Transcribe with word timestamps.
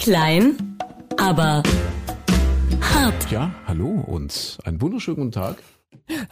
Klein, 0.00 0.56
aber 1.18 1.62
hart. 2.80 3.30
Ja, 3.30 3.52
hallo 3.66 3.86
und 4.06 4.56
einen 4.64 4.80
wunderschönen 4.80 5.16
guten 5.18 5.32
Tag. 5.32 5.58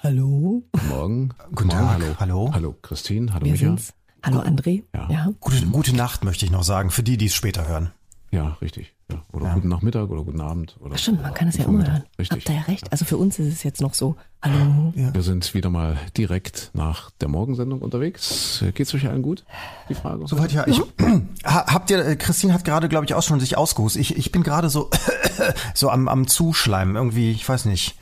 Hallo. 0.03 0.63
Guten 0.73 0.89
Morgen. 0.89 1.29
Guten 1.55 1.69
Morgen, 1.69 1.87
Tag. 1.87 1.91
Hallo. 2.01 2.15
Hallo. 2.19 2.51
Hallo 2.55 2.77
Christine, 2.81 3.31
hallo 3.35 3.45
Wir 3.45 3.53
Micha. 3.53 3.67
sind's. 3.67 3.93
Hallo 4.25 4.41
André. 4.41 4.85
Ja. 4.95 5.29
Gute, 5.39 5.67
gute 5.67 5.95
Nacht 5.95 6.25
möchte 6.25 6.47
ich 6.47 6.51
noch 6.51 6.65
sagen, 6.65 6.91
für 6.91 7.03
die, 7.03 7.19
die 7.19 7.27
es 7.27 7.35
später 7.35 7.69
hören. 7.69 7.93
Ja, 8.31 8.57
richtig. 8.63 8.95
Ja. 9.11 9.23
Oder 9.33 9.55
guten 9.55 9.69
Nachmittag 9.69 10.11
oder 10.11 10.23
guten 10.23 10.41
Abend. 10.43 10.77
Oder 10.81 10.93
Ach 10.95 10.99
stimmt, 10.99 11.23
man 11.23 11.33
kann 11.33 11.49
es 11.49 11.57
ja 11.57 11.65
immer 11.65 11.87
hören. 11.87 12.05
Richtig. 12.19 12.41
Habt 12.41 12.49
ihr 12.51 12.55
ja 12.57 12.61
recht. 12.63 12.93
Also 12.93 13.07
für 13.07 13.17
uns 13.17 13.39
ist 13.39 13.51
es 13.51 13.63
jetzt 13.63 13.81
noch 13.81 13.95
so. 13.95 14.17
Hallo. 14.43 14.93
Wir 14.95 15.23
sind 15.23 15.55
wieder 15.55 15.71
mal 15.71 15.97
direkt 16.17 16.71
nach 16.75 17.11
der 17.23 17.29
Morgensendung 17.29 17.81
unterwegs. 17.81 18.63
Geht's 18.75 18.93
euch 18.95 19.09
allen 19.09 19.23
gut? 19.23 19.45
Die 19.89 19.95
Frage. 19.95 20.27
Soweit 20.27 20.53
ja. 20.53 20.67
Ich, 20.67 20.81
Ha- 21.45 21.67
habt 21.73 21.91
ihr, 21.91 22.05
äh, 22.05 22.17
Christine 22.17 22.53
hat 22.53 22.65
gerade, 22.67 22.89
glaube 22.91 23.07
ich, 23.07 23.15
auch 23.15 23.23
schon 23.23 23.41
sich 23.41 23.57
ausgehust. 23.57 23.97
Ich, 23.97 24.17
ich 24.19 24.31
bin 24.31 24.43
gerade 24.43 24.69
so, 24.69 24.91
so 25.75 25.89
am, 25.89 26.07
am 26.09 26.27
Zuschleimen 26.29 26.95
irgendwie, 26.95 27.31
ich 27.31 27.49
weiß 27.49 27.65
nicht. 27.65 27.97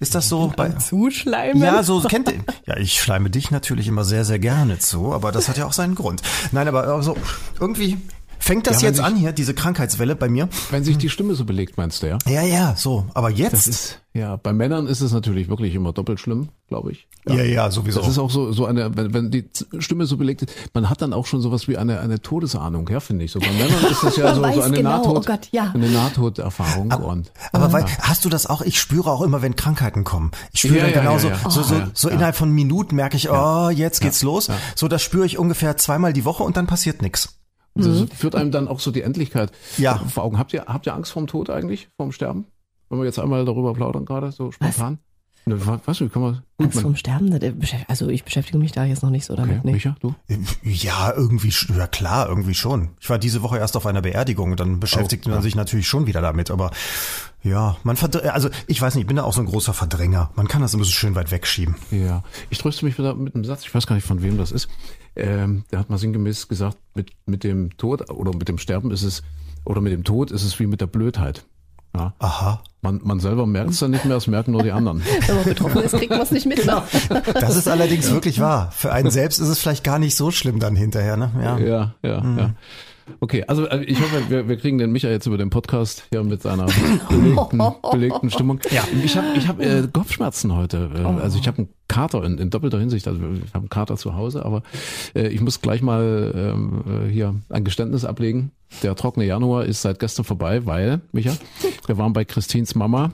Ist 0.00 0.14
das 0.14 0.28
so 0.28 0.52
bei, 0.54 0.70
Zuschleimen? 0.70 1.62
ja, 1.62 1.82
so 1.82 2.00
kennt 2.02 2.28
ihr. 2.30 2.44
Ja, 2.66 2.76
ich 2.76 3.00
schleime 3.00 3.30
dich 3.30 3.50
natürlich 3.50 3.88
immer 3.88 4.04
sehr, 4.04 4.24
sehr 4.26 4.38
gerne 4.40 4.78
zu, 4.78 5.14
aber 5.14 5.32
das 5.32 5.48
hat 5.48 5.56
ja 5.56 5.64
auch 5.66 5.72
seinen 5.72 5.94
Grund. 5.94 6.20
Nein, 6.52 6.68
aber 6.68 6.88
also, 6.88 7.16
irgendwie 7.60 7.96
fängt 8.38 8.66
das 8.66 8.82
Ja, 8.82 8.88
jetzt 8.88 8.96
sich- 8.96 9.04
an 9.04 9.16
hier, 9.16 9.32
diese 9.32 9.54
Krankheitswelle 9.54 10.16
bei 10.16 10.28
mir. 10.28 10.48
Wenn 10.70 10.84
sich 10.84 10.98
die 10.98 11.08
Stimme 11.10 11.34
so 11.34 11.44
belegt, 11.44 11.76
meinst 11.76 12.02
du 12.02 12.08
ja? 12.08 12.18
Ja, 12.28 12.42
ja, 12.42 12.74
so. 12.76 13.06
Aber 13.14 13.30
Das 13.30 13.38
jetzt? 13.38 13.66
ist, 13.68 14.00
ja, 14.12 14.36
bei 14.36 14.52
Männern 14.52 14.86
ist 14.86 15.00
es 15.00 15.12
natürlich 15.12 15.48
wirklich 15.48 15.74
immer 15.74 15.92
doppelt 15.92 16.20
schlimm, 16.20 16.48
glaube 16.68 16.92
ich. 16.92 17.08
ja, 17.26 17.42
ja, 17.42 17.70
sowieso. 17.70 18.00
Das 18.00 18.08
ist 18.08 18.18
auch 18.18 18.30
so, 18.30 18.52
so 18.52 18.64
eine, 18.66 18.96
wenn, 18.96 19.12
wenn 19.14 19.30
die 19.30 19.48
Stimme 19.78 20.06
so 20.06 20.16
belegt 20.16 20.42
ist, 20.42 20.52
man 20.72 20.88
hat 20.88 21.02
dann 21.02 21.12
auch 21.12 21.26
schon 21.26 21.40
sowas 21.40 21.66
wie 21.68 21.76
eine, 21.76 22.00
eine 22.00 22.20
Todesahnung, 22.20 22.88
ja, 22.92 23.00
finde 23.00 23.24
ich. 23.24 23.32
So 23.32 23.40
bei 23.40 23.50
Männern 23.58 23.90
ist 23.90 24.02
das 24.04 24.16
ja 24.16 24.34
so, 24.34 24.42
so 24.42 24.60
eine 24.62 24.76
genau, 24.76 24.90
Nahtod, 24.98 25.16
oh 25.16 25.20
Gott, 25.26 25.48
ja. 25.50 25.70
eine 25.74 25.88
Nahtoderfahrung 25.88 26.92
und. 26.92 27.32
Aber 27.52 27.72
weil, 27.72 27.84
hast 28.00 28.24
du 28.24 28.28
das 28.28 28.46
auch? 28.46 28.62
Ich 28.62 28.78
spüre 28.80 29.10
auch 29.10 29.22
immer, 29.22 29.42
wenn 29.42 29.56
Krankheiten 29.56 30.04
kommen. 30.04 30.30
Ich 30.52 30.60
spüre 30.60 30.76
Ja, 30.76 30.84
dann 30.84 30.92
ja, 30.94 31.00
genauso, 31.00 31.28
ja, 31.28 31.34
ja. 31.42 31.50
so, 31.50 31.62
so, 31.62 31.74
Ja, 31.74 31.90
so 31.94 32.08
ja. 32.08 32.14
innerhalb 32.14 32.36
von 32.36 32.50
Minuten 32.50 32.94
merke 32.96 33.16
ich, 33.16 33.30
oh, 33.30 33.70
jetzt 33.70 34.00
geht's 34.00 34.22
los. 34.22 34.48
So, 34.76 34.86
das 34.88 35.02
spüre 35.02 35.26
ich 35.26 35.38
ungefähr 35.38 35.76
zweimal 35.76 36.12
die 36.12 36.24
Woche 36.24 36.42
und 36.44 36.56
dann 36.56 36.66
passiert 36.66 37.02
nichts. 37.02 37.34
Das 37.74 38.02
führt 38.16 38.34
einem 38.36 38.50
dann 38.52 38.68
auch 38.68 38.78
so 38.80 38.90
die 38.92 39.02
Endlichkeit 39.02 39.50
Ja. 39.78 39.96
vor 39.98 40.22
Augen. 40.24 40.38
Habt 40.38 40.52
ihr, 40.52 40.64
habt 40.66 40.86
ihr 40.86 40.94
Angst 40.94 41.12
vorm 41.12 41.26
Tod 41.26 41.50
eigentlich, 41.50 41.88
vorm 41.96 42.12
Sterben? 42.12 42.46
Wenn 42.88 42.98
wir 42.98 43.04
jetzt 43.04 43.18
einmal 43.18 43.44
darüber 43.44 43.74
plaudern 43.74 44.04
gerade, 44.04 44.30
so 44.30 44.52
spontan? 44.52 44.98
Ne, 45.46 45.66
wa- 45.66 45.78
was, 45.84 46.00
wie 46.00 46.08
kann 46.08 46.22
man, 46.22 46.34
gut, 46.56 46.66
Angst 46.66 46.74
man, 46.76 46.82
vorm 46.82 46.96
Sterben? 46.96 47.30
äh, 47.32 47.52
Also 47.88 48.08
ich 48.08 48.24
beschäftige 48.24 48.56
mich 48.56 48.72
da 48.72 48.84
jetzt 48.84 49.02
noch 49.02 49.10
nicht 49.10 49.26
so 49.26 49.34
okay, 49.34 49.42
damit. 49.42 49.64
nee. 49.64 49.72
Micha, 49.72 49.94
du? 50.00 50.14
Ja, 50.62 51.12
irgendwie, 51.14 51.52
ja 51.76 51.86
klar, 51.86 52.28
irgendwie 52.28 52.54
schon. 52.54 52.90
Ich 53.00 53.10
war 53.10 53.18
diese 53.18 53.42
Woche 53.42 53.58
erst 53.58 53.76
auf 53.76 53.84
einer 53.84 54.00
Beerdigung, 54.00 54.56
dann 54.56 54.80
beschäftigt 54.80 55.26
Oh, 55.26 55.30
man 55.30 55.38
ja. 55.38 55.42
sich 55.42 55.54
natürlich 55.54 55.86
schon 55.86 56.06
wieder 56.06 56.22
damit, 56.22 56.50
aber 56.50 56.70
ja, 57.42 57.76
man 57.82 57.96
verdrängt, 57.96 58.32
also 58.32 58.48
ich 58.68 58.80
weiß 58.80 58.94
nicht, 58.94 59.02
ich 59.02 59.06
bin 59.08 59.16
da 59.16 59.24
auch 59.24 59.34
so 59.34 59.40
ein 59.40 59.46
großer 59.46 59.74
Verdränger. 59.74 60.30
Man 60.34 60.48
kann 60.48 60.62
das 60.62 60.72
immer 60.72 60.84
so 60.84 60.90
schön 60.92 61.14
weit 61.14 61.30
wegschieben. 61.30 61.74
Ja, 61.90 62.22
ich 62.48 62.56
tröste 62.58 62.86
mich 62.86 62.96
wieder 62.96 63.14
mit 63.14 63.34
einem 63.34 63.44
Satz, 63.44 63.64
ich 63.66 63.74
weiß 63.74 63.86
gar 63.86 63.96
nicht, 63.96 64.06
von 64.06 64.22
wem 64.22 64.38
das 64.38 64.50
ist. 64.50 64.68
Ähm, 65.16 65.64
der 65.70 65.78
hat 65.78 65.90
mal 65.90 65.98
sinngemäß 65.98 66.48
gesagt, 66.48 66.76
mit, 66.94 67.12
mit 67.26 67.44
dem 67.44 67.76
Tod 67.76 68.10
oder 68.10 68.36
mit 68.36 68.48
dem 68.48 68.58
Sterben 68.58 68.90
ist 68.90 69.02
es, 69.02 69.22
oder 69.64 69.80
mit 69.80 69.92
dem 69.92 70.04
Tod 70.04 70.30
ist 70.30 70.42
es 70.42 70.58
wie 70.58 70.66
mit 70.66 70.80
der 70.80 70.86
Blödheit. 70.86 71.44
Ja, 71.96 72.12
Aha. 72.18 72.60
man, 72.82 73.00
man 73.04 73.20
selber 73.20 73.46
merkt 73.46 73.70
es 73.70 73.78
dann 73.78 73.92
nicht 73.92 74.04
mehr, 74.04 74.16
es 74.16 74.26
merken 74.26 74.50
nur 74.50 74.64
die 74.64 74.72
anderen. 74.72 75.00
Wenn 75.26 75.36
man 75.36 75.44
betroffen 75.44 75.82
ist, 75.82 75.92
kriegt 75.92 76.10
man 76.10 76.22
es 76.22 76.32
nicht 76.32 76.46
mit. 76.46 76.66
ne? 76.66 76.82
Das 77.34 77.56
ist 77.56 77.68
allerdings 77.68 78.10
wirklich 78.10 78.40
wahr. 78.40 78.72
Für 78.72 78.92
einen 78.92 79.12
selbst 79.12 79.38
ist 79.38 79.48
es 79.48 79.60
vielleicht 79.60 79.84
gar 79.84 80.00
nicht 80.00 80.16
so 80.16 80.32
schlimm 80.32 80.58
dann 80.58 80.74
hinterher, 80.74 81.16
ne? 81.16 81.30
Ja. 81.40 81.58
Ja, 81.58 81.94
ja, 82.02 82.36
ja. 82.36 82.54
Okay, 83.20 83.44
also 83.46 83.66
äh, 83.66 83.84
ich 83.84 84.00
hoffe, 84.00 84.22
wir, 84.28 84.48
wir 84.48 84.56
kriegen 84.56 84.78
den 84.78 84.92
Micha 84.92 85.08
jetzt 85.08 85.26
über 85.26 85.38
den 85.38 85.50
Podcast 85.50 86.04
hier 86.10 86.22
mit 86.22 86.42
seiner 86.42 86.66
belegten, 87.08 87.62
belegten 87.90 88.30
Stimmung. 88.30 88.60
Ja. 88.70 88.82
Ich 89.04 89.16
habe 89.16 89.26
ich 89.36 89.48
hab, 89.48 89.60
äh, 89.60 89.86
Kopfschmerzen 89.92 90.54
heute. 90.56 90.90
Äh, 90.94 91.04
Also 91.04 91.38
ich 91.38 91.46
habe 91.46 91.58
einen 91.58 91.68
Kater 91.88 92.24
in, 92.24 92.38
in 92.38 92.50
doppelter 92.50 92.78
Hinsicht. 92.78 93.06
Also 93.06 93.20
ich 93.20 93.50
habe 93.54 93.58
einen 93.64 93.68
Kater 93.68 93.96
zu 93.96 94.14
Hause, 94.14 94.44
aber 94.44 94.62
äh, 95.14 95.28
ich 95.28 95.40
muss 95.40 95.60
gleich 95.60 95.82
mal 95.82 96.32
ähm, 96.34 96.84
äh, 97.06 97.10
hier 97.10 97.34
ein 97.50 97.64
Geständnis 97.64 98.04
ablegen. 98.04 98.50
Der 98.82 98.94
trockene 98.96 99.26
Januar 99.26 99.64
ist 99.64 99.82
seit 99.82 99.98
gestern 100.00 100.24
vorbei, 100.24 100.66
weil, 100.66 101.00
Micha, 101.12 101.32
wir 101.86 101.98
waren 101.98 102.12
bei 102.12 102.24
Christins 102.24 102.74
Mama. 102.74 103.12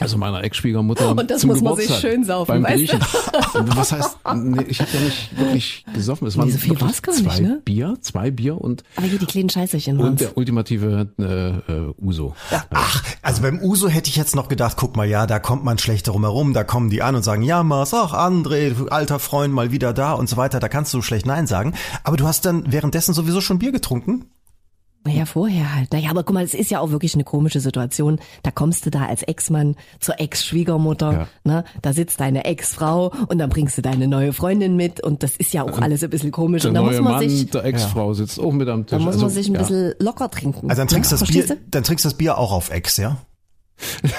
Also 0.00 0.18
meiner 0.18 0.42
Ex-Schwiegermutter. 0.42 1.10
Und 1.10 1.30
das 1.30 1.42
zum 1.42 1.50
muss 1.50 1.62
man 1.62 1.76
sich 1.76 1.86
Geburtstag 1.86 2.10
schön 2.10 2.24
saufen, 2.24 2.48
beim 2.48 2.64
weißt 2.64 2.92
du? 2.92 2.98
Griechen. 2.98 3.76
Was 3.76 3.92
heißt, 3.92 4.18
nee, 4.34 4.64
ich 4.68 4.80
habe 4.80 4.90
ja 4.94 5.00
nicht 5.00 5.38
wirklich 5.38 5.84
gesoffen. 5.94 6.26
Es 6.26 6.36
waren 6.36 6.50
so 6.50 6.58
viel 6.58 6.80
war's 6.80 7.02
gar 7.02 7.12
nicht, 7.12 7.24
zwei 7.24 7.40
ne? 7.40 7.62
Bier, 7.64 7.96
zwei 8.00 8.30
Bier 8.30 8.60
und, 8.60 8.82
Aber 8.96 9.06
hier 9.06 9.18
die 9.18 9.26
kleinen 9.26 9.50
Scheißerchen 9.50 9.98
und 10.00 10.20
der 10.20 10.36
ultimative 10.36 11.08
äh, 11.18 11.72
äh, 11.72 11.94
Uso. 11.98 12.34
Ach, 12.70 13.02
also 13.22 13.42
beim 13.42 13.60
Uso 13.60 13.88
hätte 13.88 14.10
ich 14.10 14.16
jetzt 14.16 14.34
noch 14.34 14.48
gedacht, 14.48 14.76
guck 14.76 14.96
mal, 14.96 15.08
ja, 15.08 15.26
da 15.26 15.38
kommt 15.38 15.64
man 15.64 15.78
schlecht 15.78 16.08
drum 16.08 16.22
herum, 16.22 16.52
da 16.54 16.64
kommen 16.64 16.90
die 16.90 17.02
an 17.02 17.14
und 17.14 17.22
sagen, 17.22 17.42
ja, 17.42 17.62
Mars, 17.62 17.94
ach, 17.94 18.12
André, 18.14 18.70
du 18.70 18.88
alter 18.88 19.18
Freund, 19.18 19.54
mal 19.54 19.70
wieder 19.70 19.92
da 19.92 20.12
und 20.12 20.28
so 20.28 20.36
weiter, 20.36 20.60
da 20.60 20.68
kannst 20.68 20.92
du 20.94 21.02
schlecht 21.02 21.26
Nein 21.26 21.46
sagen. 21.46 21.74
Aber 22.02 22.16
du 22.16 22.26
hast 22.26 22.44
dann 22.44 22.64
währenddessen 22.70 23.14
sowieso 23.14 23.40
schon 23.40 23.58
Bier 23.58 23.72
getrunken? 23.72 24.26
Naja, 25.06 25.26
vorher 25.26 25.74
halt. 25.74 25.92
Naja, 25.92 26.08
aber 26.10 26.22
guck 26.24 26.32
mal, 26.34 26.44
es 26.44 26.54
ist 26.54 26.70
ja 26.70 26.80
auch 26.80 26.90
wirklich 26.90 27.12
eine 27.14 27.24
komische 27.24 27.60
Situation. 27.60 28.18
Da 28.42 28.50
kommst 28.50 28.86
du 28.86 28.90
da 28.90 29.04
als 29.04 29.22
Ex-Mann 29.22 29.76
zur 30.00 30.18
Ex-Schwiegermutter, 30.18 31.12
Ja. 31.12 31.28
ne? 31.44 31.64
Da 31.82 31.92
sitzt 31.92 32.20
deine 32.20 32.46
Ex-Frau 32.46 33.12
und 33.28 33.38
dann 33.38 33.50
bringst 33.50 33.76
du 33.76 33.82
deine 33.82 34.08
neue 34.08 34.32
Freundin 34.32 34.76
mit 34.76 35.02
und 35.02 35.22
das 35.22 35.36
ist 35.36 35.52
ja 35.52 35.62
auch 35.62 35.78
alles 35.80 36.02
ein 36.02 36.08
bisschen 36.10 36.30
komisch. 36.32 36.62
Der 36.62 36.70
und 36.70 36.74
da 36.76 36.80
neue 36.80 36.92
muss 36.92 37.00
man 37.02 37.12
Mann 37.20 37.28
sich, 37.28 37.50
der 37.50 37.64
Ex-Frau 37.64 38.14
sitzt 38.14 38.40
auch 38.40 38.52
mit 38.52 38.68
am 38.68 38.86
Tisch. 38.86 38.96
da 38.98 38.98
muss 38.98 39.14
Also, 39.14 39.26
man 39.26 39.34
sich 39.34 39.48
ein 39.48 39.54
ja. 39.54 39.60
bisschen 39.60 39.94
locker 39.98 40.30
trinken. 40.30 40.70
Also 40.70 40.80
dann 40.80 40.88
trinkst 40.88 41.12
ne? 41.12 41.18
das 41.18 41.28
Bier, 41.28 41.42
Verstehst 41.44 41.62
dann 41.70 41.82
trinkst 41.84 42.04
das 42.06 42.14
Bier 42.14 42.38
auch 42.38 42.52
auf 42.52 42.70
Ex, 42.70 42.96
ja? 42.96 43.18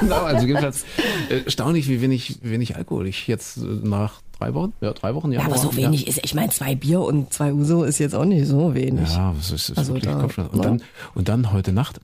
Genau, 0.00 0.22
also 0.24 0.46
jedenfalls 0.46 0.84
äh, 1.30 1.44
erstaunlich, 1.44 1.88
wie 1.88 2.00
wenig, 2.00 2.38
wenig 2.42 2.76
Alkohol 2.76 3.06
ich 3.06 3.26
jetzt 3.28 3.58
äh, 3.58 3.60
nach 3.60 4.20
drei 4.42 4.54
Wochen, 4.54 4.72
ja, 4.80 4.92
drei 4.92 5.14
Wochen? 5.14 5.32
Ja, 5.32 5.40
aber 5.44 5.58
so 5.58 5.70
ja. 5.70 5.76
wenig 5.76 6.06
ist, 6.08 6.20
ich 6.24 6.34
meine, 6.34 6.50
zwei 6.50 6.74
Bier 6.74 7.00
und 7.00 7.32
zwei 7.32 7.52
Uso 7.52 7.84
ist 7.84 7.98
jetzt 7.98 8.14
auch 8.14 8.24
nicht 8.24 8.46
so 8.46 8.74
wenig. 8.74 9.10
Ja, 9.12 9.32
das 9.36 9.50
ist, 9.50 9.70
ist 9.70 9.78
Also 9.78 9.94
wirklich 9.94 10.12
da- 10.12 10.20
Kopfschmerzen. 10.20 10.52
Und 10.54 10.62
ja. 10.64 10.70
dann, 10.70 10.82
und 11.14 11.28
dann 11.28 11.52
heute 11.52 11.72
Nacht, 11.72 12.00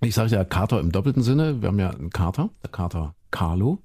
ich 0.00 0.14
sage 0.14 0.30
ja 0.34 0.44
Kater 0.44 0.80
im 0.80 0.92
doppelten 0.92 1.22
Sinne, 1.22 1.62
wir 1.62 1.68
haben 1.68 1.78
ja 1.78 1.90
einen 1.90 2.10
Kater, 2.10 2.50
der 2.62 2.70
Kater 2.70 3.14
Carlo. 3.30 3.78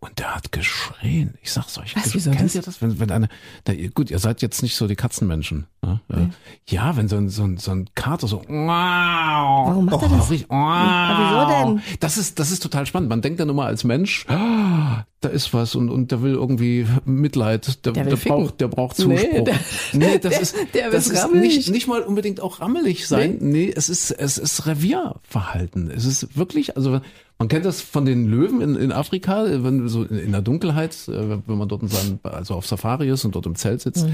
Und 0.00 0.16
der 0.20 0.32
hat 0.36 0.52
geschrien. 0.52 1.34
Ich 1.42 1.50
sag's 1.52 1.76
euch. 1.76 1.96
Was, 1.96 2.14
wieso 2.14 2.30
Kennt 2.30 2.44
das? 2.44 2.54
ihr 2.54 2.62
das? 2.62 2.80
Wenn, 2.80 3.00
wenn 3.00 3.10
eine, 3.10 3.28
da, 3.64 3.72
gut, 3.92 4.12
ihr 4.12 4.20
seid 4.20 4.42
jetzt 4.42 4.62
nicht 4.62 4.76
so 4.76 4.86
die 4.86 4.94
Katzenmenschen. 4.94 5.66
Ne? 5.84 5.98
Äh, 6.08 6.26
Ja, 6.72 6.96
wenn 6.96 7.08
so 7.08 7.16
ein, 7.16 7.28
so 7.30 7.42
ein, 7.42 7.56
so 7.58 7.72
ein 7.72 7.90
Kater 7.96 8.28
so, 8.28 8.44
warum 8.46 9.86
macht 9.86 10.02
er 10.02 10.08
das? 10.08 10.30
Richtig, 10.30 10.48
wieso 10.48 11.48
denn? 11.74 11.82
Das 11.98 12.16
ist, 12.16 12.38
das 12.38 12.52
ist 12.52 12.62
total 12.62 12.86
spannend. 12.86 13.08
Man 13.08 13.22
denkt 13.22 13.40
dann 13.40 13.48
immer 13.48 13.64
als 13.64 13.82
Mensch, 13.82 14.24
ah, 14.28 15.04
da 15.20 15.28
ist 15.28 15.52
was 15.52 15.74
und, 15.74 15.90
und 15.90 16.12
der 16.12 16.22
will 16.22 16.34
irgendwie 16.34 16.86
Mitleid, 17.04 17.84
der, 17.84 17.92
Der 17.92 18.04
der 18.04 18.16
braucht, 18.16 18.60
der 18.60 18.68
braucht 18.68 18.98
Nee, 19.00 19.16
Zuspruch. 19.18 19.44
der- 19.44 19.58
nee, 19.92 20.18
das 20.22 20.40
ist, 20.40 20.56
der 20.74 20.90
das 20.90 21.08
ist 21.08 21.24
rammelig. 21.24 21.56
nicht, 21.56 21.70
nicht 21.70 21.88
mal 21.88 22.02
unbedingt 22.02 22.40
auch 22.40 22.60
rammelig 22.60 23.06
sein. 23.08 23.38
Nee, 23.40 23.72
es 23.74 23.88
ist, 23.88 24.10
es 24.12 24.38
ist 24.38 24.66
Revierverhalten. 24.66 25.90
Es 25.90 26.04
ist 26.04 26.36
wirklich, 26.36 26.76
also 26.76 27.00
man 27.40 27.46
kennt 27.46 27.64
das 27.64 27.80
von 27.80 28.04
den 28.04 28.26
Löwen 28.26 28.60
in, 28.60 28.74
in 28.74 28.90
Afrika, 28.90 29.44
wenn 29.48 29.86
so 29.88 30.02
in, 30.02 30.18
in 30.18 30.32
der 30.32 30.42
Dunkelheit, 30.42 30.96
äh, 31.08 31.38
wenn 31.46 31.58
man 31.58 31.68
dort 31.68 31.82
in 31.82 31.88
seinem, 31.88 32.18
also 32.24 32.54
auf 32.54 32.66
Safari 32.66 33.08
ist 33.08 33.24
und 33.24 33.34
dort 33.36 33.46
im 33.46 33.54
Zelt 33.54 33.80
sitzt 33.80 34.08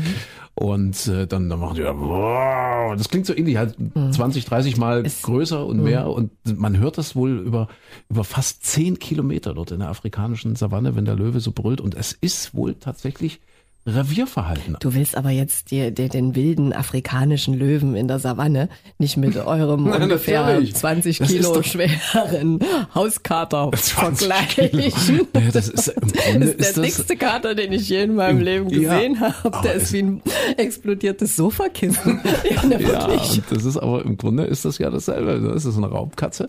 und 0.55 1.07
äh, 1.09 1.27
dann, 1.27 1.49
dann 1.49 1.59
machen 1.59 1.77
die 1.77 1.83
ja, 1.83 1.99
wow, 1.99 2.95
das 2.97 3.09
klingt 3.09 3.25
so 3.25 3.35
ähnlich, 3.35 3.57
halt 3.57 3.77
20, 4.11 4.45
30 4.45 4.77
Mal 4.77 5.05
größer 5.23 5.65
und 5.65 5.83
mehr 5.83 6.09
und 6.11 6.33
man 6.45 6.79
hört 6.79 6.99
das 6.99 7.17
wohl 7.17 7.39
über, 7.39 7.69
über 8.11 8.25
fast 8.25 8.65
10 8.67 8.99
Kilometer 8.99 9.55
dort 9.55 9.71
in 9.71 9.79
der 9.81 9.89
afrikanischen 9.89 10.55
Savanne, 10.55 10.94
wenn 10.97 11.05
der 11.05 11.17
Löwe 11.17 11.41
so 11.41 11.53
brüllt. 11.53 11.81
Und 11.81 11.95
es 11.95 12.13
ist 12.13 12.55
wohl 12.55 12.75
tatsächlich 12.75 13.41
Revierverhalten. 13.87 14.77
Du 14.81 14.95
willst 14.95 15.15
aber 15.17 15.31
jetzt 15.31 15.71
dir, 15.71 15.91
dir 15.91 16.09
den 16.09 16.35
wilden 16.35 16.73
afrikanischen 16.73 17.53
Löwen 17.55 17.95
in 17.97 18.09
der 18.09 18.19
Savanne 18.19 18.69
nicht 18.99 19.17
mit 19.19 19.37
eurem 19.37 19.85
Nein, 19.91 20.05
ungefähr 20.05 20.43
natürlich. 20.47 20.75
20 20.75 21.19
Das 21.19 21.31
ist 21.31 21.37
Kilo 21.37 21.63
schweren 21.63 22.61
Hauskater 22.95 23.71
20 23.77 24.27
vergleichen. 24.29 25.27
Ja, 25.35 25.51
das 25.53 25.69
ist 25.69 25.89
im 25.89 26.13
Grunde 26.13 26.47
Das 26.57 26.69
ist 26.69 26.77
der 26.77 26.85
ist 26.85 26.99
dickste 26.99 27.17
Kater, 27.17 27.55
den 27.55 27.73
ich 27.73 27.89
je 27.89 28.03
in 28.05 28.15
meinem 28.15 28.41
Leben 28.41 28.69
Ja. 28.71 28.95
gesehen 28.95 29.21
habe. 29.21 29.35
Aber 29.45 29.61
Der 29.63 29.75
ist 29.75 29.93
wie 29.93 30.03
ein 30.03 30.23
explodiertes 30.57 31.37
Sofakissen. 31.37 32.21
ja, 32.49 32.63
Ja, 32.79 32.79
wirklich. 33.09 33.43
das 33.51 33.65
ist 33.65 33.77
aber 33.77 34.03
im 34.05 34.17
Grunde 34.17 34.45
ist 34.45 34.65
das 34.65 34.79
ja 34.79 34.89
dasselbe. 34.91 35.51
Das 35.53 35.65
ist 35.67 35.77
eine 35.77 35.89
Raubkatze. 35.89 36.49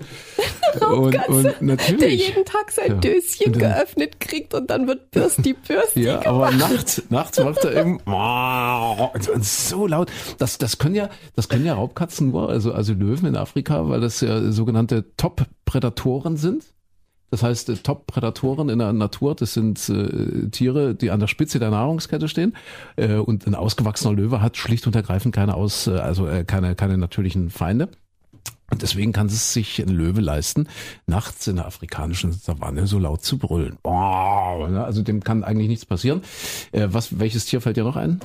Raubkatze, 0.81 1.31
Und, 1.31 1.45
und 1.45 1.61
natürlich. 1.61 1.99
der 1.99 2.13
jeden 2.13 2.45
Tag 2.45 2.71
sein 2.71 2.91
Ja. 2.91 2.95
Döschen 2.95 3.51
dann- 3.53 3.59
geöffnet 3.59 4.19
kriegt 4.19 4.53
und 4.53 4.69
dann 4.69 4.87
wird 4.87 5.11
Bürsti 5.11 5.53
Bürsti 5.53 6.03
Ja, 6.03 6.25
aber 6.25 6.51
nachts, 6.51 7.01
nachts 7.09 7.24
macht 7.43 7.65
er 7.65 7.75
eben 7.75 7.99
so 9.41 9.87
laut. 9.87 10.11
Das, 10.37 10.57
das 10.57 10.77
können 10.77 10.95
ja, 10.95 11.09
das 11.35 11.49
können 11.49 11.65
ja 11.65 11.73
Raubkatzen 11.73 12.31
nur, 12.31 12.49
also, 12.49 12.73
also 12.73 12.93
Löwen 12.93 13.27
in 13.27 13.35
Afrika, 13.35 13.87
weil 13.89 14.01
das 14.01 14.21
ja 14.21 14.51
sogenannte 14.51 15.05
Top-Prädatoren 15.17 16.37
sind. 16.37 16.63
Das 17.31 17.43
heißt, 17.43 17.69
äh, 17.69 17.75
Top-Prädatoren 17.75 18.69
in 18.69 18.79
der 18.79 18.93
Natur, 18.93 19.35
das 19.35 19.53
sind 19.53 19.89
äh, 19.89 20.49
Tiere, 20.49 20.95
die 20.95 21.11
an 21.11 21.19
der 21.19 21.27
Spitze 21.27 21.59
der 21.59 21.71
Nahrungskette 21.71 22.27
stehen. 22.27 22.55
Äh, 22.95 23.15
und 23.15 23.45
ein 23.47 23.55
ausgewachsener 23.55 24.13
Löwe 24.13 24.41
hat 24.41 24.57
schlicht 24.57 24.87
und 24.87 24.95
ergreifend 24.95 25.35
keine 25.35 25.55
aus, 25.55 25.87
äh, 25.87 25.91
also 25.91 26.27
äh, 26.27 26.43
keine, 26.43 26.75
keine 26.75 26.97
natürlichen 26.97 27.49
Feinde. 27.49 27.89
Und 28.71 28.81
deswegen 28.81 29.13
kann 29.13 29.27
es 29.27 29.53
sich 29.53 29.79
ein 29.79 29.89
Löwe 29.89 30.21
leisten, 30.21 30.67
nachts 31.05 31.45
in 31.47 31.57
der 31.57 31.67
afrikanischen 31.67 32.33
Savanne 32.33 32.87
so 32.87 32.97
laut 32.97 33.23
zu 33.23 33.37
brüllen. 33.37 33.77
Boah, 33.83 34.67
ne? 34.69 34.83
also 34.83 35.03
dem 35.03 35.23
kann 35.23 35.43
eigentlich 35.43 35.67
nichts 35.67 35.85
passieren. 35.85 36.21
Äh, 36.71 36.87
was, 36.89 37.19
welches 37.19 37.45
Tier 37.45 37.61
fällt 37.61 37.77
dir 37.77 37.83
noch 37.83 37.95
ein? 37.95 38.19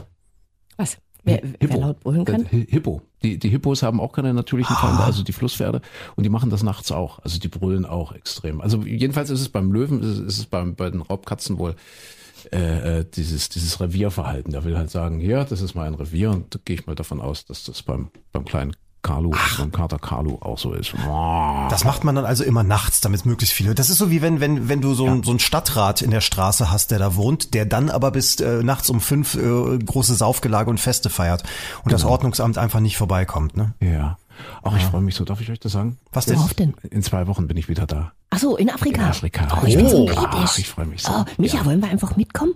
Was? 0.79 0.97
Wer, 1.25 1.43
wer 1.61 1.77
laut 1.77 2.01
brüllen 2.01 2.25
kann? 2.25 2.47
Hi- 2.51 2.67
Hippo. 2.67 3.03
Die, 3.23 3.39
die 3.39 3.51
Hippos 3.51 3.83
haben 3.83 4.01
auch 4.01 4.13
keine 4.13 4.33
natürlichen 4.33 4.75
Feinde, 4.75 5.05
also 5.05 5.23
die 5.23 5.33
Flusspferde. 5.33 5.83
Und 6.17 6.25
die 6.25 6.31
machen 6.31 6.49
das 6.49 6.63
nachts 6.63 6.91
auch. 6.91 7.19
Also 7.19 7.39
die 7.39 7.49
brüllen 7.49 7.85
auch 7.85 8.13
extrem. 8.13 8.63
Also 8.63 8.83
jedenfalls 8.83 9.29
ist 9.29 9.43
es 9.43 9.51
beim 9.51 9.71
Löwen, 9.71 10.01
ist 10.01 10.09
es, 10.09 10.19
ist 10.21 10.39
es 10.39 10.47
beim, 10.47 10.75
bei 10.75 10.89
den 10.89 11.03
Raubkatzen 11.03 11.59
wohl 11.59 11.77
äh, 12.51 13.01
äh, 13.01 13.05
dieses, 13.05 13.51
dieses 13.51 13.79
Revierverhalten. 13.79 14.53
Der 14.53 14.65
will 14.65 14.79
halt 14.79 14.89
sagen, 14.91 15.21
ja, 15.21 15.45
das 15.45 15.61
ist 15.61 15.75
mein 15.75 15.93
Revier. 15.93 16.31
Und 16.31 16.55
da 16.55 16.59
gehe 16.65 16.77
ich 16.77 16.87
mal 16.87 16.95
davon 16.95 17.21
aus, 17.21 17.45
dass 17.45 17.65
das 17.65 17.83
beim, 17.83 18.09
beim 18.33 18.47
kleinen 18.47 18.75
Carlo, 19.03 19.33
beim 19.59 19.73
Kater 19.73 19.99
Carlo 19.99 20.39
auch 20.43 20.59
so 20.59 20.73
ist. 20.73 20.93
Boah. 21.05 21.69
Das 21.71 21.85
macht 21.85 22.05
man 22.05 22.15
dann 22.15 22.25
also 22.27 22.45
immer 22.45 22.63
nachts, 22.63 23.01
damit 23.01 23.25
möglichst 23.25 23.55
viele. 23.55 23.75
Das 23.75 23.89
ist 23.91 23.99
so 23.99 24.11
wie 24.11 24.21
wenn, 24.23 24.41
wenn, 24.41 24.69
wenn 24.69 24.81
du 24.81 24.93
so, 24.95 25.07
ein, 25.07 25.23
so 25.23 25.31
einen 25.31 25.41
Stadtrat 25.41 26.03
in 26.03 26.11
der 26.11 26.21
Straße 26.21 26.71
hast, 26.71 26.91
der 26.91 26.99
da 26.99 27.17
wohnt, 27.17 27.55
der 27.55 27.65
dann 27.65 27.89
aber 27.91 28.11
bis 28.11 28.37
äh, 28.41 28.63
nachts 28.63 28.91
um 28.91 29.01
fünf 29.01 29.35
äh, 29.35 29.79
große 29.79 30.15
Saufgelage 30.15 30.69
und 30.69 30.79
Feste 30.79 31.09
feiert 31.11 31.45
und 31.85 31.93
das 31.93 32.05
Ordnungsamt 32.05 32.59
einfach 32.59 32.81
nicht 32.81 32.97
vorbeikommt. 32.99 33.57
Ne? 33.57 33.73
Ja. 33.81 34.19
Auch 34.63 34.75
ich 34.77 34.83
freue 34.85 35.03
mich 35.03 35.15
so. 35.15 35.25
Darf 35.25 35.41
ich 35.43 35.51
euch 35.51 35.61
das 35.61 35.73
sagen? 35.73 35.99
Was 36.13 36.25
denn? 36.27 36.37
Worauf 36.37 36.55
denn? 36.55 36.75
In 36.91 37.03
zwei 37.03 37.27
Wochen 37.27 37.47
bin 37.47 37.57
ich 37.59 37.69
wieder 37.69 37.87
da. 37.87 38.13
Ach 38.31 38.39
so, 38.39 38.57
in 38.57 38.71
Afrika. 38.71 39.03
In 39.03 39.09
Afrika. 39.09 39.49
Oh, 39.61 39.67
ich 39.67 39.77
bin 39.77 39.89
so 39.89 39.99
Oh, 39.99 40.07
neidisch. 40.07 40.25
ach, 40.31 40.59
ich 40.59 40.69
freu 40.69 40.85
mich 40.87 41.03
so. 41.03 41.13
Oh, 41.13 41.25
Micha, 41.37 41.59
Ja. 41.59 41.65
wollen 41.67 41.83
wir 41.83 41.91
einfach 41.91 42.17
mitkommen? 42.17 42.53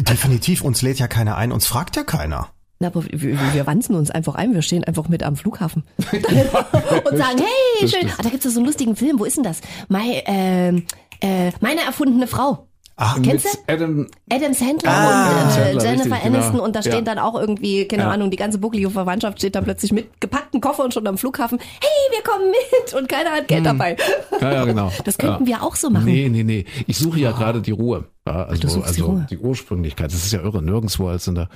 Definitiv, 0.00 0.62
uns 0.62 0.82
lädt 0.82 0.98
ja 0.98 1.08
keiner 1.08 1.36
ein, 1.36 1.50
uns 1.52 1.66
fragt 1.66 1.96
ja 1.96 2.04
keiner. 2.04 2.48
Na, 2.84 2.88
aber 2.88 3.04
wir, 3.10 3.38
wir 3.54 3.66
wanzen 3.66 3.94
uns 3.94 4.10
einfach 4.10 4.34
ein, 4.34 4.52
wir 4.52 4.60
stehen 4.62 4.84
einfach 4.84 5.08
mit 5.08 5.22
am 5.22 5.36
Flughafen. 5.36 5.84
und 6.12 7.16
sagen, 7.16 7.38
hey, 7.78 7.88
schön. 7.88 8.10
Ah, 8.18 8.22
da 8.22 8.28
gibt's 8.28 8.44
ja 8.44 8.50
so 8.50 8.58
einen 8.60 8.66
lustigen 8.66 8.94
Film, 8.94 9.18
wo 9.18 9.24
ist 9.24 9.36
denn 9.36 9.44
das? 9.44 9.60
My, 9.88 10.22
ähm, 10.26 10.84
äh, 11.20 11.50
meine 11.60 11.80
erfundene 11.82 12.26
Frau. 12.26 12.68
Ah, 12.96 13.16
Kennst 13.24 13.46
Mit 13.46 13.58
Adam, 13.66 14.06
Adam 14.30 14.54
Sandler 14.54 14.88
Ah, 14.92 15.28
und 15.28 15.48
äh, 15.48 15.50
Sandler, 15.50 15.82
Jennifer 15.84 16.14
richtig, 16.14 16.26
Aniston 16.26 16.52
genau. 16.52 16.64
und 16.64 16.76
da 16.76 16.80
stehen 16.82 16.92
Ja. 16.94 17.00
dann 17.00 17.18
auch 17.18 17.34
irgendwie, 17.34 17.88
keine 17.88 18.04
Ja. 18.04 18.10
Ahnung, 18.10 18.30
die 18.30 18.36
ganze 18.36 18.58
bucklige 18.58 18.88
Verwandtschaft 18.88 19.38
steht 19.38 19.56
dann 19.56 19.64
plötzlich 19.64 19.90
mit 19.90 20.20
gepackten 20.20 20.60
Koffer 20.60 20.84
und 20.84 20.94
schon 20.94 21.04
am 21.08 21.18
Flughafen, 21.18 21.58
hey, 21.58 22.16
wir 22.16 22.22
kommen 22.22 22.50
mit 22.52 22.94
und 22.94 23.08
keiner 23.08 23.30
hat 23.30 23.48
Geld 23.48 23.66
dabei. 23.66 23.96
ja, 24.40 24.52
ja, 24.52 24.64
genau. 24.64 24.92
Das 25.04 25.18
könnten 25.18 25.42
ja. 25.44 25.56
wir 25.58 25.62
auch 25.64 25.74
so 25.74 25.90
machen. 25.90 26.04
Nee, 26.04 26.28
nee, 26.28 26.44
nee. 26.44 26.66
Ich 26.86 26.98
suche 26.98 27.18
ja 27.18 27.32
gerade 27.32 27.62
die 27.62 27.72
Ruhe. 27.72 28.04
Ja, 28.28 28.44
also 28.44 28.62
du 28.62 28.68
suchst 28.68 28.96
die 28.96 29.00
also 29.00 29.06
Ruhe. 29.06 29.26
die 29.28 29.38
Ursprünglichkeit. 29.38 30.12
Das 30.12 30.24
ist 30.24 30.32
ja 30.32 30.40
irre. 30.42 30.62
Nirgendwo 30.62 31.08
als 31.08 31.26
in 31.26 31.34
der 31.34 31.48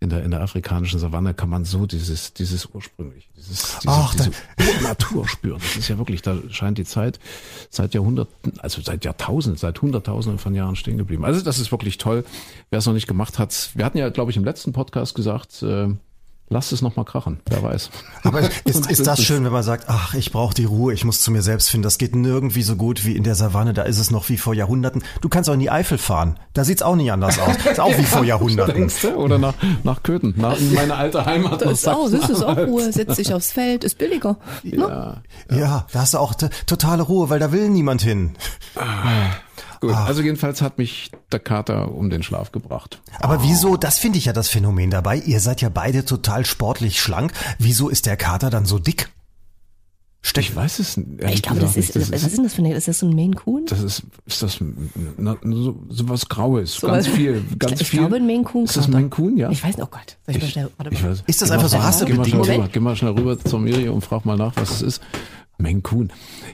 in 0.00 0.10
der 0.10 0.22
in 0.22 0.30
der 0.30 0.40
afrikanischen 0.40 1.00
Savanne 1.00 1.34
kann 1.34 1.48
man 1.48 1.64
so 1.64 1.86
dieses 1.86 2.32
dieses 2.32 2.66
ursprünglich 2.66 3.28
dieses 3.36 3.78
diese, 3.80 3.88
Ach, 3.88 4.14
diese 4.14 4.82
Natur 4.82 5.28
spüren. 5.28 5.60
Das 5.60 5.76
ist 5.76 5.88
ja 5.88 5.98
wirklich. 5.98 6.22
Da 6.22 6.36
scheint 6.50 6.78
die 6.78 6.84
Zeit 6.84 7.18
seit 7.70 7.94
Jahrhunderten, 7.94 8.58
also 8.60 8.80
seit 8.80 9.04
Jahrtausenden, 9.04 9.58
seit 9.58 9.80
Hunderttausenden 9.82 10.38
von 10.38 10.54
Jahren 10.54 10.76
stehen 10.76 10.98
geblieben. 10.98 11.24
Also 11.24 11.40
das 11.40 11.58
ist 11.58 11.72
wirklich 11.72 11.98
toll. 11.98 12.24
Wer 12.70 12.78
es 12.78 12.86
noch 12.86 12.94
nicht 12.94 13.06
gemacht 13.06 13.38
hat, 13.38 13.70
wir 13.74 13.84
hatten 13.84 13.98
ja, 13.98 14.08
glaube 14.10 14.30
ich, 14.30 14.36
im 14.36 14.44
letzten 14.44 14.72
Podcast 14.72 15.14
gesagt. 15.14 15.62
Äh, 15.62 15.94
Lasst 16.50 16.72
es 16.72 16.80
noch 16.80 16.96
mal 16.96 17.04
krachen, 17.04 17.40
wer 17.50 17.62
weiß. 17.62 17.90
Aber 18.24 18.40
ist, 18.64 18.90
ist 18.90 19.06
das 19.06 19.22
schön, 19.22 19.44
wenn 19.44 19.52
man 19.52 19.62
sagt, 19.62 19.84
ach, 19.88 20.14
ich 20.14 20.32
brauche 20.32 20.54
die 20.54 20.64
Ruhe, 20.64 20.94
ich 20.94 21.04
muss 21.04 21.20
zu 21.20 21.30
mir 21.30 21.42
selbst 21.42 21.68
finden. 21.68 21.82
Das 21.82 21.98
geht 21.98 22.16
nirgendwie 22.16 22.62
so 22.62 22.76
gut 22.76 23.04
wie 23.04 23.16
in 23.16 23.22
der 23.22 23.34
Savanne. 23.34 23.74
Da 23.74 23.82
ist 23.82 23.98
es 23.98 24.10
noch 24.10 24.30
wie 24.30 24.38
vor 24.38 24.54
Jahrhunderten. 24.54 25.02
Du 25.20 25.28
kannst 25.28 25.50
auch 25.50 25.54
in 25.54 25.60
die 25.60 25.70
Eifel 25.70 25.98
fahren. 25.98 26.38
Da 26.54 26.64
sieht's 26.64 26.80
auch 26.82 26.96
nicht 26.96 27.12
anders 27.12 27.38
aus. 27.38 27.54
Ist 27.70 27.80
auch 27.80 27.96
wie 27.98 28.02
vor 28.04 28.24
Jahrhunderten. 28.24 28.90
Oder 29.16 29.36
nach, 29.38 29.54
nach 29.84 30.02
Köthen, 30.02 30.34
nach 30.38 30.58
in 30.58 30.72
meine 30.72 30.94
alte 30.94 31.26
Heimat. 31.26 31.62
nach 31.64 31.74
Sachsen-Anhalt. 31.76 32.68
Ruhe, 32.68 32.92
setz 32.92 33.16
dich 33.16 33.34
aufs 33.34 33.52
Feld, 33.52 33.84
ist 33.84 33.98
billiger. 33.98 34.38
Ja, 34.62 35.22
Ja, 35.50 35.86
da 35.92 36.00
hast 36.00 36.14
du 36.14 36.18
auch 36.18 36.32
totale 36.66 37.02
Ruhe, 37.02 37.28
weil 37.28 37.40
da 37.40 37.52
will 37.52 37.68
niemand 37.68 38.00
hin. 38.00 38.36
Gut. 39.80 39.92
Also 39.94 40.22
jedenfalls 40.22 40.62
hat 40.62 40.78
mich 40.78 41.10
der 41.32 41.40
Kater 41.40 41.92
um 41.92 42.10
den 42.10 42.22
Schlaf 42.22 42.52
gebracht. 42.52 43.00
Aber 43.20 43.42
wieso, 43.42 43.76
das 43.76 43.98
finde 43.98 44.18
ich 44.18 44.24
ja 44.26 44.32
das 44.32 44.48
Phänomen 44.48 44.90
dabei, 44.90 45.16
ihr 45.18 45.40
seid 45.40 45.60
ja 45.60 45.68
beide 45.68 46.04
total 46.04 46.44
sportlich 46.46 47.00
schlank. 47.00 47.32
Wieso 47.58 47.88
ist 47.88 48.06
der 48.06 48.16
Kater 48.16 48.50
dann 48.50 48.64
so 48.66 48.78
dick? 48.78 49.08
Ich 50.36 50.54
weiß 50.54 50.80
es 50.80 50.96
Ich 51.30 51.42
glaube, 51.42 51.60
das 51.60 51.76
ist, 51.76 51.94
nicht. 51.94 52.12
was 52.12 52.22
ist 52.24 52.36
denn 52.36 52.44
das 52.44 52.52
für 52.54 52.58
eine, 52.62 52.74
ist 52.74 52.88
das 52.88 52.98
so 52.98 53.06
ein 53.06 53.14
Maine 53.14 53.34
Coon? 53.36 53.64
das 53.66 53.80
ist, 53.80 54.02
ist 54.26 54.42
das 54.42 54.58
na, 55.16 55.36
so, 55.42 55.78
so 55.88 56.08
was 56.08 56.28
Graues, 56.28 56.74
So 56.74 56.88
ganz 56.88 57.06
was- 57.06 57.14
viel, 57.14 57.42
ganz 57.58 57.74
ich, 57.74 57.80
ich 57.82 57.88
viel. 57.90 58.00
glaube, 58.00 58.16
ein 58.16 58.26
Maine 58.26 58.42
Coon 58.42 58.64
Ist 58.64 58.76
das 58.76 58.88
Maine 58.88 59.08
Coon, 59.08 59.36
ja? 59.36 59.48
Ich 59.50 59.62
weiß 59.62 59.76
nicht, 59.76 59.86
oh 59.86 59.88
Gott. 59.90 60.16
Soll 60.26 60.36
ich, 60.36 60.42
mal 60.42 60.48
schnell, 60.48 60.70
warte 60.76 60.92
Ich 60.92 61.02
mal. 61.02 61.10
weiß. 61.12 61.22
Ist 61.26 61.40
das 61.40 61.50
einfach 61.52 61.68
so 61.68 61.76
rassebedingt? 61.78 62.72
geh 62.72 62.80
mal 62.80 62.96
schnell 62.96 63.12
rüber 63.12 63.38
zur 63.38 63.60
Miri 63.60 63.88
und 63.88 64.02
frag 64.04 64.24
mal 64.24 64.36
nach, 64.36 64.54
was 64.56 64.70
es 64.72 64.82
ist. 64.82 65.02
Maine 65.58 65.80
Coon. 65.82 66.12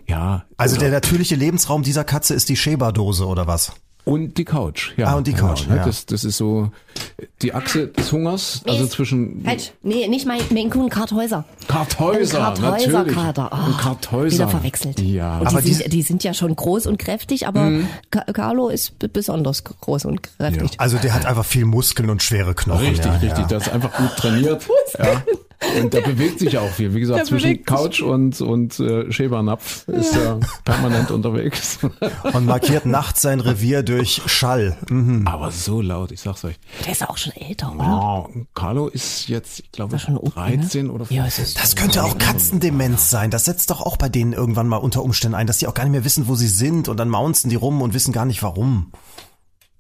Ja. 0.09 0.45
Also 0.57 0.77
oder- 0.77 0.87
der 0.87 0.93
natürliche 0.93 1.35
Lebensraum 1.37 1.83
dieser 1.83 2.05
Katze 2.05 2.35
ist 2.35 2.49
die 2.49 2.57
Sheba-Dose 2.57 3.27
oder 3.27 3.47
was? 3.47 3.73
Und 4.07 4.37
die 4.37 4.45
Couch, 4.45 4.93
ja. 4.99 5.07
Ah, 5.07 5.15
und 5.15 5.27
die 5.27 5.33
Couch, 5.33 5.67
ne? 5.67 5.77
ja. 5.79 5.85
Das, 5.87 6.05
das 6.05 6.25
ist 6.25 6.37
so 6.37 6.71
die 7.41 7.55
Achse 7.55 7.87
des 7.89 8.13
Hungers, 8.13 8.61
also 8.67 8.83
Nee, 8.85 8.91
zwischen 8.91 9.43
Falsch. 9.43 9.73
Nee, 9.83 10.09
nicht 10.09 10.27
mein 10.27 10.41
Maine 10.51 10.69
Coon, 10.69 10.91
Karthäuser. 10.91 11.47
Karthäuser, 11.69 12.53
Ein 12.55 12.61
natürlich. 12.61 12.93
Karthäuser-Kater. 12.93 13.51
Oh, 13.51 13.57
Ein 13.71 13.77
Karthäuser. 13.79 14.35
Wieder 14.37 14.49
verwechselt. 14.49 15.01
Ja. 15.01 15.39
Und 15.39 15.47
Aber 15.47 15.63
die, 15.63 15.69
die- 15.69 15.75
sind, 15.75 15.93
die 15.95 16.03
sind 16.03 16.23
ja 16.23 16.35
schon 16.35 16.55
groß 16.55 16.87
und 16.87 16.99
kräftig, 16.99 17.47
aber 17.49 17.73
Ca- 18.11 18.31
Carlo 18.35 18.69
ist 18.69 18.99
besonders 18.99 19.65
groß 19.65 20.05
und 20.05 20.23
kräftig. 20.23 20.73
Also 20.77 20.99
der 20.99 21.15
hat 21.15 21.25
einfach 21.25 21.47
viel 21.47 21.65
Muskeln 21.65 22.11
und 22.11 22.23
schwere 22.23 22.55
Knochen. 22.55 22.85
Richtig, 22.87 23.07
ja, 23.07 23.13
richtig. 23.13 23.39
Ja. 23.39 23.45
Der 23.47 23.57
ist 23.57 23.71
einfach 23.71 23.93
gut 23.97 24.15
trainiert. 24.19 24.67
ja. 24.99 25.23
Und 25.81 25.93
der 25.95 26.01
bewegt 26.03 26.39
sich 26.39 26.57
auch 26.59 26.71
viel. 26.71 26.95
Wie 26.95 27.01
gesagt, 27.01 27.19
Der 27.21 27.27
zwischen 27.27 27.49
sich. 27.51 27.65
Couch 27.67 28.01
und, 28.01 28.41
und 28.41 28.79
äh, 28.81 29.11
Schäbernapf 29.13 29.87
ist 29.89 30.15
er 30.17 30.41
permanent 30.65 31.11
unterwegs. 31.11 31.79
Und 32.33 32.47
markiert 32.47 32.87
nachts 32.87 33.23
sein 33.23 33.41
Revier 33.41 33.83
durch 33.83 34.23
Schall. 34.27 34.77
Mhm. 34.89 35.27
Aber 35.27 35.51
so 35.51 35.81
laut, 35.81 36.11
ich 36.13 36.21
sag's 36.21 36.45
euch. 36.45 36.57
Der 36.85 36.93
ist 36.93 37.09
auch 37.09 37.17
schon 37.17 37.33
älter, 37.35 37.73
oder? 37.75 38.29
Oh, 38.35 38.45
Carlo 38.55 38.89
ist 38.89 39.29
jetzt, 39.29 39.61
ich 39.61 39.73
glaube, 39.73 39.97
Ist 39.97 40.03
schon 40.03 40.17
oben, 40.17 40.33
13 40.33 40.91
oder 40.91 41.05
Ja, 41.11 41.23
14. 41.25 41.27
es 41.27 41.39
ist 41.51 41.61
Das 41.63 41.77
könnte 41.77 42.03
auch 42.05 42.19
Katzendemenz 42.19 43.11
sein. 43.11 43.31
Das 43.31 43.45
setzt 43.45 43.71
doch 43.71 43.81
auch 43.81 43.97
bei 43.97 44.09
denen 44.09 44.33
irgendwann 44.33 44.69
mal 44.69 44.77
unter 44.79 45.03
Umständen 45.03 45.35
ein, 45.35 45.47
dass 45.47 45.59
die 45.59 45.67
auch 45.67 45.75
gar 45.75 45.85
nicht 45.85 45.93
mehr 45.93 46.05
wissen, 46.05 46.29
wo 46.29 46.35
sie 46.35 46.49
sind 46.49 46.89
und 46.89 46.97
dann 46.97 47.09
maunzen 47.09 47.51
die 47.51 47.57
rum 47.57 47.83
und 47.83 47.95
wissen 47.95 48.13
gar 48.13 48.25
nicht 48.25 48.43
warum. 48.43 48.91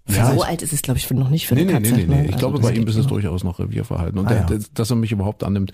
So 0.07 0.43
alt 0.43 0.61
ist 0.61 0.73
es, 0.75 0.83
glaube 0.83 0.99
ich, 0.99 1.11
noch 1.11 1.31
nicht 1.31 1.47
für 1.47 1.55
Nee, 1.55 1.63
eine 1.63 1.73
nee, 1.73 1.79
Katze. 1.79 1.93
nee, 1.95 2.03
nee, 2.03 2.07
nee. 2.07 2.15
ne? 2.23 2.25
Ich 2.27 2.35
Also 2.35 2.39
glaube, 2.51 2.59
bei 2.61 2.73
ihm 2.75 2.87
ist 2.87 2.97
es 2.97 3.07
durchaus 3.07 3.43
noch 3.43 3.59
Revierverhalten. 3.59 4.19
Und 4.19 4.27
Ah, 4.27 4.45
der, 4.47 4.59
ja. 4.59 4.65
dass 4.75 4.91
er 4.91 4.97
mich 4.97 5.13
überhaupt 5.13 5.43
annimmt, 5.45 5.73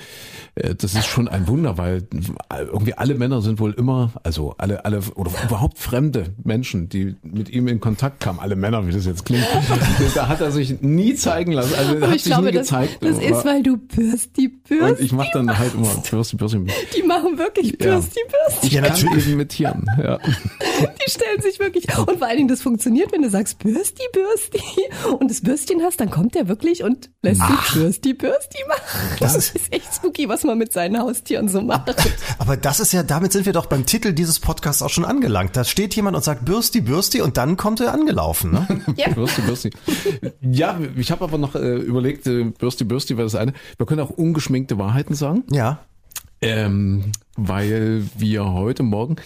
äh, 0.54 0.74
das 0.76 0.94
ist 0.94 1.06
schon 1.06 1.26
ein 1.26 1.48
Wunder, 1.48 1.78
weil 1.78 2.06
irgendwie 2.50 2.94
alle 2.94 3.14
Männer 3.14 3.42
sind 3.42 3.58
wohl 3.58 3.72
immer, 3.72 4.12
also 4.22 4.54
alle, 4.58 4.84
alle, 4.84 5.00
oder 5.16 5.32
überhaupt 5.44 5.78
fremde 5.78 6.34
Menschen, 6.44 6.88
die 6.88 7.16
mit 7.22 7.50
ihm 7.50 7.66
in 7.66 7.80
Kontakt 7.80 8.20
kamen, 8.20 8.38
alle 8.38 8.54
Männer, 8.54 8.86
wie 8.86 8.92
das 8.92 9.04
jetzt 9.04 9.24
klingt, 9.24 9.44
da 10.14 10.28
hat 10.28 10.40
er 10.40 10.52
sich 10.52 10.80
nie 10.80 11.14
zeigen 11.16 11.50
lassen, 11.52 11.74
also 11.76 11.90
er 11.94 11.96
Aber 11.98 12.06
hat 12.08 12.16
ich 12.16 12.22
sich 12.22 12.32
glaube, 12.32 12.46
nie 12.46 12.52
das, 12.52 12.68
gezeigt. 12.68 12.98
das 13.00 13.16
aber- 13.16 13.24
ist, 13.26 13.44
weil 13.44 13.62
du 13.64 13.76
Bürsti, 13.78 14.46
und 14.48 14.62
Bürsti, 14.68 15.04
ich 15.04 15.12
mache 15.12 15.30
dann 15.32 15.58
halt 15.58 15.74
immer 15.74 15.88
Bürsti, 16.08 16.36
Bürsti. 16.36 16.58
die 16.96 17.02
machen 17.02 17.36
wirklich 17.36 17.70
Ja. 17.80 17.94
Bürsti, 17.98 18.20
Bürsti. 18.28 18.66
Ich 18.68 18.72
Ja, 18.74 18.82
natürlich. 18.82 19.26
eben 19.26 19.36
mit 19.38 19.48
Tieren, 19.48 19.86
ja. 20.00 20.18
Die 20.80 21.10
stellen 21.10 21.40
sich 21.42 21.58
wirklich. 21.58 21.86
Und 21.98 22.18
vor 22.18 22.26
allen 22.26 22.36
Dingen, 22.38 22.48
das 22.48 22.62
funktioniert, 22.62 23.12
wenn 23.12 23.20
du 23.22 23.28
sagst 23.28 23.58
Bürsti, 23.58 24.02
Bürsti 24.12 24.19
und 25.18 25.30
das 25.30 25.40
Bürstchen 25.42 25.82
hast, 25.82 26.00
dann 26.00 26.10
kommt 26.10 26.34
der 26.34 26.48
wirklich 26.48 26.82
und 26.82 27.10
lässt 27.22 27.40
sich 27.40 27.72
Bürsti, 27.74 28.14
Bürsti 28.14 28.58
machen. 28.68 28.80
Das 29.18 29.34
Das 29.34 29.46
ist- 29.46 29.56
ist 29.56 29.72
echt 29.72 29.94
spooky, 29.94 30.28
was 30.28 30.44
man 30.44 30.58
mit 30.58 30.72
seinen 30.72 30.98
Haustieren 30.98 31.48
so 31.48 31.60
macht. 31.62 31.94
Aber 32.38 32.56
das 32.56 32.80
ist 32.80 32.92
ja, 32.92 33.02
damit 33.02 33.32
sind 33.32 33.46
wir 33.46 33.52
doch 33.52 33.66
beim 33.66 33.86
Titel 33.86 34.12
dieses 34.12 34.38
Podcasts 34.40 34.82
auch 34.82 34.90
schon 34.90 35.04
angelangt. 35.04 35.56
Da 35.56 35.64
steht 35.64 35.94
jemand 35.96 36.16
und 36.16 36.22
sagt 36.24 36.44
Bürsti, 36.44 36.80
Bürsti 36.80 37.20
und 37.22 37.36
dann 37.36 37.56
kommt 37.56 37.80
er 37.80 37.92
angelaufen. 37.94 38.52
Ne? 38.52 38.66
Ja. 38.96 39.08
Bürsti, 39.10 39.40
Bürsti. 39.42 39.70
Ja, 40.40 40.78
ich 40.96 41.10
habe 41.10 41.24
aber 41.24 41.38
noch 41.38 41.54
äh, 41.54 41.76
überlegt, 41.76 42.26
äh, 42.26 42.44
Bürsti, 42.44 42.84
Bürsti 42.84 43.16
war 43.16 43.24
das 43.24 43.34
eine. 43.34 43.52
Wir 43.76 43.86
können 43.86 44.00
auch 44.00 44.10
ungeschminkte 44.10 44.78
Wahrheiten 44.78 45.14
sagen. 45.14 45.44
Ja. 45.50 45.80
Ähm, 46.42 47.12
weil 47.36 48.02
wir 48.16 48.52
heute 48.52 48.82
Morgen 48.82 49.16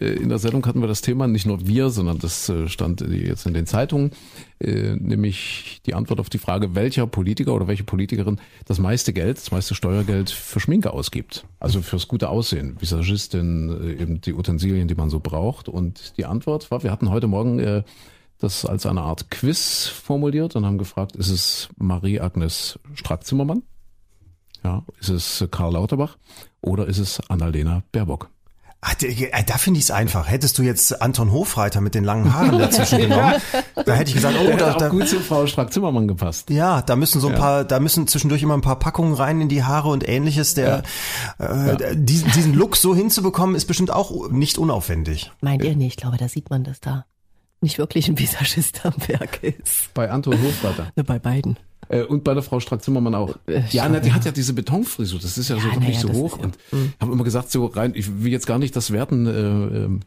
äh, 0.00 0.06
in 0.06 0.28
der 0.28 0.38
Sendung 0.38 0.64
hatten 0.66 0.80
wir 0.80 0.86
das 0.86 1.02
Thema, 1.02 1.26
nicht 1.26 1.46
nur 1.46 1.66
wir, 1.66 1.90
sondern 1.90 2.18
das 2.18 2.48
äh, 2.48 2.68
stand 2.68 3.00
jetzt 3.00 3.44
in 3.46 3.54
den 3.54 3.66
Zeitungen, 3.66 4.12
äh, 4.60 4.94
nämlich 4.94 5.80
die 5.86 5.94
Antwort 5.94 6.20
auf 6.20 6.30
die 6.30 6.38
Frage, 6.38 6.76
welcher 6.76 7.08
Politiker 7.08 7.54
oder 7.54 7.66
welche 7.66 7.82
Politikerin 7.82 8.40
das 8.66 8.78
meiste 8.78 9.12
Geld, 9.12 9.38
das 9.38 9.50
meiste 9.50 9.74
Steuergeld 9.74 10.30
für 10.30 10.60
Schminke 10.60 10.92
ausgibt. 10.92 11.44
Also 11.58 11.82
fürs 11.82 12.06
gute 12.06 12.28
Aussehen, 12.28 12.76
Visagistin, 12.78 13.96
äh, 13.98 14.02
eben 14.02 14.20
die 14.20 14.34
Utensilien, 14.34 14.86
die 14.86 14.94
man 14.94 15.10
so 15.10 15.18
braucht. 15.18 15.68
Und 15.68 16.16
die 16.18 16.24
Antwort 16.24 16.70
war, 16.70 16.84
wir 16.84 16.92
hatten 16.92 17.10
heute 17.10 17.26
Morgen 17.26 17.58
äh, 17.58 17.82
das 18.38 18.64
als 18.64 18.86
eine 18.86 19.02
Art 19.02 19.30
Quiz 19.32 19.86
formuliert 19.88 20.54
und 20.54 20.64
haben 20.64 20.78
gefragt, 20.78 21.16
ist 21.16 21.30
es 21.30 21.68
Marie-Agnes 21.78 22.78
Strack-Zimmermann? 22.94 23.62
Ja, 24.64 24.82
ist 25.00 25.08
es 25.08 25.44
Karl 25.50 25.72
Lauterbach 25.72 26.16
oder 26.60 26.86
ist 26.86 26.98
es 26.98 27.20
Annalena 27.30 27.82
Baerbock? 27.92 28.28
Ach, 28.82 28.94
äh, 29.02 29.30
da 29.46 29.58
finde 29.58 29.76
ich 29.76 29.84
es 29.84 29.90
einfach. 29.90 30.30
Hättest 30.30 30.56
du 30.56 30.62
jetzt 30.62 31.02
Anton 31.02 31.32
Hofreiter 31.32 31.82
mit 31.82 31.94
den 31.94 32.02
langen 32.02 32.32
Haaren 32.32 32.58
dazwischen 32.58 32.98
genommen, 32.98 33.34
da 33.74 33.92
hätte 33.92 34.08
ich 34.08 34.14
gesagt, 34.14 34.36
oh, 34.40 34.46
Der 34.46 34.56
da, 34.56 34.72
da, 34.72 34.88
gut 34.88 35.06
zu 35.06 35.20
Frau 35.20 35.46
Strack-Zimmermann 35.46 36.08
gepasst. 36.08 36.48
ja, 36.48 36.80
da 36.80 36.96
müssen 36.96 37.20
so 37.20 37.28
ein 37.28 37.34
Ja. 37.34 37.38
paar, 37.38 37.64
da 37.64 37.78
müssen 37.78 38.06
zwischendurch 38.06 38.42
immer 38.42 38.54
ein 38.54 38.62
paar 38.62 38.78
Packungen 38.78 39.12
rein 39.12 39.38
in 39.42 39.50
die 39.50 39.64
Haare 39.64 39.88
und 39.90 40.08
ähnliches. 40.08 40.54
Der 40.54 40.82
Äh, 41.38 41.94
diesen, 41.94 42.30
diesen 42.32 42.54
Look 42.54 42.74
so 42.76 42.94
hinzubekommen, 42.94 43.54
ist 43.54 43.66
bestimmt 43.66 43.90
auch 43.92 44.30
nicht 44.30 44.56
unaufwendig. 44.56 45.30
Meint 45.42 45.62
ihr 45.62 45.76
nicht? 45.76 45.88
Ich 45.88 45.96
glaube, 45.96 46.16
da 46.16 46.28
sieht 46.28 46.48
man, 46.48 46.64
dass 46.64 46.80
da 46.80 47.04
nicht 47.60 47.76
wirklich 47.76 48.08
ein 48.08 48.18
Visagist 48.18 48.86
am 48.86 48.94
Werk 49.08 49.42
ist. 49.42 49.92
Bei 49.92 50.10
Anton 50.10 50.40
Hofreiter. 50.42 50.90
Bei 51.04 51.18
beiden. 51.18 51.58
Äh, 51.90 52.02
und 52.04 52.24
bei 52.24 52.34
der 52.34 52.42
Frau 52.42 52.60
Strack-Zimmermann 52.60 53.14
auch. 53.14 53.36
Äh, 53.46 53.62
Ja, 53.70 53.82
schon, 53.84 53.92
na, 53.92 54.00
die 54.00 54.08
ja. 54.08 54.14
hat 54.14 54.24
ja 54.24 54.30
diese 54.32 54.52
Betonfrisur. 54.52 55.18
Das 55.20 55.36
ist 55.36 55.48
ja, 55.48 55.56
so 55.56 55.68
Ja, 55.68 55.74
wirklich 55.74 56.02
na 56.02 56.08
ja, 56.08 56.14
so 56.14 56.20
hoch. 56.20 56.38
ja- 56.38 56.44
Und 56.44 56.56
ich 56.72 57.00
habe 57.00 57.12
immer 57.12 57.24
gesagt, 57.24 57.50
so 57.50 57.66
rein, 57.66 57.92
ich 57.94 58.22
will 58.22 58.30
jetzt 58.32 58.46
gar 58.46 58.58
nicht 58.58 58.74
das 58.76 58.90
werten, 58.92 59.26
äh, 59.26 59.30
ähm, 59.84 60.00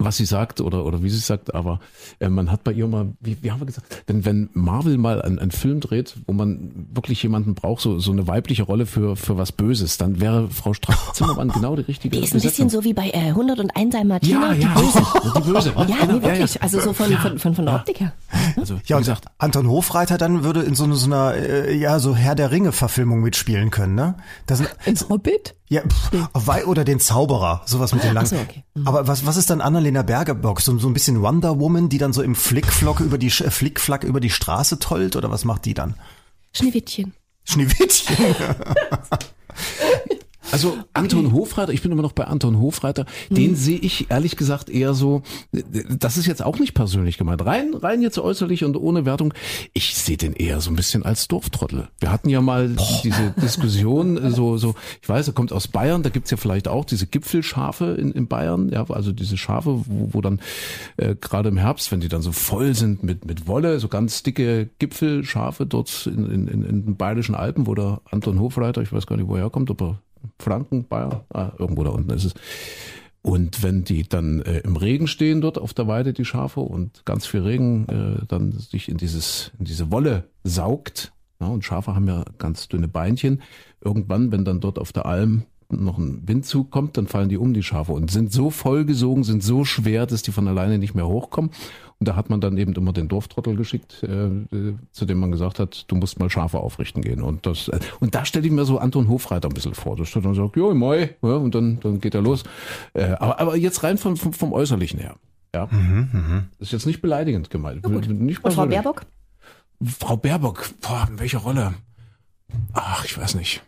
was 0.00 0.16
sie 0.16 0.26
sagt 0.26 0.60
oder, 0.60 0.86
oder 0.86 1.02
wie 1.02 1.10
sie 1.10 1.18
sagt, 1.18 1.54
aber 1.54 1.80
äh, 2.20 2.28
man 2.28 2.52
hat 2.52 2.62
bei 2.62 2.70
ihr 2.72 2.86
mal, 2.86 3.08
wie, 3.20 3.36
wie 3.42 3.50
haben 3.50 3.60
wir 3.60 3.66
gesagt, 3.66 4.04
wenn, 4.06 4.24
wenn 4.24 4.48
Marvel 4.52 4.96
mal 4.96 5.20
einen, 5.20 5.40
einen 5.40 5.50
Film 5.50 5.80
dreht, 5.80 6.14
wo 6.26 6.32
man 6.32 6.86
wirklich 6.94 7.20
jemanden 7.22 7.56
braucht, 7.56 7.82
so, 7.82 7.98
so 7.98 8.12
eine 8.12 8.28
weibliche 8.28 8.62
Rolle 8.62 8.86
für, 8.86 9.16
für 9.16 9.36
was 9.38 9.50
Böses, 9.50 9.98
dann 9.98 10.20
wäre 10.20 10.48
Frau 10.50 10.72
Strack-Zimmermann 10.72 11.48
genau 11.54 11.74
die 11.74 11.82
richtige 11.82 12.16
Die 12.16 12.24
ist 12.24 12.32
ein 12.32 12.40
bisschen 12.40 12.68
so 12.70 12.84
wie 12.84 12.94
bei 12.94 13.08
äh, 13.10 13.30
101 13.30 13.94
Martina, 14.04 14.52
Ja, 14.52 14.54
die 14.54 14.60
ja, 14.62 14.74
Böse. 14.74 15.02
die 15.36 15.40
Böse. 15.52 15.72
Ja, 15.76 15.84
nee, 15.84 15.92
ja, 15.92 16.22
wirklich. 16.22 16.54
ja. 16.54 16.60
Also 16.62 16.80
so 16.80 16.92
von, 16.92 17.12
von, 17.14 17.38
von, 17.40 17.54
von 17.56 17.66
der 17.66 17.74
Optik 17.74 17.98
her. 18.00 18.12
Also, 18.56 18.74
Ja, 18.74 18.80
wie 18.88 18.92
und 18.94 18.98
gesagt, 19.00 19.24
Anton 19.38 19.68
Hofreiter 19.68 20.16
dann 20.16 20.44
würde 20.44 20.62
in 20.62 20.76
so, 20.76 20.84
einer- 20.84 20.94
so 20.94 21.06
einer, 21.06 21.34
äh, 21.34 21.76
ja, 21.76 21.98
so 21.98 22.14
Herr 22.14 22.36
der 22.36 22.52
Ringe-Verfilmung 22.52 23.20
mitspielen 23.20 23.70
können, 23.70 23.96
ne? 23.96 24.14
Das 24.46 24.58
sind, 24.58 24.70
Ins 24.84 25.08
Hobbit? 25.08 25.56
Ja, 25.68 25.82
pff, 25.82 26.10
wei- 26.32 26.64
oder 26.66 26.84
den 26.84 26.98
Zauberer, 26.98 27.62
sowas 27.66 27.92
mit 27.92 28.02
den 28.02 28.14
langen. 28.14 28.26
So, 28.26 28.36
okay. 28.36 28.64
Mhm. 28.74 28.88
Aber 28.88 29.06
was, 29.06 29.26
was 29.26 29.36
ist 29.36 29.50
dann 29.50 29.60
Annalena 29.60 30.02
Bergerbock? 30.02 30.60
So, 30.60 30.78
so 30.78 30.88
ein 30.88 30.94
bisschen 30.94 31.20
Wonder 31.22 31.60
Woman, 31.60 31.88
die 31.88 31.98
dann 31.98 32.12
so 32.12 32.22
im 32.22 32.34
Flickflock 32.34 33.00
über 33.00 33.18
die, 33.18 33.26
äh, 33.28 33.50
Flickflack 33.50 34.04
über 34.04 34.20
die 34.20 34.30
Straße 34.30 34.78
tollt, 34.78 35.16
oder 35.16 35.30
was 35.30 35.44
macht 35.44 35.64
die 35.66 35.74
dann? 35.74 35.94
Schneewittchen. 36.52 37.12
Schneewittchen. 37.44 38.16
Also 40.50 40.78
Anton 40.94 41.32
Hofreiter, 41.32 41.72
ich 41.72 41.82
bin 41.82 41.92
immer 41.92 42.02
noch 42.02 42.12
bei 42.12 42.24
Anton 42.24 42.58
Hofreiter, 42.58 43.04
den 43.30 43.54
sehe 43.54 43.78
ich 43.78 44.10
ehrlich 44.10 44.36
gesagt 44.36 44.70
eher 44.70 44.94
so, 44.94 45.22
das 45.52 46.16
ist 46.16 46.26
jetzt 46.26 46.42
auch 46.42 46.58
nicht 46.58 46.74
persönlich 46.74 47.18
gemeint, 47.18 47.44
rein, 47.44 47.74
rein 47.74 48.02
jetzt 48.02 48.18
äußerlich 48.18 48.64
und 48.64 48.76
ohne 48.76 49.04
Wertung, 49.04 49.34
ich 49.74 49.94
sehe 49.94 50.16
den 50.16 50.32
eher 50.32 50.60
so 50.60 50.70
ein 50.70 50.76
bisschen 50.76 51.02
als 51.04 51.28
Dorftrottel. 51.28 51.88
Wir 52.00 52.10
hatten 52.10 52.28
ja 52.30 52.40
mal 52.40 52.74
diese 53.04 53.34
Diskussion, 53.42 54.16
äh, 54.16 54.30
so, 54.30 54.56
so, 54.56 54.74
ich 55.02 55.08
weiß, 55.08 55.28
er 55.28 55.34
kommt 55.34 55.52
aus 55.52 55.68
Bayern, 55.68 56.02
da 56.02 56.10
gibt's 56.10 56.30
ja 56.30 56.36
vielleicht 56.36 56.68
auch 56.68 56.84
diese 56.84 57.06
Gipfelschafe 57.06 57.96
in, 57.98 58.12
in 58.12 58.26
Bayern, 58.26 58.70
ja, 58.70 58.88
also 58.88 59.12
diese 59.12 59.36
Schafe, 59.36 59.82
wo, 59.86 60.08
wo 60.12 60.20
dann 60.20 60.40
äh, 60.96 61.14
gerade 61.14 61.48
im 61.50 61.58
Herbst, 61.58 61.92
wenn 61.92 62.00
die 62.00 62.08
dann 62.08 62.22
so 62.22 62.32
voll 62.32 62.74
sind 62.74 63.02
mit, 63.02 63.26
mit 63.26 63.46
Wolle, 63.46 63.80
so 63.80 63.88
ganz 63.88 64.22
dicke 64.22 64.68
Gipfelschafe 64.78 65.66
dort 65.66 66.06
in, 66.06 66.30
in, 66.30 66.48
in, 66.48 66.62
den 66.62 66.96
Bayerischen 66.96 67.34
Alpen, 67.34 67.66
wo 67.66 67.74
der 67.74 68.00
Anton 68.10 68.40
Hofreiter, 68.40 68.82
ich 68.82 68.92
weiß 68.92 69.06
gar 69.06 69.16
nicht, 69.16 69.28
woher 69.28 69.44
er 69.44 69.50
kommt, 69.50 69.70
ob 69.70 69.82
er 69.82 69.98
Franken, 70.38 70.86
Bayern, 70.86 71.20
ah, 71.32 71.52
irgendwo 71.58 71.84
da 71.84 71.90
unten 71.90 72.10
ist 72.10 72.24
es. 72.24 72.34
Und 73.22 73.62
wenn 73.62 73.84
die 73.84 74.08
dann 74.08 74.40
äh, 74.42 74.60
im 74.60 74.76
Regen 74.76 75.06
stehen 75.06 75.40
dort 75.40 75.58
auf 75.58 75.74
der 75.74 75.88
Weide, 75.88 76.12
die 76.12 76.24
Schafe, 76.24 76.60
und 76.60 77.04
ganz 77.04 77.26
viel 77.26 77.40
Regen 77.40 77.86
äh, 77.88 78.24
dann 78.26 78.52
sich 78.52 78.88
in 78.88 78.96
dieses, 78.96 79.52
in 79.58 79.64
diese 79.64 79.90
Wolle 79.90 80.24
saugt, 80.44 81.12
ja, 81.40 81.48
und 81.48 81.64
Schafe 81.64 81.94
haben 81.94 82.08
ja 82.08 82.24
ganz 82.38 82.68
dünne 82.68 82.88
Beinchen, 82.88 83.42
irgendwann, 83.80 84.32
wenn 84.32 84.44
dann 84.44 84.60
dort 84.60 84.78
auf 84.78 84.92
der 84.92 85.06
Alm 85.06 85.44
noch 85.70 85.98
ein 85.98 86.26
Windzug 86.26 86.70
kommt, 86.70 86.96
dann 86.96 87.06
fallen 87.06 87.28
die 87.28 87.36
um, 87.36 87.52
die 87.52 87.62
Schafe, 87.62 87.92
und 87.92 88.10
sind 88.10 88.32
so 88.32 88.50
vollgesogen, 88.50 89.24
sind 89.24 89.42
so 89.42 89.64
schwer, 89.64 90.06
dass 90.06 90.22
die 90.22 90.32
von 90.32 90.48
alleine 90.48 90.78
nicht 90.78 90.94
mehr 90.94 91.06
hochkommen. 91.06 91.50
Und 92.00 92.06
da 92.06 92.14
hat 92.14 92.30
man 92.30 92.40
dann 92.40 92.56
eben 92.56 92.74
immer 92.74 92.92
den 92.92 93.08
Dorftrottel 93.08 93.56
geschickt, 93.56 94.04
äh, 94.04 94.26
äh, 94.26 94.76
zu 94.92 95.04
dem 95.04 95.18
man 95.18 95.32
gesagt 95.32 95.58
hat, 95.58 95.84
du 95.88 95.96
musst 95.96 96.20
mal 96.20 96.30
Schafe 96.30 96.58
aufrichten 96.60 97.02
gehen. 97.02 97.22
Und 97.22 97.44
das 97.44 97.68
äh, 97.68 97.80
und 97.98 98.14
da 98.14 98.24
stelle 98.24 98.46
ich 98.46 98.52
mir 98.52 98.64
so 98.64 98.78
Anton 98.78 99.08
Hofreiter 99.08 99.48
ein 99.48 99.54
bisschen 99.54 99.74
vor. 99.74 99.96
Da 99.96 100.04
steht 100.04 100.24
dann 100.24 100.34
sagt, 100.34 100.56
jo, 100.56 100.72
moi, 100.74 101.10
ja, 101.22 101.34
und 101.34 101.54
dann, 101.54 101.80
dann 101.80 102.00
geht 102.00 102.14
er 102.14 102.22
los. 102.22 102.44
Äh, 102.94 103.14
aber, 103.18 103.40
aber 103.40 103.56
jetzt 103.56 103.82
rein 103.82 103.98
vom, 103.98 104.16
vom, 104.16 104.32
vom 104.32 104.52
Äußerlichen 104.52 105.00
her. 105.00 105.16
Ja. 105.54 105.66
Das 106.58 106.68
ist 106.68 106.72
jetzt 106.72 106.86
nicht 106.86 107.00
beleidigend 107.00 107.50
gemeint. 107.50 107.86
Nicht 107.88 108.44
Und 108.44 108.52
Frau. 108.52 108.66
Baerbock? 108.66 109.06
Frau 109.82 110.16
Baerbock, 110.16 110.68
boah, 110.80 111.08
in 111.10 111.18
welcher 111.18 111.38
Rolle? 111.38 111.74
Ach, 112.74 113.04
ich 113.04 113.16
weiß 113.16 113.34
nicht. 113.34 113.62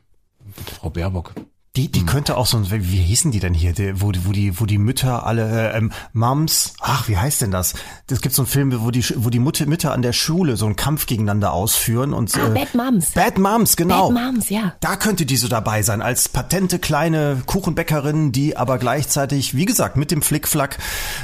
Frau 0.54 0.90
Baerbock. 0.90 1.32
Die, 1.76 1.90
die 1.90 2.04
könnte 2.04 2.36
auch 2.36 2.46
so, 2.46 2.56
ein- 2.56 2.66
wie 2.68 2.96
hießen 2.96 3.30
die 3.30 3.38
denn 3.38 3.54
hier, 3.54 3.72
die, 3.72 4.00
wo, 4.00 4.10
die- 4.10 4.26
wo 4.26 4.32
die, 4.32 4.58
wo 4.58 4.66
die 4.66 4.76
Mütter 4.78 5.24
alle, 5.24 5.70
äh, 5.72 5.78
ähm, 5.78 5.92
Mums, 6.12 6.72
ach, 6.80 7.06
wie 7.06 7.16
heißt 7.16 7.42
denn 7.42 7.52
das? 7.52 7.74
Es 8.10 8.20
gibt 8.20 8.34
so 8.34 8.42
einen 8.42 8.48
Film, 8.48 8.82
wo 8.82 8.90
die, 8.90 9.04
wo 9.16 9.30
die 9.30 9.38
Mutter, 9.38 9.66
Mütter 9.66 9.92
an 9.92 10.02
der 10.02 10.12
Schule 10.12 10.56
so 10.56 10.66
einen 10.66 10.74
Kampf 10.74 11.06
gegeneinander 11.06 11.52
ausführen 11.52 12.12
und, 12.12 12.34
Ah, 12.36 12.48
äh, 12.48 12.50
Bad 12.50 12.74
Moms. 12.74 13.10
Bad 13.12 13.38
Moms, 13.38 13.76
genau. 13.76 14.10
Bad 14.10 14.20
Moms, 14.32 14.48
ja. 14.50 14.74
Da 14.80 14.96
könnte 14.96 15.26
die 15.26 15.36
so 15.36 15.46
dabei 15.46 15.82
sein, 15.82 16.02
als 16.02 16.28
patente 16.28 16.80
kleine 16.80 17.40
Kuchenbäckerin, 17.46 18.32
die 18.32 18.56
aber 18.56 18.78
gleichzeitig, 18.78 19.54
wie 19.54 19.64
gesagt, 19.64 19.96
mit 19.96 20.10
dem 20.10 20.22
Flickflack 20.22 20.78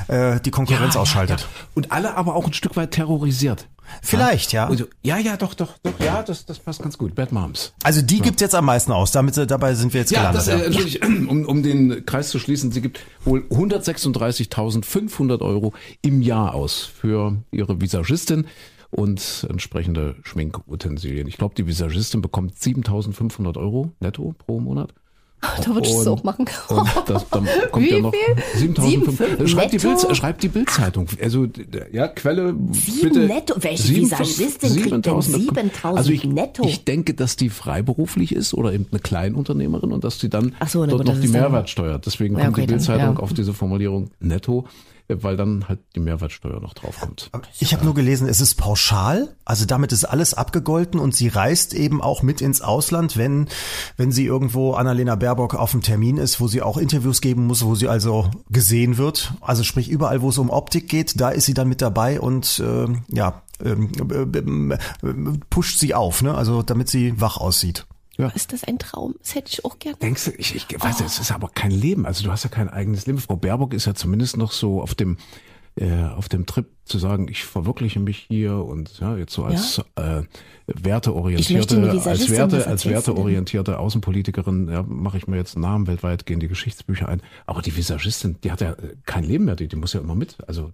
äh, 0.07 0.38
die 0.41 0.53
Konkurrenz 0.53 0.95
ausschaltet. 0.95 1.41
Ja. 1.41 1.47
Und 1.75 1.91
alle 1.91 2.17
aber 2.17 2.37
auch 2.37 2.47
ein 2.47 2.53
Stück 2.53 2.76
weit 2.76 2.93
terrorisiert. 2.93 3.67
Vielleicht, 4.02 4.52
ja. 4.52 4.66
Also, 4.69 4.85
ja, 5.02 5.19
ja, 5.19 5.37
doch, 5.37 5.55
doch, 5.55 5.78
doch, 5.83 5.99
ja, 6.00 6.23
das, 6.23 6.45
das 6.47 6.59
passt 6.59 6.83
ganz 6.83 6.99
gut. 6.99 7.14
Bad 7.14 7.33
Moms. 7.33 7.73
Also 7.83 8.02
die 8.02 8.21
gibt's 8.21 8.40
jetzt 8.43 8.55
am 8.55 8.64
meisten 8.66 8.93
aus. 8.93 9.12
Damit 9.12 9.37
äh, 9.38 9.47
dabei 9.47 9.75
sind 9.75 9.93
wir 9.95 10.00
jetzt 10.00 10.11
Ja, 10.11 10.31
gelandet. 10.31 10.47
das, 10.47 10.49
äh, 10.49 10.64
entschuldigt, 10.64 11.05
um, 11.28 11.45
um 11.47 11.62
den 11.62 12.05
Kreis 12.07 12.28
zu 12.31 12.38
schließen, 12.38 12.73
sie 12.73 12.81
gibt 12.81 13.00
wohl 13.25 13.40
136.500 13.50 15.40
Euro 15.43 15.73
im 16.02 16.23
Jahr 16.23 16.55
aus 16.55 16.83
für 16.85 17.37
ihre 17.50 17.81
Visagistin 17.81 18.47
und 18.90 19.47
entsprechende 19.49 20.16
Schminkutensilien. 20.23 21.26
Ich 21.26 21.37
glaube, 21.37 21.55
die 21.55 21.66
Visagistin 21.66 22.23
bekommt 22.23 22.55
7.500 22.57 23.57
Euro 23.59 23.93
netto 24.00 24.35
pro 24.38 24.61
Monat. 24.61 24.95
Da 25.64 25.75
würde 25.75 25.87
ich 25.88 25.95
es 25.95 26.07
auch 26.07 26.23
machen. 26.25 26.47
Und 26.69 26.88
das, 27.07 27.28
dann 27.28 27.47
kommt 27.71 27.85
Wie 27.87 27.90
ja 27.90 28.00
noch 28.00 28.12
viel? 28.55 28.69
7.500. 28.69 29.47
Schreibt 29.47 29.73
die? 29.73 29.78
Bild, 29.78 30.16
schreibt 30.16 30.43
die 30.43 30.49
Bildzeitung. 30.49 31.07
Also 31.23 31.47
ja, 31.93 32.09
Quelle 32.09 32.55
Sieben 32.73 33.00
bitte. 33.12 33.21
netto? 33.26 33.55
Welche 33.59 33.83
Sieben- 33.83 34.11
Visagistin 34.11 34.71
kriegt 34.83 35.07
denn 35.07 35.73
7.000 35.73 35.97
Also 35.97 36.11
ich, 36.12 36.25
netto? 36.25 36.64
ich 36.66 36.85
denke, 36.85 37.14
dass 37.14 37.37
die 37.37 37.50
freiberuflich 37.50 38.35
ist 38.35 38.55
oder 38.55 38.73
eben 38.73 38.87
eine 38.90 39.00
Kleinunternehmerin 39.00 39.93
und 39.93 40.05
dass 40.05 40.19
die 40.19 40.28
dann 40.31 40.55
so, 40.66 40.85
dort 40.87 40.99
gut, 41.05 41.14
noch 41.14 41.21
die 41.21 41.28
Mehrwertsteuer. 41.28 41.99
Deswegen 41.99 42.37
Ja, 42.37 42.45
kommt 42.45 42.57
okay, 42.59 42.66
die 42.66 42.73
Bildzeitung 42.73 43.14
ja. 43.16 43.21
auf 43.21 43.33
diese 43.33 43.52
Formulierung 43.55 44.11
netto, 44.21 44.66
weil 45.08 45.36
dann 45.36 45.68
halt 45.68 45.80
die 45.94 46.00
Mehrwertsteuer 46.00 46.60
noch 46.60 46.75
draufkommt. 46.75 47.30
Ich 47.58 47.72
habe 47.72 47.84
nur 47.84 47.94
gelesen, 47.94 48.28
es 48.28 48.40
ist 48.40 48.56
pauschal, 48.56 49.36
also 49.44 49.64
damit 49.64 49.92
ist 49.92 50.04
alles 50.04 50.34
abgegolten 50.34 51.00
und 51.00 51.14
sie 51.14 51.28
reist 51.28 51.75
eben 51.75 52.02
auch 52.02 52.22
mit 52.22 52.40
ins 52.40 52.60
Ausland, 52.60 53.16
wenn 53.16 53.48
wenn 53.96 54.12
sie 54.12 54.26
irgendwo 54.26 54.72
Annalena 54.75 55.14
Baerbock 55.14 55.54
auf 55.54 55.70
dem 55.70 55.82
Termin 55.82 56.16
ist, 56.16 56.40
wo 56.40 56.48
sie 56.48 56.62
auch 56.62 56.76
Interviews 56.76 57.20
geben 57.20 57.46
muss, 57.46 57.64
wo 57.64 57.75
sie 57.75 57.88
also 57.88 58.30
gesehen 58.50 58.98
wird. 58.98 59.34
Also 59.40 59.62
sprich 59.62 59.88
überall, 59.88 60.22
wo 60.22 60.30
es 60.30 60.38
um 60.38 60.50
Optik 60.50 60.88
geht, 60.88 61.20
da 61.20 61.30
ist 61.30 61.46
sie 61.46 61.54
dann 61.54 61.68
mit 61.68 61.80
dabei 61.82 62.20
und 62.20 62.62
ähm, 62.64 63.04
ja 63.08 63.42
ähm, 63.64 63.90
äh, 64.10 65.06
äh, 65.06 65.38
pusht 65.50 65.78
sie 65.78 65.94
auf, 65.94 66.22
ne? 66.22 66.34
Also 66.34 66.62
damit 66.62 66.88
sie 66.88 67.20
wach 67.20 67.38
aussieht. 67.38 67.86
Ist 68.35 68.52
das 68.52 68.64
ein 68.64 68.78
Traum? 68.78 69.14
Das 69.20 69.35
hätte 69.35 69.52
ich 69.52 69.64
auch 69.64 69.78
gerne. 69.78 69.99
Denkst 69.99 70.25
du, 70.25 70.30
ich, 70.32 70.54
ich 70.54 70.66
weiß, 70.78 71.00
es 71.00 71.18
ist 71.18 71.32
aber 71.32 71.49
kein 71.49 71.70
Leben. 71.70 72.06
Also 72.06 72.25
du 72.25 72.30
hast 72.30 72.44
ja 72.44 72.50
kein 72.50 72.68
eigenes 72.68 73.06
Leben. 73.06 73.18
Frau 73.18 73.37
Baerbock 73.37 73.75
ist 73.75 73.87
ja 73.87 73.94
zumindest 73.94 74.37
noch 74.37 74.52
so 74.52 74.80
auf 74.80 74.94
dem 74.94 75.18
äh, 75.78 76.04
auf 76.04 76.30
dem 76.30 76.46
Trip 76.46 76.66
zu 76.87 76.99
sagen, 76.99 77.28
ich 77.28 77.44
verwirkliche 77.44 78.00
mich 78.00 78.16
hier 78.16 78.56
und 78.56 78.99
ja 78.99 79.16
jetzt 79.18 79.35
so 79.35 79.44
als 79.44 79.78
äh, 79.78 79.82
möchte 80.00 80.00
eine 80.00 80.28
werteorientierte 80.66 82.02
als 82.02 82.30
Werte 82.30 82.66
als 82.66 82.87
werteorientierte 82.87 83.78
Außenpolitikerin 83.78 84.68
ja, 84.68 84.82
mache 84.82 85.18
ich 85.18 85.26
mir 85.26 85.37
jetzt 85.37 85.56
einen 85.56 85.62
Namen 85.62 85.87
weltweit 85.87 86.25
gehen 86.25 86.40
die 86.40 86.49
Geschichtsbücher 86.49 87.08
ein. 87.11 87.20
Aber 87.44 87.61
die 87.61 87.76
Visagistin, 87.76 88.38
die 88.42 88.52
hat 88.52 88.62
ja 88.62 88.73
äh, 88.73 88.96
kein 89.04 89.25
Leben 89.25 89.44
mehr, 89.44 89.56
die, 89.56 89.68
die 89.68 89.76
muss 89.76 89.92
ja 89.92 90.00
immer 90.00 90.14
mit, 90.14 90.38
also 90.46 90.73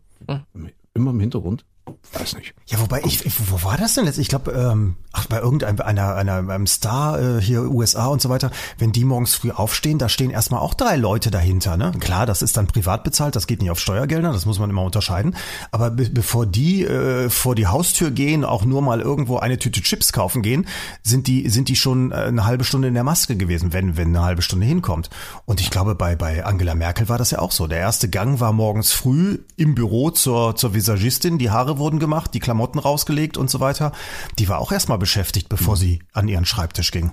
immer 0.95 1.11
im 1.11 1.21
Hintergrund. 1.21 1.65
Weiß 2.13 2.37
nicht. 2.37 2.55
Ja, 2.67 2.79
wobei 2.81 3.01
ich, 3.05 3.25
ich 3.25 3.51
wo 3.51 3.65
war 3.65 3.77
das 3.77 3.95
denn 3.95 4.05
jetzt? 4.05 4.19
Ich 4.19 4.29
glaube, 4.29 4.53
ähm, 4.53 4.97
ach 5.13 5.27
bei 5.27 5.39
irgendeinem 5.39 5.81
einer, 5.81 6.15
einer, 6.15 6.37
einem 6.37 6.67
Star 6.67 7.21
äh, 7.21 7.41
hier 7.41 7.63
USA 7.63 8.07
und 8.07 8.21
so 8.21 8.29
weiter. 8.29 8.51
Wenn 8.79 8.93
die 8.93 9.05
morgens 9.05 9.35
früh 9.35 9.51
aufstehen, 9.51 9.99
da 9.99 10.09
stehen 10.09 10.31
erstmal 10.31 10.61
auch 10.61 10.75
drei 10.75 10.97
Leute 10.97 11.31
dahinter. 11.31 11.77
Ne, 11.77 11.93
klar, 12.01 12.27
das 12.27 12.43
ist 12.43 12.57
dann 12.57 12.67
privat 12.67 13.03
bezahlt, 13.03 13.35
das 13.35 13.47
geht 13.47 13.63
nicht 13.63 13.71
auf 13.71 13.81
Steuergelder, 13.81 14.33
das 14.33 14.47
muss 14.47 14.59
man 14.59 14.71
immer 14.71 14.83
unterscheiden. 14.83 15.35
Aber 15.71 15.91
be 15.91 16.11
bevor 16.11 16.47
die 16.47 16.85
äh, 16.85 17.31
vor 17.31 17.55
die 17.55 17.67
Haustür 17.67 18.11
gehen, 18.11 18.45
auch 18.45 18.65
nur 18.65 18.83
mal 18.83 19.01
irgendwo 19.01 19.39
eine 19.39 19.59
Tüte 19.59 19.81
Chips 19.81 20.13
kaufen 20.13 20.43
gehen, 20.43 20.67
sind 21.03 21.27
die 21.27 21.49
sind 21.49 21.69
die 21.69 21.77
schon 21.77 22.13
äh, 22.13 22.17
eine 22.17 22.45
halbe 22.45 22.65
Stunde 22.65 22.89
in 22.89 22.95
der 22.95 23.05
Maske 23.05 23.37
gewesen, 23.37 23.73
wenn 23.73 23.97
wenn 23.97 24.09
eine 24.09 24.23
halbe 24.23 24.43
Stunde 24.43 24.67
hinkommt. 24.67 25.11
Und 25.47 25.61
ich 25.61 25.71
glaube, 25.71 25.95
bei 25.95 26.15
bei 26.15 26.45
Angela 26.45 26.75
Merkel 26.75 27.09
war 27.09 27.19
das 27.19 27.31
ja 27.31 27.39
auch 27.39 27.53
so. 27.53 27.67
Der 27.67 27.79
erste 27.79 28.09
Gang 28.09 28.39
war 28.39 28.53
morgens 28.53 28.93
früh 28.93 29.39
im 29.57 29.75
Büro 29.75 30.11
zur 30.11 30.55
zur 30.57 30.75
Visagistin, 30.75 31.39
die 31.39 31.51
Haare 31.51 31.72
wurden 31.79 31.99
gemacht, 31.99 32.35
die 32.35 32.41
Klamotten 32.41 32.79
rausgelegt 32.79 33.37
und 33.37 33.51
so 33.51 33.61
weiter. 33.61 33.93
Die 34.39 34.49
war 34.49 34.59
auch 34.59 34.73
erstmal 34.73 34.99
beschäftigt, 34.99 35.49
bevor 35.49 35.77
sie 35.77 36.01
an 36.13 36.29
ihren 36.29 36.45
Schreibtisch 36.45 36.91
ging. 36.91 37.13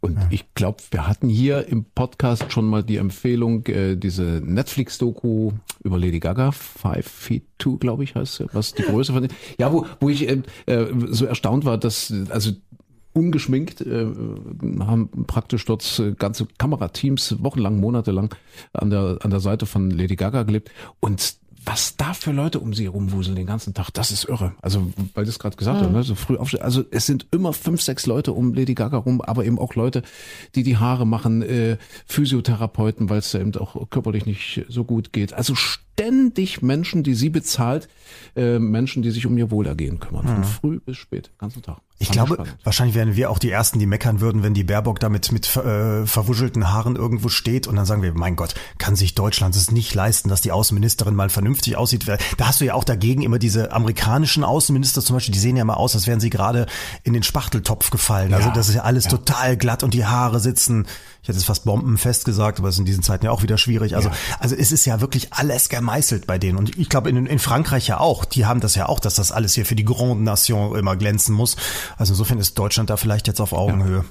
Und 0.00 0.16
ja. 0.16 0.26
ich 0.30 0.54
glaube, 0.54 0.78
wir 0.90 1.06
hatten 1.06 1.28
hier 1.28 1.66
im 1.68 1.84
Podcast 1.84 2.52
schon 2.52 2.66
mal 2.66 2.82
die 2.82 2.96
Empfehlung, 2.96 3.66
äh, 3.66 3.96
diese 3.96 4.42
Netflix-Doku 4.44 5.52
über 5.82 5.98
Lady 5.98 6.20
Gaga, 6.20 6.52
Five 6.52 7.06
Feet 7.06 7.44
Two, 7.58 7.78
glaube 7.78 8.04
ich, 8.04 8.14
heißt 8.14 8.44
was 8.52 8.74
die 8.74 8.82
Größe 8.82 9.12
von. 9.12 9.28
Ja, 9.58 9.72
wo, 9.72 9.86
wo 10.00 10.08
ich 10.08 10.28
äh, 10.28 10.42
äh, 10.66 10.86
so 11.08 11.24
erstaunt 11.24 11.64
war, 11.64 11.78
dass 11.78 12.12
also 12.30 12.52
ungeschminkt 13.12 13.80
äh, 13.80 14.06
haben 14.80 15.10
praktisch 15.26 15.64
dort 15.64 15.98
äh, 15.98 16.12
ganze 16.12 16.46
Kamerateams 16.58 17.42
wochenlang, 17.42 17.80
monatelang 17.80 18.34
an 18.72 18.90
der 18.90 19.18
an 19.22 19.30
der 19.30 19.40
Seite 19.40 19.66
von 19.66 19.90
Lady 19.90 20.16
Gaga 20.16 20.44
gelebt 20.44 20.70
und 21.00 21.36
was 21.64 21.96
da 21.96 22.14
für 22.14 22.32
Leute 22.32 22.60
um 22.60 22.72
sie 22.72 22.86
rumwuseln 22.86 23.36
den 23.36 23.46
ganzen 23.46 23.74
Tag, 23.74 23.90
das 23.90 24.10
ist 24.10 24.24
irre. 24.24 24.54
Also, 24.62 24.92
weil 25.14 25.24
das 25.24 25.38
gerade 25.38 25.56
gesagt 25.56 25.80
mhm. 25.80 25.84
hat, 25.84 25.92
ne, 25.92 26.02
so 26.02 26.14
früh 26.14 26.36
aufstehen. 26.36 26.62
Also 26.62 26.84
es 26.90 27.06
sind 27.06 27.26
immer 27.32 27.52
fünf, 27.52 27.82
sechs 27.82 28.06
Leute 28.06 28.32
um 28.32 28.54
Lady 28.54 28.74
Gaga 28.74 28.96
rum, 28.96 29.20
aber 29.20 29.44
eben 29.44 29.58
auch 29.58 29.74
Leute, 29.74 30.02
die 30.54 30.62
die 30.62 30.78
Haare 30.78 31.06
machen, 31.06 31.42
äh, 31.42 31.76
Physiotherapeuten, 32.06 33.10
weil 33.10 33.18
es 33.18 33.30
da 33.30 33.40
eben 33.40 33.54
auch 33.56 33.90
körperlich 33.90 34.26
nicht 34.26 34.64
so 34.68 34.84
gut 34.84 35.12
geht. 35.12 35.32
Also 35.32 35.54
ständig 36.00 36.62
Menschen, 36.62 37.02
die 37.02 37.14
sie 37.14 37.28
bezahlt, 37.28 37.88
äh, 38.34 38.58
Menschen, 38.58 39.02
die 39.02 39.10
sich 39.10 39.26
um 39.26 39.36
ihr 39.36 39.50
Wohlergehen 39.50 40.00
kümmern, 40.00 40.26
von 40.26 40.38
mhm. 40.38 40.44
früh 40.44 40.80
bis 40.80 40.96
spät, 40.96 41.30
ganzen 41.38 41.62
Tag. 41.62 41.78
Ich 41.98 42.10
glaube, 42.10 42.34
spannend. 42.34 42.56
wahrscheinlich 42.64 42.96
wären 42.96 43.14
wir 43.14 43.30
auch 43.30 43.38
die 43.38 43.50
Ersten, 43.50 43.78
die 43.78 43.84
meckern 43.84 44.20
würden, 44.20 44.42
wenn 44.42 44.54
die 44.54 44.64
Baerbock 44.64 45.00
damit 45.00 45.30
mit 45.32 45.54
äh, 45.56 46.06
verwuschelten 46.06 46.72
Haaren 46.72 46.96
irgendwo 46.96 47.28
steht 47.28 47.66
und 47.66 47.76
dann 47.76 47.84
sagen 47.84 48.00
wir, 48.02 48.14
mein 48.14 48.36
Gott, 48.36 48.54
kann 48.78 48.96
sich 48.96 49.14
Deutschland 49.14 49.54
es 49.54 49.70
nicht 49.70 49.94
leisten, 49.94 50.30
dass 50.30 50.40
die 50.40 50.52
Außenministerin 50.52 51.14
mal 51.14 51.28
vernünftig 51.28 51.76
aussieht. 51.76 52.08
Da 52.08 52.46
hast 52.46 52.62
du 52.62 52.64
ja 52.64 52.72
auch 52.72 52.84
dagegen 52.84 53.20
immer 53.20 53.38
diese 53.38 53.72
amerikanischen 53.72 54.44
Außenminister 54.44 55.02
zum 55.02 55.16
Beispiel, 55.16 55.34
die 55.34 55.38
sehen 55.38 55.58
ja 55.58 55.64
mal 55.66 55.74
aus, 55.74 55.94
als 55.94 56.06
wären 56.06 56.20
sie 56.20 56.30
gerade 56.30 56.64
in 57.02 57.12
den 57.12 57.22
Spachteltopf 57.22 57.90
gefallen. 57.90 58.32
Also 58.32 58.50
das 58.50 58.70
ist 58.70 58.76
ja 58.76 58.82
alles 58.82 59.04
ja. 59.04 59.10
total 59.10 59.58
glatt 59.58 59.82
und 59.82 59.92
die 59.92 60.06
Haare 60.06 60.40
sitzen 60.40 60.86
ich 61.22 61.28
hätte 61.28 61.38
es 61.38 61.44
fast 61.44 61.64
bombenfest 61.64 62.24
gesagt, 62.24 62.58
aber 62.58 62.68
es 62.68 62.76
ist 62.76 62.80
in 62.80 62.86
diesen 62.86 63.02
Zeiten 63.02 63.26
ja 63.26 63.30
auch 63.30 63.42
wieder 63.42 63.58
schwierig. 63.58 63.94
Also, 63.94 64.08
ja. 64.08 64.14
also 64.38 64.56
es 64.56 64.72
ist 64.72 64.86
ja 64.86 65.00
wirklich 65.00 65.32
alles 65.34 65.68
gemeißelt 65.68 66.26
bei 66.26 66.38
denen. 66.38 66.56
Und 66.56 66.78
ich 66.78 66.88
glaube, 66.88 67.10
in, 67.10 67.26
in 67.26 67.38
Frankreich 67.38 67.86
ja 67.88 68.00
auch. 68.00 68.24
Die 68.24 68.46
haben 68.46 68.60
das 68.60 68.74
ja 68.74 68.88
auch, 68.88 69.00
dass 69.00 69.14
das 69.14 69.30
alles 69.30 69.54
hier 69.54 69.66
für 69.66 69.74
die 69.74 69.84
Grande 69.84 70.22
Nation 70.22 70.74
immer 70.76 70.96
glänzen 70.96 71.34
muss. 71.34 71.56
Also 71.98 72.14
insofern 72.14 72.38
ist 72.38 72.58
Deutschland 72.58 72.88
da 72.88 72.96
vielleicht 72.96 73.26
jetzt 73.26 73.40
auf 73.40 73.52
Augenhöhe. 73.52 73.98
Ja. 73.98 74.04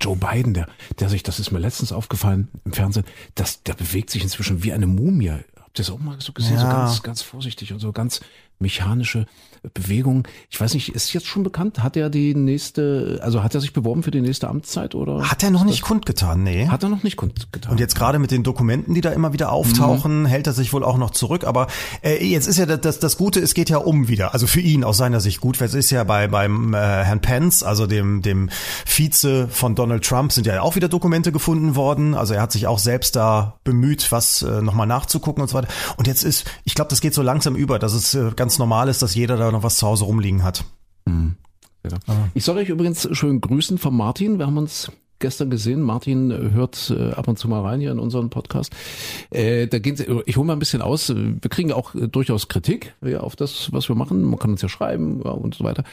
Joe 0.00 0.16
Biden, 0.16 0.54
der, 0.54 0.68
der 0.98 1.08
sich, 1.08 1.22
das 1.22 1.40
ist 1.40 1.50
mir 1.50 1.58
letztens 1.58 1.92
aufgefallen 1.92 2.48
im 2.64 2.72
Fernsehen, 2.72 3.04
das, 3.34 3.62
der 3.62 3.74
bewegt 3.74 4.10
sich 4.10 4.22
inzwischen 4.22 4.62
wie 4.62 4.72
eine 4.72 4.86
Mumie. 4.86 5.30
Habt 5.30 5.78
ihr 5.78 5.84
das 5.84 5.90
auch 5.90 5.98
mal 5.98 6.20
so 6.20 6.32
gesehen? 6.32 6.56
Ja. 6.56 6.60
So 6.60 6.68
ganz, 6.68 7.02
ganz 7.02 7.22
vorsichtig 7.22 7.72
und 7.72 7.80
so 7.80 7.92
ganz 7.92 8.20
mechanische 8.58 9.26
Bewegung. 9.74 10.26
Ich 10.50 10.60
weiß 10.60 10.74
nicht, 10.74 10.90
ist 10.90 11.12
jetzt 11.12 11.26
schon 11.26 11.42
bekannt? 11.42 11.82
Hat 11.82 11.96
er 11.96 12.10
die 12.10 12.34
nächste, 12.34 13.20
also 13.22 13.42
hat 13.42 13.54
er 13.54 13.60
sich 13.60 13.72
beworben 13.72 14.02
für 14.02 14.10
die 14.10 14.20
nächste 14.20 14.48
Amtszeit 14.48 14.94
oder? 14.94 15.30
Hat 15.30 15.42
er 15.42 15.50
noch 15.50 15.64
nicht 15.64 15.82
kundgetan, 15.82 16.42
nee. 16.42 16.68
Hat 16.68 16.82
er 16.82 16.88
noch 16.88 17.02
nicht 17.02 17.16
kundgetan. 17.16 17.72
Und 17.72 17.80
jetzt 17.80 17.94
gerade 17.94 18.18
mit 18.18 18.30
den 18.30 18.42
Dokumenten, 18.42 18.94
die 18.94 19.00
da 19.00 19.10
immer 19.10 19.32
wieder 19.32 19.52
auftauchen, 19.52 20.22
mhm. 20.22 20.26
hält 20.26 20.46
er 20.46 20.52
sich 20.52 20.72
wohl 20.72 20.84
auch 20.84 20.98
noch 20.98 21.10
zurück. 21.10 21.44
Aber 21.44 21.68
äh, 22.02 22.24
jetzt 22.24 22.46
ist 22.46 22.58
ja 22.58 22.66
das, 22.66 22.98
das 22.98 23.16
Gute, 23.16 23.40
es 23.40 23.54
geht 23.54 23.70
ja 23.70 23.78
um 23.78 24.08
wieder. 24.08 24.32
Also 24.34 24.46
für 24.46 24.60
ihn 24.60 24.84
aus 24.84 24.96
seiner 24.96 25.20
Sicht 25.20 25.40
gut, 25.40 25.60
weil 25.60 25.68
es 25.68 25.74
ist 25.74 25.90
ja 25.90 26.04
bei 26.04 26.28
beim 26.28 26.74
äh, 26.74 26.78
Herrn 26.78 27.20
Pence, 27.20 27.62
also 27.62 27.86
dem 27.86 28.22
dem 28.22 28.50
Vize 28.86 29.48
von 29.48 29.74
Donald 29.74 30.04
Trump, 30.04 30.32
sind 30.32 30.46
ja 30.46 30.60
auch 30.62 30.76
wieder 30.76 30.88
Dokumente 30.88 31.32
gefunden 31.32 31.76
worden. 31.76 32.14
Also 32.14 32.34
er 32.34 32.42
hat 32.42 32.52
sich 32.52 32.66
auch 32.66 32.78
selbst 32.78 33.16
da 33.16 33.58
bemüht, 33.64 34.10
was 34.12 34.42
äh, 34.42 34.62
nochmal 34.62 34.86
nachzugucken 34.86 35.42
und 35.42 35.48
so 35.48 35.56
weiter. 35.56 35.68
Und 35.96 36.06
jetzt 36.06 36.24
ist, 36.24 36.44
ich 36.64 36.74
glaube, 36.74 36.90
das 36.90 37.00
geht 37.00 37.14
so 37.14 37.22
langsam 37.22 37.56
über, 37.56 37.78
dass 37.78 37.92
es 37.92 38.14
äh, 38.14 38.30
ganz 38.34 38.58
normal 38.58 38.88
ist, 38.88 39.02
dass 39.02 39.14
jeder 39.14 39.36
da 39.36 39.47
noch 39.52 39.62
was 39.62 39.76
zu 39.76 39.86
Hause 39.86 40.04
rumliegen 40.04 40.42
hat. 40.42 40.64
Mhm. 41.06 41.36
Ja. 41.84 41.98
Ich 42.34 42.44
soll 42.44 42.58
euch 42.58 42.68
übrigens 42.68 43.08
schön 43.12 43.40
grüßen 43.40 43.78
von 43.78 43.96
Martin. 43.96 44.38
Wir 44.38 44.46
haben 44.46 44.58
uns 44.58 44.90
gestern 45.18 45.50
gesehen. 45.50 45.82
Martin 45.82 46.32
hört 46.52 46.94
äh, 46.96 47.12
ab 47.12 47.28
und 47.28 47.38
zu 47.38 47.48
mal 47.48 47.62
rein 47.62 47.80
hier 47.80 47.92
in 47.92 47.98
unseren 47.98 48.30
Podcast. 48.30 48.72
Äh, 49.30 49.66
da 49.66 49.78
geht, 49.78 50.06
ich 50.26 50.36
hole 50.36 50.46
mal 50.46 50.52
ein 50.52 50.58
bisschen 50.58 50.82
aus. 50.82 51.12
Wir 51.14 51.50
kriegen 51.50 51.72
auch 51.72 51.94
äh, 51.94 52.08
durchaus 52.08 52.48
Kritik 52.48 52.94
ja, 53.02 53.20
auf 53.20 53.36
das, 53.36 53.72
was 53.72 53.88
wir 53.88 53.96
machen. 53.96 54.22
Man 54.22 54.38
kann 54.38 54.52
uns 54.52 54.62
ja 54.62 54.68
schreiben 54.68 55.22
ja, 55.24 55.30
und 55.30 55.54
so 55.54 55.64
weiter. 55.64 55.84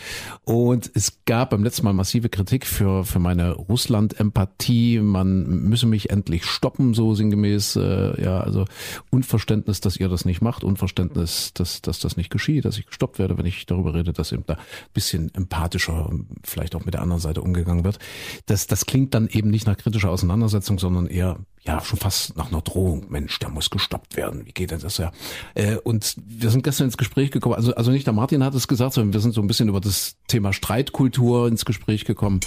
Und 0.44 0.92
es 0.94 1.20
gab 1.26 1.50
beim 1.50 1.64
letzten 1.64 1.86
Mal 1.86 1.94
massive 1.94 2.30
Kritik 2.30 2.66
für 2.66 3.04
für 3.04 3.20
meine 3.20 3.54
Russland-Empathie. 3.54 5.00
Man 5.00 5.46
müsse 5.68 5.88
mich 5.88 6.10
endlich 6.10 6.46
stoppen, 6.46 6.94
so 6.94 7.16
sinngemäß. 7.16 7.76
Äh, 7.76 8.22
ja, 8.22 8.40
also 8.40 8.66
Unverständnis, 9.10 9.82
dass 9.82 9.98
ihr 9.98 10.10
das 10.10 10.26
nicht 10.26 10.42
macht, 10.42 10.64
Unverständnis, 10.64 11.52
dass 11.54 11.82
dass 11.82 12.00
das 12.00 12.18
nicht 12.18 12.30
geschieht, 12.30 12.66
dass 12.66 12.78
ich 12.78 12.86
gestoppt 12.86 13.20
werde, 13.20 13.38
wenn 13.38 13.46
ich 13.46 13.66
darüber 13.66 13.94
rede, 13.94 14.14
dass 14.14 14.32
eben 14.32 14.44
da 14.46 14.54
ein 14.54 14.60
bisschen 14.94 15.34
empathischer, 15.34 16.12
vielleicht 16.44 16.76
auch 16.76 16.86
mit 16.86 16.94
der 16.94 17.02
anderen 17.02 17.22
Seite 17.22 17.42
umgegangen 17.42 17.84
wird. 17.84 18.00
Das 18.46 18.68
das 18.68 18.86
klingt 18.86 19.15
dann 19.16 19.28
eben 19.28 19.50
nicht 19.50 19.66
nach 19.66 19.78
kritischer 19.78 20.12
Auseinandersetzung, 20.12 20.78
sondern 20.78 21.08
eher 21.08 21.38
ja 21.66 21.82
schon 21.82 21.98
fast 21.98 22.38
nach 22.38 22.52
einer 22.52 22.62
Drohung. 22.62 23.08
Mensch, 23.10 23.40
der 23.40 23.50
muss 23.50 23.70
gestoppt 23.70 24.16
werden. 24.18 24.46
Wie 24.46 24.52
geht 24.52 24.72
denn 24.72 24.80
das 24.82 24.98
ja? 24.98 25.12
Äh, 25.56 25.78
und 25.78 26.16
wir 26.24 26.52
sind 26.52 26.64
gestern 26.64 26.86
ins 26.86 26.98
Gespräch 26.98 27.32
gekommen. 27.32 27.56
Also 27.56 27.74
also 27.74 27.92
nicht 27.92 28.06
der 28.06 28.14
Martin 28.14 28.44
hat 28.44 28.54
es 28.54 28.68
gesagt, 28.68 28.94
sondern 28.94 29.14
wir 29.14 29.20
sind 29.20 29.34
so 29.34 29.42
ein 29.42 29.48
bisschen 29.48 29.70
über 29.70 29.82
das 29.82 30.18
Thema 30.28 30.54
Streitkultur 30.54 31.48
ins 31.48 31.66
Gespräch 31.66 32.06
gekommen. 32.06 32.40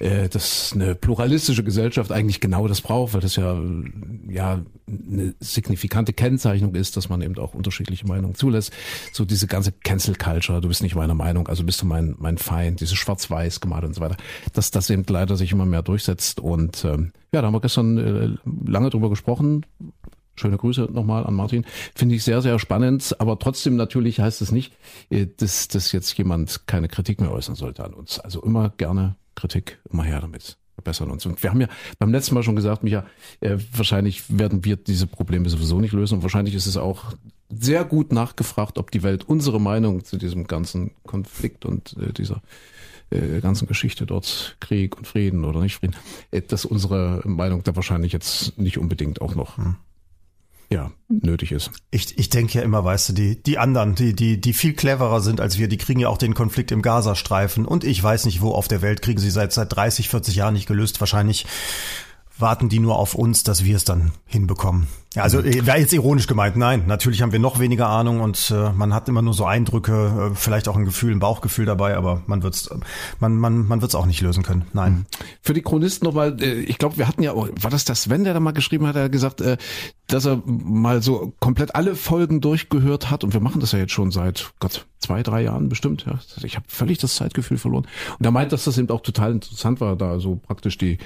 Äh, 0.00 0.28
dass 0.28 0.72
eine 0.74 0.94
pluralistische 0.94 1.64
Gesellschaft 1.64 2.12
eigentlich 2.12 2.40
genau 2.40 2.68
das 2.68 2.82
braucht, 2.82 3.14
weil 3.14 3.20
das 3.20 3.36
ja 3.36 3.58
ja 4.28 4.60
eine 4.86 5.34
signifikante 5.40 6.12
Kennzeichnung 6.12 6.74
ist, 6.74 6.96
dass 6.96 7.08
man 7.08 7.22
eben 7.22 7.38
auch 7.38 7.54
unterschiedliche 7.54 8.06
Meinungen 8.06 8.34
zulässt. 8.34 8.72
So 9.12 9.24
diese 9.24 9.46
ganze 9.46 9.72
Cancel 9.72 10.14
Culture. 10.14 10.60
Du 10.60 10.68
bist 10.68 10.82
nicht 10.82 10.94
meiner 10.94 11.14
Meinung, 11.14 11.48
also 11.48 11.64
bist 11.64 11.80
du 11.80 11.86
mein 11.86 12.16
mein 12.18 12.36
Feind. 12.36 12.80
Diese 12.80 12.96
Schwarz-Weiß 12.96 13.60
gemalt 13.60 13.84
und 13.84 13.94
so 13.94 14.02
weiter. 14.02 14.16
Dass 14.52 14.70
das 14.70 14.90
eben 14.90 15.04
leider 15.08 15.36
sich 15.36 15.52
immer 15.52 15.64
mehr 15.64 15.82
durchsetzt 15.82 16.07
und 16.40 16.84
ähm, 16.84 17.12
ja, 17.32 17.42
da 17.42 17.46
haben 17.46 17.54
wir 17.54 17.60
gestern 17.60 17.98
äh, 17.98 18.36
lange 18.66 18.90
drüber 18.90 19.10
gesprochen. 19.10 19.66
Schöne 20.36 20.56
Grüße 20.56 20.88
nochmal 20.92 21.26
an 21.26 21.34
Martin. 21.34 21.64
Finde 21.94 22.14
ich 22.14 22.24
sehr, 22.24 22.40
sehr 22.42 22.58
spannend. 22.58 23.16
Aber 23.18 23.38
trotzdem 23.38 23.76
natürlich 23.76 24.20
heißt 24.20 24.40
es 24.40 24.52
nicht, 24.52 24.72
äh, 25.10 25.26
dass, 25.36 25.68
dass 25.68 25.92
jetzt 25.92 26.16
jemand 26.16 26.66
keine 26.66 26.88
Kritik 26.88 27.20
mehr 27.20 27.32
äußern 27.32 27.54
sollte 27.54 27.84
an 27.84 27.92
uns. 27.92 28.18
Also 28.18 28.40
immer 28.42 28.70
gerne 28.70 29.16
Kritik, 29.34 29.78
immer 29.90 30.04
her 30.04 30.20
damit. 30.20 30.56
Verbessern 30.74 31.10
uns. 31.10 31.26
Und 31.26 31.42
wir 31.42 31.50
haben 31.50 31.60
ja 31.60 31.68
beim 31.98 32.12
letzten 32.12 32.34
Mal 32.34 32.44
schon 32.44 32.54
gesagt, 32.54 32.84
Micha, 32.84 33.04
äh, 33.40 33.56
wahrscheinlich 33.72 34.38
werden 34.38 34.64
wir 34.64 34.76
diese 34.76 35.08
Probleme 35.08 35.48
sowieso 35.48 35.80
nicht 35.80 35.92
lösen. 35.92 36.14
Und 36.14 36.22
wahrscheinlich 36.22 36.54
ist 36.54 36.66
es 36.66 36.76
auch 36.76 37.14
sehr 37.50 37.84
gut 37.84 38.12
nachgefragt, 38.12 38.78
ob 38.78 38.90
die 38.92 39.02
Welt 39.02 39.24
unsere 39.24 39.60
Meinung 39.60 40.04
zu 40.04 40.18
diesem 40.18 40.46
ganzen 40.46 40.92
Konflikt 41.04 41.64
und 41.64 41.96
äh, 41.98 42.12
dieser 42.12 42.42
äh, 43.10 43.40
ganzen 43.40 43.66
Geschichte 43.66 44.06
dort 44.06 44.56
Krieg 44.60 44.96
und 44.96 45.06
Frieden 45.06 45.44
oder 45.44 45.60
nicht 45.60 45.76
Frieden, 45.76 45.96
äh, 46.30 46.42
dass 46.42 46.64
unsere 46.64 47.22
Meinung 47.24 47.62
da 47.62 47.74
wahrscheinlich 47.76 48.12
jetzt 48.12 48.58
nicht 48.58 48.78
unbedingt 48.78 49.20
auch 49.20 49.34
noch 49.34 49.56
hm. 49.56 49.76
ja, 50.70 50.90
nötig 51.08 51.52
ist. 51.52 51.70
Ich, 51.90 52.18
ich 52.18 52.28
denke 52.28 52.58
ja 52.58 52.64
immer, 52.64 52.84
weißt 52.84 53.10
du, 53.10 53.12
die, 53.14 53.42
die 53.42 53.58
anderen, 53.58 53.94
die, 53.94 54.14
die, 54.14 54.40
die 54.40 54.52
viel 54.52 54.74
cleverer 54.74 55.20
sind 55.20 55.40
als 55.40 55.58
wir, 55.58 55.68
die 55.68 55.78
kriegen 55.78 56.00
ja 56.00 56.08
auch 56.08 56.18
den 56.18 56.34
Konflikt 56.34 56.70
im 56.70 56.82
Gazastreifen 56.82 57.64
und 57.64 57.84
ich 57.84 58.02
weiß 58.02 58.26
nicht, 58.26 58.40
wo 58.40 58.52
auf 58.52 58.68
der 58.68 58.82
Welt 58.82 59.02
kriegen 59.02 59.20
sie 59.20 59.30
seit, 59.30 59.52
seit 59.52 59.74
30, 59.74 60.08
40 60.08 60.36
Jahren 60.36 60.54
nicht 60.54 60.66
gelöst. 60.66 61.00
Wahrscheinlich 61.00 61.46
warten 62.38 62.68
die 62.68 62.78
nur 62.78 62.98
auf 62.98 63.14
uns, 63.14 63.42
dass 63.42 63.64
wir 63.64 63.76
es 63.76 63.84
dann 63.84 64.12
hinbekommen. 64.26 64.86
Ja, 65.14 65.22
also 65.22 65.40
äh, 65.40 65.66
wäre 65.66 65.78
jetzt 65.78 65.92
ironisch 65.92 66.26
gemeint. 66.26 66.56
Nein, 66.56 66.84
natürlich 66.86 67.22
haben 67.22 67.32
wir 67.32 67.38
noch 67.38 67.58
weniger 67.58 67.88
Ahnung 67.88 68.20
und 68.20 68.52
äh, 68.54 68.72
man 68.72 68.92
hat 68.92 69.08
immer 69.08 69.22
nur 69.22 69.32
so 69.32 69.46
Eindrücke, 69.46 70.30
äh, 70.32 70.34
vielleicht 70.34 70.68
auch 70.68 70.76
ein 70.76 70.84
Gefühl, 70.84 71.12
ein 71.12 71.18
Bauchgefühl 71.18 71.64
dabei, 71.64 71.96
aber 71.96 72.22
man 72.26 72.42
wird's, 72.42 72.68
man, 73.18 73.36
man, 73.36 73.66
man 73.66 73.80
wird's 73.80 73.94
auch 73.94 74.06
nicht 74.06 74.20
lösen 74.20 74.42
können. 74.42 74.66
Nein. 74.74 74.92
Mhm. 74.92 75.06
Für 75.40 75.54
die 75.54 75.62
Chronisten 75.62 76.06
nochmal, 76.06 76.36
äh, 76.42 76.60
ich 76.60 76.78
glaube, 76.78 76.98
wir 76.98 77.08
hatten 77.08 77.22
ja, 77.22 77.34
war 77.34 77.70
das 77.70 77.84
das 77.84 78.02
Sven, 78.02 78.24
der 78.24 78.34
da 78.34 78.40
mal 78.40 78.52
geschrieben 78.52 78.86
hat, 78.86 78.96
er 78.96 79.04
hat 79.04 79.12
gesagt, 79.12 79.40
äh, 79.40 79.56
dass 80.08 80.26
er 80.26 80.42
mal 80.44 81.02
so 81.02 81.34
komplett 81.40 81.74
alle 81.74 81.94
Folgen 81.94 82.40
durchgehört 82.40 83.10
hat 83.10 83.24
und 83.24 83.32
wir 83.32 83.40
machen 83.40 83.60
das 83.60 83.72
ja 83.72 83.78
jetzt 83.78 83.92
schon 83.92 84.10
seit 84.10 84.52
Gott 84.58 84.86
zwei, 84.98 85.22
drei 85.22 85.42
Jahren 85.42 85.68
bestimmt. 85.68 86.04
Ja. 86.06 86.18
Ich 86.42 86.56
habe 86.56 86.66
völlig 86.68 86.98
das 86.98 87.14
Zeitgefühl 87.14 87.58
verloren. 87.58 87.86
Und 88.18 88.24
er 88.24 88.30
meint, 88.30 88.52
dass 88.52 88.64
das 88.64 88.78
eben 88.78 88.90
auch 88.90 89.00
total 89.00 89.32
interessant 89.32 89.80
war, 89.80 89.96
da 89.96 90.18
so 90.18 90.36
praktisch 90.36 90.76
die 90.76 90.98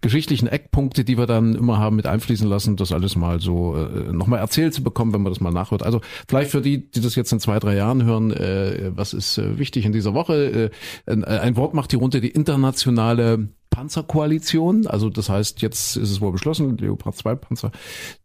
geschichtlichen 0.00 0.46
Eckpunkte, 0.46 1.04
die 1.04 1.18
wir 1.18 1.26
dann 1.26 1.54
immer 1.54 1.78
haben, 1.78 1.96
mit 1.96 2.06
einfließen 2.06 2.48
lassen, 2.48 2.76
das 2.76 2.92
alles 2.92 3.16
mal 3.16 3.40
so 3.40 3.49
so 3.50 3.76
äh, 3.76 4.12
nochmal 4.12 4.38
erzählt 4.38 4.74
zu 4.74 4.82
bekommen, 4.82 5.12
wenn 5.12 5.22
man 5.22 5.32
das 5.32 5.40
mal 5.40 5.50
nachhört. 5.50 5.82
Also 5.82 6.00
vielleicht 6.28 6.50
für 6.50 6.60
die, 6.60 6.90
die 6.90 7.00
das 7.00 7.16
jetzt 7.16 7.32
in 7.32 7.40
zwei, 7.40 7.58
drei 7.58 7.74
Jahren 7.74 8.04
hören, 8.04 8.30
äh, 8.30 8.92
was 8.94 9.12
ist 9.12 9.38
äh, 9.38 9.58
wichtig 9.58 9.84
in 9.84 9.92
dieser 9.92 10.14
Woche? 10.14 10.70
Äh, 11.06 11.24
ein, 11.24 11.56
Wort 11.56 11.74
macht 11.74 11.92
die 11.92 11.96
Runde, 11.96 12.20
die 12.20 12.30
internationale 12.30 13.48
Panzerkoalition. 13.70 14.86
Also 14.86 15.10
das 15.10 15.28
heißt, 15.28 15.62
jetzt 15.62 15.96
ist 15.96 16.10
es 16.10 16.20
wohl 16.20 16.32
beschlossen, 16.32 16.76
Leopard 16.78 17.16
2 17.16 17.34
Panzer, 17.34 17.72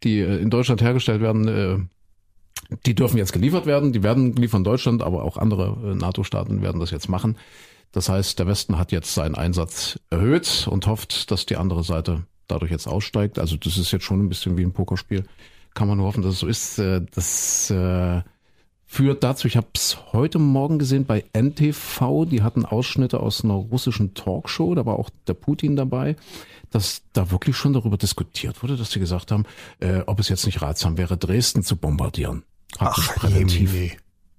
die 0.03 0.19
äh, 0.19 0.37
in 0.37 0.49
Deutschland 0.49 0.81
hergestellt 0.81 1.21
werden, 1.21 1.47
äh, 1.47 1.77
die 2.85 2.95
dürfen 2.95 3.17
jetzt 3.17 3.33
geliefert 3.33 3.65
werden. 3.65 3.93
Die 3.93 4.03
werden 4.03 4.35
geliefert 4.35 4.59
in 4.59 4.63
Deutschland, 4.63 5.01
aber 5.01 5.23
auch 5.23 5.37
andere 5.37 5.77
äh, 5.83 5.95
NATO-Staaten 5.95 6.61
werden 6.61 6.79
das 6.79 6.91
jetzt 6.91 7.09
machen. 7.09 7.37
Das 7.91 8.09
heißt, 8.09 8.37
der 8.39 8.47
Westen 8.47 8.77
hat 8.77 8.91
jetzt 8.91 9.13
seinen 9.13 9.35
Einsatz 9.35 9.99
erhöht 10.09 10.67
und 10.69 10.85
hofft, 10.85 11.31
dass 11.31 11.45
die 11.45 11.55
andere 11.55 11.83
Seite 11.83 12.25
dadurch 12.47 12.71
jetzt 12.71 12.87
aussteigt. 12.87 13.39
Also 13.39 13.57
das 13.57 13.77
ist 13.77 13.91
jetzt 13.91 14.05
schon 14.05 14.19
ein 14.19 14.29
bisschen 14.29 14.57
wie 14.57 14.63
ein 14.63 14.73
Pokerspiel. 14.73 15.25
Kann 15.73 15.87
man 15.87 15.97
nur 15.97 16.07
hoffen, 16.07 16.23
dass 16.23 16.33
es 16.33 16.39
so 16.39 16.47
ist. 16.47 16.79
Äh, 16.79 17.01
das 17.13 17.69
äh, 17.69 18.21
führt 18.85 19.23
dazu, 19.23 19.47
ich 19.47 19.57
habe 19.57 19.67
es 19.73 19.97
heute 20.13 20.39
Morgen 20.39 20.79
gesehen 20.79 21.05
bei 21.05 21.25
NTV, 21.33 22.25
die 22.25 22.43
hatten 22.43 22.65
Ausschnitte 22.65 23.19
aus 23.19 23.43
einer 23.43 23.55
russischen 23.55 24.13
Talkshow, 24.13 24.73
da 24.75 24.85
war 24.85 24.97
auch 24.97 25.09
der 25.27 25.33
Putin 25.33 25.75
dabei, 25.75 26.15
dass 26.69 27.01
da 27.13 27.29
wirklich 27.31 27.57
schon 27.57 27.73
darüber 27.73 27.97
diskutiert 27.97 28.63
wurde, 28.63 28.77
dass 28.77 28.91
sie 28.91 28.99
gesagt 28.99 29.31
haben, 29.31 29.45
äh, 29.79 29.99
ob 30.05 30.19
es 30.19 30.29
jetzt 30.29 30.45
nicht 30.45 30.61
ratsam 30.61 30.97
wäre, 30.97 31.17
Dresden 31.17 31.63
zu 31.63 31.75
bombardieren. 31.75 32.43
Ach, 32.77 33.15
präventiv. 33.15 33.73
Je, 33.73 33.91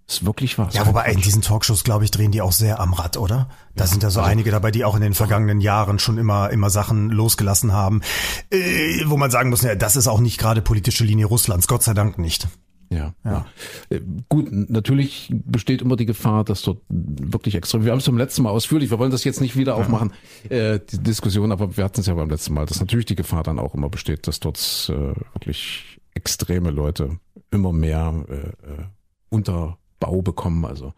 ist 0.08 0.24
wirklich 0.24 0.56
wahr. 0.56 0.70
Ja, 0.72 0.86
wobei 0.86 1.10
in 1.10 1.20
diesen 1.20 1.42
Talkshows, 1.42 1.82
glaube 1.82 2.04
ich, 2.04 2.12
drehen 2.12 2.30
die 2.30 2.40
auch 2.40 2.52
sehr 2.52 2.78
am 2.78 2.92
Rad, 2.92 3.16
oder? 3.16 3.48
Da 3.74 3.84
ja, 3.84 3.88
sind 3.88 4.02
ja 4.02 4.10
so 4.10 4.20
also, 4.20 4.30
einige 4.30 4.52
dabei, 4.52 4.70
die 4.70 4.84
auch 4.84 4.94
in 4.94 5.02
den 5.02 5.14
vergangenen 5.14 5.60
Jahren 5.60 5.98
schon 5.98 6.16
immer, 6.16 6.50
immer 6.50 6.70
Sachen 6.70 7.10
losgelassen 7.10 7.72
haben, 7.72 8.02
äh, 8.50 9.02
wo 9.06 9.16
man 9.16 9.30
sagen 9.30 9.50
muss, 9.50 9.62
ja, 9.62 9.74
das 9.74 9.96
ist 9.96 10.06
auch 10.06 10.20
nicht 10.20 10.38
gerade 10.38 10.62
politische 10.62 11.04
Linie 11.04 11.26
Russlands, 11.26 11.66
Gott 11.66 11.82
sei 11.82 11.92
Dank 11.92 12.18
nicht. 12.18 12.46
Ja, 12.88 13.14
ja. 13.24 13.30
ja. 13.32 13.46
Äh, 13.88 14.00
gut, 14.28 14.48
natürlich 14.50 15.32
besteht 15.32 15.82
immer 15.82 15.96
die 15.96 16.06
Gefahr, 16.06 16.44
dass 16.44 16.62
dort 16.62 16.82
wirklich 16.88 17.56
extrem. 17.56 17.84
Wir 17.84 17.90
haben 17.90 17.98
es 17.98 18.06
beim 18.06 18.16
letzten 18.16 18.42
Mal 18.42 18.50
ausführlich, 18.50 18.90
wir 18.90 19.00
wollen 19.00 19.10
das 19.10 19.24
jetzt 19.24 19.40
nicht 19.40 19.56
wieder 19.56 19.74
aufmachen, 19.74 20.12
äh, 20.48 20.78
die 20.78 20.98
Diskussion, 20.98 21.50
aber 21.50 21.76
wir 21.76 21.82
hatten 21.82 22.00
es 22.00 22.06
ja 22.06 22.14
beim 22.14 22.30
letzten 22.30 22.54
Mal, 22.54 22.66
dass 22.66 22.78
natürlich 22.78 23.06
die 23.06 23.16
Gefahr 23.16 23.42
dann 23.42 23.58
auch 23.58 23.74
immer 23.74 23.88
besteht, 23.88 24.28
dass 24.28 24.38
dort 24.38 24.58
äh, 24.88 25.14
wirklich 25.34 25.98
extreme 26.14 26.70
Leute 26.70 27.18
immer 27.50 27.72
mehr 27.72 28.24
äh, 28.28 28.34
äh 28.34 28.84
unter 29.28 29.78
Bau 29.98 30.22
bekommen. 30.22 30.64
Also, 30.64 30.94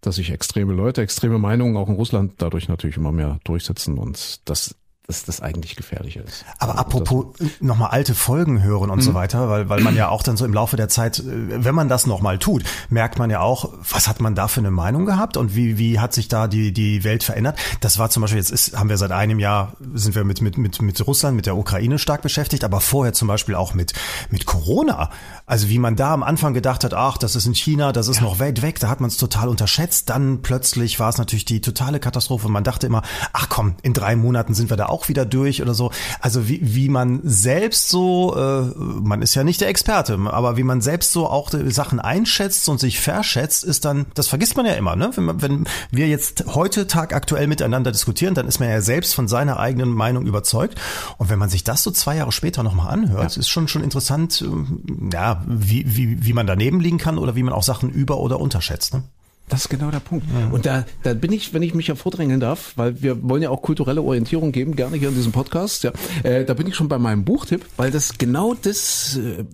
dass 0.00 0.16
sich 0.16 0.30
extreme 0.30 0.72
Leute, 0.72 1.02
extreme 1.02 1.38
Meinungen 1.38 1.76
auch 1.76 1.88
in 1.88 1.94
Russland 1.94 2.34
dadurch 2.38 2.68
natürlich 2.68 2.96
immer 2.96 3.12
mehr 3.12 3.38
durchsetzen 3.44 3.98
und 3.98 4.48
das 4.48 4.74
dass 5.12 5.24
das 5.24 5.40
eigentlich 5.40 5.76
gefährlicher 5.76 6.24
ist. 6.24 6.44
Aber 6.58 6.78
apropos 6.78 7.26
nochmal 7.60 7.90
alte 7.90 8.14
Folgen 8.14 8.62
hören 8.62 8.90
und 8.90 8.98
mhm. 8.98 9.02
so 9.02 9.14
weiter, 9.14 9.48
weil, 9.48 9.68
weil 9.68 9.80
man 9.80 9.94
ja 9.94 10.08
auch 10.08 10.22
dann 10.22 10.36
so 10.36 10.44
im 10.44 10.54
Laufe 10.54 10.76
der 10.76 10.88
Zeit, 10.88 11.18
äh, 11.18 11.64
wenn 11.64 11.74
man 11.74 11.88
das 11.88 12.06
nochmal 12.06 12.38
tut, 12.38 12.64
merkt 12.88 13.18
man 13.18 13.30
ja 13.30 13.40
auch, 13.40 13.70
was 13.90 14.08
hat 14.08 14.20
man 14.20 14.34
da 14.34 14.48
für 14.48 14.60
eine 14.60 14.70
Meinung 14.70 15.04
gehabt 15.04 15.36
und 15.36 15.54
wie, 15.54 15.78
wie 15.78 16.00
hat 16.00 16.14
sich 16.14 16.28
da 16.28 16.48
die, 16.48 16.72
die 16.72 17.04
Welt 17.04 17.22
verändert. 17.22 17.58
Das 17.80 17.98
war 17.98 18.10
zum 18.10 18.22
Beispiel, 18.22 18.38
jetzt 18.38 18.50
ist, 18.50 18.78
haben 18.78 18.88
wir 18.88 18.96
seit 18.96 19.12
einem 19.12 19.38
Jahr, 19.38 19.72
sind 19.94 20.14
wir 20.14 20.24
mit, 20.24 20.40
mit, 20.40 20.56
mit, 20.58 20.80
mit 20.80 21.06
Russland, 21.06 21.36
mit 21.36 21.46
der 21.46 21.56
Ukraine 21.56 21.98
stark 21.98 22.22
beschäftigt, 22.22 22.64
aber 22.64 22.80
vorher 22.80 23.12
zum 23.12 23.28
Beispiel 23.28 23.54
auch 23.54 23.74
mit, 23.74 23.92
mit 24.30 24.46
Corona. 24.46 25.10
Also 25.46 25.68
wie 25.68 25.78
man 25.78 25.96
da 25.96 26.14
am 26.14 26.22
Anfang 26.22 26.54
gedacht 26.54 26.84
hat, 26.84 26.94
ach, 26.94 27.18
das 27.18 27.36
ist 27.36 27.46
in 27.46 27.54
China, 27.54 27.92
das 27.92 28.08
ist 28.08 28.16
ja. 28.16 28.22
noch 28.22 28.40
weit 28.40 28.62
weg, 28.62 28.80
da 28.80 28.88
hat 28.88 29.00
man 29.00 29.08
es 29.08 29.16
total 29.16 29.48
unterschätzt. 29.48 30.08
Dann 30.08 30.42
plötzlich 30.42 30.98
war 30.98 31.08
es 31.08 31.18
natürlich 31.18 31.44
die 31.44 31.60
totale 31.60 32.00
Katastrophe. 32.00 32.48
Man 32.48 32.64
dachte 32.64 32.86
immer, 32.86 33.02
ach 33.32 33.48
komm, 33.48 33.74
in 33.82 33.92
drei 33.92 34.16
Monaten 34.16 34.54
sind 34.54 34.70
wir 34.70 34.76
da 34.76 34.86
auch 34.86 35.01
wieder 35.08 35.24
durch 35.24 35.62
oder 35.62 35.74
so. 35.74 35.90
Also 36.20 36.48
wie, 36.48 36.60
wie 36.62 36.88
man 36.88 37.20
selbst 37.24 37.88
so, 37.88 38.34
äh, 38.36 38.62
man 39.00 39.22
ist 39.22 39.34
ja 39.34 39.44
nicht 39.44 39.60
der 39.60 39.68
Experte, 39.68 40.18
aber 40.24 40.56
wie 40.56 40.62
man 40.62 40.80
selbst 40.80 41.12
so 41.12 41.28
auch 41.28 41.50
Sachen 41.50 42.00
einschätzt 42.00 42.68
und 42.68 42.80
sich 42.80 43.00
verschätzt, 43.00 43.64
ist 43.64 43.84
dann, 43.84 44.06
das 44.14 44.28
vergisst 44.28 44.56
man 44.56 44.66
ja 44.66 44.74
immer, 44.74 44.96
ne? 44.96 45.10
Wenn, 45.14 45.24
man, 45.24 45.42
wenn 45.42 45.64
wir 45.90 46.08
jetzt 46.08 46.44
heute 46.46 46.86
tagaktuell 46.86 47.46
miteinander 47.46 47.92
diskutieren, 47.92 48.34
dann 48.34 48.48
ist 48.48 48.60
man 48.60 48.68
ja 48.68 48.80
selbst 48.80 49.14
von 49.14 49.28
seiner 49.28 49.58
eigenen 49.58 49.90
Meinung 49.90 50.26
überzeugt. 50.26 50.80
Und 51.18 51.30
wenn 51.30 51.38
man 51.38 51.48
sich 51.48 51.64
das 51.64 51.82
so 51.82 51.90
zwei 51.90 52.16
Jahre 52.16 52.32
später 52.32 52.62
nochmal 52.62 52.92
anhört, 52.92 53.36
ja. 53.36 53.40
ist 53.40 53.48
schon 53.48 53.68
schon 53.68 53.82
interessant, 53.82 54.42
äh, 54.42 55.14
ja, 55.14 55.42
wie, 55.46 55.84
wie, 55.96 56.24
wie 56.24 56.32
man 56.32 56.46
daneben 56.46 56.80
liegen 56.80 56.98
kann 56.98 57.18
oder 57.18 57.34
wie 57.36 57.42
man 57.42 57.52
auch 57.52 57.62
Sachen 57.62 57.90
über- 57.90 58.18
oder 58.18 58.40
unterschätzt. 58.40 58.94
Ne? 58.94 59.02
Das 59.48 59.62
ist 59.62 59.68
genau 59.68 59.90
der 59.90 60.00
Punkt. 60.00 60.26
Ja. 60.32 60.48
Und 60.48 60.64
da, 60.64 60.86
da 61.02 61.14
bin 61.14 61.32
ich, 61.32 61.52
wenn 61.52 61.62
ich 61.62 61.74
mich 61.74 61.86
ja 61.86 61.94
vordrängeln 61.94 62.40
darf, 62.40 62.72
weil 62.76 63.02
wir 63.02 63.22
wollen 63.22 63.42
ja 63.42 63.50
auch 63.50 63.60
kulturelle 63.60 64.00
Orientierung 64.00 64.50
geben, 64.52 64.76
gerne 64.76 64.96
hier 64.96 65.08
in 65.08 65.14
diesem 65.14 65.32
Podcast. 65.32 65.84
Ja, 65.84 65.92
äh, 66.22 66.44
da 66.44 66.54
bin 66.54 66.66
ich 66.66 66.74
schon 66.74 66.88
bei 66.88 66.98
meinem 66.98 67.24
Buchtipp, 67.24 67.66
weil 67.76 67.90
das 67.90 68.16
genau 68.18 68.54
das 68.54 69.18
äh, 69.18 69.44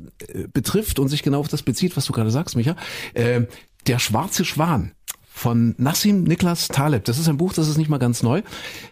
betrifft 0.52 0.98
und 0.98 1.08
sich 1.08 1.22
genau 1.22 1.40
auf 1.40 1.48
das 1.48 1.62
bezieht, 1.62 1.96
was 1.96 2.04
du 2.04 2.12
gerade 2.12 2.30
sagst, 2.30 2.56
Micha. 2.56 2.76
Äh, 3.14 3.42
der 3.86 3.98
schwarze 3.98 4.44
Schwan 4.44 4.92
von 5.38 5.74
Nassim 5.78 6.24
Niklas 6.24 6.68
Taleb. 6.68 7.04
Das 7.04 7.18
ist 7.18 7.28
ein 7.28 7.36
Buch, 7.36 7.52
das 7.52 7.68
ist 7.68 7.78
nicht 7.78 7.88
mal 7.88 7.98
ganz 7.98 8.22
neu. 8.22 8.42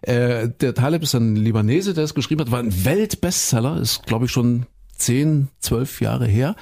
Äh, 0.02 0.48
der 0.61 0.74
Taleb 0.74 1.02
ist 1.02 1.14
ein 1.14 1.37
Libanese, 1.37 1.92
der 1.92 2.04
es 2.04 2.14
geschrieben 2.14 2.40
hat, 2.40 2.50
war 2.50 2.61
ein 2.61 2.85
Weltbestseller, 2.85 3.80
ist 3.80 4.06
glaube 4.06 4.26
ich 4.26 4.30
schon 4.30 4.66
zehn, 4.96 5.48
zwölf 5.61 6.00
Jahre 6.00 6.26
her. 6.26 6.56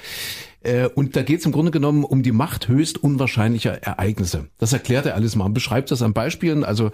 Äh, 0.64 0.88
und 0.88 1.16
da 1.16 1.22
geht 1.22 1.40
es 1.40 1.46
im 1.46 1.52
Grunde 1.52 1.70
genommen 1.70 2.04
um 2.04 2.22
die 2.22 2.32
Macht 2.32 2.68
höchst 2.68 3.02
unwahrscheinlicher 3.02 3.82
Ereignisse. 3.82 4.48
Das 4.58 4.72
erklärt 4.72 5.06
er 5.06 5.14
alles 5.14 5.36
mal 5.36 5.44
und 5.44 5.54
beschreibt 5.54 5.90
das 5.90 6.02
an 6.02 6.12
Beispielen. 6.12 6.64
Also 6.64 6.90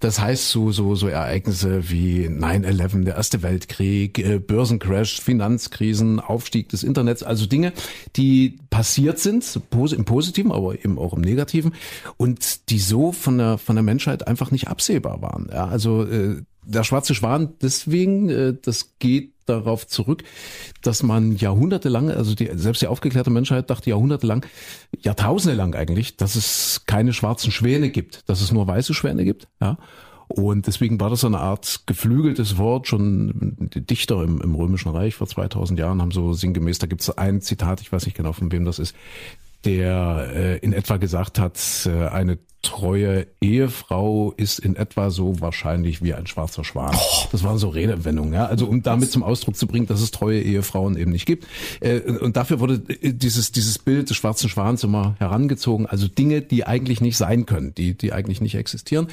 das 0.00 0.20
heißt 0.20 0.50
so, 0.50 0.70
so, 0.70 0.94
so 0.94 1.08
Ereignisse 1.08 1.90
wie 1.90 2.28
9-11, 2.28 3.02
der 3.02 3.16
Erste 3.16 3.42
Weltkrieg, 3.42 4.18
äh, 4.20 4.38
Börsencrash, 4.38 5.20
Finanzkrisen, 5.20 6.20
Aufstieg 6.20 6.68
des 6.68 6.84
Internets, 6.84 7.24
also 7.24 7.46
Dinge, 7.46 7.72
die 8.14 8.58
passiert 8.70 9.18
sind, 9.18 9.60
im 9.72 10.04
Positiven, 10.04 10.52
aber 10.52 10.74
eben 10.74 10.98
auch 10.98 11.14
im 11.14 11.22
Negativen 11.22 11.74
und 12.16 12.70
die 12.70 12.78
so 12.78 13.10
von 13.10 13.38
der, 13.38 13.58
von 13.58 13.74
der 13.74 13.82
Menschheit 13.82 14.28
einfach 14.28 14.52
nicht 14.52 14.68
absehbar 14.68 15.20
waren. 15.20 15.50
Ja, 15.52 15.66
also 15.66 16.04
äh, 16.04 16.42
der 16.64 16.84
schwarze 16.84 17.16
Schwan 17.16 17.54
deswegen, 17.60 18.28
äh, 18.28 18.54
das 18.60 18.94
geht 19.00 19.32
darauf 19.48 19.86
zurück, 19.86 20.24
dass 20.82 21.02
man 21.02 21.36
jahrhundertelang, 21.36 22.10
also 22.10 22.34
die, 22.34 22.50
selbst 22.54 22.82
die 22.82 22.86
aufgeklärte 22.86 23.30
Menschheit 23.30 23.70
dachte 23.70 23.90
jahrhundertelang, 23.90 24.44
Jahrtausende 25.00 25.56
lang 25.56 25.74
eigentlich, 25.74 26.16
dass 26.16 26.34
es 26.34 26.82
keine 26.86 27.12
schwarzen 27.12 27.52
Schwäne 27.52 27.90
gibt, 27.90 28.28
dass 28.28 28.40
es 28.40 28.52
nur 28.52 28.66
weiße 28.66 28.94
Schwäne 28.94 29.24
gibt. 29.24 29.48
Ja. 29.60 29.78
Und 30.28 30.66
deswegen 30.66 31.00
war 31.00 31.08
das 31.08 31.24
eine 31.24 31.38
Art 31.38 31.80
geflügeltes 31.86 32.58
Wort. 32.58 32.86
Schon 32.86 33.70
die 33.72 33.84
Dichter 33.84 34.22
im, 34.22 34.42
im 34.42 34.54
Römischen 34.54 34.90
Reich 34.90 35.14
vor 35.14 35.26
2000 35.26 35.78
Jahren 35.78 36.02
haben 36.02 36.10
so 36.10 36.34
sinngemäß, 36.34 36.78
da 36.78 36.86
gibt 36.86 37.00
es 37.00 37.10
ein 37.16 37.40
Zitat, 37.40 37.80
ich 37.80 37.90
weiß 37.90 38.04
nicht 38.04 38.16
genau 38.16 38.32
von 38.32 38.52
wem 38.52 38.66
das 38.66 38.78
ist, 38.78 38.94
der 39.68 40.30
äh, 40.34 40.56
in 40.58 40.72
etwa 40.72 40.96
gesagt 40.96 41.38
hat, 41.38 41.58
äh, 41.86 42.08
eine 42.08 42.38
treue 42.62 43.26
Ehefrau 43.40 44.32
ist 44.32 44.58
in 44.58 44.76
etwa 44.76 45.10
so 45.10 45.40
wahrscheinlich 45.40 46.02
wie 46.02 46.14
ein 46.14 46.26
schwarzer 46.26 46.64
Schwan. 46.64 46.94
Oh. 46.94 47.26
Das 47.30 47.44
waren 47.44 47.58
so 47.58 47.68
Redewendungen, 47.68 48.32
ja. 48.32 48.46
Also 48.46 48.66
um 48.66 48.82
damit 48.82 49.12
zum 49.12 49.22
Ausdruck 49.22 49.56
zu 49.56 49.66
bringen, 49.66 49.86
dass 49.86 50.00
es 50.00 50.10
treue 50.10 50.40
Ehefrauen 50.40 50.96
eben 50.96 51.12
nicht 51.12 51.26
gibt. 51.26 51.46
Äh, 51.80 52.00
und 52.00 52.36
dafür 52.36 52.60
wurde 52.60 52.82
äh, 53.02 53.12
dieses, 53.12 53.52
dieses 53.52 53.78
Bild 53.78 54.08
des 54.08 54.16
schwarzen 54.16 54.48
Schwans 54.48 54.82
immer 54.82 55.16
herangezogen. 55.18 55.86
Also 55.86 56.08
Dinge, 56.08 56.40
die 56.40 56.66
eigentlich 56.66 57.00
nicht 57.02 57.18
sein 57.18 57.46
können, 57.46 57.74
die, 57.74 57.96
die 57.96 58.12
eigentlich 58.12 58.40
nicht 58.40 58.54
existieren. 58.54 59.08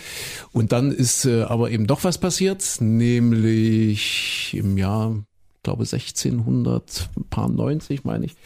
Und 0.54 0.72
dann 0.72 0.92
ist 0.92 1.26
äh, 1.26 1.44
aber 1.44 1.70
eben 1.70 1.86
doch 1.86 2.04
was 2.06 2.18
passiert, 2.18 2.64
nämlich 2.80 4.56
im 4.58 4.78
Jahr 4.78 5.18
glaube 5.66 5.84
1690, 5.84 8.06
meine 8.06 8.26
ich, 8.26 8.38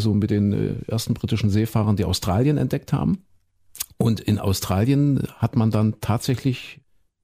so 0.00 0.14
mit 0.14 0.30
den 0.30 0.82
ersten 0.86 1.12
britischen 1.12 1.50
Seefahrern, 1.50 1.96
die 1.96 2.06
Australien 2.06 2.56
entdeckt 2.56 2.94
haben. 2.94 3.18
Und 3.98 4.20
in 4.20 4.38
Australien 4.38 5.28
hat 5.36 5.56
man 5.56 5.70
dann 5.70 5.96
tatsächlich 6.00 6.80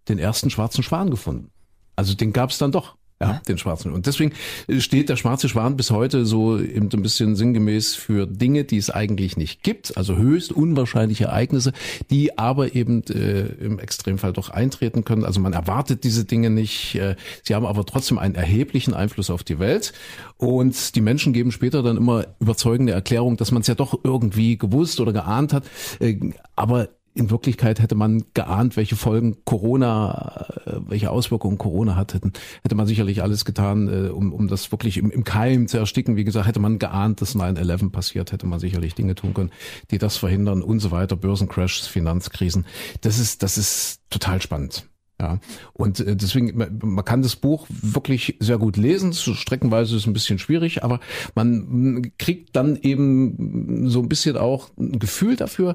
den 0.08 0.18
ersten 0.18 0.50
schwarzen 0.50 0.82
Schwan 0.82 1.10
gefunden. 1.10 1.50
Also 1.96 2.14
den 2.14 2.32
gab 2.32 2.50
es 2.50 2.58
dann 2.58 2.72
doch. 2.72 2.96
Ja, 3.22 3.42
den 3.46 3.58
schwarzen. 3.58 3.92
Und 3.92 4.06
deswegen 4.06 4.32
steht 4.78 5.10
der 5.10 5.16
schwarze 5.16 5.50
Schwan 5.50 5.76
bis 5.76 5.90
heute 5.90 6.24
so 6.24 6.58
eben 6.58 6.90
so 6.90 6.96
ein 6.96 7.02
bisschen 7.02 7.36
sinngemäß 7.36 7.94
für 7.94 8.26
Dinge, 8.26 8.64
die 8.64 8.78
es 8.78 8.88
eigentlich 8.88 9.36
nicht 9.36 9.62
gibt, 9.62 9.94
also 9.98 10.16
höchst 10.16 10.52
unwahrscheinliche 10.52 11.24
Ereignisse, 11.24 11.74
die 12.08 12.38
aber 12.38 12.74
eben 12.74 13.02
äh, 13.10 13.42
im 13.62 13.78
Extremfall 13.78 14.32
doch 14.32 14.48
eintreten 14.48 15.04
können. 15.04 15.26
Also 15.26 15.38
man 15.38 15.52
erwartet 15.52 16.02
diese 16.04 16.24
Dinge 16.24 16.48
nicht. 16.48 16.94
Äh, 16.94 17.16
sie 17.42 17.54
haben 17.54 17.66
aber 17.66 17.84
trotzdem 17.84 18.18
einen 18.18 18.36
erheblichen 18.36 18.94
Einfluss 18.94 19.28
auf 19.28 19.44
die 19.44 19.58
Welt. 19.58 19.92
Und 20.38 20.94
die 20.94 21.02
Menschen 21.02 21.34
geben 21.34 21.52
später 21.52 21.82
dann 21.82 21.98
immer 21.98 22.24
überzeugende 22.40 22.94
Erklärung, 22.94 23.36
dass 23.36 23.50
man 23.52 23.60
es 23.60 23.66
ja 23.66 23.74
doch 23.74 24.00
irgendwie 24.02 24.56
gewusst 24.56 24.98
oder 24.98 25.12
geahnt 25.12 25.52
hat. 25.52 25.64
Äh, 25.98 26.30
aber 26.56 26.88
in 27.14 27.30
Wirklichkeit 27.30 27.80
hätte 27.80 27.94
man 27.94 28.24
geahnt, 28.34 28.76
welche 28.76 28.96
Folgen 28.96 29.44
Corona, 29.44 30.46
äh, 30.64 30.76
welche 30.86 31.10
Auswirkungen 31.10 31.58
Corona 31.58 31.96
hat, 31.96 32.14
hätten, 32.14 32.32
hätte 32.62 32.74
man 32.74 32.86
sicherlich 32.86 33.22
alles 33.22 33.44
getan, 33.44 33.88
äh, 33.88 34.08
um, 34.08 34.32
um 34.32 34.48
das 34.48 34.70
wirklich 34.70 34.96
im, 34.96 35.10
im 35.10 35.24
Keim 35.24 35.66
zu 35.66 35.78
ersticken. 35.78 36.16
Wie 36.16 36.24
gesagt, 36.24 36.46
hätte 36.46 36.60
man 36.60 36.78
geahnt, 36.78 37.20
dass 37.20 37.34
9-11 37.34 37.90
passiert, 37.90 38.32
hätte 38.32 38.46
man 38.46 38.60
sicherlich 38.60 38.94
Dinge 38.94 39.14
tun 39.14 39.34
können, 39.34 39.50
die 39.90 39.98
das 39.98 40.16
verhindern 40.16 40.62
und 40.62 40.78
so 40.78 40.90
weiter, 40.90 41.16
Börsencrashs, 41.16 41.86
Finanzkrisen. 41.86 42.64
Das 43.00 43.18
ist, 43.18 43.42
das 43.42 43.58
ist 43.58 44.00
total 44.10 44.40
spannend. 44.40 44.86
Ja, 45.20 45.38
und 45.74 46.00
äh, 46.00 46.16
deswegen, 46.16 46.56
man 46.56 47.04
kann 47.04 47.20
das 47.20 47.36
Buch 47.36 47.66
wirklich 47.68 48.36
sehr 48.40 48.56
gut 48.56 48.78
lesen. 48.78 49.12
Streckenweise 49.12 49.94
ist 49.94 50.02
es 50.02 50.06
ein 50.06 50.14
bisschen 50.14 50.38
schwierig, 50.38 50.82
aber 50.82 51.00
man 51.34 52.12
kriegt 52.18 52.56
dann 52.56 52.76
eben 52.76 53.90
so 53.90 54.00
ein 54.00 54.08
bisschen 54.08 54.38
auch 54.38 54.70
ein 54.78 54.98
Gefühl 54.98 55.36
dafür, 55.36 55.74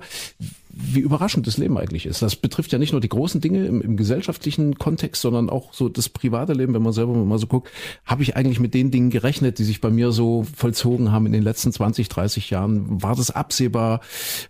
wie 0.78 1.00
überraschend 1.00 1.48
das 1.48 1.58
Leben 1.58 1.78
eigentlich 1.78 2.06
ist. 2.06 2.22
Das 2.22 2.36
betrifft 2.36 2.74
ja 2.74 2.78
nicht 2.78 2.92
nur 2.92 3.00
die 3.00 3.08
großen 3.08 3.40
Dinge 3.40 3.66
im, 3.66 3.82
im 3.82 3.96
gesellschaftlichen 3.96 4.76
Kontext, 4.78 5.22
sondern 5.22 5.50
auch 5.50 5.74
so 5.74 5.88
das 5.88 6.10
private 6.10 6.52
Leben, 6.52 6.74
wenn 6.74 6.82
man 6.82 6.92
selber 6.92 7.14
mal 7.14 7.40
so 7.40 7.48
guckt, 7.48 7.70
habe 8.06 8.24
ich 8.24 8.36
eigentlich 8.36 8.60
mit 8.60 8.74
den 8.74 8.92
Dingen 8.92 9.10
gerechnet, 9.10 9.58
die 9.58 9.64
sich 9.64 9.80
bei 9.80 9.90
mir 9.90 10.12
so 10.12 10.46
vollzogen 10.56 11.14
haben 11.14 11.28
in 11.28 11.32
den 11.32 11.44
letzten 11.44 11.72
20, 11.72 12.10
30 12.10 12.50
Jahren? 12.50 13.02
War 13.02 13.16
das 13.16 13.32
absehbar? 13.32 14.02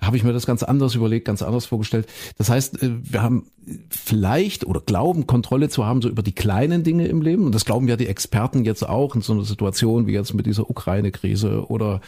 Habe 0.02 0.18
ich 0.18 0.24
mir 0.24 0.34
das 0.34 0.48
ganz 0.48 0.64
anders 0.64 0.96
überlegt, 0.96 1.26
ganz 1.26 1.44
anders 1.44 1.68
vorgestellt? 1.68 2.08
Das 2.40 2.50
heißt, 2.50 2.82
äh, 2.82 2.92
wir 3.04 3.22
haben 3.22 3.46
vielleicht 3.90 4.66
oder 4.66 4.80
glauben, 4.80 5.26
Kontrolle 5.28 5.70
zu 5.70 5.86
haben 5.86 6.02
so 6.02 6.10
über 6.10 6.22
die 6.22 6.34
kleinen 6.34 6.84
Dinge 6.84 7.08
im 7.08 7.22
Leben. 7.22 7.46
Und 7.46 7.56
das 7.56 7.66
glauben 7.66 7.88
ja 7.88 7.96
die 7.96 8.08
Experten 8.08 8.64
jetzt 8.64 8.88
auch 8.88 9.16
in 9.16 9.22
so 9.22 9.34
einer 9.34 9.44
Situation 9.44 10.08
wie 10.08 10.14
jetzt 10.14 10.34
mit 10.34 10.46
dieser 10.46 10.70
Ukraine-Krise 10.70 11.66
oder 11.68 12.02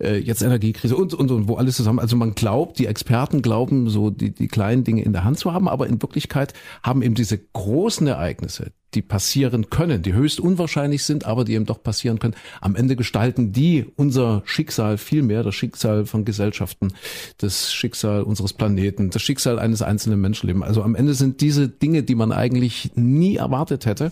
äh, 0.00 0.18
jetzt 0.18 0.42
Energiekrise 0.42 0.96
und, 0.96 1.14
und, 1.14 1.30
und 1.30 1.48
wo 1.48 1.56
alles 1.56 1.76
zusammen. 1.76 1.98
Also 1.98 2.16
man 2.16 2.34
glaubt, 2.34 2.78
die 2.78 2.86
Experten 2.86 3.42
glauben, 3.42 3.55
so 3.64 4.10
die, 4.10 4.34
die 4.34 4.48
kleinen 4.48 4.84
Dinge 4.84 5.02
in 5.02 5.12
der 5.12 5.24
Hand 5.24 5.38
zu 5.38 5.52
haben, 5.52 5.68
aber 5.68 5.86
in 5.86 6.02
Wirklichkeit 6.02 6.52
haben 6.82 7.02
eben 7.02 7.14
diese 7.14 7.38
großen 7.38 8.06
Ereignisse, 8.06 8.72
die 8.94 9.02
passieren 9.02 9.70
können, 9.70 10.02
die 10.02 10.14
höchst 10.14 10.40
unwahrscheinlich 10.40 11.04
sind, 11.04 11.24
aber 11.24 11.44
die 11.44 11.54
eben 11.54 11.66
doch 11.66 11.82
passieren 11.82 12.18
können. 12.18 12.34
Am 12.60 12.76
Ende 12.76 12.96
gestalten 12.96 13.52
die 13.52 13.86
unser 13.96 14.42
Schicksal 14.44 14.98
viel 14.98 15.22
mehr, 15.22 15.42
das 15.42 15.54
Schicksal 15.54 16.06
von 16.06 16.24
Gesellschaften, 16.24 16.92
das 17.38 17.72
Schicksal 17.72 18.22
unseres 18.22 18.52
Planeten, 18.52 19.10
das 19.10 19.22
Schicksal 19.22 19.58
eines 19.58 19.82
einzelnen 19.82 20.20
Menschenlebens. 20.20 20.66
Also 20.66 20.82
am 20.82 20.94
Ende 20.94 21.14
sind 21.14 21.40
diese 21.40 21.68
Dinge, 21.68 22.02
die 22.02 22.14
man 22.14 22.32
eigentlich 22.32 22.92
nie 22.94 23.36
erwartet 23.36 23.86
hätte, 23.86 24.10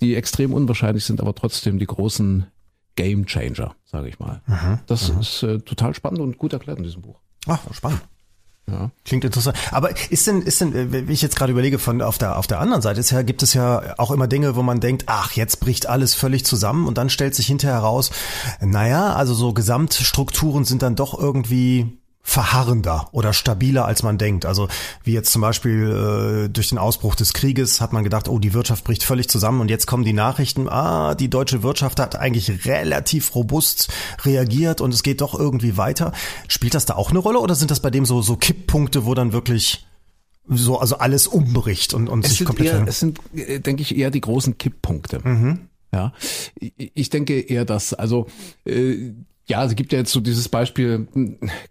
die 0.00 0.14
extrem 0.14 0.52
unwahrscheinlich 0.52 1.04
sind, 1.04 1.20
aber 1.20 1.34
trotzdem 1.34 1.78
die 1.78 1.86
großen 1.86 2.46
Game 2.96 3.26
Changer, 3.26 3.74
sage 3.84 4.08
ich 4.08 4.18
mal. 4.18 4.42
Mhm, 4.46 4.80
das 4.86 5.12
mhm. 5.12 5.20
ist 5.20 5.42
äh, 5.42 5.58
total 5.60 5.94
spannend 5.94 6.20
und 6.20 6.38
gut 6.38 6.52
erklärt 6.52 6.78
in 6.78 6.84
diesem 6.84 7.02
Buch. 7.02 7.20
Ach, 7.46 7.60
spannend. 7.72 8.00
Ja. 8.70 8.90
Klingt 9.04 9.24
interessant. 9.24 9.56
Aber 9.72 9.90
ist 10.10 10.26
denn, 10.26 10.40
ist 10.40 10.60
denn, 10.60 11.08
wie 11.08 11.12
ich 11.12 11.20
jetzt 11.20 11.36
gerade 11.36 11.52
überlege, 11.52 11.78
von 11.78 12.00
auf 12.00 12.16
der 12.16 12.38
auf 12.38 12.46
der 12.46 12.60
anderen 12.60 12.80
Seite 12.80 13.00
ist 13.00 13.10
ja, 13.10 13.22
gibt 13.22 13.42
es 13.42 13.52
ja 13.52 13.94
auch 13.98 14.10
immer 14.10 14.26
Dinge, 14.26 14.56
wo 14.56 14.62
man 14.62 14.80
denkt, 14.80 15.04
ach, 15.06 15.32
jetzt 15.32 15.60
bricht 15.60 15.86
alles 15.86 16.14
völlig 16.14 16.46
zusammen 16.46 16.86
und 16.88 16.96
dann 16.96 17.10
stellt 17.10 17.34
sich 17.34 17.46
hinterher 17.46 17.76
heraus, 17.76 18.10
naja, 18.60 19.12
also 19.14 19.34
so 19.34 19.52
Gesamtstrukturen 19.52 20.64
sind 20.64 20.82
dann 20.82 20.96
doch 20.96 21.18
irgendwie 21.18 21.98
verharrender 22.26 23.08
oder 23.12 23.34
stabiler, 23.34 23.84
als 23.84 24.02
man 24.02 24.16
denkt. 24.16 24.46
Also 24.46 24.68
wie 25.04 25.12
jetzt 25.12 25.30
zum 25.30 25.42
Beispiel 25.42 26.46
äh, 26.46 26.48
durch 26.48 26.70
den 26.70 26.78
Ausbruch 26.78 27.14
des 27.14 27.34
Krieges 27.34 27.82
hat 27.82 27.92
man 27.92 28.02
gedacht, 28.02 28.28
oh, 28.28 28.38
die 28.38 28.54
Wirtschaft 28.54 28.82
bricht 28.82 29.04
völlig 29.04 29.28
zusammen 29.28 29.60
und 29.60 29.68
jetzt 29.68 29.86
kommen 29.86 30.04
die 30.04 30.14
Nachrichten, 30.14 30.66
ah, 30.68 31.14
die 31.14 31.28
deutsche 31.28 31.62
Wirtschaft 31.62 32.00
hat 32.00 32.16
eigentlich 32.16 32.64
relativ 32.64 33.34
robust 33.34 33.92
reagiert 34.24 34.80
und 34.80 34.94
es 34.94 35.02
geht 35.02 35.20
doch 35.20 35.38
irgendwie 35.38 35.76
weiter. 35.76 36.12
Spielt 36.48 36.74
das 36.74 36.86
da 36.86 36.94
auch 36.94 37.10
eine 37.10 37.18
Rolle 37.18 37.38
oder 37.40 37.54
sind 37.54 37.70
das 37.70 37.80
bei 37.80 37.90
dem 37.90 38.06
so, 38.06 38.22
so 38.22 38.36
Kipppunkte, 38.36 39.04
wo 39.04 39.14
dann 39.14 39.34
wirklich 39.34 39.86
so, 40.48 40.78
also 40.78 40.96
alles 40.96 41.26
umbricht 41.26 41.92
und, 41.92 42.08
und 42.08 42.24
es 42.24 42.38
sich 42.38 42.46
komplett... 42.46 42.68
Eher, 42.68 42.86
es 42.86 43.00
sind, 43.00 43.20
äh, 43.34 43.60
denke 43.60 43.82
ich, 43.82 43.96
eher 43.96 44.10
die 44.10 44.22
großen 44.22 44.56
Kipppunkte. 44.56 45.20
Mhm. 45.22 45.68
Ja, 45.92 46.12
ich 46.58 47.10
denke 47.10 47.38
eher, 47.38 47.64
dass, 47.64 47.94
also 47.94 48.26
äh, 48.64 49.12
ja, 49.46 49.64
es 49.64 49.76
gibt 49.76 49.92
ja 49.92 49.98
jetzt 49.98 50.12
so 50.12 50.20
dieses 50.20 50.48
Beispiel, 50.48 51.06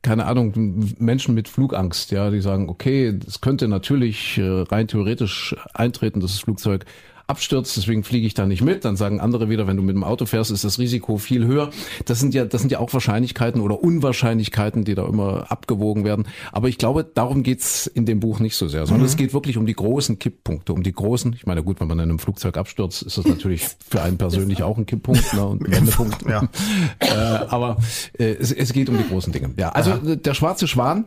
keine 0.01 0.25
Ahnung, 0.25 0.93
Menschen 0.99 1.33
mit 1.33 1.47
Flugangst, 1.47 2.11
ja, 2.11 2.29
die 2.29 2.41
sagen, 2.41 2.69
okay, 2.69 3.17
es 3.27 3.41
könnte 3.41 3.67
natürlich 3.67 4.37
äh, 4.37 4.43
rein 4.43 4.87
theoretisch 4.87 5.55
eintreten, 5.73 6.19
dass 6.19 6.33
das 6.33 6.41
Flugzeug 6.41 6.85
abstürzt, 7.33 7.75
deswegen 7.75 8.03
fliege 8.03 8.27
ich 8.27 8.35
da 8.35 8.45
nicht 8.45 8.61
mit. 8.61 8.85
Dann 8.85 8.95
sagen 8.95 9.19
andere 9.19 9.49
wieder, 9.49 9.65
wenn 9.65 9.75
du 9.75 9.81
mit 9.81 9.95
dem 9.95 10.03
Auto 10.03 10.27
fährst, 10.27 10.51
ist 10.51 10.63
das 10.63 10.77
Risiko 10.77 11.17
viel 11.17 11.47
höher. 11.47 11.71
Das 12.05 12.19
sind 12.19 12.35
ja, 12.35 12.45
das 12.45 12.61
sind 12.61 12.71
ja 12.71 12.77
auch 12.77 12.93
Wahrscheinlichkeiten 12.93 13.59
oder 13.59 13.81
Unwahrscheinlichkeiten, 13.81 14.83
die 14.83 14.93
da 14.93 15.07
immer 15.07 15.51
abgewogen 15.51 16.05
werden. 16.05 16.27
Aber 16.51 16.69
ich 16.69 16.77
glaube, 16.77 17.03
darum 17.03 17.41
geht's 17.41 17.87
in 17.87 18.05
dem 18.05 18.19
Buch 18.19 18.39
nicht 18.39 18.55
so 18.55 18.67
sehr, 18.67 18.85
sondern 18.85 19.01
mhm. 19.01 19.07
es 19.07 19.17
geht 19.17 19.33
wirklich 19.33 19.57
um 19.57 19.65
die 19.65 19.73
großen 19.73 20.19
Kipppunkte, 20.19 20.73
um 20.73 20.83
die 20.83 20.93
großen. 20.93 21.33
Ich 21.33 21.47
meine, 21.47 21.63
gut, 21.63 21.79
wenn 21.79 21.87
man 21.87 21.97
in 21.97 22.03
einem 22.03 22.19
Flugzeug 22.19 22.55
abstürzt, 22.55 23.01
ist 23.01 23.17
das 23.17 23.25
natürlich 23.25 23.65
für 23.89 24.03
einen 24.03 24.19
persönlich 24.19 24.61
auch 24.61 24.77
ein 24.77 24.85
Kipppunkt 24.85 25.33
ne, 25.33 25.43
und 25.43 25.67
ein 25.67 25.71
Wendepunkt. 25.75 26.23
Ja. 26.29 26.47
äh, 26.99 27.15
aber 27.47 27.77
äh, 28.19 28.25
es, 28.25 28.51
es 28.51 28.73
geht 28.73 28.89
um 28.89 28.97
die 28.97 29.07
großen 29.07 29.33
Dinge. 29.33 29.55
Ja, 29.57 29.69
also 29.69 29.89
ja. 29.89 30.15
der 30.15 30.33
schwarze 30.35 30.67
Schwan. 30.67 31.05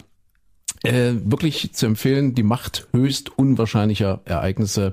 Äh, 0.82 1.14
wirklich 1.24 1.72
zu 1.72 1.86
empfehlen, 1.86 2.34
die 2.34 2.42
Macht 2.42 2.86
höchst 2.92 3.36
unwahrscheinlicher 3.38 4.20
Ereignisse 4.24 4.92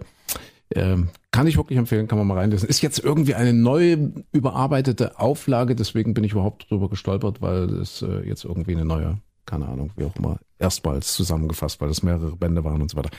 ähm, 0.75 1.09
kann 1.31 1.47
ich 1.47 1.57
wirklich 1.57 1.77
empfehlen, 1.79 2.07
kann 2.07 2.17
man 2.17 2.27
mal 2.27 2.38
reinlesen. 2.38 2.69
Ist 2.69 2.81
jetzt 2.81 2.99
irgendwie 2.99 3.36
eine 3.36 3.53
neue 3.53 4.13
überarbeitete 4.31 5.19
Auflage, 5.19 5.75
deswegen 5.75 6.13
bin 6.13 6.23
ich 6.23 6.33
überhaupt 6.33 6.69
drüber 6.69 6.89
gestolpert, 6.89 7.41
weil 7.41 7.69
es 7.75 8.01
äh, 8.01 8.27
jetzt 8.27 8.45
irgendwie 8.45 8.73
eine 8.73 8.86
neue, 8.86 9.17
keine 9.45 9.67
Ahnung, 9.67 9.91
wie 9.95 10.05
auch 10.05 10.15
immer, 10.15 10.38
erstmals 10.59 11.13
zusammengefasst, 11.13 11.81
weil 11.81 11.89
es 11.89 12.03
mehrere 12.03 12.36
Bände 12.36 12.63
waren 12.63 12.81
und 12.81 12.91
so 12.91 12.97
weiter. 12.97 13.09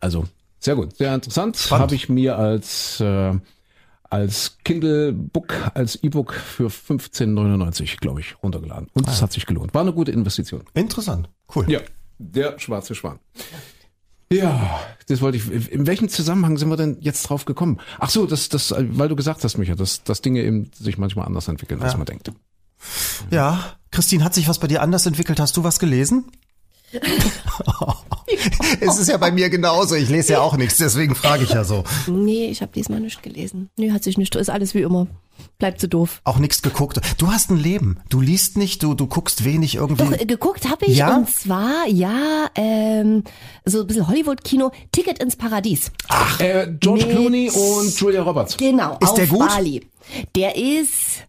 Also 0.00 0.24
sehr 0.58 0.76
gut, 0.76 0.96
sehr 0.96 1.14
interessant. 1.14 1.68
Habe 1.70 1.94
ich 1.94 2.08
mir 2.08 2.38
als 2.38 3.00
äh, 3.00 3.34
als 4.10 4.58
Kindle 4.64 5.12
Book, 5.12 5.54
als 5.74 6.02
E-Book 6.02 6.34
für 6.34 6.66
15,99, 6.66 8.00
glaube 8.00 8.20
ich, 8.20 8.42
runtergeladen. 8.42 8.88
Und 8.92 9.08
es 9.08 9.20
ah. 9.20 9.22
hat 9.22 9.32
sich 9.32 9.46
gelohnt. 9.46 9.72
War 9.72 9.82
eine 9.82 9.92
gute 9.92 10.10
Investition. 10.10 10.64
Interessant. 10.74 11.30
Cool. 11.54 11.70
Ja, 11.70 11.80
der 12.18 12.58
schwarze 12.58 12.94
Schwan. 12.94 13.20
Ja, 14.32 14.80
das 15.08 15.20
wollte 15.20 15.38
ich. 15.38 15.72
In 15.72 15.86
welchem 15.86 16.08
Zusammenhang 16.08 16.56
sind 16.56 16.68
wir 16.68 16.76
denn 16.76 16.98
jetzt 17.00 17.22
drauf 17.24 17.44
gekommen? 17.44 17.80
Ach 17.98 18.10
so, 18.10 18.26
das, 18.26 18.48
das, 18.48 18.72
weil 18.76 19.08
du 19.08 19.16
gesagt 19.16 19.42
hast, 19.42 19.58
Micha, 19.58 19.74
dass, 19.74 20.04
dass 20.04 20.22
Dinge 20.22 20.42
eben 20.42 20.70
sich 20.72 20.98
manchmal 20.98 21.26
anders 21.26 21.48
entwickeln, 21.48 21.82
als 21.82 21.92
ja. 21.92 21.98
man 21.98 22.06
denkt. 22.06 22.30
Ja, 23.30 23.74
Christine, 23.90 24.22
hat 24.24 24.34
sich 24.34 24.46
was 24.46 24.60
bei 24.60 24.68
dir 24.68 24.82
anders 24.82 25.04
entwickelt? 25.06 25.40
Hast 25.40 25.56
du 25.56 25.64
was 25.64 25.80
gelesen? 25.80 26.30
es 28.80 28.98
ist 28.98 29.08
ja 29.08 29.16
bei 29.16 29.30
mir 29.30 29.50
genauso. 29.50 29.94
Ich 29.94 30.08
lese 30.08 30.34
ja 30.34 30.40
auch 30.40 30.56
nichts, 30.56 30.78
deswegen 30.78 31.14
frage 31.14 31.44
ich 31.44 31.50
ja 31.50 31.64
so. 31.64 31.84
Nee, 32.06 32.48
ich 32.50 32.62
habe 32.62 32.72
diesmal 32.72 33.00
nichts 33.00 33.22
gelesen. 33.22 33.70
Nee, 33.76 33.92
hat 33.92 34.04
sich 34.04 34.18
nicht. 34.18 34.34
Ist 34.34 34.50
alles 34.50 34.74
wie 34.74 34.82
immer. 34.82 35.06
Bleibt 35.58 35.80
so 35.80 35.86
doof. 35.86 36.20
Auch 36.24 36.38
nichts 36.38 36.60
geguckt. 36.60 37.00
Du 37.18 37.28
hast 37.28 37.50
ein 37.50 37.56
Leben. 37.56 37.98
Du 38.10 38.20
liest 38.20 38.58
nicht, 38.58 38.82
du, 38.82 38.94
du 38.94 39.06
guckst 39.06 39.44
wenig 39.44 39.76
irgendwie. 39.76 40.04
Doch, 40.04 40.26
geguckt 40.26 40.68
habe 40.68 40.86
ich. 40.86 40.98
Ja? 40.98 41.16
Und 41.16 41.30
zwar, 41.30 41.86
ja, 41.88 42.48
ähm, 42.54 43.24
so 43.64 43.80
ein 43.80 43.86
bisschen 43.86 44.06
Hollywood-Kino, 44.06 44.70
Ticket 44.92 45.22
ins 45.22 45.36
Paradies. 45.36 45.92
Ach, 46.08 46.40
äh, 46.40 46.74
George 46.78 47.06
Mit, 47.06 47.16
Clooney 47.16 47.50
und 47.50 47.98
Julia 47.98 48.22
Roberts. 48.22 48.56
Genau, 48.56 48.98
ist 49.00 49.08
auf 49.08 49.14
der 49.14 49.26
gut? 49.26 49.48
Bali. 49.48 49.86
Der 50.36 50.56
ist, 50.56 51.26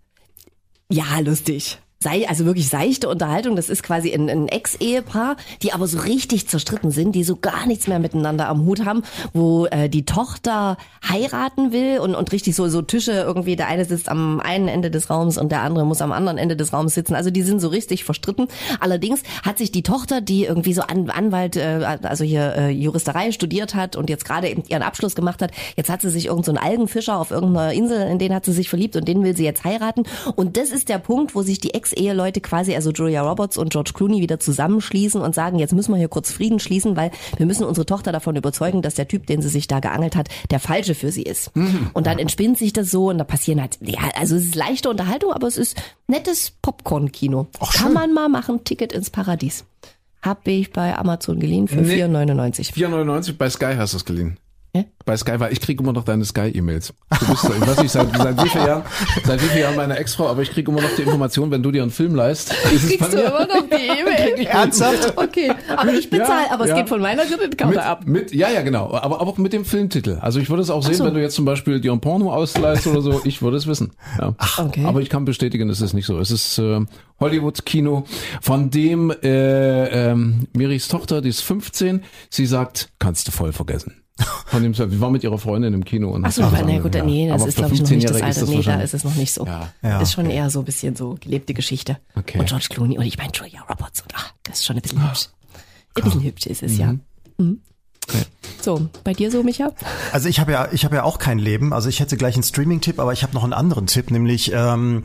ja, 0.90 1.20
lustig 1.20 1.78
sei, 2.02 2.28
also 2.28 2.46
wirklich 2.46 2.68
seichte 2.70 3.08
Unterhaltung. 3.08 3.56
Das 3.56 3.70
ist 3.70 3.84
quasi 3.84 4.14
ein, 4.14 4.30
ein 4.30 4.48
Ex-Ehepaar, 4.48 5.38
die 5.62 5.74
aber 5.74 5.88
so 5.88 6.00
richtig 6.00 6.48
zerstritten 6.48 6.92
sind, 6.92 7.14
die 7.14 7.24
so 7.24 7.36
gar 7.36 7.68
nichts 7.68 7.88
mehr 7.88 8.00
miteinander 8.00 8.48
am 8.48 8.66
Hut 8.66 8.86
haben, 8.86 9.04
wo 9.34 9.66
äh, 9.68 9.88
die 9.88 10.06
Tochter 10.06 10.78
heiraten 11.08 11.72
will 11.72 12.00
und, 12.00 12.16
und 12.16 12.32
richtig 12.32 12.56
so, 12.56 12.68
so 12.70 12.82
Tische 12.82 13.12
irgendwie, 13.12 13.56
der 13.56 13.68
eine 13.68 13.86
sitzt 13.86 14.10
am 14.10 14.40
einen 14.40 14.68
Ende 14.68 14.90
des 14.90 15.10
Raums 15.10 15.38
und 15.38 15.52
der 15.52 15.62
andere 15.62 15.86
muss 15.86 16.02
am 16.02 16.12
anderen 16.12 16.38
Ende 16.38 16.56
des 16.56 16.74
Raums 16.74 16.96
sitzen. 16.96 17.16
Also 17.16 17.30
die 17.30 17.44
sind 17.44 17.60
so 17.60 17.68
richtig 17.68 18.04
verstritten. 18.04 18.48
Allerdings 18.80 19.22
hat 19.44 19.60
sich 19.60 19.72
die 19.72 19.84
Tochter, 19.84 20.22
die 20.22 20.46
irgendwie 20.46 20.74
so 20.74 20.82
An 20.82 21.10
Anwalt, 21.10 21.56
äh, 21.56 21.98
also 22.04 22.24
hier 22.24 22.56
äh, 22.56 22.70
Juristerei 22.70 23.32
studiert 23.32 23.76
hat 23.76 23.96
und 23.96 24.10
jetzt 24.10 24.26
gerade 24.26 24.48
ihren 24.48 24.82
Abschluss 24.84 25.16
gemacht 25.16 25.42
hat, 25.42 25.52
jetzt 25.76 25.90
hat 25.90 26.02
sie 26.02 26.10
sich 26.10 26.26
irgendeinen 26.26 26.58
so 26.58 26.62
Algenfischer 26.62 27.18
auf 27.18 27.32
irgendeiner 27.32 27.74
Insel, 27.74 28.08
in 28.08 28.18
den 28.18 28.34
hat 28.34 28.46
sie 28.46 28.54
sich 28.54 28.70
verliebt 28.70 28.96
und 28.96 29.08
den 29.08 29.24
will 29.24 29.36
sie 29.36 29.44
jetzt 29.44 29.64
heiraten. 29.64 30.04
Und 30.36 30.58
das 30.58 30.72
ist 30.72 30.90
der 30.90 30.98
Punkt, 30.98 31.36
wo 31.36 31.42
sich 31.44 31.60
die 31.60 31.74
Ex 31.74 31.91
Ex-Eheleute 31.92 32.42
quasi, 32.42 32.76
also 32.76 32.92
Julia 32.92 33.22
Roberts 33.22 33.58
und 33.58 33.72
George 33.72 33.92
Clooney 33.94 34.22
wieder 34.22 34.40
zusammenschließen 34.40 35.22
und 35.22 35.36
sagen, 35.36 35.60
jetzt 35.60 35.74
müssen 35.74 35.92
wir 35.92 35.98
hier 35.98 36.08
kurz 36.08 36.32
Frieden 36.32 36.60
schließen, 36.60 36.96
weil 36.96 37.12
wir 37.38 37.46
müssen 37.46 37.66
unsere 37.66 37.86
Tochter 37.86 38.12
davon 38.12 38.36
überzeugen, 38.36 38.82
dass 38.82 38.96
der 38.96 39.08
Typ, 39.08 39.28
den 39.28 39.42
sie 39.42 39.50
sich 39.50 39.68
da 39.68 39.80
geangelt 39.80 40.16
hat, 40.16 40.30
der 40.50 40.60
falsche 40.60 40.96
für 40.96 41.12
sie 41.12 41.24
ist. 41.24 41.56
Mhm. 41.56 41.90
Und 41.94 42.08
dann 42.08 42.20
entspinnt 42.20 42.58
sich 42.58 42.74
das 42.74 42.92
so 42.92 43.10
und 43.10 43.18
da 43.18 43.24
passieren 43.24 43.62
halt, 43.62 43.78
ja, 43.82 44.00
also 44.16 44.36
es 44.36 44.46
ist 44.46 44.56
leichte 44.56 44.90
Unterhaltung, 44.90 45.34
aber 45.34 45.48
es 45.48 45.58
ist 45.58 45.78
nettes 46.08 46.52
Popcorn-Kino. 46.62 47.48
Kann 47.74 47.94
man 47.94 48.14
mal 48.14 48.30
machen, 48.30 48.64
Ticket 48.64 48.94
ins 48.94 49.10
Paradies. 49.10 49.66
Hab 50.22 50.48
ich 50.48 50.72
bei 50.72 50.96
Amazon 50.96 51.40
geliehen 51.40 51.68
für 51.68 51.82
nee, 51.82 52.04
4,99. 52.04 52.74
4,99 52.74 53.38
bei 53.38 53.50
Sky 53.50 53.74
hast 53.78 53.94
du 53.94 53.98
es 53.98 54.06
geliehen. 54.06 54.38
Ja? 54.74 54.86
Bei 55.04 55.18
Sky, 55.18 55.34
weil 55.38 55.52
ich 55.52 55.60
kriege 55.60 55.84
immer 55.84 55.92
noch 55.92 56.06
deine 56.06 56.24
Sky-E-Mails. 56.24 56.94
Du 57.20 57.28
bist, 57.28 57.44
ich 57.44 57.68
weiß 57.68 57.82
nicht, 57.82 57.92
seit, 57.92 58.16
seit 58.16 58.42
wie 58.42 58.48
vielen 58.48 58.66
Jahren, 58.66 58.84
seit 59.26 59.42
wie 59.42 59.48
vielen 59.48 59.64
Jahren 59.64 59.76
meine 59.76 59.98
Ex-Frau, 59.98 60.30
aber 60.30 60.44
ich 60.44 60.52
kriege 60.52 60.72
immer 60.72 60.82
noch 60.82 60.96
die 60.96 61.02
Information, 61.02 61.52
wenn 61.52 61.62
du 61.62 61.72
dir 61.72 61.82
einen 61.82 61.92
Film 61.92 62.16
leist. 62.16 62.54
Ist 62.72 62.88
Kriegst 62.88 63.12
du 63.12 63.20
immer 63.20 63.48
noch 63.48 63.68
die 63.70 63.76
E-Mail? 64.00 64.46
Ernsthaft? 64.46 65.18
Okay, 65.18 65.52
aber 65.76 65.94
ich 65.94 66.10
bezahle, 66.10 66.46
ja, 66.48 66.54
aber 66.54 66.68
ja. 66.68 66.74
es 66.74 66.80
geht 66.80 66.90
von 66.90 67.02
meiner 67.02 67.26
Kreditkarte 67.26 67.84
ab. 67.84 68.04
Mit, 68.06 68.34
ja, 68.34 68.50
ja, 68.50 68.62
genau, 68.62 68.86
aber, 68.94 69.04
aber 69.04 69.22
auch 69.22 69.38
mit 69.38 69.52
dem 69.52 69.66
Filmtitel. 69.66 70.20
Also 70.22 70.40
ich 70.40 70.50
würde 70.50 70.64
es 70.64 70.70
auch 70.70 70.84
sehen, 70.84 70.96
so. 70.96 71.06
wenn 71.06 71.16
du 71.16 71.22
jetzt 71.22 71.36
zum 71.36 71.44
Beispiel 71.44 71.82
dir 71.82 71.92
ein 71.92 72.00
Porno 72.00 72.32
ausleihst 72.32 72.88
oder 72.88 73.02
so, 73.02 73.22
ich 73.26 73.42
würde 73.42 73.58
es 73.58 73.68
wissen. 73.68 73.92
Ja. 74.20 74.36
Ach, 74.38 74.60
okay. 74.60 74.86
Aber 74.86 75.02
ich 75.02 75.10
kann 75.10 75.26
bestätigen, 75.26 75.70
es 75.70 75.82
ist 75.82 75.94
nicht 75.94 76.06
so. 76.06 76.18
Es 76.18 76.32
ist 76.32 76.58
äh, 76.60 76.80
Hollywood-Kino, 77.20 78.06
von 78.40 78.70
dem 78.70 79.12
äh, 79.22 80.12
ähm, 80.12 80.48
Miris 80.54 80.88
Tochter, 80.88 81.22
die 81.22 81.30
ist 81.30 81.42
15, 81.42 82.04
sie 82.30 82.46
sagt, 82.46 82.90
kannst 83.00 83.28
du 83.28 83.32
voll 83.32 83.52
vergessen. 83.52 84.01
Von 84.46 84.64
dem, 84.64 84.78
wir 84.78 85.00
waren 85.00 85.14
mit 85.14 85.24
ihrer 85.24 85.38
Freundin 85.38 85.74
im 85.74 85.86
Kino. 85.86 86.12
Und 86.12 86.26
Achso, 86.26 86.44
aber 86.44 86.62
na 86.64 86.80
gut, 86.80 86.94
ja. 86.94 87.04
nee, 87.04 87.30
das 87.30 87.46
ist 87.46 87.58
glaube 87.58 87.74
ich 87.74 87.82
noch 87.82 87.90
nicht 87.90 88.10
das 88.10 88.22
Alter. 88.22 88.46
Nee, 88.46 88.62
da 88.62 88.82
ist 88.82 88.94
es 88.94 89.04
noch 89.04 89.16
nicht 89.16 89.34
so. 89.34 89.46
Ja. 89.46 89.72
Ja, 89.82 90.02
ist 90.02 90.14
schon 90.14 90.30
eher 90.30 90.50
so 90.50 90.60
ein 90.60 90.66
bisschen 90.66 90.96
so 90.96 91.18
gelebte 91.20 91.54
Geschichte. 91.54 91.98
Okay. 92.16 92.40
Und 92.40 92.48
George 92.48 92.68
Clooney 92.70 92.98
und 92.98 93.06
ich 93.06 93.18
meine 93.18 93.32
Julia 93.34 93.62
Roberts 93.62 94.02
und 94.02 94.12
ach, 94.14 94.34
das 94.44 94.60
ist 94.60 94.66
schon 94.66 94.76
ein 94.76 94.82
bisschen 94.82 95.08
hübsch. 95.08 95.30
Ein 95.96 96.04
bisschen 96.04 96.24
hübsch 96.24 96.46
ist 96.46 96.64
es, 96.64 96.78
ja. 96.78 96.96
Mhm. 97.38 97.62
Okay. 98.08 98.24
So, 98.62 98.90
bei 99.04 99.14
dir 99.14 99.32
so, 99.32 99.44
Micha? 99.44 99.72
Also 100.12 100.28
ich 100.28 100.40
habe 100.40 100.52
ja, 100.52 100.70
ich 100.72 100.86
habe 100.86 100.96
ja 100.96 101.04
auch 101.04 101.18
kein 101.18 101.40
Leben. 101.40 101.74
Also 101.74 101.90
ich 101.90 102.00
hätte 102.00 102.18
gleich 102.18 102.36
einen 102.36 102.44
Streaming-Tipp, 102.44 103.00
aber 103.00 103.14
ich 103.14 103.24
habe 103.24 103.34
noch 103.34 103.44
einen 103.44 103.54
anderen 103.54 103.88
Tipp, 103.88 104.12
nämlich 104.12 104.52
ähm, 104.54 105.04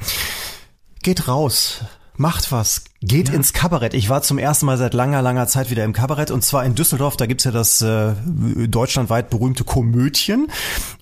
geht 1.02 1.28
raus, 1.28 1.84
macht 2.16 2.52
was, 2.52 2.84
Geht 3.02 3.28
ja. 3.28 3.34
ins 3.34 3.52
Kabarett. 3.52 3.92
Ich 3.92 4.08
war 4.08 4.22
zum 4.22 4.38
ersten 4.38 4.64
Mal 4.64 4.78
seit 4.78 4.94
langer, 4.94 5.20
langer 5.20 5.46
Zeit 5.46 5.70
wieder 5.70 5.84
im 5.84 5.92
Kabarett 5.92 6.30
und 6.30 6.42
zwar 6.42 6.64
in 6.64 6.74
Düsseldorf. 6.74 7.16
Da 7.16 7.26
gibt's 7.26 7.44
ja 7.44 7.50
das 7.50 7.82
äh, 7.82 8.14
deutschlandweit 8.68 9.28
berühmte 9.28 9.64
Komödien 9.64 10.48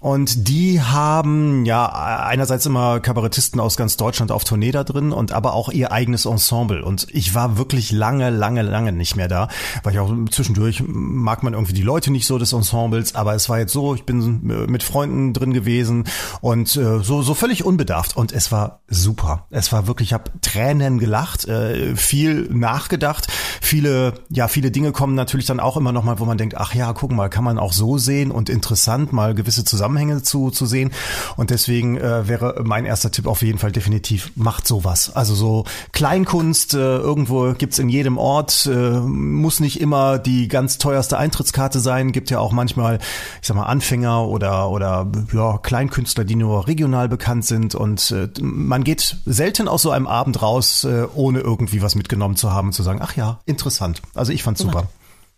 und 0.00 0.48
die 0.48 0.82
haben 0.82 1.64
ja 1.64 1.86
einerseits 1.86 2.66
immer 2.66 2.98
Kabarettisten 2.98 3.60
aus 3.60 3.76
ganz 3.76 3.96
Deutschland 3.96 4.32
auf 4.32 4.42
Tournee 4.42 4.72
da 4.72 4.82
drin 4.82 5.12
und 5.12 5.32
aber 5.32 5.54
auch 5.54 5.68
ihr 5.68 5.92
eigenes 5.92 6.26
Ensemble. 6.26 6.84
Und 6.84 7.06
ich 7.12 7.34
war 7.34 7.58
wirklich 7.58 7.92
lange, 7.92 8.30
lange, 8.30 8.62
lange 8.62 8.92
nicht 8.92 9.14
mehr 9.14 9.28
da, 9.28 9.48
weil 9.84 9.92
ich 9.92 10.00
auch 10.00 10.12
zwischendurch 10.30 10.82
mag 10.86 11.44
man 11.44 11.52
irgendwie 11.52 11.74
die 11.74 11.82
Leute 11.82 12.10
nicht 12.10 12.26
so 12.26 12.38
des 12.38 12.52
Ensembles, 12.52 13.14
aber 13.14 13.34
es 13.34 13.48
war 13.48 13.60
jetzt 13.60 13.72
so, 13.72 13.94
ich 13.94 14.04
bin 14.04 14.40
mit 14.42 14.82
Freunden 14.82 15.32
drin 15.32 15.52
gewesen 15.52 16.04
und 16.40 16.74
äh, 16.76 17.00
so 17.02 17.22
so 17.22 17.34
völlig 17.34 17.64
unbedarft 17.64 18.16
und 18.16 18.32
es 18.32 18.50
war 18.50 18.80
super. 18.88 19.46
Es 19.50 19.70
war 19.70 19.86
wirklich, 19.86 20.08
ich 20.08 20.12
habe 20.12 20.32
Tränen 20.40 20.98
gelacht. 20.98 21.46
Äh, 21.46 21.83
viel 21.96 22.48
nachgedacht. 22.50 23.28
Viele, 23.60 24.14
ja, 24.30 24.48
viele 24.48 24.70
Dinge 24.70 24.92
kommen 24.92 25.14
natürlich 25.14 25.46
dann 25.46 25.60
auch 25.60 25.76
immer 25.76 25.92
noch 25.92 26.04
mal, 26.04 26.18
wo 26.18 26.24
man 26.24 26.38
denkt, 26.38 26.56
ach 26.56 26.74
ja, 26.74 26.92
guck 26.92 27.12
mal, 27.12 27.28
kann 27.28 27.44
man 27.44 27.58
auch 27.58 27.72
so 27.72 27.98
sehen 27.98 28.30
und 28.30 28.48
interessant 28.48 29.12
mal 29.12 29.34
gewisse 29.34 29.64
Zusammenhänge 29.64 30.22
zu, 30.22 30.50
zu 30.50 30.66
sehen. 30.66 30.90
Und 31.36 31.50
deswegen 31.50 31.96
äh, 31.96 32.28
wäre 32.28 32.62
mein 32.64 32.84
erster 32.84 33.10
Tipp 33.10 33.26
auf 33.26 33.42
jeden 33.42 33.58
Fall 33.58 33.72
definitiv, 33.72 34.32
macht 34.34 34.66
sowas. 34.66 35.14
Also 35.14 35.34
so 35.34 35.64
Kleinkunst, 35.92 36.74
äh, 36.74 36.78
irgendwo 36.78 37.52
gibt's 37.52 37.78
in 37.78 37.88
jedem 37.88 38.18
Ort, 38.18 38.66
äh, 38.66 39.00
muss 39.00 39.60
nicht 39.60 39.80
immer 39.80 40.18
die 40.18 40.48
ganz 40.48 40.78
teuerste 40.78 41.18
Eintrittskarte 41.18 41.80
sein, 41.80 42.12
gibt 42.12 42.30
ja 42.30 42.38
auch 42.38 42.52
manchmal, 42.52 42.98
ich 43.40 43.48
sag 43.48 43.56
mal, 43.56 43.64
Anfänger 43.64 44.26
oder, 44.26 44.70
oder 44.70 45.06
ja, 45.32 45.58
Kleinkünstler, 45.58 46.24
die 46.24 46.36
nur 46.36 46.66
regional 46.66 47.08
bekannt 47.08 47.44
sind 47.44 47.74
und 47.74 48.10
äh, 48.10 48.28
man 48.40 48.84
geht 48.84 49.16
selten 49.24 49.68
aus 49.68 49.82
so 49.82 49.90
einem 49.90 50.06
Abend 50.06 50.42
raus, 50.42 50.84
äh, 50.84 51.06
ohne 51.14 51.40
irgendwie 51.40 51.73
was 51.82 51.94
mitgenommen 51.94 52.36
zu 52.36 52.52
haben 52.52 52.68
und 52.68 52.72
zu 52.72 52.82
sagen, 52.82 53.00
ach 53.02 53.16
ja, 53.16 53.40
interessant. 53.46 54.02
Also 54.14 54.32
ich 54.32 54.42
fand's 54.42 54.60
super. 54.60 54.88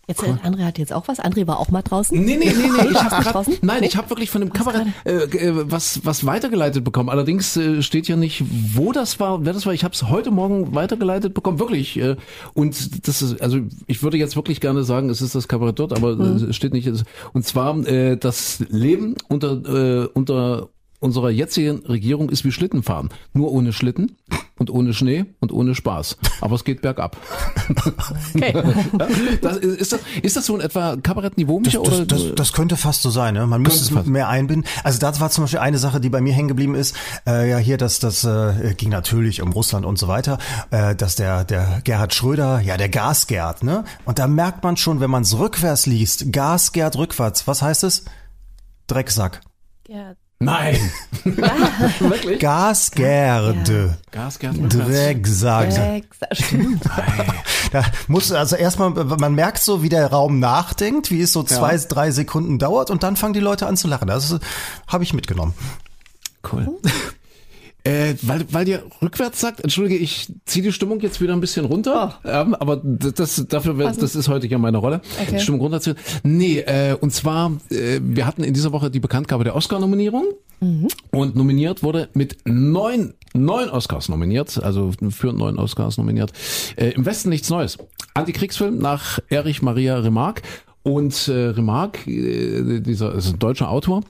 Jetzt 0.08 0.22
cool. 0.22 0.38
André 0.44 0.64
hat 0.64 0.78
jetzt 0.78 0.92
auch 0.92 1.08
was. 1.08 1.18
André 1.18 1.48
war 1.48 1.58
auch 1.58 1.70
mal 1.70 1.82
draußen. 1.82 2.16
Nee, 2.16 2.36
nee, 2.36 2.52
nee, 2.56 2.68
nee. 2.68 2.88
Ich 2.90 3.02
hab 3.02 3.24
grad, 3.24 3.62
nein, 3.62 3.82
ich 3.82 3.96
habe 3.96 4.08
wirklich 4.08 4.30
von 4.30 4.40
dem 4.40 4.52
Kabarett 4.52 4.86
äh, 5.04 5.14
äh, 5.14 5.70
was 5.70 6.04
was 6.04 6.24
weitergeleitet 6.24 6.84
bekommen. 6.84 7.08
Allerdings 7.08 7.56
äh, 7.56 7.82
steht 7.82 8.06
ja 8.06 8.14
nicht, 8.14 8.44
wo 8.48 8.92
das 8.92 9.18
war, 9.18 9.44
wer 9.44 9.52
das 9.52 9.66
war. 9.66 9.72
Ich 9.72 9.82
habe 9.82 9.94
es 9.94 10.04
heute 10.04 10.30
Morgen 10.30 10.76
weitergeleitet 10.76 11.34
bekommen, 11.34 11.58
wirklich. 11.58 11.96
Äh, 11.96 12.16
und 12.54 13.08
das 13.08 13.20
ist, 13.20 13.42
also 13.42 13.58
ich 13.88 14.04
würde 14.04 14.16
jetzt 14.16 14.36
wirklich 14.36 14.60
gerne 14.60 14.84
sagen, 14.84 15.10
es 15.10 15.20
ist 15.22 15.34
das 15.34 15.48
Kabarett 15.48 15.80
dort, 15.80 15.92
aber 15.92 16.14
mhm. 16.14 16.50
es 16.50 16.54
steht 16.54 16.72
nicht. 16.72 16.88
Und 17.32 17.44
zwar 17.44 17.76
äh, 17.84 18.16
das 18.16 18.60
Leben 18.68 19.16
unter 19.28 20.04
äh, 20.04 20.06
unter 20.14 20.68
unserer 21.00 21.30
jetzigen 21.30 21.84
Regierung 21.86 22.30
ist 22.30 22.44
wie 22.44 22.52
Schlittenfahren. 22.52 23.10
Nur 23.32 23.52
ohne 23.52 23.72
Schlitten 23.72 24.16
und 24.58 24.70
ohne 24.70 24.94
Schnee 24.94 25.26
und 25.40 25.52
ohne 25.52 25.74
Spaß. 25.74 26.16
Aber 26.40 26.54
es 26.54 26.64
geht 26.64 26.82
bergab. 26.82 27.16
Okay. 28.34 28.52
das, 29.42 29.58
ist, 29.58 29.92
das, 29.92 30.00
ist 30.22 30.36
das 30.36 30.46
so 30.46 30.54
in 30.54 30.60
etwa 30.60 30.96
Kabarettniveau, 30.96 31.60
Micha? 31.60 31.78
Das, 31.80 31.98
das, 31.98 32.06
das, 32.06 32.34
das, 32.34 32.52
könnte 32.52 32.76
fast 32.76 33.02
so 33.02 33.10
sein. 33.10 33.34
Ne? 33.34 33.46
Man 33.46 33.62
müsste 33.62 33.98
es 33.98 34.06
mehr 34.06 34.28
einbinden. 34.28 34.68
Also 34.82 34.98
das 34.98 35.20
war 35.20 35.30
zum 35.30 35.44
Beispiel 35.44 35.60
eine 35.60 35.78
Sache, 35.78 36.00
die 36.00 36.08
bei 36.08 36.20
mir 36.20 36.32
hängen 36.32 36.48
geblieben 36.48 36.74
ist. 36.74 36.96
Äh, 37.26 37.50
ja, 37.50 37.58
hier, 37.58 37.76
das, 37.76 37.98
das 37.98 38.24
äh, 38.24 38.74
ging 38.76 38.88
natürlich 38.90 39.42
um 39.42 39.52
Russland 39.52 39.84
und 39.84 39.98
so 39.98 40.08
weiter, 40.08 40.38
äh, 40.70 40.94
dass 40.94 41.16
der, 41.16 41.44
der 41.44 41.80
Gerhard 41.84 42.14
Schröder, 42.14 42.60
ja, 42.60 42.76
der 42.76 42.88
Gasgerd, 42.88 43.62
ne? 43.62 43.84
Und 44.04 44.18
da 44.18 44.26
merkt 44.26 44.64
man 44.64 44.76
schon, 44.76 45.00
wenn 45.00 45.10
man 45.10 45.22
es 45.22 45.38
rückwärts 45.38 45.86
liest, 45.86 46.32
Gasgerd 46.32 46.96
rückwärts, 46.96 47.46
was 47.46 47.62
heißt 47.62 47.84
es? 47.84 48.04
Drecksack. 48.86 49.40
Gerd. 49.84 50.16
Nein. 50.38 50.78
Wirklich? 51.24 52.40
Gasgerde. 52.40 53.96
Ja. 53.96 54.10
Gasgerde. 54.10 54.68
Drecksack. 54.68 55.70
Drecksack. 55.70 56.36
Stimmt. 56.36 56.84
da 57.72 57.84
muss 58.06 58.30
also 58.32 58.56
erstmal, 58.56 58.90
man 58.90 59.34
merkt 59.34 59.58
so, 59.58 59.82
wie 59.82 59.88
der 59.88 60.10
Raum 60.10 60.38
nachdenkt, 60.38 61.10
wie 61.10 61.22
es 61.22 61.32
so 61.32 61.42
zwei, 61.42 61.74
ja. 61.74 61.82
drei 61.88 62.10
Sekunden 62.10 62.58
dauert 62.58 62.90
und 62.90 63.02
dann 63.02 63.16
fangen 63.16 63.32
die 63.32 63.40
Leute 63.40 63.66
an 63.66 63.78
zu 63.78 63.88
lachen. 63.88 64.08
Das 64.08 64.38
habe 64.86 65.04
ich 65.04 65.14
mitgenommen. 65.14 65.54
Cool. 66.52 66.68
Äh, 67.86 68.16
weil, 68.22 68.44
weil 68.50 68.66
ihr 68.66 68.82
rückwärts 69.00 69.40
sagt, 69.40 69.60
entschuldige, 69.60 69.96
ich 69.96 70.32
ziehe 70.44 70.64
die 70.64 70.72
Stimmung 70.72 70.98
jetzt 70.98 71.20
wieder 71.20 71.34
ein 71.34 71.40
bisschen 71.40 71.64
runter, 71.64 72.18
oh. 72.24 72.28
ähm, 72.28 72.54
aber 72.56 72.78
das 72.78 73.46
dafür 73.48 73.74
das 73.74 74.16
ist 74.16 74.28
heute 74.28 74.48
ja 74.48 74.58
meine 74.58 74.78
Rolle, 74.78 75.02
okay. 75.22 75.38
Stimmung 75.38 75.60
runterziehen. 75.60 75.94
Nee, 76.24 76.58
äh, 76.58 76.96
und 77.00 77.12
zwar 77.12 77.52
äh, 77.70 78.00
wir 78.02 78.26
hatten 78.26 78.42
in 78.42 78.54
dieser 78.54 78.72
Woche 78.72 78.90
die 78.90 78.98
Bekanntgabe 78.98 79.44
der 79.44 79.54
Oscar-Nominierung 79.54 80.24
mhm. 80.58 80.88
und 81.12 81.36
nominiert 81.36 81.84
wurde 81.84 82.08
mit 82.12 82.38
neun 82.44 83.14
neun 83.34 83.70
Oscars 83.70 84.08
nominiert, 84.08 84.60
also 84.60 84.90
für 85.10 85.32
neun 85.32 85.56
Oscars 85.56 85.96
nominiert. 85.96 86.32
Äh, 86.74 86.88
Im 86.88 87.06
Westen 87.06 87.28
nichts 87.28 87.50
Neues. 87.50 87.78
Antikriegsfilm 88.14 88.78
nach 88.78 89.20
Erich 89.28 89.62
Maria 89.62 89.98
Remarque 89.98 90.42
und 90.82 91.28
äh, 91.28 91.50
Remarque, 91.50 92.10
äh, 92.10 92.80
dieser 92.80 93.14
ist 93.14 93.32
ein 93.32 93.38
deutscher 93.38 93.70
Autor 93.70 94.02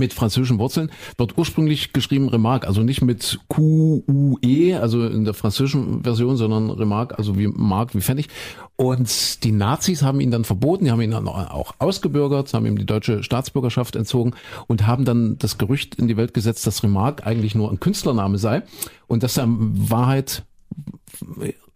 mit 0.00 0.12
französischen 0.12 0.58
Wurzeln, 0.58 0.90
wird 1.16 1.38
ursprünglich 1.38 1.92
geschrieben 1.92 2.28
Remarque, 2.28 2.66
also 2.66 2.82
nicht 2.82 3.02
mit 3.02 3.38
Q-U-E, 3.46 4.74
also 4.74 5.06
in 5.06 5.24
der 5.24 5.34
französischen 5.34 6.02
Version, 6.02 6.36
sondern 6.36 6.70
Remarque, 6.70 7.16
also 7.16 7.38
wie 7.38 7.46
Mark, 7.46 7.94
wie 7.94 8.00
Pfennig. 8.00 8.28
Und 8.74 9.44
die 9.44 9.52
Nazis 9.52 10.02
haben 10.02 10.20
ihn 10.20 10.32
dann 10.32 10.44
verboten, 10.44 10.86
die 10.86 10.90
haben 10.90 11.02
ihn 11.02 11.12
dann 11.12 11.28
auch 11.28 11.74
ausgebürgert, 11.78 12.52
haben 12.54 12.66
ihm 12.66 12.78
die 12.78 12.86
deutsche 12.86 13.22
Staatsbürgerschaft 13.22 13.94
entzogen 13.94 14.32
und 14.66 14.86
haben 14.86 15.04
dann 15.04 15.38
das 15.38 15.58
Gerücht 15.58 15.94
in 15.96 16.08
die 16.08 16.16
Welt 16.16 16.34
gesetzt, 16.34 16.66
dass 16.66 16.82
Remarque 16.82 17.24
eigentlich 17.24 17.54
nur 17.54 17.70
ein 17.70 17.78
Künstlername 17.78 18.38
sei 18.38 18.62
und 19.06 19.22
dass 19.22 19.36
er 19.36 19.44
in 19.44 19.90
Wahrheit 19.90 20.44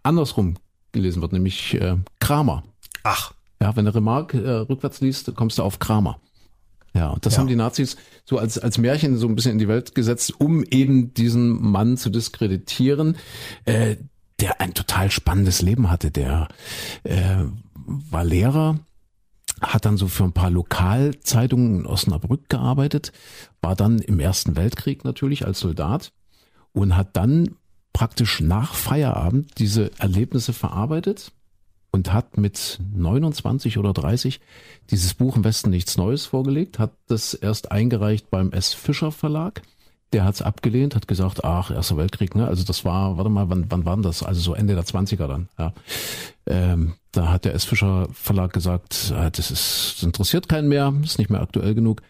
andersrum 0.02 0.54
gelesen 0.92 1.20
wird, 1.22 1.32
nämlich 1.32 1.74
äh, 1.74 1.96
Kramer. 2.20 2.64
Ach. 3.02 3.34
Ja, 3.60 3.76
wenn 3.76 3.84
du 3.84 3.94
Remarque 3.94 4.42
äh, 4.42 4.50
rückwärts 4.60 5.00
liest, 5.00 5.34
kommst 5.34 5.58
du 5.58 5.62
auf 5.62 5.78
Kramer. 5.78 6.18
Ja, 6.94 7.10
und 7.10 7.26
das 7.26 7.34
ja. 7.34 7.40
haben 7.40 7.48
die 7.48 7.56
Nazis 7.56 7.96
so 8.24 8.38
als, 8.38 8.58
als 8.58 8.78
Märchen 8.78 9.16
so 9.16 9.26
ein 9.26 9.34
bisschen 9.34 9.52
in 9.52 9.58
die 9.58 9.68
Welt 9.68 9.94
gesetzt, 9.94 10.40
um 10.40 10.62
eben 10.62 11.12
diesen 11.12 11.60
Mann 11.60 11.96
zu 11.96 12.08
diskreditieren, 12.08 13.16
äh, 13.64 13.96
der 14.40 14.60
ein 14.60 14.74
total 14.74 15.10
spannendes 15.10 15.60
Leben 15.60 15.90
hatte. 15.90 16.10
Der 16.10 16.48
äh, 17.02 17.44
war 17.74 18.24
Lehrer, 18.24 18.78
hat 19.60 19.84
dann 19.84 19.96
so 19.96 20.06
für 20.06 20.24
ein 20.24 20.32
paar 20.32 20.50
Lokalzeitungen 20.50 21.80
in 21.80 21.86
Osnabrück 21.86 22.48
gearbeitet, 22.48 23.12
war 23.60 23.74
dann 23.74 23.98
im 23.98 24.20
Ersten 24.20 24.56
Weltkrieg 24.56 25.04
natürlich 25.04 25.46
als 25.46 25.58
Soldat 25.58 26.12
und 26.72 26.96
hat 26.96 27.16
dann 27.16 27.56
praktisch 27.92 28.40
nach 28.40 28.74
Feierabend 28.74 29.58
diese 29.58 29.90
Erlebnisse 29.98 30.52
verarbeitet 30.52 31.32
und 31.94 32.12
hat 32.12 32.38
mit 32.38 32.80
29 32.92 33.78
oder 33.78 33.92
30 33.92 34.40
dieses 34.90 35.14
Buch 35.14 35.36
im 35.36 35.44
Westen 35.44 35.70
nichts 35.70 35.96
Neues 35.96 36.26
vorgelegt, 36.26 36.80
hat 36.80 36.90
das 37.06 37.34
erst 37.34 37.70
eingereicht 37.70 38.30
beim 38.30 38.50
S. 38.50 38.74
Fischer 38.74 39.12
Verlag. 39.12 39.62
Der 40.12 40.24
hat 40.24 40.34
es 40.34 40.42
abgelehnt, 40.42 40.96
hat 40.96 41.06
gesagt, 41.06 41.44
ach, 41.44 41.70
Erster 41.70 41.96
Weltkrieg, 41.96 42.34
ne? 42.34 42.48
Also 42.48 42.64
das 42.64 42.84
war, 42.84 43.16
warte 43.16 43.30
mal, 43.30 43.48
wann, 43.48 43.66
wann 43.68 43.84
war 43.84 43.96
das? 43.98 44.24
Also 44.24 44.40
so 44.40 44.54
Ende 44.54 44.74
der 44.74 44.82
20er 44.82 45.28
dann, 45.28 45.48
ja. 45.56 45.72
Ähm, 46.46 46.94
da 47.12 47.30
hat 47.30 47.44
der 47.44 47.54
S. 47.54 47.64
Fischer 47.64 48.08
Verlag 48.12 48.52
gesagt, 48.52 49.12
äh, 49.16 49.30
das 49.30 49.52
ist, 49.52 49.94
das 49.98 50.02
interessiert 50.02 50.48
keinen 50.48 50.68
mehr, 50.68 50.92
ist 51.04 51.20
nicht 51.20 51.30
mehr 51.30 51.42
aktuell 51.42 51.76
genug. 51.76 52.02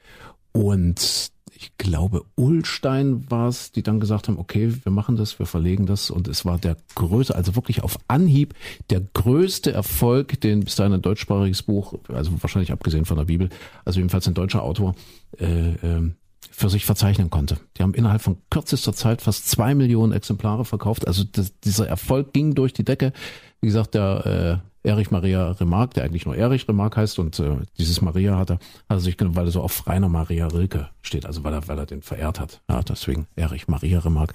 Und 0.52 1.30
ich 1.56 1.76
glaube, 1.78 2.24
Ulstein 2.34 3.30
war 3.30 3.48
es, 3.48 3.72
die 3.72 3.82
dann 3.82 4.00
gesagt 4.00 4.28
haben, 4.28 4.38
okay, 4.38 4.72
wir 4.82 4.92
machen 4.92 5.16
das, 5.16 5.38
wir 5.38 5.46
verlegen 5.46 5.86
das. 5.86 6.10
Und 6.10 6.28
es 6.28 6.44
war 6.44 6.58
der 6.58 6.76
größte, 6.94 7.34
also 7.34 7.54
wirklich 7.54 7.82
auf 7.82 7.98
Anhieb, 8.08 8.54
der 8.90 9.00
größte 9.00 9.72
Erfolg, 9.72 10.40
den 10.40 10.60
bis 10.60 10.76
dahin 10.76 10.92
ein 10.92 11.02
deutschsprachiges 11.02 11.62
Buch, 11.62 11.94
also 12.08 12.32
wahrscheinlich 12.42 12.72
abgesehen 12.72 13.04
von 13.04 13.16
der 13.16 13.24
Bibel, 13.24 13.48
also 13.84 14.00
jedenfalls 14.00 14.26
ein 14.26 14.34
deutscher 14.34 14.62
Autor, 14.62 14.94
äh, 15.38 15.74
äh, 15.74 16.10
für 16.50 16.70
sich 16.70 16.84
verzeichnen 16.84 17.30
konnte. 17.30 17.58
Die 17.76 17.82
haben 17.82 17.94
innerhalb 17.94 18.22
von 18.22 18.36
kürzester 18.50 18.92
Zeit 18.92 19.22
fast 19.22 19.48
zwei 19.48 19.74
Millionen 19.74 20.12
Exemplare 20.12 20.64
verkauft. 20.64 21.06
Also 21.06 21.24
das, 21.24 21.58
dieser 21.60 21.88
Erfolg 21.88 22.32
ging 22.32 22.54
durch 22.54 22.72
die 22.72 22.84
Decke. 22.84 23.12
Wie 23.60 23.66
gesagt, 23.66 23.94
der 23.94 24.62
äh, 24.62 24.73
Erich 24.84 25.10
Maria 25.10 25.50
Remarque, 25.52 25.94
der 25.94 26.04
eigentlich 26.04 26.26
nur 26.26 26.36
Erich 26.36 26.68
Remarque 26.68 26.98
heißt 26.98 27.18
und 27.18 27.40
äh, 27.40 27.56
dieses 27.78 28.00
Maria 28.02 28.36
hat 28.36 28.50
er, 28.50 28.56
hat 28.56 28.98
er 28.98 29.00
sich 29.00 29.16
genommen, 29.16 29.36
weil 29.36 29.46
er 29.46 29.50
so 29.50 29.62
auf 29.62 29.86
Rainer 29.86 30.08
Maria 30.08 30.46
Rilke 30.46 30.88
steht, 31.02 31.26
also 31.26 31.42
weil 31.42 31.54
er, 31.54 31.66
weil 31.68 31.78
er 31.78 31.86
den 31.86 32.02
verehrt 32.02 32.38
hat. 32.38 32.60
Ja, 32.68 32.82
deswegen 32.82 33.26
Erich 33.34 33.66
Maria 33.66 33.98
Remarque. 34.00 34.34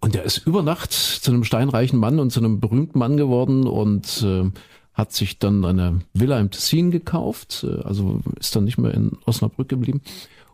Und 0.00 0.14
der 0.14 0.22
ist 0.22 0.46
über 0.46 0.62
Nacht 0.62 0.92
zu 0.92 1.30
einem 1.30 1.42
steinreichen 1.42 1.98
Mann 1.98 2.20
und 2.20 2.30
zu 2.30 2.40
einem 2.40 2.60
berühmten 2.60 2.98
Mann 2.98 3.16
geworden 3.16 3.66
und 3.66 4.22
äh, 4.22 4.50
hat 4.92 5.12
sich 5.12 5.38
dann 5.38 5.64
eine 5.64 6.00
Villa 6.12 6.38
im 6.38 6.50
Tessin 6.50 6.90
gekauft, 6.90 7.64
äh, 7.68 7.82
also 7.82 8.20
ist 8.38 8.54
dann 8.54 8.64
nicht 8.64 8.78
mehr 8.78 8.92
in 8.92 9.12
Osnabrück 9.24 9.68
geblieben 9.68 10.02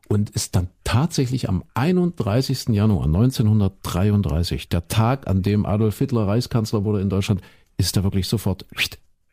und 0.08 0.30
ist 0.30 0.54
dann 0.54 0.68
tatsächlich 0.84 1.48
am 1.48 1.64
31. 1.74 2.68
Januar 2.68 3.06
1933, 3.06 4.68
der 4.68 4.86
Tag, 4.88 5.26
an 5.26 5.42
dem 5.42 5.66
Adolf 5.66 5.98
Hitler 5.98 6.26
Reichskanzler 6.26 6.84
wurde 6.84 7.00
in 7.00 7.08
Deutschland, 7.08 7.40
ist 7.76 7.96
er 7.96 8.04
wirklich 8.04 8.28
sofort 8.28 8.66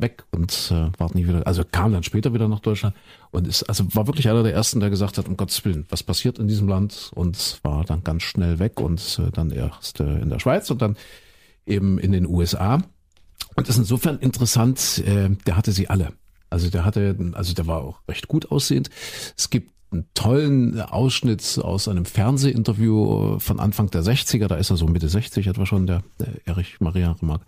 weg 0.01 0.23
und 0.31 0.71
äh, 0.71 0.89
war 0.99 1.13
nie 1.13 1.27
wieder, 1.27 1.45
also 1.45 1.63
kam 1.69 1.93
dann 1.93 2.03
später 2.03 2.33
wieder 2.33 2.47
nach 2.47 2.59
Deutschland 2.59 2.95
und 3.31 3.47
ist, 3.47 3.63
also 3.63 3.85
war 3.95 4.07
wirklich 4.07 4.29
einer 4.29 4.43
der 4.43 4.53
ersten, 4.53 4.79
der 4.79 4.89
gesagt 4.89 5.17
hat, 5.17 5.27
um 5.27 5.37
Gottes 5.37 5.63
Willen, 5.65 5.85
was 5.89 6.03
passiert 6.03 6.39
in 6.39 6.47
diesem 6.47 6.67
Land 6.67 7.11
und 7.15 7.59
war 7.63 7.85
dann 7.85 8.03
ganz 8.03 8.23
schnell 8.23 8.59
weg 8.59 8.79
und 8.79 9.19
äh, 9.19 9.31
dann 9.31 9.51
erst 9.51 9.99
äh, 9.99 10.19
in 10.19 10.29
der 10.29 10.39
Schweiz 10.39 10.69
und 10.69 10.81
dann 10.81 10.97
eben 11.65 11.99
in 11.99 12.11
den 12.11 12.27
USA. 12.27 12.75
Und 13.55 13.67
das 13.67 13.75
ist 13.75 13.79
insofern 13.79 14.19
interessant, 14.19 15.03
äh, 15.05 15.29
der 15.45 15.57
hatte 15.57 15.71
sie 15.71 15.89
alle. 15.89 16.13
Also 16.49 16.69
der 16.69 16.83
hatte, 16.83 17.15
also 17.33 17.53
der 17.53 17.67
war 17.67 17.81
auch 17.81 17.99
recht 18.07 18.27
gut 18.27 18.51
aussehend. 18.51 18.89
Es 19.37 19.49
gibt 19.49 19.71
einen 19.91 20.05
tollen 20.13 20.79
Ausschnitt 20.79 21.59
aus 21.61 21.87
einem 21.87 22.05
Fernsehinterview 22.05 23.39
von 23.39 23.59
Anfang 23.59 23.89
der 23.89 24.03
60er, 24.03 24.47
da 24.47 24.55
ist 24.55 24.69
er 24.69 24.77
so 24.77 24.87
Mitte 24.87 25.09
60 25.09 25.47
etwa 25.47 25.65
schon, 25.65 25.85
der, 25.85 26.01
der 26.19 26.29
Erich 26.45 26.79
Maria 26.79 27.11
Remarque. 27.11 27.45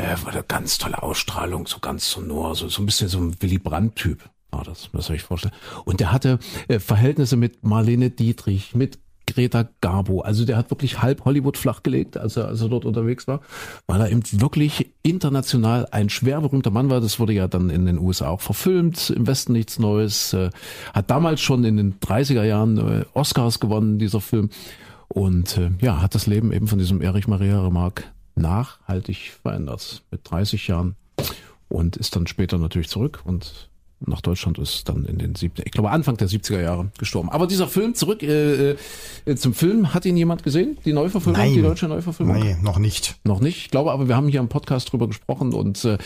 Äh, 0.00 0.16
war 0.24 0.32
eine 0.32 0.42
ganz 0.42 0.78
tolle 0.78 1.02
Ausstrahlung, 1.02 1.66
so 1.66 1.78
ganz 1.78 2.10
sonor, 2.10 2.54
so, 2.54 2.68
so 2.68 2.80
ein 2.80 2.86
bisschen 2.86 3.08
so 3.08 3.18
ein 3.18 3.36
Willy 3.40 3.58
Brandt-Typ. 3.58 4.30
Ah, 4.50 4.62
das, 4.64 4.88
das 4.94 5.06
soll 5.06 5.16
ich 5.16 5.22
vorstellen. 5.22 5.52
Und 5.84 6.00
der 6.00 6.10
hatte 6.10 6.38
äh, 6.68 6.78
Verhältnisse 6.78 7.36
mit 7.36 7.62
Marlene 7.64 8.08
Dietrich, 8.08 8.74
mit 8.74 8.98
Greta 9.26 9.68
Garbo. 9.82 10.22
Also 10.22 10.46
der 10.46 10.56
hat 10.56 10.70
wirklich 10.70 11.02
halb 11.02 11.26
Hollywood 11.26 11.58
flachgelegt, 11.58 12.16
als 12.16 12.38
er, 12.38 12.48
als 12.48 12.62
er 12.62 12.70
dort 12.70 12.86
unterwegs 12.86 13.28
war, 13.28 13.42
weil 13.86 14.00
er 14.00 14.10
eben 14.10 14.22
wirklich 14.40 14.90
international 15.02 15.86
ein 15.90 16.08
schwer 16.08 16.40
berühmter 16.40 16.70
Mann 16.70 16.88
war. 16.88 17.02
Das 17.02 17.20
wurde 17.20 17.34
ja 17.34 17.46
dann 17.46 17.68
in 17.68 17.84
den 17.84 17.98
USA 17.98 18.28
auch 18.30 18.40
verfilmt, 18.40 19.10
im 19.10 19.26
Westen 19.26 19.52
nichts 19.52 19.78
Neues. 19.78 20.32
Äh, 20.32 20.48
hat 20.94 21.10
damals 21.10 21.42
schon 21.42 21.62
in 21.64 21.76
den 21.76 22.00
30er 22.00 22.44
Jahren 22.44 22.78
äh, 22.78 23.04
Oscars 23.12 23.60
gewonnen, 23.60 23.98
dieser 23.98 24.22
Film. 24.22 24.48
Und 25.08 25.58
äh, 25.58 25.70
ja, 25.82 26.00
hat 26.00 26.14
das 26.14 26.26
Leben 26.26 26.52
eben 26.52 26.68
von 26.68 26.78
diesem 26.78 27.02
Erich 27.02 27.28
Maria 27.28 27.62
Remarque 27.62 28.04
nachhaltig 28.40 29.32
verändert. 29.42 30.02
Mit 30.10 30.28
30 30.30 30.68
Jahren 30.68 30.96
und 31.68 31.96
ist 31.96 32.16
dann 32.16 32.26
später 32.26 32.58
natürlich 32.58 32.88
zurück 32.88 33.20
und 33.24 33.68
nach 34.06 34.22
Deutschland 34.22 34.58
ist 34.58 34.88
dann 34.88 35.04
in 35.04 35.18
den 35.18 35.34
siebten, 35.34 35.62
ich 35.64 35.72
glaube 35.72 35.90
Anfang 35.90 36.16
der 36.16 36.28
70er 36.28 36.60
Jahre 36.60 36.90
gestorben. 36.98 37.28
Aber 37.28 37.46
dieser 37.46 37.68
Film 37.68 37.94
zurück 37.94 38.22
äh, 38.22 38.76
äh, 39.26 39.36
zum 39.36 39.52
Film, 39.52 39.92
hat 39.92 40.06
ihn 40.06 40.16
jemand 40.16 40.42
gesehen? 40.42 40.78
Die 40.84 40.92
Neuverfilmung, 40.94 41.40
Nein. 41.40 41.54
die 41.54 41.62
deutsche 41.62 41.86
Neuverfilmung? 41.86 42.38
Nein, 42.38 42.58
noch 42.62 42.78
nicht. 42.78 43.16
Noch 43.24 43.40
nicht. 43.40 43.58
Ich 43.58 43.70
glaube 43.70 43.92
aber, 43.92 44.08
wir 44.08 44.16
haben 44.16 44.28
hier 44.28 44.40
im 44.40 44.48
Podcast 44.48 44.90
drüber 44.90 45.06
gesprochen 45.06 45.52
und 45.52 45.84
äh, 45.84 45.98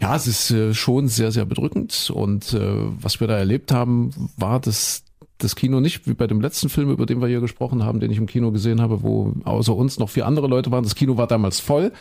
ja, 0.00 0.16
es 0.16 0.26
ist 0.26 0.50
äh, 0.50 0.74
schon 0.74 1.06
sehr, 1.06 1.30
sehr 1.30 1.44
bedrückend. 1.44 2.10
Und 2.12 2.52
äh, 2.54 2.58
was 3.00 3.20
wir 3.20 3.28
da 3.28 3.38
erlebt 3.38 3.70
haben, 3.70 4.30
war 4.36 4.58
das 4.58 5.04
das 5.42 5.56
Kino 5.56 5.80
nicht 5.80 6.06
wie 6.06 6.14
bei 6.14 6.26
dem 6.26 6.40
letzten 6.40 6.68
Film, 6.68 6.90
über 6.90 7.06
den 7.06 7.20
wir 7.20 7.28
hier 7.28 7.40
gesprochen 7.40 7.84
haben, 7.84 8.00
den 8.00 8.10
ich 8.10 8.18
im 8.18 8.26
Kino 8.26 8.52
gesehen 8.52 8.80
habe, 8.80 9.02
wo 9.02 9.32
außer 9.44 9.74
uns 9.74 9.98
noch 9.98 10.10
vier 10.10 10.26
andere 10.26 10.46
Leute 10.46 10.70
waren. 10.70 10.84
Das 10.84 10.94
Kino 10.94 11.16
war 11.16 11.26
damals 11.26 11.60
voll. 11.60 11.92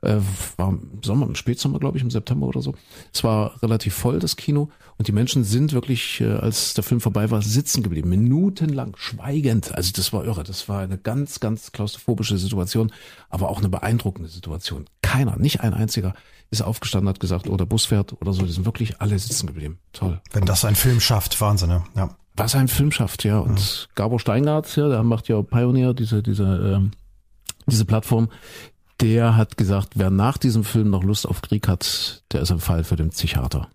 Äh, 0.00 0.16
war 0.56 0.70
im 0.70 0.98
Sommer, 1.04 1.26
im 1.26 1.36
Spätsommer, 1.36 1.78
glaube 1.78 1.96
ich, 1.96 2.02
im 2.02 2.10
September 2.10 2.48
oder 2.48 2.60
so. 2.60 2.74
Es 3.12 3.22
war 3.22 3.62
relativ 3.62 3.94
voll, 3.94 4.18
das 4.18 4.34
Kino. 4.36 4.68
Und 4.98 5.06
die 5.06 5.12
Menschen 5.12 5.44
sind 5.44 5.72
wirklich, 5.72 6.20
äh, 6.20 6.32
als 6.32 6.74
der 6.74 6.82
Film 6.82 7.00
vorbei 7.00 7.30
war, 7.30 7.40
sitzen 7.40 7.84
geblieben. 7.84 8.08
Minutenlang, 8.08 8.94
schweigend. 8.96 9.72
Also 9.74 9.92
das 9.94 10.12
war 10.12 10.24
irre. 10.24 10.42
Das 10.42 10.68
war 10.68 10.80
eine 10.80 10.98
ganz, 10.98 11.38
ganz 11.38 11.70
klaustrophobische 11.70 12.36
Situation, 12.36 12.90
aber 13.30 13.48
auch 13.48 13.58
eine 13.58 13.68
beeindruckende 13.68 14.28
Situation. 14.28 14.86
Keiner, 15.02 15.36
nicht 15.38 15.60
ein 15.60 15.72
einziger, 15.72 16.14
ist 16.50 16.62
aufgestanden, 16.62 17.08
hat 17.08 17.20
gesagt, 17.20 17.48
oder 17.48 17.64
Bus 17.64 17.84
fährt 17.84 18.20
oder 18.20 18.32
so. 18.32 18.44
Die 18.44 18.52
sind 18.52 18.66
wirklich 18.66 19.00
alle 19.00 19.16
sitzen 19.18 19.46
geblieben. 19.46 19.78
Toll. 19.92 20.20
Wenn 20.32 20.44
das 20.44 20.64
ein 20.64 20.74
Film 20.74 21.00
schafft, 21.00 21.40
Wahnsinn, 21.40 21.80
ja. 21.94 22.16
Was 22.36 22.54
ein 22.54 22.68
Film 22.68 22.92
schafft, 22.92 23.24
ja. 23.24 23.38
Und 23.38 23.58
ja. 23.58 23.86
Gabor 23.94 24.18
Steingart, 24.18 24.74
ja, 24.76 24.88
der 24.88 25.02
macht 25.02 25.28
ja 25.28 25.40
Pioneer, 25.42 25.94
diese, 25.94 26.22
diese, 26.22 26.44
ähm, 26.44 26.92
diese 27.66 27.84
Plattform, 27.84 28.28
der 29.00 29.36
hat 29.36 29.56
gesagt, 29.56 29.94
wer 29.96 30.10
nach 30.10 30.38
diesem 30.38 30.64
Film 30.64 30.90
noch 30.90 31.02
Lust 31.02 31.26
auf 31.26 31.42
Krieg 31.42 31.68
hat, 31.68 32.22
der 32.32 32.42
ist 32.42 32.52
ein 32.52 32.60
Fall 32.60 32.84
für 32.84 32.96
den 32.96 33.10
Psychiater. 33.10 33.68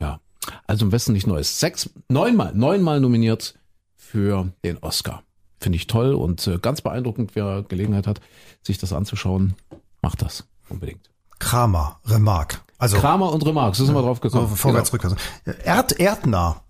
Ja. 0.00 0.20
Also 0.66 0.86
im 0.86 0.92
Westen 0.92 1.12
nicht 1.12 1.26
Neues. 1.26 1.60
Sechs, 1.60 1.90
neunmal, 2.08 2.54
neunmal 2.54 3.00
nominiert 3.00 3.54
für 3.96 4.52
den 4.64 4.78
Oscar. 4.78 5.22
Finde 5.60 5.76
ich 5.76 5.88
toll 5.88 6.14
und 6.14 6.46
äh, 6.46 6.58
ganz 6.58 6.80
beeindruckend, 6.80 7.34
wer 7.34 7.64
Gelegenheit 7.64 8.06
hat, 8.06 8.20
sich 8.62 8.78
das 8.78 8.92
anzuschauen, 8.92 9.54
macht 10.02 10.22
das 10.22 10.46
unbedingt. 10.68 11.10
Kramer, 11.40 11.98
Remarque. 12.06 12.58
Also 12.78 12.96
Kramer 12.98 13.32
und 13.32 13.44
Remarque, 13.44 13.76
so 13.76 13.84
sind 13.84 13.94
wir 13.94 14.02
drauf 14.02 14.20
gekommen. 14.20 14.48
So, 14.48 14.54
vorwärts, 14.54 14.92
genau. 14.92 15.12
rückwärts. 15.12 15.64
Erd, 15.64 15.98
Erdner. 15.98 16.62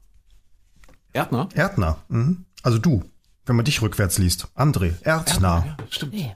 Erdner? 1.19 1.49
Erdner. 1.55 1.97
Mhm. 2.09 2.45
Also 2.63 2.79
du, 2.79 3.03
wenn 3.45 3.57
man 3.57 3.65
dich 3.65 3.83
rückwärts 3.83 4.19
liest. 4.19 4.49
André, 4.55 4.95
Erdner. 5.03 5.65
Ja, 5.67 5.77
stimmt. 5.91 6.15
Nee. 6.15 6.35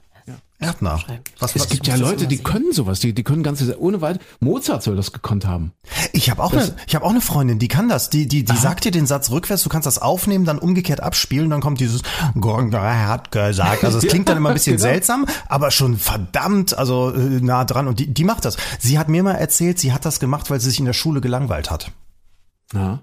Erdner. 0.59 0.99
Was, 1.39 1.55
es 1.55 1.63
was, 1.63 1.69
gibt 1.69 1.87
ja 1.87 1.95
Leute, 1.95 2.27
die 2.27 2.37
können 2.37 2.71
sowas, 2.71 2.99
die, 2.99 3.13
die 3.13 3.23
können 3.23 3.43
ganze, 3.43 3.79
ohne 3.81 4.01
weit, 4.01 4.19
Mozart 4.39 4.81
soll 4.81 4.95
das 4.95 5.11
gekonnt 5.11 5.45
haben. 5.45 5.73
Ich 6.13 6.29
habe 6.29 6.41
auch, 6.41 6.53
eine, 6.53 6.73
ich 6.87 6.95
auch 6.97 7.09
eine 7.09 7.21
Freundin, 7.21 7.59
die 7.59 7.67
kann 7.67 7.89
das, 7.89 8.09
die, 8.09 8.27
die, 8.27 8.45
die 8.45 8.55
sagt 8.55 8.85
dir 8.85 8.91
den 8.91 9.05
Satz 9.05 9.29
rückwärts, 9.29 9.63
du 9.63 9.69
kannst 9.69 9.85
das 9.85 9.99
aufnehmen, 9.99 10.45
dann 10.45 10.59
umgekehrt 10.59 11.01
abspielen, 11.01 11.49
dann 11.49 11.59
kommt 11.59 11.81
dieses, 11.81 12.01
er 12.33 13.07
hat 13.07 13.31
gesagt, 13.31 13.83
also 13.83 13.97
es 13.97 14.07
klingt 14.07 14.29
dann 14.29 14.37
immer 14.37 14.49
ein 14.49 14.55
bisschen 14.55 14.77
genau. 14.77 14.87
seltsam, 14.87 15.25
aber 15.49 15.69
schon 15.71 15.97
verdammt, 15.97 16.77
also 16.77 17.11
äh, 17.13 17.41
nah 17.41 17.65
dran 17.65 17.87
und 17.87 17.99
die, 17.99 18.13
die 18.13 18.23
macht 18.23 18.45
das. 18.45 18.55
Sie 18.79 18.97
hat 18.97 19.09
mir 19.09 19.23
mal 19.23 19.33
erzählt, 19.33 19.79
sie 19.79 19.91
hat 19.91 20.05
das 20.05 20.19
gemacht, 20.19 20.49
weil 20.49 20.61
sie 20.61 20.69
sich 20.69 20.79
in 20.79 20.85
der 20.85 20.93
Schule 20.93 21.19
gelangweilt 21.19 21.69
hat. 21.69 21.91
Ja. 22.73 23.01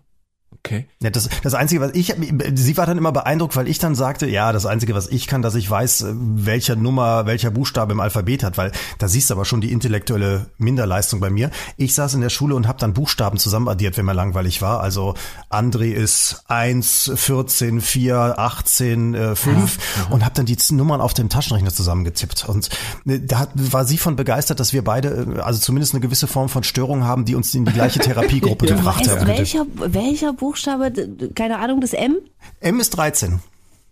Okay. 0.59 0.86
Ja, 1.01 1.11
das, 1.11 1.28
das 1.42 1.55
Einzige, 1.55 1.80
was 1.80 1.94
ich, 1.94 2.14
sie 2.55 2.76
war 2.76 2.84
dann 2.84 2.98
immer 2.98 3.12
beeindruckt, 3.12 3.57
weil 3.57 3.68
ich 3.68 3.78
dann 3.78 3.94
sagte, 3.94 4.26
ja, 4.26 4.53
das 4.53 4.66
Einzige, 4.66 4.94
was 4.94 5.07
ich 5.07 5.26
kann, 5.26 5.42
dass 5.42 5.55
ich 5.55 5.70
weiß, 5.70 6.07
welcher 6.11 6.76
Nummer, 6.76 7.24
welcher 7.24 7.51
Buchstabe 7.51 7.92
im 7.92 8.01
Alphabet 8.01 8.42
hat, 8.42 8.59
weil 8.59 8.72
da 8.98 9.09
siehst 9.09 9.30
du 9.30 9.34
aber 9.34 9.44
schon 9.44 9.61
die 9.61 9.72
intellektuelle 9.72 10.46
Minderleistung 10.59 11.20
bei 11.20 11.30
mir. 11.30 11.51
Ich 11.76 11.94
saß 11.94 12.14
in 12.14 12.20
der 12.20 12.30
Schule 12.30 12.57
und 12.57 12.66
habe 12.66 12.78
dann 12.78 12.92
Buchstaben 12.94 13.38
zusammenaddiert, 13.38 13.96
wenn 13.96 14.05
mir 14.05 14.12
langweilig 14.12 14.61
war. 14.61 14.80
Also 14.80 15.14
André 15.51 15.92
ist 15.92 16.42
1, 16.48 17.12
14, 17.14 17.80
4, 17.80 18.38
18, 18.38 19.14
äh, 19.14 19.36
5 19.36 19.78
ja, 19.78 20.14
und 20.14 20.24
habe 20.24 20.34
dann 20.34 20.46
die 20.46 20.59
Nummern 20.72 21.01
auf 21.01 21.14
dem 21.14 21.28
Taschenrechner 21.28 21.72
zusammengetippt. 21.72 22.48
Und 22.48 22.68
äh, 23.07 23.20
da 23.20 23.48
war 23.55 23.84
sie 23.84 23.98
von 23.98 24.16
begeistert, 24.16 24.61
dass 24.61 24.72
wir 24.72 24.82
beide, 24.82 25.26
äh, 25.36 25.40
also 25.40 25.61
zumindest 25.61 25.94
eine 25.94 26.01
gewisse 26.01 26.26
Form 26.26 26.48
von 26.48 26.64
Störung 26.64 27.05
haben, 27.05 27.24
die 27.24 27.34
uns 27.34 27.55
in 27.55 27.64
die 27.64 27.72
gleiche 27.72 27.98
Therapiegruppe 28.01 28.66
ja. 28.66 28.76
gebracht 28.76 29.09
haben. 29.09 29.26
Welcher, 29.26 29.64
welcher 29.74 30.39
Buchstabe, 30.41 30.91
keine 31.34 31.59
Ahnung, 31.59 31.80
das 31.80 31.93
M? 31.93 32.16
M 32.61 32.80
ist 32.80 32.91
13. 32.91 33.41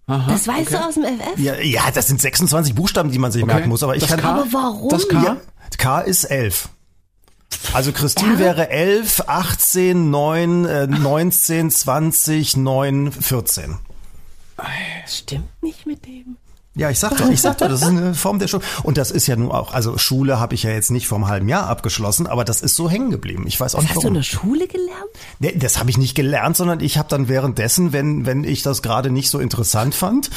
Aha, 0.06 0.32
das 0.32 0.48
weißt 0.48 0.68
okay. 0.68 0.70
du 0.70 0.88
aus 0.88 0.94
dem 0.94 1.04
FF? 1.04 1.38
Ja, 1.38 1.54
ja, 1.60 1.90
das 1.92 2.06
sind 2.06 2.20
26 2.20 2.74
Buchstaben, 2.74 3.12
die 3.12 3.18
man 3.18 3.30
sich 3.30 3.42
okay. 3.42 3.52
merken 3.52 3.68
muss. 3.68 3.82
Aber 3.82 3.94
ich 3.94 4.00
das 4.00 4.10
kann. 4.10 4.20
K? 4.20 4.28
Aber 4.28 4.46
warum? 4.50 4.88
Das 4.88 5.06
K? 5.06 5.22
Ja, 5.22 5.36
K 5.76 6.00
ist 6.00 6.24
11. 6.24 6.70
Also 7.74 7.92
Christine 7.92 8.32
ja. 8.34 8.38
wäre 8.38 8.70
11, 8.70 9.24
18, 9.26 10.10
9, 10.10 10.64
äh, 10.64 10.86
19, 10.86 11.70
20, 11.70 12.56
9, 12.56 13.12
14. 13.12 13.76
Stimmt 15.06 15.62
nicht 15.62 15.86
mit 15.86 16.06
dem. 16.06 16.37
Ja, 16.78 16.90
ich 16.90 16.98
sag 17.00 17.16
doch, 17.16 17.28
ich 17.28 17.40
sag 17.40 17.58
doch, 17.58 17.68
das 17.68 17.82
ist 17.82 17.88
eine 17.88 18.14
Form 18.14 18.38
der 18.38 18.46
Schule. 18.46 18.62
Und 18.84 18.98
das 18.98 19.10
ist 19.10 19.26
ja 19.26 19.34
nun 19.34 19.50
auch, 19.50 19.74
also 19.74 19.98
Schule 19.98 20.38
habe 20.38 20.54
ich 20.54 20.62
ja 20.62 20.70
jetzt 20.70 20.92
nicht 20.92 21.08
vor 21.08 21.18
einem 21.18 21.26
halben 21.26 21.48
Jahr 21.48 21.66
abgeschlossen, 21.66 22.28
aber 22.28 22.44
das 22.44 22.60
ist 22.60 22.76
so 22.76 22.88
hängen 22.88 23.10
geblieben. 23.10 23.44
Ich 23.48 23.58
weiß 23.58 23.74
auch 23.74 23.80
das 23.80 23.88
nicht 23.88 23.96
warum. 23.96 24.16
Hast 24.16 24.32
du 24.32 24.38
in 24.38 24.44
der 24.44 24.62
Schule 24.62 24.68
gelernt? 24.68 25.10
Nee, 25.40 25.56
das 25.58 25.80
habe 25.80 25.90
ich 25.90 25.98
nicht 25.98 26.14
gelernt, 26.14 26.56
sondern 26.56 26.78
ich 26.78 26.96
habe 26.96 27.08
dann 27.08 27.28
währenddessen, 27.28 27.92
wenn 27.92 28.26
wenn 28.26 28.44
ich 28.44 28.62
das 28.62 28.80
gerade 28.80 29.10
nicht 29.10 29.28
so 29.28 29.40
interessant 29.40 29.96
fand, 29.96 30.30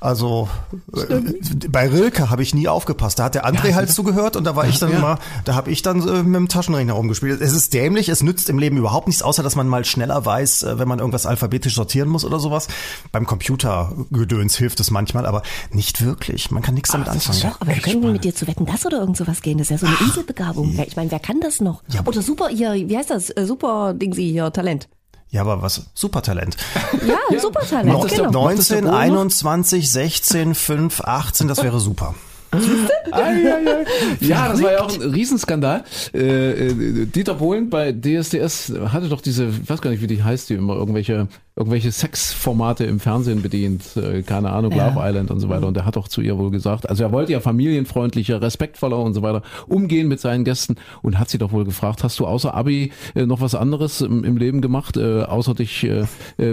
also 0.00 0.48
äh, 0.92 1.20
bei 1.68 1.88
Rilke 1.88 2.28
habe 2.28 2.42
ich 2.42 2.54
nie 2.54 2.66
aufgepasst. 2.66 3.20
Da 3.20 3.24
hat 3.24 3.36
der 3.36 3.46
André 3.46 3.68
ja, 3.68 3.76
halt 3.76 3.92
zugehört 3.92 4.34
und 4.34 4.42
da 4.42 4.56
war 4.56 4.66
ich 4.66 4.80
dann 4.80 4.90
ja. 4.90 4.98
mal, 4.98 5.18
da 5.44 5.54
habe 5.54 5.70
ich 5.70 5.82
dann 5.82 6.00
äh, 6.00 6.24
mit 6.24 6.34
dem 6.34 6.48
Taschenrechner 6.48 6.94
rumgespielt. 6.94 7.40
Es 7.40 7.52
ist 7.52 7.72
dämlich, 7.72 8.08
es 8.08 8.20
nützt 8.20 8.50
im 8.50 8.58
Leben 8.58 8.76
überhaupt 8.78 9.06
nichts, 9.06 9.22
außer 9.22 9.44
dass 9.44 9.54
man 9.54 9.68
mal 9.68 9.84
schneller 9.84 10.26
weiß, 10.26 10.64
äh, 10.64 10.78
wenn 10.80 10.88
man 10.88 10.98
irgendwas 10.98 11.24
alphabetisch 11.24 11.76
sortieren 11.76 12.08
muss 12.08 12.24
oder 12.24 12.40
sowas. 12.40 12.66
Beim 13.12 13.26
Computergedöns 13.26 14.56
hilft 14.56 14.80
es 14.80 14.90
manchmal, 14.90 15.24
aber 15.24 15.42
nicht 15.70 15.83
wirklich. 16.02 16.50
Man 16.50 16.62
kann 16.62 16.74
nichts 16.74 16.90
damit 16.90 17.08
anfangen. 17.08 17.40
Doch, 17.42 17.60
aber 17.60 17.74
wir 17.74 17.82
können 17.82 18.02
wir 18.02 18.10
mit 18.10 18.24
dir 18.24 18.34
zu 18.34 18.46
wetten, 18.46 18.66
das 18.66 18.84
oder 18.86 19.00
irgend 19.00 19.16
sowas 19.16 19.42
gehen. 19.42 19.58
Das 19.58 19.70
ist 19.70 19.70
ja 19.70 19.78
so 19.78 19.86
eine 19.86 19.96
Inselbegabung. 20.00 20.78
Ich 20.86 20.96
meine, 20.96 21.10
wer 21.10 21.18
kann 21.20 21.40
das 21.40 21.60
noch? 21.60 21.82
Ja, 21.88 22.02
oder 22.04 22.22
super 22.22 22.48
hier, 22.48 22.74
wie 22.74 22.96
heißt 22.96 23.10
das? 23.10 23.30
Äh, 23.30 23.46
super 23.46 23.94
Dingsi 23.94 24.22
hier, 24.30 24.52
Talent. 24.52 24.88
Ja, 25.30 25.40
aber 25.40 25.62
was? 25.62 25.86
Supertalent. 25.94 26.56
Ja, 27.06 27.18
ja. 27.30 27.40
Supertalent. 27.40 28.08
genau. 28.08 28.30
19, 28.30 28.86
21, 28.88 29.90
16, 29.90 30.54
5, 30.54 31.00
18, 31.00 31.48
das 31.48 31.62
wäre 31.62 31.80
super. 31.80 32.14
ja, 34.20 34.48
das 34.48 34.62
war 34.62 34.72
ja 34.72 34.82
auch 34.82 34.94
ein 34.94 35.10
Riesenskandal. 35.10 35.84
Äh, 36.12 36.68
äh, 36.68 37.06
Dieter 37.06 37.34
Bohlen 37.34 37.70
bei 37.70 37.92
DSDS 37.92 38.72
hatte 38.86 39.08
doch 39.08 39.20
diese, 39.20 39.46
ich 39.46 39.68
weiß 39.68 39.80
gar 39.80 39.90
nicht, 39.90 40.02
wie 40.02 40.06
die 40.06 40.22
heißt, 40.22 40.50
die 40.50 40.54
immer 40.54 40.74
irgendwelche 40.74 41.28
irgendwelche 41.56 41.92
Sexformate 41.92 42.84
im 42.84 42.98
Fernsehen 42.98 43.40
bedient, 43.40 43.96
äh, 43.96 44.22
keine 44.22 44.50
Ahnung, 44.50 44.72
ja. 44.72 44.88
Love 44.88 44.98
Island 45.00 45.30
und 45.30 45.38
so 45.38 45.48
weiter. 45.48 45.68
Und 45.68 45.76
er 45.76 45.84
hat 45.84 45.94
doch 45.94 46.08
zu 46.08 46.20
ihr 46.20 46.36
wohl 46.36 46.50
gesagt, 46.50 46.88
also 46.88 47.04
er 47.04 47.12
wollte 47.12 47.32
ja 47.32 47.40
familienfreundlicher, 47.40 48.42
respektvoller 48.42 48.98
und 48.98 49.14
so 49.14 49.22
weiter 49.22 49.42
umgehen 49.68 50.08
mit 50.08 50.18
seinen 50.18 50.44
Gästen 50.44 50.76
und 51.02 51.18
hat 51.18 51.28
sie 51.30 51.38
doch 51.38 51.52
wohl 51.52 51.64
gefragt, 51.64 52.02
hast 52.02 52.18
du 52.18 52.26
außer 52.26 52.54
Abi 52.54 52.90
äh, 53.14 53.24
noch 53.24 53.40
was 53.40 53.54
anderes 53.54 54.00
im, 54.00 54.24
im 54.24 54.36
Leben 54.36 54.62
gemacht, 54.62 54.96
äh, 54.96 55.22
außer 55.22 55.54
dich 55.54 55.84
äh, 55.84 56.06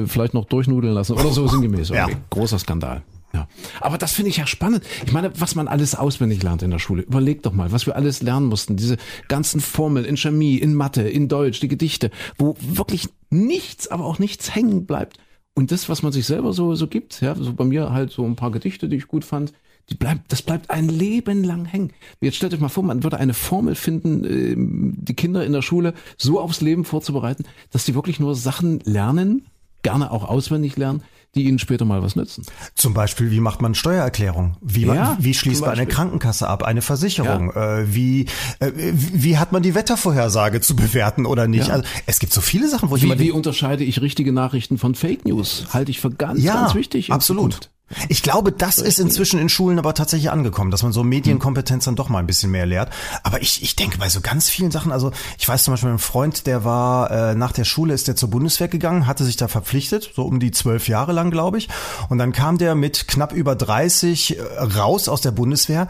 vielleicht 0.05 0.33
noch 0.33 0.45
durchnudeln 0.45 0.93
lassen 0.93 1.13
oder 1.13 1.31
so 1.31 1.47
sinngemäß. 1.47 1.89
Okay. 1.91 2.11
Ja. 2.11 2.17
Großer 2.29 2.59
Skandal. 2.59 3.01
Ja. 3.33 3.47
Aber 3.79 3.97
das 3.97 4.11
finde 4.11 4.29
ich 4.29 4.37
ja 4.37 4.47
spannend. 4.47 4.83
Ich 5.05 5.13
meine, 5.13 5.31
was 5.39 5.55
man 5.55 5.67
alles 5.67 5.95
auswendig 5.95 6.43
lernt 6.43 6.63
in 6.63 6.71
der 6.71 6.79
Schule. 6.79 7.03
Überleg 7.03 7.43
doch 7.43 7.53
mal, 7.53 7.71
was 7.71 7.85
wir 7.85 7.95
alles 7.95 8.21
lernen 8.21 8.47
mussten. 8.47 8.75
Diese 8.75 8.97
ganzen 9.27 9.61
Formeln 9.61 10.05
in 10.05 10.17
Chemie, 10.17 10.57
in 10.57 10.73
Mathe, 10.73 11.03
in 11.03 11.27
Deutsch, 11.27 11.59
die 11.61 11.67
Gedichte, 11.67 12.11
wo 12.37 12.55
wirklich 12.59 13.07
nichts, 13.29 13.87
aber 13.87 14.05
auch 14.05 14.19
nichts 14.19 14.53
hängen 14.53 14.85
bleibt. 14.85 15.17
Und 15.53 15.71
das, 15.71 15.89
was 15.89 16.03
man 16.03 16.11
sich 16.11 16.25
selber 16.25 16.53
so, 16.53 16.75
so 16.75 16.87
gibt, 16.87 17.21
ja, 17.21 17.35
so 17.35 17.53
bei 17.53 17.65
mir 17.65 17.91
halt 17.91 18.11
so 18.11 18.25
ein 18.25 18.35
paar 18.35 18.51
Gedichte, 18.51 18.87
die 18.87 18.97
ich 18.97 19.07
gut 19.07 19.25
fand, 19.25 19.53
die 19.89 19.95
bleibt, 19.95 20.31
das 20.31 20.41
bleibt 20.41 20.69
ein 20.69 20.87
Leben 20.87 21.43
lang 21.43 21.65
hängen. 21.65 21.91
Jetzt 22.21 22.37
stellt 22.37 22.53
euch 22.53 22.59
mal 22.59 22.69
vor, 22.69 22.83
man 22.83 23.03
würde 23.03 23.17
eine 23.17 23.33
Formel 23.33 23.75
finden, 23.75 24.23
ähm, 24.23 24.93
die 24.97 25.15
Kinder 25.15 25.45
in 25.45 25.51
der 25.51 25.61
Schule 25.61 25.93
so 26.17 26.39
aufs 26.39 26.61
Leben 26.61 26.85
vorzubereiten, 26.85 27.43
dass 27.71 27.85
die 27.85 27.95
wirklich 27.95 28.19
nur 28.19 28.35
Sachen 28.35 28.79
lernen, 28.81 29.47
gerne 29.81 30.11
auch 30.11 30.23
auswendig 30.23 30.77
lernen, 30.77 31.03
die 31.35 31.45
ihnen 31.45 31.59
später 31.59 31.85
mal 31.85 32.03
was 32.03 32.15
nützen. 32.15 32.45
Zum 32.75 32.93
Beispiel, 32.93 33.31
wie 33.31 33.39
macht 33.39 33.61
man 33.61 33.73
Steuererklärung? 33.73 34.57
Wie, 34.61 34.85
Ja, 34.85 35.17
wie 35.19 35.33
schließt 35.33 35.61
man 35.61 35.71
eine. 35.71 35.87
Krankenkasse 35.87 36.47
ab, 36.47 36.63
eine 36.63 36.81
Versicherung? 36.81 37.51
Äh, 37.51 37.93
wie, 37.93 38.25
äh, 38.59 38.71
wie 38.75 39.37
hat 39.37 39.51
man 39.51 39.63
die 39.63 39.73
Wettervorhersage 39.73 40.61
zu 40.61 40.75
bewerten 40.75 41.25
oder 41.25 41.47
nicht? 41.47 41.67
Ja. 41.67 41.75
Also, 41.75 41.87
es 42.05 42.19
gibt 42.19 42.33
so 42.33 42.41
viele 42.41 42.67
Sachen, 42.67 42.89
wo 42.89 42.95
ich 42.95 43.03
immer 43.03 43.17
Wie, 43.19 43.31
unterscheide 43.31 43.83
ich 43.83 44.01
richtige 44.01 44.33
Nachrichten 44.33 44.77
von 44.77 44.95
Fake 44.95 45.25
News? 45.25 45.67
Halte 45.71 45.91
ich 45.91 46.01
für 46.01 46.11
ganz, 46.11 46.43
ja, 46.43 46.53
ganz 46.53 46.75
wichtig. 46.75 47.11
absolut. 47.11 47.53
Zukunft. 47.53 47.71
Ich 48.09 48.23
glaube, 48.23 48.51
das 48.51 48.77
ist 48.77 48.99
inzwischen 48.99 49.39
in 49.39 49.49
Schulen 49.49 49.79
aber 49.79 49.93
tatsächlich 49.93 50.31
angekommen, 50.31 50.71
dass 50.71 50.83
man 50.83 50.91
so 50.91 51.03
Medienkompetenz 51.03 51.85
dann 51.85 51.95
doch 51.95 52.09
mal 52.09 52.19
ein 52.19 52.27
bisschen 52.27 52.51
mehr 52.51 52.65
lehrt. 52.65 52.89
Aber 53.23 53.41
ich, 53.41 53.63
ich 53.63 53.75
denke 53.75 53.97
bei 53.97 54.09
so 54.09 54.21
ganz 54.21 54.49
vielen 54.49 54.71
Sachen, 54.71 54.91
also 54.91 55.11
ich 55.37 55.47
weiß 55.47 55.63
zum 55.63 55.73
Beispiel, 55.73 55.89
ein 55.89 55.99
Freund, 55.99 56.47
der 56.47 56.63
war 56.63 57.11
äh, 57.11 57.35
nach 57.35 57.51
der 57.51 57.65
Schule, 57.65 57.93
ist 57.93 58.07
der 58.07 58.15
zur 58.15 58.29
Bundeswehr 58.29 58.67
gegangen, 58.67 59.07
hatte 59.07 59.23
sich 59.23 59.37
da 59.37 59.47
verpflichtet, 59.47 60.11
so 60.15 60.23
um 60.23 60.39
die 60.39 60.51
zwölf 60.51 60.87
Jahre 60.87 61.11
lang, 61.11 61.31
glaube 61.31 61.57
ich. 61.57 61.69
Und 62.09 62.17
dann 62.17 62.31
kam 62.31 62.57
der 62.57 62.75
mit 62.75 63.07
knapp 63.07 63.33
über 63.33 63.55
30 63.55 64.37
äh, 64.37 64.41
raus 64.77 65.07
aus 65.07 65.21
der 65.21 65.31
Bundeswehr. 65.31 65.87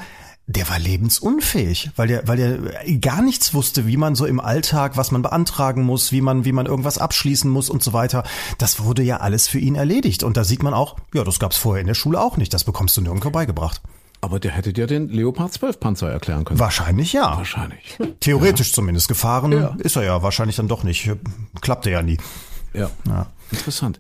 Der 0.56 0.70
war 0.70 0.80
lebensunfähig, 0.80 1.92
weil 1.96 2.08
der, 2.08 2.28
weil 2.28 2.38
der 2.38 2.98
gar 3.00 3.22
nichts 3.22 3.54
wusste, 3.54 3.88
wie 3.88 3.98
man 3.98 4.16
so 4.16 4.26
im 4.26 4.40
Alltag, 4.40 4.98
was 4.98 5.12
man 5.12 5.22
beantragen 5.22 5.84
muss, 5.84 6.12
wie 6.12 6.22
man, 6.22 6.46
wie 6.46 6.52
man 6.52 6.66
irgendwas 6.66 6.98
abschließen 6.98 7.50
muss 7.50 7.70
und 7.70 7.82
so 7.84 7.94
weiter. 7.94 8.24
Das 8.58 8.84
wurde 8.84 9.02
ja 9.04 9.18
alles 9.18 9.48
für 9.48 9.60
ihn 9.60 9.76
erledigt. 9.76 10.24
Und 10.24 10.38
da 10.38 10.44
sieht 10.44 10.64
man 10.64 10.74
auch, 10.74 10.98
ja, 11.14 11.24
das 11.24 11.40
gab's 11.40 11.58
vorher 11.58 11.82
in 11.82 11.88
der 11.88 11.94
Schule 11.94 12.20
auch 12.20 12.38
nicht. 12.38 12.54
Das 12.54 12.64
bekommst 12.64 12.98
du 12.98 13.02
nirgendwo 13.02 13.30
beigebracht. 13.30 13.82
Aber 14.20 14.40
der 14.40 14.52
hätte 14.52 14.72
dir 14.74 14.86
den 14.88 15.10
Leopard 15.10 15.52
12 15.54 15.80
Panzer 15.80 16.12
erklären 16.12 16.46
können. 16.46 16.60
Wahrscheinlich 16.60 17.12
ja. 17.14 17.38
Wahrscheinlich. 17.38 17.98
Theoretisch 18.20 18.72
zumindest. 18.74 19.08
Gefahren 19.08 19.52
Ja. 19.52 19.76
ist 19.80 19.96
er 19.96 20.04
ja 20.04 20.22
wahrscheinlich 20.22 20.58
dann 20.58 20.68
doch 20.68 20.84
nicht. 20.84 21.10
Klappte 21.62 21.90
ja 21.90 22.02
nie. 22.04 22.18
Ja. 22.74 22.90
Ja. 23.08 23.28
Interessant. 23.52 24.00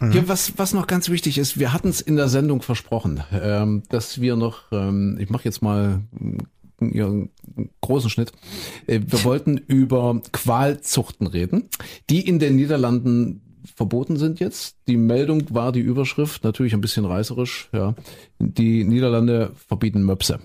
Ja, 0.00 0.28
was, 0.28 0.56
was 0.56 0.72
noch 0.72 0.86
ganz 0.86 1.08
wichtig 1.08 1.38
ist, 1.38 1.58
wir 1.58 1.72
hatten 1.72 1.88
es 1.88 2.00
in 2.00 2.14
der 2.14 2.28
Sendung 2.28 2.62
versprochen, 2.62 3.24
ähm, 3.32 3.82
dass 3.88 4.20
wir 4.20 4.36
noch, 4.36 4.70
ähm, 4.70 5.16
ich 5.18 5.30
mache 5.30 5.44
jetzt 5.44 5.62
mal 5.62 6.02
mm, 6.12 6.38
ja, 6.92 7.06
einen 7.06 7.30
großen 7.80 8.10
Schnitt, 8.10 8.32
äh, 8.86 9.00
wir 9.04 9.24
wollten 9.24 9.58
über 9.58 10.20
Qualzuchten 10.30 11.26
reden, 11.26 11.68
die 12.08 12.20
in 12.20 12.38
den 12.38 12.54
Niederlanden 12.54 13.40
verboten 13.74 14.16
sind 14.16 14.40
jetzt. 14.40 14.76
Die 14.86 14.96
Meldung 14.96 15.42
war 15.54 15.72
die 15.72 15.80
Überschrift, 15.80 16.44
natürlich 16.44 16.74
ein 16.74 16.80
bisschen 16.80 17.04
reißerisch, 17.04 17.70
ja. 17.72 17.94
Die 18.38 18.84
Niederlande 18.84 19.52
verbieten 19.66 20.02
Möpse. 20.02 20.40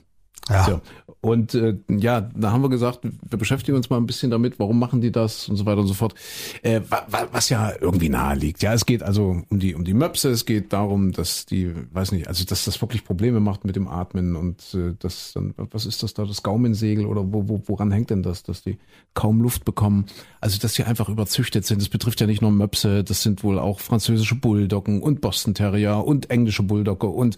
Ja. 0.49 0.65
So. 0.65 0.81
Und 1.21 1.53
äh, 1.53 1.75
ja, 1.89 2.21
da 2.21 2.51
haben 2.51 2.61
wir 2.61 2.69
gesagt, 2.69 3.01
wir 3.03 3.37
beschäftigen 3.37 3.75
uns 3.75 3.89
mal 3.89 3.97
ein 3.97 4.05
bisschen 4.05 4.31
damit, 4.31 4.57
warum 4.57 4.79
machen 4.79 5.01
die 5.01 5.11
das 5.11 5.49
und 5.49 5.57
so 5.57 5.65
weiter 5.65 5.81
und 5.81 5.87
so 5.87 5.93
fort. 5.93 6.15
Äh, 6.61 6.79
wa, 6.87 7.05
wa, 7.09 7.27
was 7.33 7.49
ja 7.49 7.73
irgendwie 7.81 8.07
nahe 8.07 8.37
liegt. 8.37 8.63
Ja, 8.63 8.73
es 8.73 8.85
geht 8.85 9.03
also 9.03 9.41
um 9.49 9.59
die 9.59 9.75
um 9.75 9.83
die 9.83 9.93
Möpse, 9.93 10.29
es 10.29 10.45
geht 10.45 10.71
darum, 10.71 11.11
dass 11.11 11.45
die, 11.45 11.73
weiß 11.91 12.13
nicht, 12.13 12.29
also 12.29 12.45
dass 12.45 12.63
das 12.63 12.81
wirklich 12.81 13.03
Probleme 13.03 13.41
macht 13.41 13.65
mit 13.65 13.75
dem 13.75 13.89
Atmen 13.89 14.37
und 14.37 14.73
äh, 14.73 14.95
das 14.97 15.33
dann, 15.33 15.53
was 15.57 15.85
ist 15.85 16.03
das 16.03 16.13
da, 16.13 16.23
das 16.23 16.41
Gaumensegel 16.41 17.05
oder 17.05 17.33
wo, 17.33 17.49
wo, 17.49 17.61
woran 17.65 17.91
hängt 17.91 18.11
denn 18.11 18.23
das, 18.23 18.43
dass 18.43 18.61
die 18.61 18.77
kaum 19.13 19.41
Luft 19.41 19.65
bekommen? 19.65 20.05
Also 20.39 20.57
dass 20.57 20.73
die 20.73 20.85
einfach 20.85 21.09
überzüchtet 21.09 21.65
sind. 21.65 21.81
Das 21.81 21.89
betrifft 21.89 22.21
ja 22.21 22.27
nicht 22.27 22.41
nur 22.41 22.51
Möpse, 22.51 23.03
das 23.03 23.23
sind 23.23 23.43
wohl 23.43 23.59
auch 23.59 23.81
französische 23.81 24.35
Bulldoggen 24.35 25.01
und 25.01 25.19
Boston 25.19 25.53
Terrier 25.53 26.05
und 26.05 26.29
englische 26.29 26.63
Bulldogge 26.63 27.07
und 27.07 27.35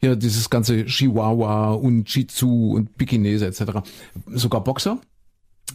ja 0.00 0.16
dieses 0.16 0.50
ganze 0.50 0.86
Chihuahua 0.86 1.72
und 1.74 2.10
Shih 2.10 2.26
und 2.42 2.96
Pekinese 3.12 3.46
etc. 3.46 3.80
Sogar 4.26 4.64
Boxer. 4.64 4.98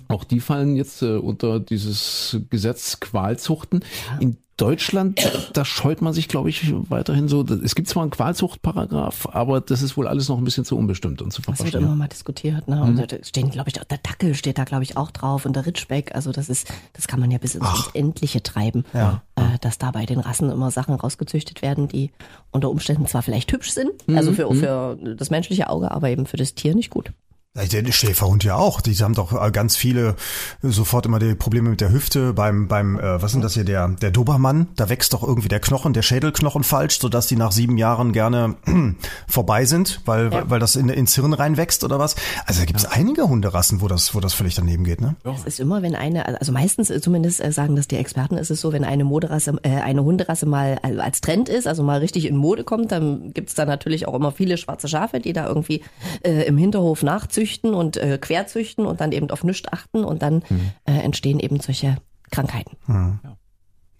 Auch 0.09 0.23
die 0.23 0.39
fallen 0.39 0.75
jetzt 0.75 1.01
äh, 1.01 1.15
unter 1.17 1.59
dieses 1.59 2.38
Gesetz 2.49 2.99
Qualzuchten. 2.99 3.83
In 4.19 4.38
Deutschland, 4.57 5.19
da 5.53 5.65
scheut 5.65 6.01
man 6.01 6.13
sich, 6.13 6.27
glaube 6.27 6.49
ich, 6.49 6.73
weiterhin 6.89 7.27
so. 7.27 7.43
Es 7.43 7.75
gibt 7.75 7.88
zwar 7.89 8.01
einen 8.03 8.09
Qualzuchtparagraph, 8.11 9.27
aber 9.31 9.61
das 9.61 9.81
ist 9.83 9.97
wohl 9.97 10.07
alles 10.07 10.29
noch 10.29 10.38
ein 10.39 10.43
bisschen 10.43 10.65
zu 10.65 10.75
unbestimmt 10.77 11.21
und 11.21 11.31
zu 11.31 11.41
Das 11.43 11.63
wird 11.63 11.75
immer 11.75 11.95
mal 11.95 12.07
diskutiert, 12.07 12.67
ne? 12.67 12.81
Und 12.81 13.11
da 13.11 13.17
stehen, 13.23 13.51
glaube 13.51 13.69
ich, 13.69 13.73
der 13.73 13.97
Dackel 13.97 14.33
steht 14.33 14.57
da, 14.57 14.63
glaube 14.63 14.83
ich, 14.83 14.97
auch 14.97 15.11
drauf 15.11 15.45
und 15.45 15.55
der 15.55 15.65
Ritschbeck. 15.65 16.15
Also 16.15 16.31
das 16.31 16.49
ist, 16.49 16.67
das 16.93 17.07
kann 17.07 17.19
man 17.19 17.29
ja 17.29 17.38
bis 17.38 17.53
ins 17.55 17.67
Endliche 17.93 18.41
treiben, 18.41 18.83
Ja. 18.93 19.21
äh, 19.35 19.41
dass 19.61 19.77
da 19.77 19.91
bei 19.91 20.05
den 20.07 20.19
Rassen 20.19 20.49
immer 20.49 20.71
Sachen 20.71 20.95
rausgezüchtet 20.95 21.61
werden, 21.61 21.88
die 21.88 22.11
unter 22.51 22.71
Umständen 22.71 23.05
zwar 23.05 23.21
vielleicht 23.21 23.51
hübsch 23.51 23.71
sind, 23.71 23.91
also 24.07 24.33
für, 24.33 24.51
für 24.55 24.97
das 25.15 25.29
menschliche 25.29 25.69
Auge, 25.69 25.91
aber 25.91 26.09
eben 26.09 26.25
für 26.25 26.38
das 26.38 26.55
Tier 26.55 26.73
nicht 26.73 26.89
gut. 26.89 27.11
Ja, 27.57 27.81
Der 27.81 27.91
Schäferhund 27.91 28.43
ja 28.43 28.55
auch. 28.55 28.81
Die 28.81 28.93
haben 28.95 29.15
doch 29.15 29.33
äh, 29.33 29.51
ganz 29.51 29.75
viele 29.75 30.15
äh, 30.63 30.69
sofort 30.69 31.07
immer 31.07 31.17
die 31.17 31.33
Probleme 31.33 31.69
mit 31.69 31.81
der 31.81 31.91
Hüfte. 31.91 32.33
Beim, 32.33 32.67
beim, 32.67 32.99
äh, 32.99 33.21
was 33.21 33.31
sind 33.31 33.43
das 33.43 33.55
hier, 33.55 33.63
der, 33.63 33.87
der 33.87 34.11
Dobermann, 34.11 34.67
da 34.75 34.89
wächst 34.89 35.13
doch 35.13 35.23
irgendwie 35.23 35.47
der 35.47 35.59
Knochen, 35.59 35.93
der 35.93 36.03
Schädelknochen 36.03 36.63
falsch, 36.63 36.99
sodass 36.99 37.25
die 37.25 37.35
nach 37.35 37.51
sieben 37.51 37.77
Jahren 37.77 38.13
gerne 38.13 38.55
vorbei 39.27 39.65
sind, 39.65 40.01
weil, 40.05 40.31
weil, 40.31 40.49
weil 40.51 40.59
das 40.59 40.75
in, 40.75 40.89
ins 40.89 41.15
Hirn 41.15 41.33
reinwächst 41.33 41.83
oder 41.83 41.97
was. 41.97 42.15
Also 42.45 42.59
da 42.61 42.65
gibt 42.65 42.79
es 42.79 42.85
einige 42.85 43.27
Hunderassen, 43.27 43.81
wo 43.81 43.87
das, 43.87 44.13
wo 44.13 44.19
das 44.19 44.35
völlig 44.35 44.53
daneben 44.53 44.83
geht, 44.83 45.01
ne? 45.01 45.15
Es 45.23 45.45
ist 45.45 45.59
immer, 45.59 45.81
wenn 45.81 45.95
eine, 45.95 46.39
also 46.39 46.51
meistens 46.51 46.91
äh, 46.91 47.01
zumindest 47.01 47.41
sagen 47.53 47.75
das 47.75 47.87
die 47.87 47.97
Experten, 47.97 48.37
ist 48.37 48.51
es 48.51 48.61
so, 48.61 48.71
wenn 48.71 48.83
eine 48.83 49.03
Moderasse, 49.03 49.57
äh, 49.63 49.81
eine 49.81 50.03
Hunderasse 50.03 50.45
mal 50.45 50.77
als 50.83 51.21
Trend 51.21 51.49
ist, 51.49 51.65
also 51.65 51.81
mal 51.81 51.99
richtig 51.99 52.25
in 52.25 52.37
Mode 52.37 52.63
kommt, 52.63 52.91
dann 52.91 53.33
gibt's 53.33 53.55
da 53.55 53.65
natürlich 53.65 54.07
auch 54.07 54.13
immer 54.13 54.31
viele 54.31 54.57
schwarze 54.57 54.87
Schafe, 54.87 55.19
die 55.19 55.33
da 55.33 55.47
irgendwie 55.47 55.81
äh, 56.23 56.43
im 56.43 56.57
Hinterhof 56.57 57.01
nachzüchten 57.01 57.46
und 57.73 57.97
äh, 57.97 58.17
querzüchten 58.19 58.85
und 58.85 58.99
dann 59.01 59.11
eben 59.11 59.29
auf 59.31 59.43
nichts 59.43 59.67
achten 59.71 60.03
und 60.03 60.21
dann 60.21 60.43
äh, 60.85 60.91
entstehen 60.99 61.39
eben 61.39 61.59
solche 61.59 61.97
Krankheiten. 62.31 62.77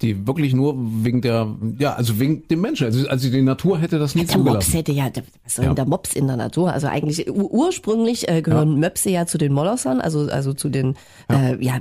Die 0.03 0.27
wirklich 0.27 0.53
nur 0.53 0.75
wegen 0.77 1.21
der, 1.21 1.55
ja, 1.79 1.93
also 1.95 2.19
wegen 2.19 2.47
dem 2.49 2.61
Menschen. 2.61 2.85
Also, 2.85 3.07
also 3.07 3.31
die 3.31 3.41
Natur 3.41 3.79
hätte 3.79 3.97
das 3.97 4.13
nie 4.13 4.25
Der 4.25 4.37
Mops 4.37 4.45
zugelassen. 4.45 4.73
hätte 4.73 4.91
ja, 4.91 5.09
der- 5.09 5.23
was 5.43 5.55
soll 5.55 5.65
Ja. 5.65 5.69
denn 5.71 5.75
der 5.77 5.85
Mops 5.87 6.13
in 6.13 6.27
der 6.27 6.37
Natur? 6.37 6.71
Also 6.71 6.85
eigentlich 6.87 7.27
ur- 7.27 7.51
ursprünglich 7.51 8.29
äh, 8.29 8.43
gehören 8.43 8.79
Möpse 8.79 9.09
ja 9.09 9.25
zu 9.25 9.39
den 9.39 9.53
Molossern, 9.53 9.99
also 9.99 10.29
also 10.29 10.53
zu 10.53 10.69
den, 10.69 10.95
ja, 11.31 11.49
äh, 11.49 11.63
ja 11.65 11.79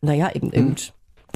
naja, 0.00 0.30
eben, 0.34 0.52
eben 0.52 0.74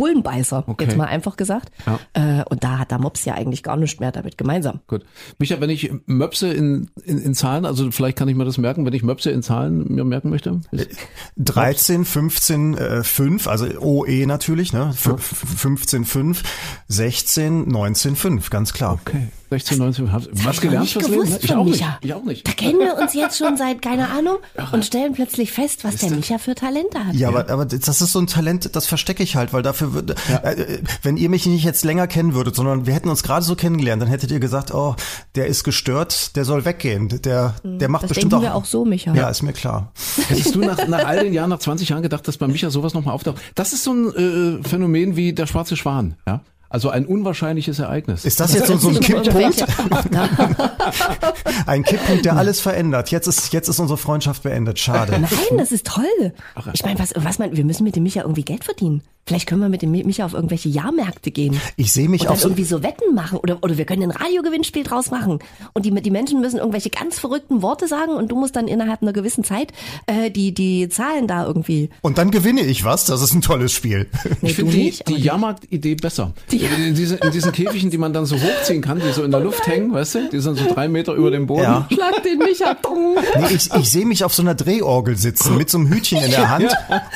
Bullenbeißer, 0.03 0.65
Okay. 0.67 0.85
jetzt 0.85 0.97
mal 0.97 1.05
einfach 1.07 1.37
gesagt. 1.37 1.71
Ja. 1.87 2.01
Äh, 2.41 2.45
und 2.51 2.65
da 2.65 2.79
hat 2.79 2.91
der 2.91 2.99
Mops 2.99 3.25
ja 3.25 3.35
eigentlich 3.35 3.63
gar 3.63 3.77
nichts 3.77 4.01
mehr 4.01 4.11
damit 4.11 4.37
gemeinsam. 4.37 4.81
Gut. 4.89 5.05
Micha, 5.39 5.61
wenn 5.61 5.71
ich 5.71 5.93
Möpse 6.07 6.53
in, 6.53 6.91
in, 7.05 7.19
in 7.19 7.35
Zahlen, 7.35 7.65
also 7.65 7.91
vielleicht 7.93 8.19
kann 8.19 8.29
ich 8.29 8.35
mir 8.35 8.45
das 8.45 8.59
merken, 8.59 8.85
wenn 8.85 8.93
ich 8.95 9.05
Möpse 9.05 9.31
in 9.31 9.43
Zahlen 9.43 9.87
mir 9.95 10.05
merken 10.05 10.29
möchte. 10.31 10.61
Ist- 10.73 10.91
13, 11.37 12.05
15, 12.05 12.77
äh, 12.77 13.05
5, 13.05 13.47
also 13.47 13.67
OE 13.81 14.27
natürlich, 14.27 14.73
ne? 14.73 14.91
F 14.91 15.19
15, 15.57 16.05
5, 16.05 16.43
16, 16.89 17.69
19, 17.69 18.17
5, 18.17 18.51
ganz 18.51 18.73
klar. 18.73 18.95
Okay. 18.95 19.29
16, 19.53 19.79
19, 19.79 20.13
hab- 20.13 20.23
was 20.33 20.55
ich 20.57 20.61
gelernt 20.63 20.83
nicht 20.85 20.93
fürs 20.95 21.07
gewusst 21.07 21.31
Leben? 21.33 21.39
Ich 21.43 21.49
von 21.51 21.59
auch 21.59 21.65
nicht. 21.65 21.81
Micha. 21.81 21.99
Ich 22.01 22.15
auch 22.15 22.25
nicht. 22.25 22.49
Da 22.49 22.53
kennen 22.53 22.79
wir 22.79 22.97
uns 22.97 23.13
jetzt 23.15 23.37
schon 23.39 23.57
seit 23.59 23.83
keine 23.83 24.09
Ahnung 24.09 24.37
und 24.73 24.85
stellen 24.85 25.13
plötzlich 25.13 25.53
fest, 25.53 25.85
was 25.85 25.97
der 25.97 26.11
Micha 26.11 26.39
für 26.39 26.55
Talente 26.55 27.05
hat. 27.07 27.15
Ja, 27.15 27.29
aber, 27.29 27.51
aber 27.51 27.67
das 27.67 28.01
ist 28.01 28.13
so 28.13 28.19
ein 28.19 28.27
Talent, 28.27 28.75
das 28.75 28.87
verstecke 28.87 29.23
ich 29.23 29.37
halt, 29.37 29.53
weil 29.53 29.63
dafür 29.63 29.93
würde, 29.93 30.15
äh, 30.43 30.79
wenn 31.03 31.17
ihr 31.19 31.29
mich 31.29 31.45
nicht 31.47 31.65
jetzt 31.65 31.85
länger 31.85 32.07
kennen 32.07 32.33
würdet, 32.35 32.57
sondern 32.57 32.87
wir 32.87 32.95
hätten 32.95 33.09
uns 33.11 33.23
gerade 33.23 33.45
so 33.45 33.55
kennengelernt, 33.57 34.01
dann 34.01 34.09
hättet 34.09 34.31
ihr 34.31 34.41
gesagt, 34.41 34.73
oh, 34.73 34.97
der 35.35 35.47
ist 35.49 35.65
gestört, 35.65 36.35
der 36.37 36.45
soll 36.47 36.65
weggehen, 36.65 37.09
der, 37.09 37.55
der 37.63 37.89
macht 37.89 38.05
das 38.05 38.09
bestimmt 38.11 38.33
denken 38.33 38.47
auch. 38.47 38.51
wir 38.51 38.55
auch 38.55 38.65
so, 38.65 38.85
Micha. 38.87 39.15
Ja, 39.15 39.29
ist 39.29 39.43
mir 39.43 39.53
klar. 39.53 39.93
Hättest 40.29 40.55
du 40.55 40.61
nach, 40.61 40.89
nach 40.89 41.05
all 41.05 41.25
den 41.25 41.33
Jahren, 41.35 41.51
nach 41.51 41.59
20 41.59 41.91
Jahren 41.91 42.03
gedacht, 42.03 42.27
dass 42.27 42.39
bei 42.39 42.47
Micha 42.49 42.71
sowas 42.71 42.95
nochmal 42.95 43.15
auftaucht? 43.15 43.37
Das 43.55 43.73
ist 43.73 43.85
so 43.85 43.93
ein 43.93 44.61
äh, 44.63 44.69
Phänomen 44.69 45.17
wie 45.17 45.33
der 45.33 45.47
schwarze 45.47 45.77
Schwan, 45.77 46.15
ja? 46.27 46.41
Also 46.73 46.89
ein 46.89 47.05
unwahrscheinliches 47.05 47.79
Ereignis. 47.81 48.25
Ist 48.25 48.41
das 48.41 48.55
jetzt 48.55 48.67
so, 48.69 48.79
so 48.79 48.89
ein 48.89 49.01
Kipppunkt? 49.01 49.67
Nein, 50.11 50.31
Ein 51.67 51.83
Kipppunkt, 51.83 52.25
der 52.25 52.37
alles 52.37 52.61
verändert. 52.61 53.11
Jetzt 53.11 53.27
ist, 53.27 53.53
jetzt 53.53 53.69
ist 53.69 53.79
unsere 53.79 53.99
Freundschaft 53.99 54.43
beendet. 54.43 54.79
Schade. 54.79 55.23
das 55.59 55.71
ist 55.71 55.87
toll. 55.87 56.33
Ich 56.73 56.83
meine, 56.83 56.99
was, 56.99 57.13
was 57.15 57.39
man, 57.39 57.55
wir 57.55 57.65
müssen 57.65 57.85
mit 57.85 57.95
dem 57.95 58.05
Micha 58.05 58.23
irgendwie 58.23 58.43
Geld 58.45 58.65
verdienen. 58.65 59.03
Vielleicht 59.25 59.47
können 59.47 59.61
wir 59.61 59.69
mit 59.69 59.83
dem 59.83 59.93
Micha 59.93 60.25
auf 60.25 60.33
irgendwelche 60.33 60.69
Jahrmärkte 60.69 61.31
gehen. 61.31 61.61
Ich 61.77 61.93
sehe 61.93 62.09
mich 62.09 62.23
und 62.23 62.31
auf 62.31 62.43
irgendwie 62.43 62.65
so 62.65 62.83
Wetten 62.83 63.15
machen 63.15 63.39
oder, 63.39 63.63
oder 63.63 63.79
wir 63.79 63.85
können 63.85 64.03
ein 64.03 64.11
Radiogewinnspiel 64.11 64.83
draus 64.83 65.13
machen 65.13 65.39
und 65.75 65.87
die, 65.87 65.93
die 65.93 66.11
Menschen 66.11 66.41
müssen 66.41 66.59
irgendwelche 66.59 66.91
ganz 66.91 67.21
verrückten 67.21 67.63
Worte 67.63 67.87
sagen 67.87 68.13
und 68.17 68.33
du 68.33 68.37
musst 68.37 68.57
dann 68.57 68.67
innerhalb 68.67 69.01
einer 69.01 69.13
gewissen 69.13 69.45
Zeit 69.45 69.73
äh, 70.07 70.33
die, 70.33 70.53
die 70.53 70.89
Zahlen 70.89 71.29
da 71.29 71.47
irgendwie. 71.47 71.91
und 72.01 72.19
dann 72.19 72.33
gewinne 72.33 72.63
ich 72.63 72.85
was. 72.85 73.05
Das 73.05 73.23
ist 73.23 73.33
ein 73.33 73.43
tolles 73.43 73.73
Spiel. 73.73 74.09
Nee, 74.41 74.51
Ich 74.51 74.57
finde 74.57 74.73
die, 74.73 74.91
die 75.07 75.15
Jahrmarktidee 75.15 75.95
besser. 75.95 76.33
In, 76.63 76.95
diese, 76.95 77.17
in 77.17 77.31
diesen 77.31 77.53
Käfigen, 77.53 77.91
die 77.91 77.99
man 77.99 78.13
dann 78.13 78.27
so 78.27 78.37
hochziehen 78.37 78.83
kann, 78.83 79.01
die 79.01 79.13
so 79.13 79.23
in 79.23 79.31
der 79.31 79.41
Luft 79.41 79.67
hängen, 79.67 79.93
weißt 79.93 80.15
du? 80.15 80.29
Die 80.31 80.39
sind 80.41 80.59
so 80.59 80.73
drei 80.73 80.89
Meter 80.89 81.15
über 81.15 81.31
dem 81.31 81.47
Boden. 81.47 81.63
Ja. 81.63 81.89
Schlag 81.93 82.23
den 82.23 82.39
Micha. 82.39 82.75
Dong. 82.83 83.17
Nee, 83.39 83.55
ich, 83.55 83.73
ich 83.75 83.91
sehe 83.91 84.07
mich 84.07 84.25
auf 84.25 84.35
so 84.35 84.43
einer 84.43 84.55
Drehorgel 84.55 85.17
sitzen 85.17 85.57
mit 85.57 85.71
so 85.71 85.79
einem 85.79 85.89
Hütchen 85.89 86.23
in 86.23 86.31
der 86.31 86.49
Hand 86.51 86.71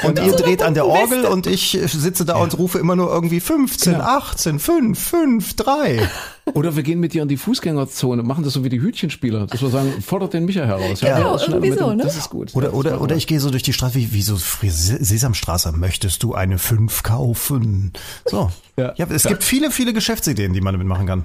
und 0.05 0.19
ihr 0.19 0.33
dreht 0.33 0.63
an 0.63 0.75
der 0.75 0.87
Orgel 0.87 1.25
und 1.25 1.47
ich 1.47 1.79
sitze 1.87 2.25
da 2.25 2.37
und 2.37 2.57
rufe 2.59 2.79
immer 2.79 2.97
nur 2.97 3.11
irgendwie 3.13 3.41
15, 3.41 3.97
18, 3.97 4.59
5, 4.59 4.99
5, 4.99 5.55
3. 5.57 6.09
Oder 6.55 6.77
wir 6.77 6.83
gehen 6.85 7.01
mit 7.01 7.13
dir 7.13 7.23
in 7.23 7.29
die 7.29 7.37
Fußgängerzone, 7.37 8.23
machen 8.23 8.45
das 8.45 8.53
so 8.53 8.63
wie 8.63 8.69
die 8.69 8.81
Hütchenspieler, 8.81 9.47
dass 9.49 9.61
wir 9.63 9.69
sagen, 9.69 10.01
fordert 10.01 10.33
den 10.33 10.45
Micha 10.45 10.65
heraus. 10.65 11.01
Ja. 11.01 11.37
schnell 11.39 11.57
irgendwie 11.57 11.79
so, 11.79 11.89
dem- 11.89 11.97
ne? 11.99 12.05
Das 12.05 12.17
ist 12.17 12.31
gut. 12.31 12.55
Oder, 12.55 12.73
oder, 12.73 13.01
oder 13.01 13.17
ich 13.17 13.27
gehe 13.27 13.41
so 13.41 13.51
durch 13.51 13.65
die 13.65 13.73
Straße 13.73 13.97
wie, 13.97 14.13
wie 14.13 14.23
so 14.23 14.37
Sesamstraße. 14.37 15.73
Möchtest 15.73 16.23
du 16.23 16.35
eine 16.35 16.59
5 16.59 17.03
kaufen? 17.03 17.93
So. 18.27 18.51
Ja. 18.77 18.95
Ja, 18.97 19.07
es 19.11 19.25
gibt 19.25 19.43
viele, 19.43 19.71
viele 19.71 19.93
Geschäftsideen, 19.93 20.53
die 20.53 20.61
man 20.61 20.75
damit 20.75 20.87
machen 20.87 21.07
kann. 21.07 21.25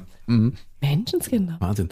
Menschenskinder. 0.82 1.58
Wahnsinn. 1.60 1.90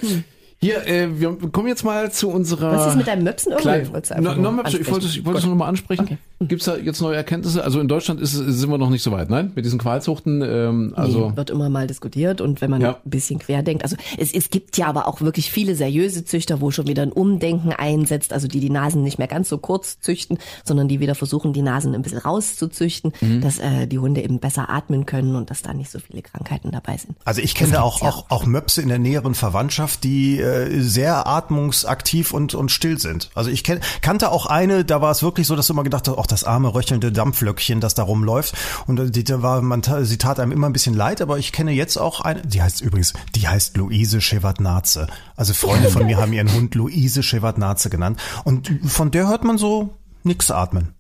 Hier, 0.62 0.86
äh, 0.88 1.20
wir 1.20 1.38
kommen 1.54 1.70
jetzt 1.70 1.86
mal 1.86 2.12
zu 2.12 2.30
unserer. 2.30 2.72
Was 2.76 2.88
ist 2.88 2.96
mit 2.98 3.08
deinem 3.08 3.24
Möpsen? 3.24 3.52
Irgendwie 3.54 3.62
Klein, 3.64 3.86
du 3.86 3.94
einfach 3.96 4.18
no, 4.18 4.34
nur 4.36 4.44
no, 4.44 4.52
Möpse, 4.52 4.78
ich 4.78 4.92
wollte 4.92 5.06
es 5.06 5.16
ich 5.16 5.26
wollte 5.26 5.40
es 5.40 5.46
ansprechen. 5.46 5.48
nur 5.48 5.56
noch 5.56 5.60
mal 5.60 5.70
ansprechen. 5.70 6.04
Okay. 6.04 6.18
Gibt's 6.42 6.66
da 6.66 6.76
jetzt 6.78 7.02
neue 7.02 7.16
Erkenntnisse? 7.16 7.64
Also 7.64 7.80
in 7.82 7.88
Deutschland 7.88 8.20
ist, 8.22 8.34
es- 8.34 8.60
sind 8.60 8.70
wir 8.70 8.78
noch 8.78 8.90
nicht 8.90 9.02
so 9.04 9.12
weit, 9.12 9.30
nein? 9.30 9.52
Mit 9.56 9.64
diesen 9.66 9.80
Qualzuchten, 9.80 10.42
ähm, 10.42 10.94
also 10.96 11.30
nee, 11.32 11.38
wird 11.38 11.50
immer 11.50 11.70
mal 11.70 11.86
diskutiert 11.88 12.40
und 12.42 12.60
wenn 12.62 12.72
man 12.72 12.82
Ja. 12.82 12.92
ein 13.04 13.10
bisschen 13.10 13.40
quer 13.40 13.62
denkt, 13.64 13.84
also 13.84 13.96
es, 14.18 14.34
es 14.34 14.50
gibt 14.50 14.78
ja 14.78 14.88
aber 14.88 15.08
auch 15.08 15.20
wirklich 15.22 15.52
viele 15.52 15.76
seriöse 15.76 16.24
Züchter, 16.26 16.60
wo 16.62 16.72
schon 16.72 16.88
wieder 16.88 17.04
ein 17.04 17.12
Umdenken 17.12 17.72
einsetzt, 17.74 18.32
also 18.34 18.48
die 18.48 18.60
die 18.62 18.70
Nasen 18.70 19.02
nicht 19.04 19.18
mehr 19.18 19.28
ganz 19.28 19.50
so 19.50 19.58
kurz 19.58 20.00
züchten, 20.02 20.38
sondern 20.66 20.88
die 20.90 21.00
wieder 21.02 21.16
versuchen, 21.16 21.52
die 21.54 21.62
Nasen 21.62 21.94
ein 21.96 22.02
bisschen 22.02 22.20
rauszuzüchten, 22.20 23.12
Mhm. 23.22 23.42
dass 23.42 23.60
äh, 23.60 23.88
die 23.88 24.00
Hunde 24.00 24.22
eben 24.22 24.40
besser 24.40 24.70
atmen 24.70 25.06
können 25.06 25.36
und 25.36 25.50
dass 25.50 25.62
da 25.62 25.74
nicht 25.74 25.90
so 25.92 26.00
viele 26.00 26.22
Krankheiten 26.22 26.72
dabei 26.72 26.98
sind. 26.98 27.16
Also 27.26 27.42
ich 27.42 27.54
kenne 27.56 27.82
auch, 27.84 28.02
ja 28.02 28.10
auch, 28.10 28.26
auch 28.30 28.46
Möpse 28.46 28.82
in 28.82 28.88
der 28.90 29.00
näheren 29.00 29.36
Verwandtschaft, 29.36 30.04
die 30.06 30.40
äh, 30.50 30.82
sehr 30.82 31.28
atmungsaktiv 31.28 32.34
und, 32.34 32.54
und 32.54 32.72
still 32.72 33.00
sind. 33.00 33.30
Also 33.36 33.50
ich 33.50 33.64
kenn, 33.64 33.80
kannte 34.02 34.32
auch 34.32 34.46
eine, 34.46 34.86
da 34.86 35.02
war 35.02 35.12
es 35.12 35.24
wirklich 35.24 35.48
so, 35.48 35.56
dass 35.56 35.68
du 35.68 35.74
immer 35.74 35.84
gedacht 35.84 36.08
hast, 36.08 36.18
ach, 36.18 36.28
das 36.28 36.44
arme 36.44 36.74
röchelnde 36.74 37.12
Dampflöckchen, 37.12 37.82
das 37.82 37.96
da 37.96 38.04
rumläuft. 38.04 38.56
Und 38.88 39.00
äh, 39.00 39.12
die, 39.12 39.24
da 39.24 39.42
war, 39.42 39.62
man, 39.62 39.82
sie 39.84 40.18
tat 40.18 40.40
einem 40.40 40.52
immer 40.52 40.68
ein 40.68 40.74
bisschen 40.74 40.96
leid, 40.96 41.22
aber 41.22 41.38
ich 41.38 41.52
kenne 41.52 41.72
jetzt 41.72 41.98
auch 41.98 42.22
eine, 42.22 42.42
die 42.42 42.62
heißt 42.62 42.82
übrigens, 42.82 43.14
die 43.36 43.48
heißt 43.48 43.78
Luise 43.78 44.22
Shevardnadze. 44.22 45.08
Also 45.36 45.54
Freunde 45.54 45.90
von 45.90 46.06
mir 46.06 46.18
haben 46.18 46.34
ihren 46.34 46.52
Hund 46.54 46.76
Luise 46.76 47.24
Shevardnadze 47.24 47.90
genannt. 47.90 48.20
Und 48.44 48.72
von 48.86 49.12
der 49.12 49.28
hört 49.28 49.44
man 49.44 49.58
so 49.58 49.98
nix 50.24 50.52
atmen. 50.52 50.99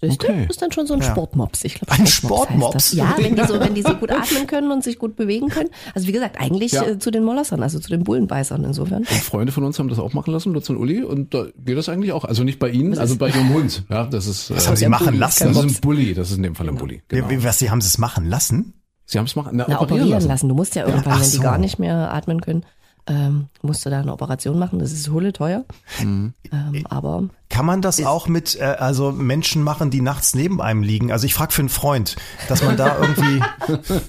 Siehst 0.00 0.22
du? 0.22 0.26
Okay. 0.26 0.42
Das 0.46 0.56
ist 0.56 0.62
dann 0.62 0.72
schon 0.72 0.86
so 0.86 0.92
ein 0.94 1.00
Sportmops. 1.02 1.64
Ich 1.64 1.74
glaube, 1.74 1.92
Ein 1.92 2.06
Sportmops 2.06 2.72
das. 2.74 2.92
Sportmops? 2.92 3.18
Ja, 3.18 3.24
wenn 3.24 3.34
die 3.36 3.44
so, 3.44 3.58
wenn 3.58 3.74
die 3.74 3.82
so 3.82 3.94
gut 3.94 4.10
atmen 4.12 4.46
können 4.46 4.70
und 4.70 4.84
sich 4.84 4.98
gut 4.98 5.16
bewegen 5.16 5.48
können. 5.48 5.70
Also 5.94 6.06
wie 6.06 6.12
gesagt, 6.12 6.38
eigentlich 6.38 6.72
Ja. 6.72 6.82
äh, 6.84 6.98
zu 6.98 7.10
den 7.10 7.24
Molossern, 7.24 7.62
also 7.62 7.78
zu 7.78 7.88
den 7.88 8.04
Bullenbeißern 8.04 8.62
insofern. 8.64 8.98
Und 8.98 9.06
Freunde 9.08 9.52
von 9.52 9.64
uns 9.64 9.78
haben 9.78 9.88
das 9.88 9.98
auch 9.98 10.12
machen 10.12 10.32
lassen, 10.32 10.52
Lutz 10.52 10.68
und 10.68 10.76
Uli, 10.76 11.02
und 11.02 11.32
da 11.32 11.46
geht 11.64 11.78
das 11.78 11.88
eigentlich 11.88 12.12
auch. 12.12 12.24
Also 12.24 12.44
nicht 12.44 12.58
bei 12.58 12.68
Ihnen, 12.68 12.98
also 12.98 13.16
bei 13.16 13.28
Ihrem 13.30 13.54
Hund. 13.54 13.84
Ja, 13.88 14.04
das 14.04 14.26
ist, 14.26 14.50
Was 14.50 14.64
äh, 14.64 14.68
haben 14.68 14.76
sie 14.76 14.88
machen 14.88 15.06
Bulli, 15.06 15.18
lassen? 15.18 15.48
das 15.54 15.56
ist 15.64 15.76
ein 15.78 15.80
Bulli, 15.80 16.12
das 16.14 16.30
ist 16.30 16.36
in 16.36 16.42
dem 16.42 16.54
Fall 16.54 16.68
ein 16.68 16.76
Bulli. 16.76 17.02
Genau. 17.08 17.30
Wie, 17.30 17.42
was, 17.42 17.58
sie 17.58 17.70
haben 17.70 17.80
sie 17.80 17.88
es 17.88 17.96
machen 17.98 18.28
lassen? 18.28 18.74
Sie 19.06 19.18
haben 19.18 19.26
es 19.26 19.34
machen, 19.36 19.52
na, 19.54 19.64
Na, 19.68 19.80
operieren 19.80 20.26
lassen. 20.26 20.48
Du 20.48 20.54
musst 20.54 20.74
ja 20.74 20.84
irgendwann, 20.86 21.12
ach 21.14 21.20
wenn 21.20 21.30
die 21.30 21.36
so. 21.36 21.42
gar 21.42 21.58
nicht 21.58 21.78
mehr 21.78 22.12
atmen 22.12 22.40
können, 22.40 22.64
ähm, 23.08 23.46
musst 23.62 23.86
du 23.86 23.90
da 23.90 24.00
eine 24.00 24.12
Operation 24.12 24.58
machen. 24.58 24.80
Das 24.80 24.90
ist 24.92 25.08
hulle 25.10 25.32
teuer. 25.32 25.64
Mhm. 26.02 26.34
Ähm, 26.52 26.86
aber 26.90 27.28
Kann 27.56 27.64
man 27.64 27.80
das 27.80 28.04
auch 28.04 28.28
mit 28.28 28.60
äh, 28.60 28.64
also 28.64 29.12
Menschen 29.12 29.62
machen, 29.62 29.90
die 29.90 30.02
nachts 30.02 30.34
neben 30.34 30.60
einem 30.60 30.82
liegen? 30.82 31.10
Also 31.10 31.24
ich 31.24 31.32
frage 31.32 31.54
für 31.54 31.62
einen 31.62 31.70
Freund, 31.70 32.14
dass 32.48 32.62
man 32.62 32.76
da 32.76 32.98
irgendwie 33.00 33.42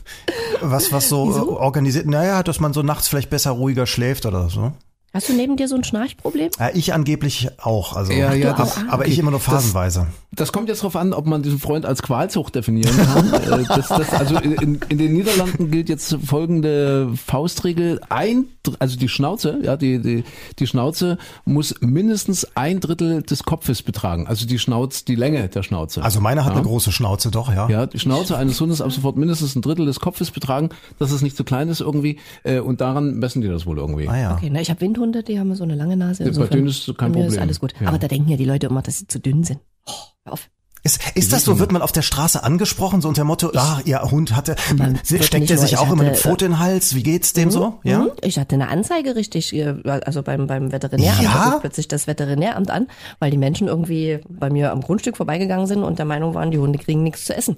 was 0.62 0.92
was 0.92 1.08
so 1.08 1.32
äh, 1.32 1.40
organisiert. 1.40 2.08
Naja, 2.08 2.44
dass 2.44 2.60
man 2.60 2.74
so 2.74 2.82
nachts 2.82 3.08
vielleicht 3.08 3.30
besser 3.30 3.52
ruhiger 3.52 3.86
schläft 3.86 4.26
oder 4.26 4.50
so. 4.50 4.74
Hast 5.18 5.30
du 5.30 5.34
neben 5.34 5.58
dir 5.58 5.68
so 5.68 5.76
ein 5.76 5.84
Schnarchproblem? 5.84 6.52
Ja, 6.60 6.70
ich 6.74 6.94
angeblich 6.94 7.50
auch. 7.58 7.96
Also, 7.96 8.14
Ja, 8.14 8.34
ja, 8.34 8.54
das, 8.54 8.78
auch? 8.78 8.82
Aber 8.90 9.08
ich 9.08 9.18
immer 9.18 9.32
nur 9.32 9.40
phasenweise. 9.40 10.08
das 10.32 10.52
kommt 10.52 10.70
jetzt 10.70 10.84
drauf 10.84 10.96
an, 10.96 11.14
ob 11.14 11.26
man 11.26 11.42
diesen 11.42 11.60
Freund 11.60 11.86
als 11.86 12.04
Qualzucht 12.04 12.56
definieren 12.56 12.96
kann. 12.96 13.34
Äh, 13.48 13.64
das, 13.68 13.88
das, 13.88 14.14
also 14.14 14.38
in, 14.38 14.80
in 14.90 14.98
den 14.98 15.14
Niederlanden 15.14 15.72
gilt 15.72 15.90
jetzt 15.90 16.18
folgende 16.26 17.10
Faustregel. 17.16 18.02
Ein, 18.10 18.46
also 18.80 18.98
die 18.98 19.08
Schnauze, 19.08 19.60
ja, 19.64 19.78
die, 19.78 20.00
die, 20.00 20.24
die 20.60 20.68
Schnauze 20.68 21.18
muss 21.46 21.76
mindestens 21.80 22.48
ein 22.56 22.80
Drittel 22.80 23.22
des 23.22 23.44
Kopfes 23.44 23.84
betragen. 23.84 24.28
Also 24.28 24.46
die 24.46 24.60
Schnauze, 24.60 25.06
die 25.06 25.16
Länge 25.16 25.48
der 25.50 25.64
Schnauze. 25.64 26.04
Also 26.04 26.20
meine 26.20 26.44
hat 26.44 26.52
ja. 26.54 26.58
eine 26.58 26.68
große 26.68 26.92
Schnauze, 26.92 27.32
doch 27.32 27.54
ja. 27.54 27.70
Ja, 27.70 27.86
die 27.86 28.00
Schnauze 28.00 28.38
eines 28.38 28.60
Hundes 28.60 28.82
ab 28.82 28.92
sofort 28.92 29.18
mindestens 29.18 29.56
ein 29.56 29.62
Drittel 29.62 29.86
des 29.86 30.00
Kopfes 30.00 30.32
betragen, 30.32 30.70
dass 31.00 31.12
es 31.12 31.22
nicht 31.22 31.38
zu 31.38 31.44
klein 31.44 31.70
ist 31.70 31.82
irgendwie. 31.82 32.20
Äh, 32.44 32.60
und 32.60 32.82
daran 32.82 33.16
messen 33.16 33.42
die 33.42 33.48
das 33.48 33.66
wohl 33.66 33.78
irgendwie. 33.78 34.08
Ah 34.08 34.18
ja. 34.18 34.34
Okay, 34.36 34.50
na, 34.52 34.62
ich 34.62 34.70
habe 34.70 34.82
Windhunde, 34.82 35.07
die 35.12 35.40
haben 35.40 35.54
so 35.56 35.64
eine 35.64 35.76
lange 35.76 35.98
Nase. 35.98 36.24
bei 36.24 36.30
Insofern, 36.30 36.58
denen 36.58 36.68
ist 36.68 36.86
kein 36.98 37.12
bei 37.12 37.20
mir 37.20 37.26
Ist 37.26 37.34
Problem. 37.34 37.42
alles 37.44 37.60
gut. 37.60 37.74
Ja. 37.80 37.88
Aber 37.88 37.98
da 37.98 38.08
denken 38.08 38.30
ja 38.30 38.38
die 38.38 38.46
Leute 38.46 38.68
immer, 38.68 38.82
dass 38.82 39.00
sie 39.00 39.08
zu 39.08 39.20
dünn 39.20 39.44
sind. 39.44 39.60
Oh, 39.86 39.92
hör 40.26 40.34
auf. 40.34 40.50
Ist, 40.88 41.02
ist 41.16 41.34
das 41.34 41.44
so, 41.44 41.60
wird 41.60 41.72
man 41.72 41.82
auf 41.82 41.92
der 41.92 42.02
Straße 42.02 42.44
angesprochen, 42.44 43.02
so 43.02 43.08
unter 43.10 43.24
dem 43.24 43.28
Motto, 43.28 43.52
ah, 43.56 43.80
ihr 43.86 44.02
Hund 44.02 44.36
hatte, 44.36 44.56
Man 44.76 45.00
wird 45.08 45.26
steckt 45.26 45.52
er 45.52 45.58
sich 45.58 45.74
ich 45.74 45.78
auch 45.78 45.92
immer 45.92 46.02
eine 46.04 46.12
hatte, 46.12 46.22
Pfote 46.22 46.46
in 46.46 46.52
den 46.54 46.60
Hals? 46.60 46.96
Wie 46.96 47.04
geht's 47.04 47.34
dem 47.34 47.52
so? 47.52 47.80
Ja? 47.84 48.00
Mhm. 48.00 48.12
Ich 48.22 48.40
hatte 48.40 48.56
eine 48.56 48.70
Anzeige 48.70 49.16
richtig, 49.16 49.54
äh, 49.54 49.76
also 49.86 50.24
beim, 50.24 50.48
beim 50.48 50.72
Veterinäramt 50.72 51.22
Ja? 51.22 51.58
plötzlich 51.60 51.88
das 51.88 52.08
Veterinäramt 52.08 52.72
an, 52.72 52.88
weil 53.20 53.32
die 53.32 53.38
Menschen 53.38 53.68
irgendwie 53.68 54.20
bei 54.30 54.50
mir 54.50 54.72
am 54.72 54.82
Grundstück 54.82 55.18
vorbeigegangen 55.18 55.68
sind 55.68 55.84
und 55.84 56.00
der 56.00 56.06
Meinung 56.06 56.34
waren, 56.34 56.52
die 56.52 56.58
Hunde 56.60 56.80
kriegen 56.80 57.04
nichts 57.04 57.26
zu 57.26 57.36
essen. 57.36 57.58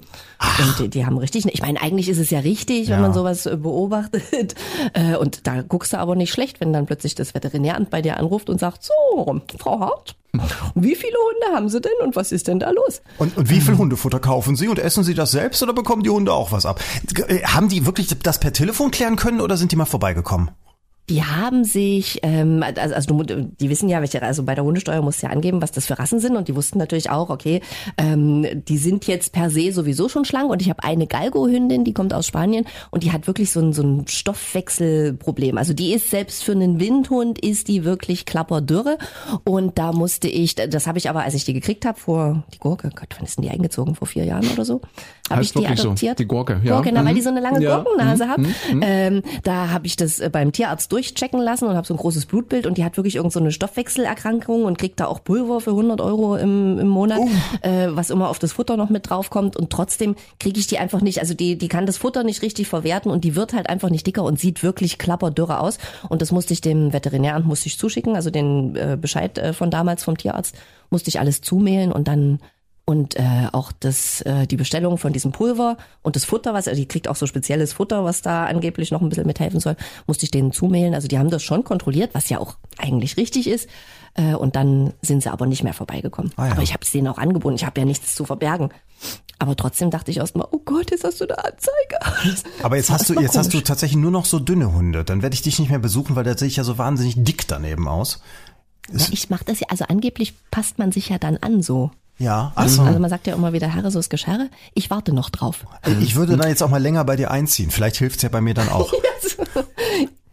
Und 0.58 0.78
die, 0.78 0.88
die 0.88 1.06
haben 1.06 1.16
richtig, 1.18 1.46
ich 1.46 1.62
meine, 1.62 1.80
eigentlich 1.80 2.08
ist 2.08 2.18
es 2.18 2.30
ja 2.30 2.40
richtig, 2.40 2.88
wenn 2.88 2.96
Ja. 2.96 3.00
man 3.00 3.12
sowas 3.14 3.46
äh, 3.46 3.56
beobachtet. 3.56 4.54
Äh, 4.94 5.14
Und 5.16 5.46
da 5.46 5.62
guckst 5.62 5.92
du 5.92 5.98
aber 5.98 6.16
nicht 6.16 6.32
schlecht, 6.32 6.60
wenn 6.60 6.72
dann 6.72 6.86
plötzlich 6.86 7.14
das 7.14 7.34
Veterinäramt 7.34 7.90
bei 7.90 8.02
dir 8.02 8.16
anruft 8.16 8.48
und 8.50 8.58
sagt, 8.58 8.82
so, 8.82 9.40
Frau 9.58 9.78
Hart, 9.80 10.16
wie 10.74 10.94
viele 10.94 11.16
Hunde 11.16 11.56
haben 11.56 11.68
Sie 11.68 11.80
denn 11.80 11.92
und 12.02 12.16
was 12.16 12.32
ist 12.32 12.48
denn 12.48 12.58
da 12.58 12.70
los? 12.70 13.02
Und, 13.18 13.36
und 13.36 13.50
wie 13.50 13.60
viel 13.60 13.76
Hundefutter 13.76 14.20
kaufen 14.20 14.56
Sie 14.56 14.68
und 14.68 14.78
essen 14.78 15.04
Sie 15.04 15.14
das 15.14 15.30
selbst 15.32 15.62
oder 15.62 15.72
bekommen 15.72 16.02
die 16.02 16.10
Hunde 16.10 16.32
auch 16.32 16.52
was 16.52 16.66
ab? 16.66 16.80
Äh, 17.28 17.42
Haben 17.42 17.68
die 17.68 17.86
wirklich 17.86 18.08
das 18.22 18.38
per 18.38 18.52
Telefon 18.52 18.90
klären 18.90 19.16
können 19.16 19.40
oder 19.40 19.56
sind 19.56 19.72
die 19.72 19.76
mal 19.76 19.86
vorbeigekommen? 19.86 20.50
Die 21.10 21.24
haben 21.24 21.64
sich, 21.64 22.20
ähm, 22.22 22.62
also, 22.62 22.94
also 22.94 23.22
die 23.24 23.68
wissen 23.68 23.88
ja, 23.88 24.00
welche, 24.00 24.22
also 24.22 24.44
bei 24.44 24.54
der 24.54 24.62
Hundesteuer 24.62 25.02
musst 25.02 25.22
du 25.22 25.26
ja 25.26 25.32
angeben, 25.32 25.60
was 25.60 25.72
das 25.72 25.86
für 25.86 25.98
Rassen 25.98 26.20
sind 26.20 26.36
und 26.36 26.46
die 26.46 26.54
wussten 26.54 26.78
natürlich 26.78 27.10
auch, 27.10 27.30
okay, 27.30 27.62
ähm, 27.98 28.46
die 28.68 28.78
sind 28.78 29.08
jetzt 29.08 29.32
per 29.32 29.50
se 29.50 29.72
sowieso 29.72 30.08
schon 30.08 30.24
schlank 30.24 30.50
und 30.50 30.62
ich 30.62 30.70
habe 30.70 30.84
eine 30.84 31.08
Galgo-Hündin, 31.08 31.82
die 31.82 31.92
kommt 31.92 32.14
aus 32.14 32.28
Spanien 32.28 32.64
und 32.92 33.02
die 33.02 33.10
hat 33.10 33.26
wirklich 33.26 33.50
so 33.50 33.58
ein, 33.58 33.72
so 33.72 33.82
ein 33.82 34.06
Stoffwechselproblem. 34.06 35.58
Also 35.58 35.74
die 35.74 35.94
ist 35.94 36.10
selbst 36.10 36.44
für 36.44 36.52
einen 36.52 36.78
Windhund 36.78 37.40
ist 37.40 37.66
die 37.66 37.84
wirklich 37.84 38.24
klapperdürre 38.24 38.96
und 39.42 39.78
da 39.78 39.90
musste 39.90 40.28
ich, 40.28 40.54
das 40.54 40.86
habe 40.86 40.98
ich 40.98 41.10
aber, 41.10 41.24
als 41.24 41.34
ich 41.34 41.44
die 41.44 41.54
gekriegt 41.54 41.86
habe 41.86 41.98
vor, 41.98 42.44
die 42.54 42.58
Gurke, 42.58 42.88
Gott, 42.94 43.08
wann 43.16 43.26
ist 43.26 43.36
denn 43.36 43.42
die 43.42 43.50
eingezogen? 43.50 43.96
Vor 43.96 44.06
vier 44.06 44.24
Jahren 44.24 44.48
oder 44.48 44.64
so? 44.64 44.80
Habe 45.30 45.42
ich 45.42 45.52
die 45.52 45.58
wirklich 45.60 45.78
so, 45.80 45.88
adoptiert. 45.88 46.18
die 46.18 46.26
Gurke, 46.26 46.60
ja. 46.64 46.74
Gurke, 46.76 46.90
na, 46.92 47.04
weil 47.04 47.12
Mhm. 47.12 47.16
die 47.16 47.22
so 47.22 47.30
eine 47.30 47.40
lange 47.40 47.62
Ja, 47.62 47.78
Gurkennase 47.78 48.26
mhm, 48.26 48.30
hat. 48.30 48.40
Ähm, 48.82 49.22
da 49.44 49.70
habe 49.70 49.86
ich 49.86 49.96
das 49.96 50.20
äh, 50.20 50.28
beim 50.30 50.52
Tierarzt 50.52 50.90
durchchecken 50.92 51.40
lassen 51.40 51.66
und 51.66 51.76
habe 51.76 51.86
so 51.86 51.94
ein 51.94 51.96
großes 51.98 52.26
Blutbild 52.26 52.66
und 52.66 52.78
die 52.78 52.84
hat 52.84 52.96
wirklich 52.96 53.16
irgend 53.16 53.32
so 53.32 53.40
eine 53.40 53.52
Stoffwechselerkrankung 53.52 54.64
und 54.64 54.78
kriegt 54.78 55.00
da 55.00 55.06
auch 55.06 55.22
Pulver 55.24 55.60
für 55.60 55.70
100 55.70 56.00
Euro 56.00 56.36
im, 56.36 56.78
im 56.78 56.88
Monat, 56.88 57.20
äh, 57.62 57.88
was 57.90 58.10
immer 58.10 58.28
auf 58.28 58.38
das 58.38 58.52
Futter 58.52 58.76
noch 58.76 58.90
mit 58.90 59.08
draufkommt. 59.10 59.56
Und 59.56 59.70
trotzdem 59.70 60.14
kriege 60.38 60.58
ich 60.58 60.66
die 60.66 60.78
einfach 60.78 61.00
nicht, 61.00 61.20
also 61.20 61.34
die, 61.34 61.56
die 61.58 61.68
kann 61.68 61.86
das 61.86 61.96
Futter 61.96 62.24
nicht 62.24 62.42
richtig 62.42 62.68
verwerten 62.68 63.10
und 63.10 63.24
die 63.24 63.36
wird 63.36 63.52
halt 63.52 63.68
einfach 63.68 63.90
nicht 63.90 64.06
dicker 64.06 64.24
und 64.24 64.38
sieht 64.40 64.62
wirklich 64.62 64.98
klapperdürre 64.98 65.60
aus. 65.60 65.78
Und 66.08 66.22
das 66.22 66.32
musste 66.32 66.52
ich 66.52 66.60
dem 66.60 66.92
Veterinäramt 66.92 67.46
musste 67.46 67.66
ich 67.68 67.78
zuschicken, 67.78 68.16
also 68.16 68.30
den 68.30 68.76
äh, 68.76 68.96
Bescheid 69.00 69.38
äh, 69.38 69.52
von 69.52 69.70
damals 69.70 70.04
vom 70.04 70.16
Tierarzt. 70.16 70.56
Musste 70.90 71.08
ich 71.08 71.20
alles 71.20 71.40
zumailen 71.40 71.92
und 71.92 72.08
dann 72.08 72.40
und 72.90 73.14
äh, 73.14 73.46
auch 73.52 73.70
das 73.70 74.20
äh, 74.22 74.48
die 74.48 74.56
Bestellung 74.56 74.98
von 74.98 75.12
diesem 75.12 75.30
Pulver 75.30 75.76
und 76.02 76.16
das 76.16 76.24
Futter, 76.24 76.54
was 76.54 76.66
also 76.66 76.80
die 76.80 76.88
kriegt 76.88 77.06
auch 77.06 77.14
so 77.14 77.24
spezielles 77.24 77.72
Futter, 77.72 78.02
was 78.04 78.20
da 78.20 78.46
angeblich 78.46 78.90
noch 78.90 79.00
ein 79.00 79.08
bisschen 79.08 79.28
mithelfen 79.28 79.60
soll, 79.60 79.76
musste 80.08 80.24
ich 80.24 80.32
denen 80.32 80.50
zumailen. 80.50 80.92
Also 80.92 81.06
die 81.06 81.16
haben 81.16 81.30
das 81.30 81.44
schon 81.44 81.62
kontrolliert, 81.62 82.14
was 82.14 82.28
ja 82.30 82.40
auch 82.40 82.56
eigentlich 82.78 83.16
richtig 83.16 83.46
ist. 83.46 83.68
Äh, 84.14 84.34
und 84.34 84.56
dann 84.56 84.92
sind 85.02 85.22
sie 85.22 85.30
aber 85.30 85.46
nicht 85.46 85.62
mehr 85.62 85.72
vorbeigekommen. 85.72 86.32
Ah 86.34 86.46
ja. 86.46 86.52
Aber 86.52 86.62
ich 86.62 86.72
habe 86.72 86.82
es 86.82 86.90
denen 86.90 87.06
auch 87.06 87.18
angeboten. 87.18 87.54
Ich 87.54 87.64
habe 87.64 87.80
ja 87.80 87.86
nichts 87.86 88.16
zu 88.16 88.24
verbergen. 88.24 88.70
Aber 89.38 89.54
trotzdem 89.54 89.92
dachte 89.92 90.10
ich 90.10 90.16
erstmal, 90.16 90.48
oh 90.50 90.60
Gott, 90.64 90.90
jetzt 90.90 91.04
hast 91.04 91.20
du 91.20 91.26
eine 91.26 91.38
Anzeige. 91.38 92.42
Aber 92.64 92.74
jetzt 92.74 92.90
hast 92.90 93.08
du, 93.08 93.14
jetzt 93.20 93.38
hast 93.38 93.50
du 93.50 93.58
komisch. 93.58 93.68
tatsächlich 93.68 94.00
nur 94.00 94.10
noch 94.10 94.24
so 94.24 94.40
dünne 94.40 94.72
Hunde. 94.72 95.04
Dann 95.04 95.22
werde 95.22 95.34
ich 95.34 95.42
dich 95.42 95.60
nicht 95.60 95.70
mehr 95.70 95.78
besuchen, 95.78 96.16
weil 96.16 96.24
da 96.24 96.36
sehe 96.36 96.48
ich 96.48 96.56
ja 96.56 96.64
so 96.64 96.76
wahnsinnig 96.76 97.14
dick 97.18 97.46
daneben 97.46 97.86
aus. 97.86 98.20
Ja, 98.92 99.06
ich 99.12 99.30
mache 99.30 99.44
das 99.44 99.60
ja, 99.60 99.68
also 99.70 99.84
angeblich 99.84 100.34
passt 100.50 100.78
man 100.78 100.90
sich 100.90 101.08
ja 101.08 101.18
dann 101.18 101.36
an 101.36 101.62
so. 101.62 101.92
Ja, 102.20 102.52
ach 102.54 102.68
so. 102.68 102.82
Also 102.82 102.98
man 103.00 103.08
sagt 103.10 103.26
ja 103.26 103.34
immer 103.34 103.52
wieder, 103.52 103.66
Herre, 103.66 103.90
so 103.90 103.98
ist 103.98 104.10
Geschirre. 104.10 104.50
Ich 104.74 104.90
warte 104.90 105.12
noch 105.12 105.30
drauf. 105.30 105.64
Ich 106.00 106.14
würde 106.16 106.36
dann 106.36 106.48
jetzt 106.48 106.62
auch 106.62 106.68
mal 106.68 106.80
länger 106.80 107.02
bei 107.04 107.16
dir 107.16 107.30
einziehen. 107.30 107.70
Vielleicht 107.70 107.96
hilft's 107.96 108.22
ja 108.22 108.28
bei 108.28 108.40
mir 108.40 108.54
dann 108.54 108.68
auch. 108.68 108.92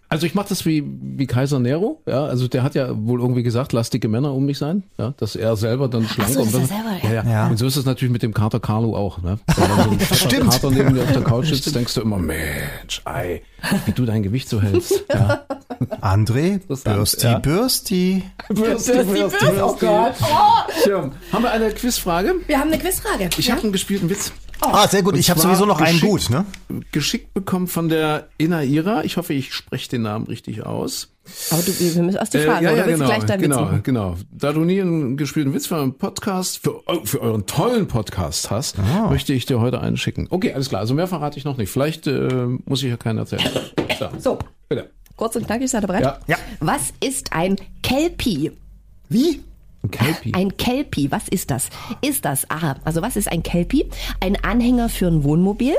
Also 0.09 0.25
ich 0.25 0.35
mache 0.35 0.47
das 0.47 0.65
wie, 0.65 0.85
wie 0.85 1.27
Kaiser 1.27 1.59
Nero, 1.59 2.01
ja, 2.05 2.23
also 2.23 2.47
der 2.47 2.63
hat 2.63 2.75
ja 2.75 2.87
wohl 2.95 3.19
irgendwie 3.19 3.43
gesagt, 3.43 3.73
lass 3.73 3.89
dicke 3.89 4.07
Männer 4.07 4.33
um 4.33 4.45
mich 4.45 4.57
sein, 4.57 4.83
ja, 4.97 5.13
dass 5.17 5.35
er 5.35 5.57
selber 5.57 5.89
dann 5.89 6.07
schlank 6.07 6.29
so, 6.29 6.43
und 6.43 6.47
ist 6.47 6.53
er 6.53 6.59
dann, 6.59 6.67
selber, 6.67 6.89
ja, 7.03 7.09
ja. 7.13 7.23
ja. 7.23 7.29
Ja. 7.29 7.47
Und 7.47 7.57
so 7.57 7.65
ist 7.65 7.75
es 7.75 7.83
natürlich 7.83 8.13
mit 8.13 8.23
dem 8.23 8.33
Kater 8.33 8.61
Carlo 8.61 8.95
auch, 8.95 9.21
ne? 9.21 9.37
Wenn 9.47 9.67
dann 9.67 9.83
so 9.83 9.89
ein 9.89 9.99
Stimmt. 10.15 10.51
Kater 10.51 10.71
neben 10.71 10.93
dir 10.93 11.03
auf 11.03 11.11
der 11.11 11.23
Couch 11.23 11.47
sitzt, 11.47 11.75
denkst 11.75 11.93
du 11.93 12.01
immer, 12.01 12.19
Mensch, 12.19 13.01
ei, 13.03 13.41
wie 13.85 13.91
du 13.91 14.05
dein 14.05 14.23
Gewicht 14.23 14.47
so 14.47 14.61
hältst. 14.61 15.03
Ja. 15.13 15.41
André, 16.01 16.59
Bürsti, 16.67 17.25
ja. 17.25 17.39
Bürsti. 17.39 18.23
Bürsti, 18.49 18.91
Bürsti, 19.03 19.45
Oh 19.61 19.73
Bürsti. 19.75 19.85
Tja, 20.83 21.11
haben 21.33 21.43
wir 21.43 21.51
eine 21.51 21.69
Quizfrage? 21.71 22.35
Wir 22.47 22.59
haben 22.59 22.71
eine 22.71 22.79
Quizfrage. 22.81 23.29
Ich 23.37 23.51
habe 23.51 23.61
einen 23.63 23.71
gespielten 23.71 24.09
Witz 24.09 24.31
Ah, 24.59 24.87
sehr 24.87 25.03
gut. 25.03 25.15
Ich 25.17 25.29
habe 25.29 25.39
sowieso 25.39 25.65
noch 25.65 25.79
einen 25.79 25.99
geschickt- 25.99 26.09
gut, 26.09 26.29
ne? 26.31 26.45
geschickt 26.91 27.31
bekommen 27.35 27.67
von 27.67 27.89
der 27.89 28.27
Inaira. 28.39 29.03
Ich 29.03 29.17
hoffe, 29.17 29.33
ich 29.35 29.53
spreche 29.53 29.87
den 29.89 30.01
Namen 30.01 30.25
richtig 30.25 30.65
aus. 30.65 31.09
Aber 31.51 31.61
du, 31.61 31.79
wir 31.79 32.01
müssen 32.01 32.17
erst 32.17 32.33
die 32.33 32.39
Äh, 32.39 32.45
Frage, 32.47 32.65
ja, 32.65 32.71
oder 32.71 32.79
ja, 32.81 32.87
willst 32.87 32.99
genau, 33.01 33.09
gleich 33.13 33.25
deinen 33.25 33.41
genau, 33.43 33.55
Witz 33.57 33.65
machen? 33.65 33.83
genau. 33.83 34.15
Da 34.31 34.53
du 34.53 34.61
nie 34.61 34.81
einen 34.81 35.15
gespielten 35.15 35.53
Witz 35.53 35.67
für 35.67 35.75
einen 35.77 35.93
Podcast, 35.99 36.57
für, 36.63 36.81
für 37.03 37.21
euren 37.21 37.45
tollen 37.45 37.87
Podcast 37.87 38.49
hast, 38.49 38.79
Ah. 38.79 39.09
möchte 39.11 39.31
ich 39.33 39.45
dir 39.45 39.59
heute 39.59 39.79
einen 39.79 39.95
schicken. 39.97 40.25
Okay, 40.31 40.53
alles 40.53 40.69
klar. 40.69 40.81
Also 40.81 40.95
mehr 40.95 41.07
verrate 41.07 41.37
ich 41.37 41.45
noch 41.45 41.57
nicht. 41.57 41.69
Vielleicht 41.69 42.07
äh, 42.07 42.47
muss 42.65 42.81
ich 42.81 42.89
ja 42.89 42.97
keinen 42.97 43.19
erzählen. 43.19 43.43
So, 43.99 44.09
So, 44.19 44.39
bitte. 44.69 44.91
Kurz 45.17 45.35
und 45.35 45.45
knackig, 45.45 45.69
seid 45.69 45.83
ihr 45.83 45.87
bereit? 45.87 46.03
Ja. 46.03 46.19
Ja. 46.27 46.37
Was 46.61 46.93
ist 47.01 47.33
ein 47.33 47.57
Kelpie? 47.83 48.51
Wie? 49.09 49.43
Ein 49.83 49.91
Kelpie. 49.91 50.33
Ein 50.33 50.57
Kelpie, 50.57 51.11
was 51.11 51.27
ist 51.27 51.51
das? 51.51 51.69
Ist 52.01 52.23
das, 52.25 52.49
aha, 52.49 52.75
also 52.85 53.01
was 53.01 53.15
ist 53.15 53.29
ein 53.31 53.43
Kelpie? 53.43 53.89
Ein 54.21 54.35
Anhänger 54.43 54.89
für 54.89 55.07
ein 55.07 55.23
Wohnmobil, 55.23 55.75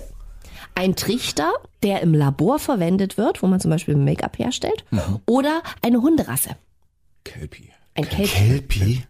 ein 0.74 0.94
Trichter, 0.96 1.52
der 1.82 2.00
im 2.02 2.14
Labor 2.14 2.58
verwendet 2.58 3.16
wird, 3.18 3.42
wo 3.42 3.46
man 3.46 3.60
zum 3.60 3.70
Beispiel 3.70 3.96
Make-up 3.96 4.38
herstellt, 4.38 4.84
Mhm. 4.90 5.20
oder 5.26 5.62
eine 5.82 6.00
Hunderasse. 6.00 6.50
Kelpie. 7.24 7.70
Ein 7.94 8.08
Kelpie. 8.08 8.28
Kelpie? 8.28 9.02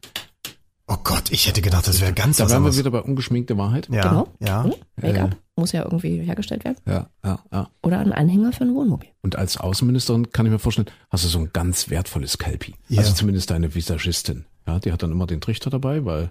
Oh 0.91 0.97
Gott, 1.05 1.31
ich 1.31 1.47
hätte 1.47 1.61
gedacht, 1.61 1.87
das 1.87 2.01
wäre 2.01 2.13
ganz 2.15 2.39
Da 2.39 2.45
was 2.45 2.53
wären 2.53 2.65
wir 2.65 2.75
wieder 2.77 2.91
bei 2.91 3.01
ungeschminkte 3.03 3.59
Wahrheit. 3.59 3.89
Ja, 3.93 4.09
Genau. 4.09 4.29
ja. 4.41 4.65
Hm? 4.65 4.73
Make-up 4.97 5.37
muss 5.57 5.73
ja 5.73 5.83
irgendwie 5.83 6.21
hergestellt 6.21 6.65
werden. 6.65 6.77
Ja, 6.87 7.09
ja, 7.25 7.39
ja. 7.53 7.69
Oder 7.83 7.99
ein 7.99 8.13
Anhänger 8.13 8.53
für 8.53 8.65
ein 8.65 8.75
Wohnmobil. 8.75 9.09
Und 9.23 9.37
als 9.37 9.57
Außenministerin 9.59 10.31
kann 10.31 10.47
ich 10.47 10.53
mir 10.53 10.59
vorstellen, 10.61 10.89
hast 11.11 11.25
du 11.25 11.29
so 11.29 11.39
ein 11.41 11.51
ganz 11.53 11.91
wertvolles 11.91 12.39
Kelpie. 12.39 12.75
Ja. 12.89 13.01
Also 13.01 13.13
zumindest 13.13 13.51
deine 13.51 13.75
Visagistin. 13.75 14.45
Ja, 14.67 14.79
die 14.79 14.93
hat 14.93 15.03
dann 15.03 15.11
immer 15.11 15.27
den 15.27 15.41
Trichter 15.41 15.69
dabei, 15.69 16.05
weil 16.05 16.31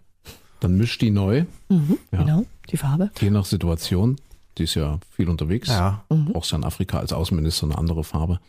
dann 0.61 0.77
mischt 0.77 1.01
die 1.01 1.11
neu, 1.11 1.43
Ja. 1.69 1.77
Genau, 2.11 2.45
die 2.71 2.77
Farbe. 2.77 3.11
je 3.19 3.29
nach 3.29 3.45
Situation. 3.45 4.15
Die 4.57 4.63
ist 4.63 4.73
ja 4.73 4.97
viel 5.11 5.29
unterwegs. 5.29 5.67
Ja. 5.69 6.03
Brauchst 6.09 6.51
ja 6.51 6.57
in 6.57 6.63
Afrika 6.63 6.97
als 6.97 7.13
Außenminister 7.13 7.65
eine 7.67 7.77
andere 7.77 8.03
Farbe. 8.03 8.39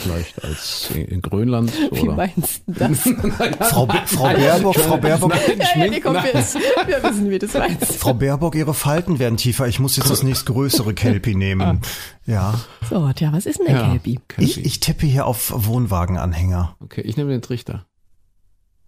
Vielleicht 0.00 0.44
als 0.44 0.90
in, 0.94 1.20
Grönland 1.22 1.72
Wie 1.90 2.00
oder. 2.00 2.14
meinst 2.14 2.62
du 2.68 2.72
das? 2.72 3.00
Frau, 3.70 3.88
Frau 4.06 4.32
Baerbock, 4.32 4.76
Frau 4.76 4.96
Baerbock, 4.96 5.30
Nein, 5.30 5.66
schmink, 5.72 6.04
nein. 6.04 6.24
wir 6.24 7.02
wissen, 7.02 7.30
wie 7.30 7.38
das 7.40 7.52
meinst. 7.54 7.96
Frau 7.96 8.14
Baerbock, 8.14 8.54
ihre 8.54 8.74
Falten 8.74 9.18
werden 9.18 9.36
tiefer. 9.36 9.66
Ich 9.66 9.80
muss 9.80 9.96
jetzt 9.96 10.08
das 10.08 10.22
nächstgrößere 10.22 10.94
Kelpie 10.94 11.34
nehmen. 11.34 11.80
Ja. 12.26 12.60
So, 12.88 13.12
tja, 13.12 13.32
was 13.32 13.46
ist 13.46 13.58
denn 13.58 13.66
ein 13.66 13.74
Ja, 13.74 13.90
Kelpie? 13.90 14.20
Kelpie. 14.28 14.44
Ich, 14.50 14.64
ich 14.64 14.78
tippe 14.80 15.04
hier 15.06 15.26
auf 15.26 15.52
Wohnwagenanhänger. 15.54 16.76
okay, 16.80 17.00
ich 17.00 17.16
nehme 17.16 17.30
den 17.30 17.42
Trichter. 17.42 17.84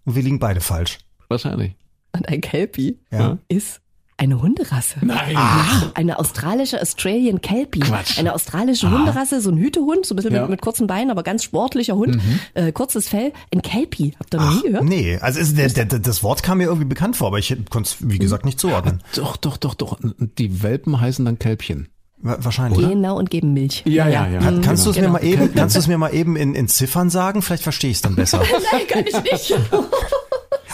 Und 0.04 0.14
wir 0.14 0.22
liegen 0.22 0.38
beide 0.38 0.60
falsch. 0.60 0.98
Wahrscheinlich. 1.28 1.74
Und 2.12 2.28
ein 2.28 2.40
Kelpie 2.40 3.00
Ja. 3.10 3.38
ist 3.48 3.80
eine 4.20 4.40
Hunderasse. 4.42 4.98
Nein. 5.00 5.32
Ja, 5.32 5.90
eine 5.94 6.18
australische 6.18 6.80
Australian 6.80 7.40
Kelpie. 7.40 7.80
Quatsch. 7.80 8.18
Eine 8.18 8.34
australische 8.34 8.90
Hunderasse, 8.90 9.40
so 9.40 9.50
ein 9.50 9.56
Hütehund, 9.56 10.04
so 10.06 10.14
ein 10.14 10.16
bisschen 10.16 10.34
Ja. 10.34 10.42
mit, 10.42 10.50
mit 10.50 10.60
kurzen 10.62 10.86
Beinen, 10.86 11.10
aber 11.10 11.22
ganz 11.22 11.42
sportlicher 11.42 11.96
Hund. 11.96 12.18
Äh, 12.54 12.70
kurzes 12.72 13.08
Fell. 13.08 13.32
Ein 13.52 13.62
Kelpie. 13.62 14.12
Habt 14.20 14.34
ihr 14.34 14.40
noch 14.40 14.54
nie 14.54 14.62
gehört? 14.68 14.84
Nee, 14.84 15.18
also 15.20 15.40
es, 15.40 15.54
der, 15.54 15.68
der, 15.70 15.86
das 15.98 16.22
Wort 16.22 16.42
kam 16.42 16.58
mir 16.58 16.64
irgendwie 16.64 16.84
bekannt 16.86 17.16
vor, 17.16 17.28
aber 17.28 17.38
ich 17.38 17.48
konnte 17.70 17.88
es, 17.88 17.96
wie 18.00 18.18
gesagt, 18.18 18.44
nicht 18.44 18.60
zuordnen. 18.60 19.02
Doch, 19.16 19.36
doch, 19.38 19.56
doch, 19.56 19.74
doch. 19.74 19.98
Die 20.38 20.62
Welpen 20.62 21.00
heißen 21.00 21.24
dann 21.24 21.38
Kälbchen. 21.38 21.88
Wa- 22.18 22.36
Wahrscheinlich. 22.40 22.86
Genau 22.86 23.16
und 23.18 23.30
geben 23.30 23.54
Milch. 23.54 23.82
Ja, 23.86 24.06
ja, 24.06 24.26
ja. 24.28 24.40
Kann, 24.40 24.60
kannst 24.60 24.84
du 24.84 24.90
es 24.90 24.96
Genau. 24.96 25.08
mir 25.08 25.12
mal 25.14 25.24
eben, 25.24 25.54
kannst 25.54 25.74
du 25.76 25.80
es 25.80 25.86
mir 25.86 25.96
mal 25.96 26.12
eben 26.14 26.36
in, 26.36 26.54
in 26.54 26.68
Ziffern 26.68 27.08
sagen? 27.08 27.40
Vielleicht 27.40 27.62
verstehe 27.62 27.90
ich 27.90 27.96
es 27.96 28.02
dann 28.02 28.14
besser. 28.16 28.42
Nein, 28.72 28.82
kann 28.86 29.04
ich 29.06 29.14
nicht. 29.32 29.54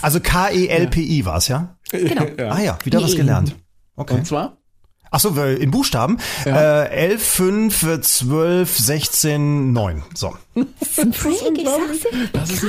Also 0.02 0.20
K-E-L-P-I 0.20 1.24
war 1.24 1.36
es, 1.38 1.48
ja? 1.48 1.76
genau. 1.90 2.26
Ah 2.50 2.60
ja, 2.60 2.78
wieder 2.84 3.02
was 3.02 3.10
Nee. 3.12 3.16
gelernt. 3.18 3.56
Okay. 3.96 4.14
Und 4.14 4.26
zwar? 4.26 4.58
Ach 5.10 5.20
so, 5.20 5.36
äh, 5.36 5.54
in 5.54 5.70
Buchstaben. 5.70 6.18
Äh, 6.44 6.50
11, 6.88 7.22
5, 7.22 7.82
äh, 7.84 8.00
12, 8.00 8.78
16, 8.78 9.72
9. 9.72 10.02
So. 10.14 10.34
Das 12.32 12.50
ist 12.50 12.64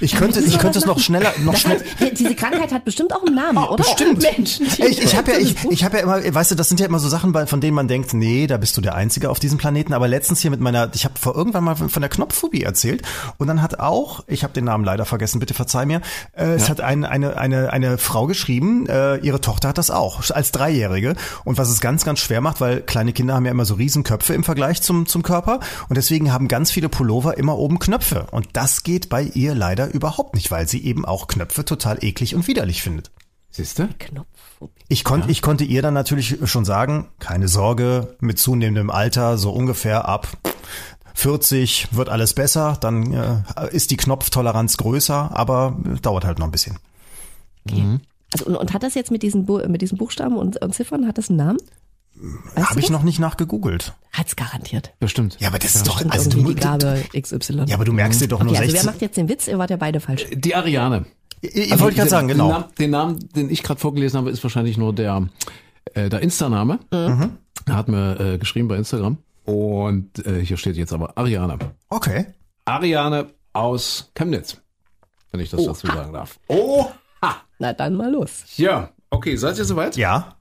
ich 0.00 0.14
könnte, 0.14 0.40
ich 0.40 0.58
könnte 0.58 0.78
es 0.78 0.84
noch 0.84 0.98
schneller, 0.98 1.32
noch 1.42 1.52
Das 1.52 1.62
schnell. 1.62 1.80
heißt, 2.00 2.18
diese 2.18 2.34
Krankheit 2.34 2.70
hat 2.72 2.84
bestimmt 2.84 3.14
auch 3.14 3.24
einen 3.24 3.34
Namen, 3.34 3.64
oder? 3.64 3.82
Bestimmt. 3.82 4.20
Ich, 4.90 5.02
ich 5.02 5.16
habe 5.16 5.32
ja, 5.32 5.38
ich, 5.38 5.56
ich 5.70 5.84
habe 5.84 5.98
ja 5.98 6.02
immer, 6.02 6.34
weißt 6.34 6.50
du, 6.50 6.54
das 6.54 6.68
sind 6.68 6.80
ja 6.80 6.86
immer 6.86 6.98
so 6.98 7.08
Sachen, 7.08 7.34
von 7.46 7.60
denen 7.60 7.74
man 7.74 7.88
denkt, 7.88 8.12
nee, 8.14 8.46
da 8.46 8.56
bist 8.56 8.76
du 8.76 8.80
der 8.80 8.94
Einzige 8.94 9.30
auf 9.30 9.38
diesem 9.38 9.58
Planeten. 9.58 9.92
Aber 9.92 10.08
letztens 10.08 10.40
hier 10.40 10.50
mit 10.50 10.60
meiner, 10.60 10.90
ich 10.94 11.04
habe 11.04 11.14
vor 11.18 11.34
irgendwann 11.34 11.64
mal 11.64 11.76
von 11.76 12.00
der 12.00 12.08
Knopfphobie 12.08 12.62
erzählt 12.62 13.02
und 13.38 13.46
dann 13.46 13.62
hat 13.62 13.80
auch, 13.80 14.24
ich 14.26 14.42
habe 14.42 14.52
den 14.52 14.64
Namen 14.64 14.84
leider 14.84 15.04
vergessen, 15.04 15.38
bitte 15.38 15.54
verzeih 15.54 15.86
mir, 15.86 16.00
äh, 16.34 16.44
es 16.54 16.68
hat 16.68 16.80
ein, 16.80 17.04
eine 17.04 17.36
eine 17.36 17.72
eine 17.72 17.98
Frau 17.98 18.26
geschrieben, 18.26 18.86
äh, 18.86 19.16
ihre 19.16 19.40
Tochter 19.40 19.68
hat 19.68 19.78
das 19.78 19.90
auch 19.90 20.30
als 20.30 20.52
Dreijährige 20.52 21.14
und 21.44 21.58
was 21.58 21.68
es 21.68 21.79
ganz 21.80 22.04
ganz 22.04 22.20
schwer 22.20 22.40
macht, 22.40 22.60
weil 22.60 22.82
kleine 22.82 23.12
Kinder 23.12 23.34
haben 23.34 23.44
ja 23.44 23.50
immer 23.50 23.64
so 23.64 23.74
Riesenköpfe 23.74 24.34
im 24.34 24.44
Vergleich 24.44 24.82
zum 24.82 25.06
zum 25.06 25.22
Körper 25.22 25.60
und 25.88 25.96
deswegen 25.96 26.32
haben 26.32 26.48
ganz 26.48 26.70
viele 26.70 26.88
Pullover 26.88 27.38
immer 27.38 27.58
oben 27.58 27.78
Knöpfe 27.78 28.26
und 28.30 28.48
das 28.54 28.82
geht 28.82 29.08
bei 29.08 29.22
ihr 29.22 29.54
leider 29.54 29.92
überhaupt 29.92 30.34
nicht, 30.34 30.50
weil 30.50 30.68
sie 30.68 30.84
eben 30.84 31.04
auch 31.04 31.26
Knöpfe 31.26 31.64
total 31.64 32.02
eklig 32.04 32.34
und 32.34 32.46
widerlich 32.46 32.82
findet. 32.82 33.10
Siehst 33.50 33.78
du? 33.80 33.88
Knopfphobie. 33.98 34.72
Ich, 34.88 35.02
konnt, 35.02 35.28
ich 35.28 35.42
konnte 35.42 35.64
ihr 35.64 35.82
dann 35.82 35.94
natürlich 35.94 36.38
schon 36.44 36.64
sagen, 36.64 37.08
keine 37.18 37.48
Sorge, 37.48 38.16
mit 38.20 38.38
zunehmendem 38.38 38.90
Alter, 38.90 39.38
so 39.38 39.50
ungefähr 39.50 40.08
ab 40.08 40.28
40 41.14 41.88
wird 41.90 42.08
alles 42.08 42.34
besser, 42.34 42.78
dann 42.80 43.12
äh, 43.12 43.42
ist 43.72 43.90
die 43.90 43.96
Knopftoleranz 43.96 44.76
größer, 44.76 45.36
aber 45.36 45.76
dauert 46.02 46.24
halt 46.24 46.38
noch 46.38 46.46
ein 46.46 46.52
bisschen. 46.52 46.78
Also, 48.32 48.46
und, 48.46 48.56
und 48.56 48.72
hat 48.72 48.82
das 48.82 48.94
jetzt 48.94 49.10
mit 49.10 49.22
diesen, 49.22 49.46
Bu 49.46 49.58
mit 49.68 49.82
diesen 49.82 49.98
Buchstaben 49.98 50.36
und, 50.36 50.60
und 50.62 50.74
Ziffern, 50.74 51.06
hat 51.06 51.18
das 51.18 51.28
einen 51.28 51.38
Namen? 51.38 51.58
Habe 52.56 52.80
ich 52.80 52.90
noch 52.90 53.02
nicht 53.02 53.18
nachgegoogelt. 53.18 53.94
Hat's 54.12 54.36
garantiert. 54.36 54.92
Bestimmt. 54.98 55.36
Ja, 55.40 55.48
aber 55.48 55.58
das 55.58 55.74
ist 55.74 55.86
doch, 55.86 56.04
also 56.10 56.28
du, 56.28 56.38
irgendwie 56.38 56.54
die 56.54 56.60
Gabe 56.60 57.02
XY. 57.18 57.64
ja, 57.66 57.74
aber 57.74 57.84
du 57.84 57.92
merkst 57.92 58.20
dir 58.20 58.28
doch 58.28 58.40
nur 58.40 58.50
okay, 58.52 58.60
also 58.60 58.72
wer 58.72 58.82
16. 58.82 58.86
macht 58.92 59.02
jetzt 59.02 59.16
den 59.16 59.28
Witz? 59.28 59.48
Ihr 59.48 59.58
wart 59.58 59.70
ja 59.70 59.76
beide 59.76 60.00
falsch. 60.00 60.26
Die 60.32 60.54
Ariane. 60.54 61.06
ich 61.40 61.56
ich 61.56 61.80
wollte 61.80 61.96
gerade 61.96 62.10
sagen, 62.10 62.28
Den 62.28 62.36
genau. 62.36 62.50
Namen, 62.50 62.64
den 62.78 62.90
Namen, 62.90 63.28
den 63.34 63.50
ich 63.50 63.62
gerade 63.62 63.80
vorgelesen 63.80 64.18
habe, 64.18 64.30
ist 64.30 64.42
wahrscheinlich 64.42 64.76
nur 64.76 64.94
der, 64.94 65.28
äh, 65.94 66.08
der 66.08 66.20
Insta-Name. 66.20 66.80
Mhm. 66.92 67.38
Er 67.66 67.76
hat 67.76 67.88
mir 67.88 68.20
äh, 68.20 68.38
geschrieben 68.38 68.68
bei 68.68 68.76
Instagram. 68.76 69.18
Und 69.46 70.24
äh, 70.26 70.44
hier 70.44 70.56
steht 70.56 70.76
jetzt 70.76 70.92
aber 70.92 71.16
Ariane. 71.16 71.58
Okay. 71.88 72.26
Ariane 72.66 73.28
aus 73.52 74.10
Chemnitz. 74.14 74.58
Wenn 75.32 75.40
ich 75.40 75.50
das 75.50 75.64
dazu 75.64 75.86
sagen 75.86 76.12
darf. 76.12 76.38
Na 77.58 77.72
dann 77.74 77.94
mal 77.94 78.10
los. 78.10 78.44
Ja, 78.56 78.90
okay, 79.10 79.36
seid 79.36 79.58
ihr 79.58 79.64
soweit? 79.66 79.96
Ja. 79.96 80.36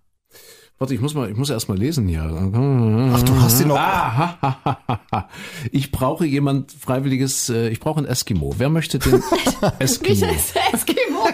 Warte, 0.77 0.93
ich 0.93 1.01
muss 1.01 1.13
mal, 1.13 1.29
ich 1.29 1.35
muss 1.35 1.49
erst 1.49 1.67
mal 1.67 1.77
lesen 1.77 2.07
hier. 2.07 2.21
Ach, 2.23 3.21
du 3.23 3.41
hast 3.41 3.57
sie 3.57 3.65
noch. 3.65 3.75
Ah, 3.77 4.17
ha, 4.17 4.37
ha, 4.41 4.79
ha, 4.87 4.99
ha. 5.11 5.29
Ich 5.73 5.91
brauche 5.91 6.25
jemand 6.25 6.71
freiwilliges, 6.71 7.49
äh, 7.49 7.67
ich 7.67 7.81
brauche 7.81 7.97
einen 7.97 8.07
Eskimo. 8.07 8.53
Wer 8.57 8.69
möchte 8.69 8.97
den 8.97 9.21
Eskimo? 9.79 10.25
Eskimo. 10.71 11.27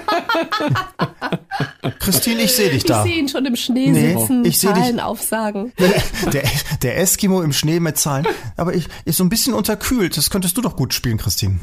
Christine, 1.99 2.41
ich 2.41 2.53
sehe 2.55 2.69
dich 2.69 2.77
Ich 2.77 2.83
da. 2.85 3.03
sehe 3.03 3.17
ihn 3.19 3.29
schon 3.29 3.45
im 3.45 3.55
Schnee 3.55 3.91
Nee, 3.91 4.15
sitzen, 4.17 4.43
ich 4.45 4.57
seh 4.57 4.67
dich- 4.73 4.77
Zahlen 4.83 4.99
aufsagen. 4.99 5.73
Der, 6.33 6.43
der 6.81 6.97
Eskimo 6.99 7.41
im 7.43 7.53
Schnee 7.53 7.79
mit 7.79 7.97
Zahlen. 7.99 8.25
Aber 8.57 8.73
ich 8.73 8.87
ist 9.05 9.17
so 9.17 9.23
ein 9.23 9.29
bisschen 9.29 9.53
unterkühlt. 9.53 10.17
Das 10.17 10.31
könntest 10.31 10.57
du 10.57 10.61
doch 10.61 10.75
gut 10.75 10.93
spielen, 10.95 11.17
Christine. 11.17 11.59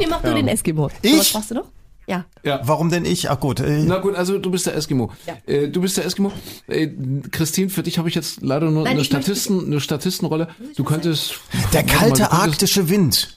Dem 0.00 0.10
mach 0.10 0.22
du 0.22 0.34
den 0.34 0.48
Eskimo. 0.48 0.90
Ich? 1.02 1.18
Was 1.18 1.32
brauchst 1.32 1.50
du 1.50 1.54
noch? 1.56 1.64
Ja. 2.06 2.24
Ja. 2.42 2.60
Warum 2.64 2.88
denn 2.88 3.04
ich? 3.04 3.28
Ach 3.28 3.38
gut. 3.38 3.60
Äh, 3.60 3.84
Na 3.84 3.98
gut, 3.98 4.14
also 4.14 4.38
du 4.38 4.50
bist 4.50 4.64
der 4.66 4.74
Eskimo. 4.74 5.10
Äh, 5.46 5.68
du 5.68 5.82
bist 5.82 5.98
der 5.98 6.06
Eskimo. 6.06 6.32
Äh, 6.66 6.88
Christine, 7.30 7.68
für 7.68 7.82
dich 7.82 7.98
habe 7.98 8.08
ich 8.08 8.14
jetzt 8.14 8.40
leider 8.40 8.70
nur 8.70 8.84
Nein, 8.84 8.94
eine, 8.94 9.04
Statistenrolle. 9.04 9.66
eine 9.66 9.80
Statistenrolle. 9.80 10.48
Du 10.76 10.84
könntest 10.84 11.34
der 11.74 11.82
mal, 11.84 11.92
kalte 11.92 12.22
du 12.22 12.28
könntest- 12.28 12.32
arktische 12.32 12.88
Wind. 12.88 13.34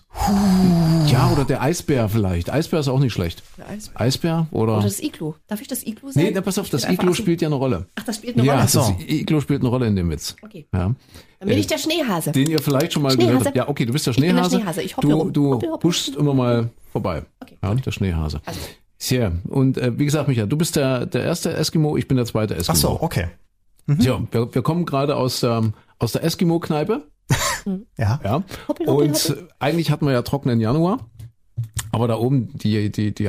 Ja, 1.08 1.30
oder 1.34 1.44
der 1.46 1.62
Eisbär 1.62 2.08
vielleicht. 2.08 2.50
Eisbär 2.50 2.80
ist 2.80 2.88
auch 2.88 3.00
nicht 3.00 3.12
schlecht. 3.14 3.44
Eisbär. 3.68 4.02
Eisbär 4.02 4.48
oder? 4.52 4.74
Oder 4.78 4.84
das 4.84 5.02
Iglu. 5.02 5.34
Darf 5.48 5.62
ich 5.62 5.68
das 5.68 5.84
Iglu 5.86 6.12
sagen? 6.12 6.26
nee, 6.26 6.32
dann 6.32 6.44
pass 6.44 6.58
auf, 6.58 6.70
das 6.70 6.88
Iglo 6.88 7.14
spielt 7.14 7.42
ja 7.42 7.48
eine 7.50 7.56
Rolle. 7.56 7.88
Ach, 7.96 8.04
das 8.04 8.18
spielt 8.18 8.38
eine 8.38 8.46
Ja, 8.46 8.54
Rolle. 8.54 8.64
das 8.64 8.72
so. 8.74 8.96
Iglo 9.06 9.42
spielt 9.42 9.62
eine 9.62 9.70
Rolle 9.70 9.88
in 9.88 9.96
dem 9.98 10.10
Witz. 10.10 10.36
Okay. 10.42 10.66
Ja. 10.74 10.94
Dann 11.42 11.50
bin 11.50 11.58
ich 11.58 11.66
der 11.66 11.80
Schneehase. 11.80 12.32
Den 12.34 12.52
ihr 12.52 12.60
vielleicht 12.60 12.94
schon 12.94 13.02
mal 13.02 13.12
Schneehase. 13.12 13.32
gehört 13.32 13.48
habt. 13.48 13.58
Ja, 13.58 13.68
okay, 13.68 13.86
du 13.86 13.94
bist 13.94 14.06
der 14.06 14.14
bin 14.14 14.22
der 14.22 14.30
Schneehase. 14.30 14.58
Schneehase. 14.58 14.82
Ich 14.84 14.96
hoppe 14.96 15.08
du 15.08 15.14
rum. 15.14 15.34
du 15.34 15.80
huschst 15.82 16.16
immer 16.16 16.36
mal 16.36 16.70
vorbei. 16.92 17.24
Okay, 17.42 17.58
ja, 17.64 17.74
der 17.74 17.92
Schneehase. 17.92 18.42
Also. 18.46 18.60
Sehr. 19.00 19.32
Und 19.48 19.80
äh, 19.80 19.98
wie 19.98 20.06
gesagt, 20.06 20.28
Micha, 20.28 20.46
du 20.46 20.56
bist 20.56 20.76
der, 20.76 21.08
der 21.08 21.24
erste 21.24 21.52
Eskimo, 21.54 21.98
ich 21.98 22.08
bin 22.08 22.18
der 22.18 22.28
zweite 22.28 22.54
Eskimo. 22.54 22.74
Ach 22.74 22.80
so, 22.80 23.02
okay. 23.02 23.30
Ja, 23.88 24.22
wir, 24.30 24.54
wir 24.54 24.62
kommen 24.62 24.86
gerade 24.86 25.16
aus 25.16 25.40
der, 25.40 25.72
aus 25.98 26.12
der 26.12 26.24
Eskimo-Kneipe. 26.24 27.04
Ja. 27.98 28.20
Ja. 28.24 28.44
Hoppel, 28.68 28.88
hoppel, 28.88 29.08
Und 29.08 29.30
äh, 29.30 29.48
eigentlich 29.60 29.92
hatten 29.92 30.06
wir 30.06 30.14
ja 30.14 30.24
trockenen 30.24 30.60
Januar. 30.60 31.08
Aber 31.92 32.08
da 32.08 32.16
oben, 32.18 32.50
die, 32.58 32.92
die, 32.92 33.14
die 33.14 33.24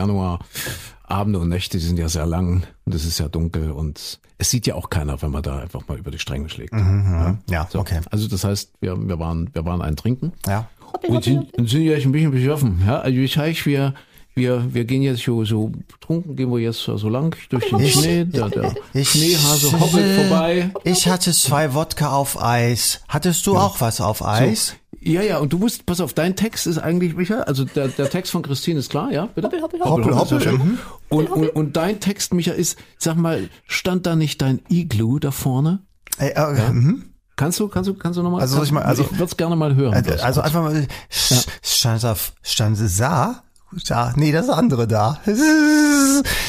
Januarabende 1.13 1.39
und 1.41 1.49
Nächte, 1.51 1.79
die 1.79 1.85
sind 1.85 1.99
ja 1.99 2.09
sehr 2.09 2.25
lang 2.27 2.63
und 2.87 2.95
es 2.95 3.05
ist 3.05 3.19
ja 3.19 3.29
dunkel 3.29 3.71
und 3.71 4.19
es 4.39 4.51
sieht 4.51 4.67
ja 4.67 4.75
auch 4.77 4.89
keiner, 4.91 5.21
wenn 5.21 5.31
man 5.31 5.43
da 5.43 5.59
einfach 5.59 5.87
mal 5.87 5.99
über 5.99 6.11
die 6.11 6.19
Stränge 6.19 6.49
schlägt. 6.49 6.73
Mhm, 6.73 7.39
ja, 7.51 7.69
So, 7.71 7.81
okay. 7.81 8.01
Also 8.11 8.29
das 8.29 8.45
heißt, 8.45 8.73
wir, 8.81 8.97
wir 9.09 9.19
waren, 9.19 9.51
wir 9.53 9.65
waren 9.67 9.83
ein 9.83 9.95
Trinken. 9.97 10.33
Ja. 10.47 10.69
Und 11.07 11.23
sind, 11.25 11.53
und 11.59 11.69
sind 11.69 11.83
jetzt 11.83 12.05
ein 12.07 12.13
bisschen 12.13 12.31
besoffen. 12.31 12.83
Ja, 12.87 13.01
also 13.01 13.19
ich 13.19 13.33
sage, 13.33 13.55
wir, 13.65 13.95
wir, 14.35 14.75
wir 14.75 14.85
gehen 14.87 15.03
jetzt 15.03 15.23
so, 15.23 15.45
so 15.45 15.69
betrunken, 15.69 16.35
gehen 16.35 16.51
wir 16.51 16.59
jetzt 16.61 16.81
so 16.81 17.09
lang 17.09 17.37
durch 17.51 17.69
den 17.69 17.81
Ich- 17.81 17.93
Schnee. 17.93 18.25
Der, 18.25 18.49
der 18.49 18.75
ich- 18.95 19.09
Schneehase 19.11 19.79
hoppelt 19.79 20.21
vorbei. 20.29 20.71
Ich 20.85 21.09
hatte 21.09 21.31
zwei 21.33 21.75
Wodka 21.75 22.11
auf 22.13 22.41
Eis. 22.43 23.03
Hattest 23.09 23.47
du 23.47 23.57
auch 23.57 23.81
was 23.83 24.01
auf 24.01 24.25
Eis? 24.25 24.77
Ja, 25.05 25.21
ja, 25.23 25.39
und 25.39 25.53
du 25.53 25.59
musst, 25.59 25.85
pass 25.85 26.01
auf, 26.01 26.13
dein 26.15 26.37
Text 26.37 26.67
ist 26.69 26.79
eigentlich, 26.79 27.17
Michael, 27.17 27.43
also 27.43 27.65
der, 27.65 27.89
der 27.89 28.09
Text 28.09 28.31
von 28.31 28.43
Christine 28.43 28.79
ist 28.79 28.91
klar, 28.91 29.11
ja, 29.11 29.27
bitte? 29.27 29.47
Hoppel, 29.49 29.61
hoppel, 29.63 29.81
Hoppel, 29.85 30.15
hoppel. 30.17 30.41
sehr 30.41 30.51
schön. 30.51 30.59
Mhm. 30.59 30.79
Und, 31.09 31.31
und, 31.31 31.49
und 31.51 31.77
dein 31.77 31.99
Text, 31.99 32.33
Michael, 32.35 32.59
ist, 32.59 32.79
sag 32.99 33.17
mal, 33.17 33.49
stand 33.67 34.07
da 34.07 34.15
nicht 34.15 34.41
dein 34.43 34.61
Igloo 34.69 35.19
da 35.19 35.31
vorne? 35.33 35.81
Äh, 36.19 36.29
äh, 36.31 36.71
mhm. 36.73 37.07
Kannst 37.35 37.59
du, 37.59 37.67
kannst 37.69 37.89
du, 37.89 37.95
kannst 37.95 38.19
du 38.19 38.23
nochmal? 38.23 38.43
Also 38.43 38.57
soll 38.57 38.65
ich 38.67 38.73
mal- 38.73 38.83
also- 38.83 39.03
ich 39.03 39.11
würde 39.13 39.25
es 39.25 39.37
gerne 39.37 39.57
mal 39.57 39.75
hören. 39.75 39.95
Also 39.95 40.11
kurz. 40.11 40.39
einfach 40.39 40.63
mal, 40.63 40.87
sch- 41.11 41.47
stand 41.63 42.05
da, 42.05 42.17
stand 42.43 42.79
da, 43.01 43.43
da, 43.89 44.13
nee, 44.17 44.33
das 44.33 44.49
andere 44.49 44.87
da. 44.87 45.21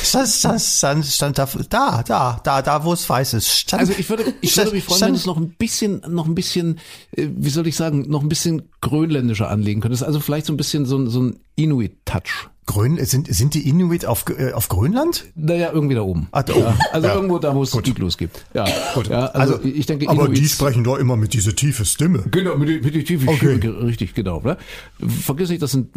Stand, 0.03 0.27
stand, 0.29 0.61
stand, 0.61 1.05
stand 1.05 1.37
da, 1.37 1.47
da, 1.69 2.03
da, 2.03 2.39
da, 2.43 2.61
da, 2.61 2.83
wo 2.83 2.93
es 2.93 3.07
weiß 3.09 3.33
ist. 3.35 3.47
Stand, 3.49 3.81
Also 3.81 3.93
ich 3.97 4.09
würde, 4.09 4.33
ich 4.41 4.55
würde 4.57 4.71
mich 4.71 4.83
freuen, 4.83 4.97
stand- 4.97 5.07
wenn 5.09 5.13
du 5.13 5.19
es 5.19 5.25
noch 5.25 5.37
ein 5.37 5.49
bisschen, 5.51 6.01
noch 6.09 6.25
ein 6.27 6.35
bisschen, 6.35 6.79
äh, 7.15 7.27
wie 7.35 7.49
soll 7.49 7.67
ich 7.67 7.75
sagen, 7.75 8.09
noch 8.09 8.21
ein 8.21 8.29
bisschen 8.29 8.63
grönländischer 8.81 9.49
anlegen 9.49 9.81
könntest. 9.81 10.03
Also 10.03 10.19
vielleicht 10.19 10.45
so 10.45 10.53
ein 10.53 10.57
bisschen 10.57 10.85
so 10.85 11.05
so 11.09 11.21
ein 11.21 11.39
Inuit-Touch. 11.55 12.49
Grön, 12.65 13.03
sind, 13.05 13.27
sind 13.33 13.53
die 13.55 13.67
Inuit 13.67 14.05
auf, 14.05 14.25
äh, 14.37 14.53
auf 14.53 14.69
Grönland? 14.69 15.25
Naja, 15.35 15.71
irgendwie 15.73 15.95
da 15.95 16.01
oben. 16.01 16.27
Ah, 16.31 16.43
da 16.43 16.53
oben. 16.55 16.73
Also 16.91 17.07
Ja. 17.07 17.15
irgendwo 17.15 17.37
da, 17.39 17.53
wo 17.55 17.63
es 17.63 17.73
Igloos 17.73 18.17
gibt. 18.17 18.45
Ja, 18.53 18.65
Gut. 18.93 19.07
Ja, 19.09 19.25
also, 19.27 19.59
ich 19.63 19.85
denke, 19.85 20.07
Aber 20.09 20.27
die 20.29 20.39
Inuits- 20.41 20.53
sprechen 20.53 20.83
doch 20.83 20.97
immer 20.97 21.15
mit 21.17 21.33
dieser 21.33 21.55
tiefe 21.55 21.83
Stimme. 21.85 22.23
Genau, 22.31 22.55
mit, 22.57 22.69
die- 22.69 22.79
mit 22.81 22.95
die 22.95 23.03
tiefe 23.03 23.27
Okay. 23.27 23.57
Stimme, 23.57 23.83
richtig, 23.83 24.13
genau. 24.13 24.39
Ne? 24.41 24.57
Vergiss 25.21 25.49
nicht, 25.49 25.61
das 25.61 25.71
sind 25.71 25.89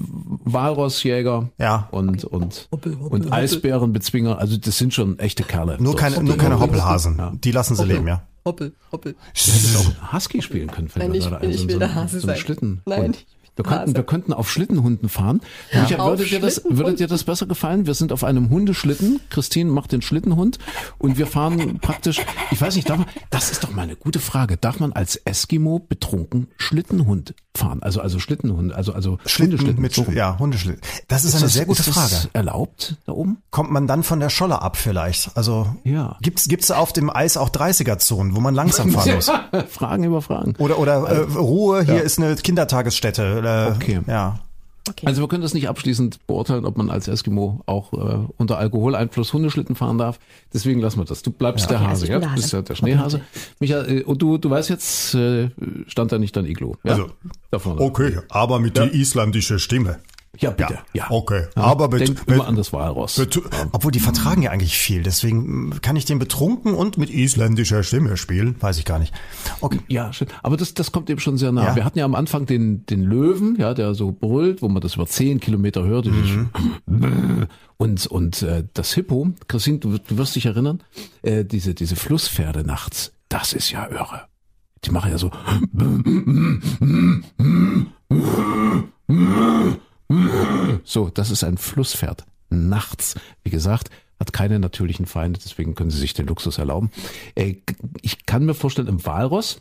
Walrossjäger 0.45 1.51
Ja. 1.59 1.89
und, 1.91 2.25
und, 2.25 2.69
und 2.71 3.33
Eisbärenbezwinger. 3.33 4.39
Also 4.39 4.57
das 4.57 4.79
sind 4.79 4.95
schon 4.95 5.19
echte 5.19 5.43
Kerle. 5.43 5.77
Nur 5.81 5.93
So, 5.93 5.99
keine, 5.99 6.17
so 6.17 6.23
nur 6.23 6.37
keine 6.37 6.61
Hoppelhasen. 6.61 7.17
Ja. 7.19 7.33
Die 7.43 7.51
lassen 7.53 7.77
sie 7.77 7.85
leben, 7.85 8.07
ja. 8.07 8.23
Hoppel, 8.45 8.75
hoppel. 8.93 9.17
Auch 9.35 10.12
Husky 10.12 10.41
spielen 10.41 10.71
können. 10.71 10.89
Nein, 10.95 11.12
ich- 11.14 11.29
ich 11.43 11.67
will 11.69 11.81
der 11.81 11.97
Hase 11.97 12.21
so 12.21 12.29
sein. 12.29 12.37
Schlitten. 12.37 12.81
Nein, 12.87 13.11
ich 13.12 13.27
wir 13.57 13.65
könnten, 13.65 13.97
wir 13.97 14.03
könnten 14.03 14.33
auf 14.33 14.51
Schlittenhunden 14.51 15.09
fahren. 15.09 15.41
Micha, 15.73 15.97
Auf 15.99 16.11
würde 16.11 16.25
dir 16.27 16.41
das, 16.41 16.55
Schlittenhund? 16.55 16.79
würde 16.79 16.95
dir 16.97 17.07
das 17.09 17.25
besser 17.25 17.47
gefallen? 17.47 17.87
Wir 17.87 17.95
sind 17.95 18.13
auf 18.13 18.23
einem 18.23 18.51
Hundeschlitten. 18.51 19.21
Christine 19.31 19.71
macht 19.71 19.93
den 19.93 20.03
Schlittenhund 20.03 20.59
und 20.99 21.19
wir 21.19 21.27
fahren 21.27 21.79
praktisch, 21.81 22.21
ich 22.51 22.61
weiß 22.61 22.77
nicht, 22.77 22.89
darf 22.91 22.99
man, 22.99 23.07
das 23.31 23.51
ist 23.51 23.65
doch 23.65 23.71
mal 23.73 23.83
eine 23.83 23.97
gute 23.97 24.21
Frage. 24.21 24.57
Darf 24.57 24.79
man 24.79 24.93
als 24.93 25.17
Eskimo 25.17 25.79
betrunken 25.79 26.49
Schlittenhund 26.59 27.35
fahren? 27.57 27.83
Also, 27.83 28.01
also 28.01 28.19
Schlittenhund, 28.19 28.73
also, 28.75 28.93
also 28.93 29.19
Schlitten 29.25 29.53
Hundeschlitten. 29.59 29.83
mit, 29.83 29.95
so 29.95 30.05
ja, 30.13 30.39
Hundeschlitten. 30.39 30.83
Das 31.09 31.25
ist, 31.25 31.35
eine 31.35 31.45
das- 31.45 31.55
sehr 31.55 31.65
gute 31.65 31.81
ist 31.81 31.89
Frage. 31.89 32.11
das 32.11 32.29
erlaubt 32.35 32.97
da 33.07 33.13
oben? 33.13 33.39
Kommt 33.51 33.71
man 33.71 33.87
dann 33.87 34.03
von 34.03 34.21
der 34.21 34.29
Scholle 34.31 34.61
ab 34.63 34.77
vielleicht? 34.77 35.37
Also, 35.37 35.75
Ja. 35.85 36.17
gibt's, 36.21 36.49
gibt's 36.49 36.71
auf 36.71 36.93
dem 36.93 37.09
Eis 37.09 37.37
auch 37.39 37.49
30er-Zonen, 37.49 38.37
wo 38.37 38.41
man 38.41 38.55
langsam 38.55 38.91
fahren 38.91 39.15
muss? 39.15 39.31
Fragen 39.71 40.05
über 40.05 40.21
Fragen. 40.21 40.55
Oder, 40.59 40.79
oder 40.79 40.97
äh, 41.09 41.19
Ruhe, 41.39 41.83
hier 41.83 42.03
ist 42.03 42.19
eine 42.19 42.35
Kindertagesstätte. 42.37 43.41
Äh, 43.47 43.71
Okay. 43.77 44.01
Ja. 44.07 44.41
Also 45.05 45.21
wir 45.21 45.29
können 45.29 45.43
das 45.43 45.53
nicht 45.55 45.69
abschließend 45.69 46.25
beurteilen, 46.29 46.65
ob 46.65 46.77
man 46.77 46.91
als 46.91 47.09
Eskimo 47.09 47.61
auch 47.67 47.93
äh, 47.93 48.19
unter 48.37 48.59
Alkoholeinfluss 48.59 49.33
Hundeschlitten 49.33 49.75
fahren 49.75 49.99
darf. 49.99 50.19
Deswegen 50.55 50.81
lassen 50.81 51.01
wir 51.01 51.05
das. 51.05 51.23
Du 51.23 51.33
bleibst 51.33 51.71
der 51.71 51.79
Okay, 51.79 51.87
Hase, 51.89 51.91
also 51.91 52.05
ich 52.05 52.11
ja? 52.11 52.19
der 52.21 52.29
Du 52.29 52.35
bist 52.37 52.53
ja 52.53 52.63
der 52.63 52.75
Schneehase. 52.77 53.21
Micha, 53.59 53.83
äh, 53.85 54.03
und 54.05 54.23
du, 54.23 54.39
du 54.39 54.49
weißt 54.49 54.71
jetzt, 54.71 55.15
äh, 55.15 55.51
stand 55.89 56.13
da 56.13 56.19
nicht 56.19 56.37
dein 56.37 56.47
Iglo. 56.47 56.77
Ja? 56.85 56.93
Also, 56.93 57.11
da 57.51 57.59
vorne. 57.59 57.81
Okay, 57.81 58.19
aber 58.29 58.61
mit 58.61 58.77
die 58.77 59.01
isländische 59.01 59.59
Stimme. 59.59 59.99
Ja, 60.39 60.51
bitte. 60.51 60.78
Ja. 60.93 61.07
Okay, 61.11 61.47
aber 61.55 61.89
mit, 61.89 62.01
Denk 62.01 62.26
mit, 62.26 62.37
immer 62.37 62.47
an 62.47 62.57
das 62.57 62.72
Walross. 62.72 63.18
mit, 63.18 63.41
Obwohl 63.72 63.93
die 63.93 64.01
vertragen 64.01 64.43
ja 64.43 64.51
eigentlich 64.51 64.76
viel, 64.76 65.03
deswegen 65.03 65.68
mm, 65.68 65.80
kann 65.82 65.97
ich 65.97 66.05
den 66.05 66.18
betrunken 66.18 66.74
und 66.74 66.99
mit 66.99 67.11
isländischer 67.11 67.82
Stimme 67.82 68.16
spielen. 68.16 68.57
weiß 68.61 68.78
ich 68.78 68.84
gar 68.84 68.99
nicht. 68.99 69.14
Okay. 69.61 69.80
Ja, 69.89 70.12
schön. 70.12 70.28
Aber 70.43 70.57
das, 70.57 70.74
das 70.74 70.93
kommt 70.93 71.09
eben 71.11 71.20
schon 71.20 71.39
sehr 71.39 71.53
nah. 71.53 71.64
Ja. 71.68 71.76
Wir 71.76 71.84
hatten 71.84 71.99
ja 71.99 72.05
am 72.05 72.14
Anfang 72.14 72.47
den, 72.47 72.84
den 72.87 73.03
Löwen, 73.03 73.57
ja, 73.59 73.74
der 73.74 73.95
so 73.95 74.12
brüllt, 74.12 74.62
wo 74.62 74.68
man 74.68 74.82
das 74.82 74.95
über 74.97 75.07
zehn 75.07 75.41
Kilometer 75.41 75.84
hört. 75.84 76.07
dieses 76.07 76.47
Und, 77.78 78.07
und 78.07 78.41
äh, 78.43 78.64
das 78.72 78.95
Hippo, 78.95 79.28
Christine, 79.49 79.78
du, 79.78 79.93
wirst- 79.93 80.11
du 80.11 80.16
wirst 80.16 80.34
dich 80.34 80.47
erinnern, 80.47 80.82
äh, 81.22 81.45
diese, 81.45 81.74
diese 81.74 81.95
Flusspferde 81.95 82.64
nachts, 82.64 83.12
das 83.28 83.53
ist 83.53 83.70
ja 83.70 83.87
irre. 83.89 84.22
Die 84.84 84.91
machen 84.91 85.11
ja 85.11 85.18
so. 85.18 85.30
So, 90.85 91.11
das 91.11 91.31
ist 91.31 91.45
ein 91.45 91.59
Flusspferd. 91.59 92.25
Nachts. 92.49 93.17
Wie 93.43 93.51
gesagt, 93.51 93.91
hat 94.21 94.33
keine 94.33 94.59
natürlichen 94.59 95.07
Feinde, 95.07 95.41
deswegen 95.43 95.75
können 95.75 95.91
sie 95.91 95.99
sich 95.99 96.15
den 96.15 96.27
Luxus 96.27 96.59
erlauben. 96.59 96.91
Äh, 97.35 97.57
Ich 98.03 98.25
kann 98.27 98.45
mir 98.47 98.55
vorstellen, 98.55 98.89
im 98.89 99.05
Walross, 99.05 99.61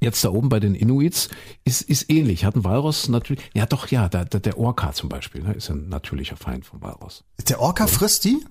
jetzt 0.00 0.22
da 0.24 0.30
oben 0.30 0.48
bei 0.48 0.60
den 0.60 0.74
Inuits, 0.74 1.30
ist, 1.64 1.82
ist 1.82 2.10
ähnlich. 2.10 2.44
Hat 2.44 2.54
ein 2.54 2.64
Walross 2.64 3.08
natürlich, 3.08 3.42
ja 3.54 3.66
doch, 3.66 3.88
ja, 3.88 4.08
der, 4.08 4.24
der, 4.26 4.40
der 4.40 4.58
Orca 4.58 4.92
zum 4.92 5.08
Beispiel, 5.08 5.42
ne, 5.42 5.54
ist 5.54 5.70
ein 5.70 5.88
natürlicher 5.88 6.36
Feind 6.36 6.66
vom 6.66 6.82
Walross. 6.82 7.24
Der 7.48 7.60
Orca 7.60 7.86
frisst 7.86 8.24
die? 8.24 8.44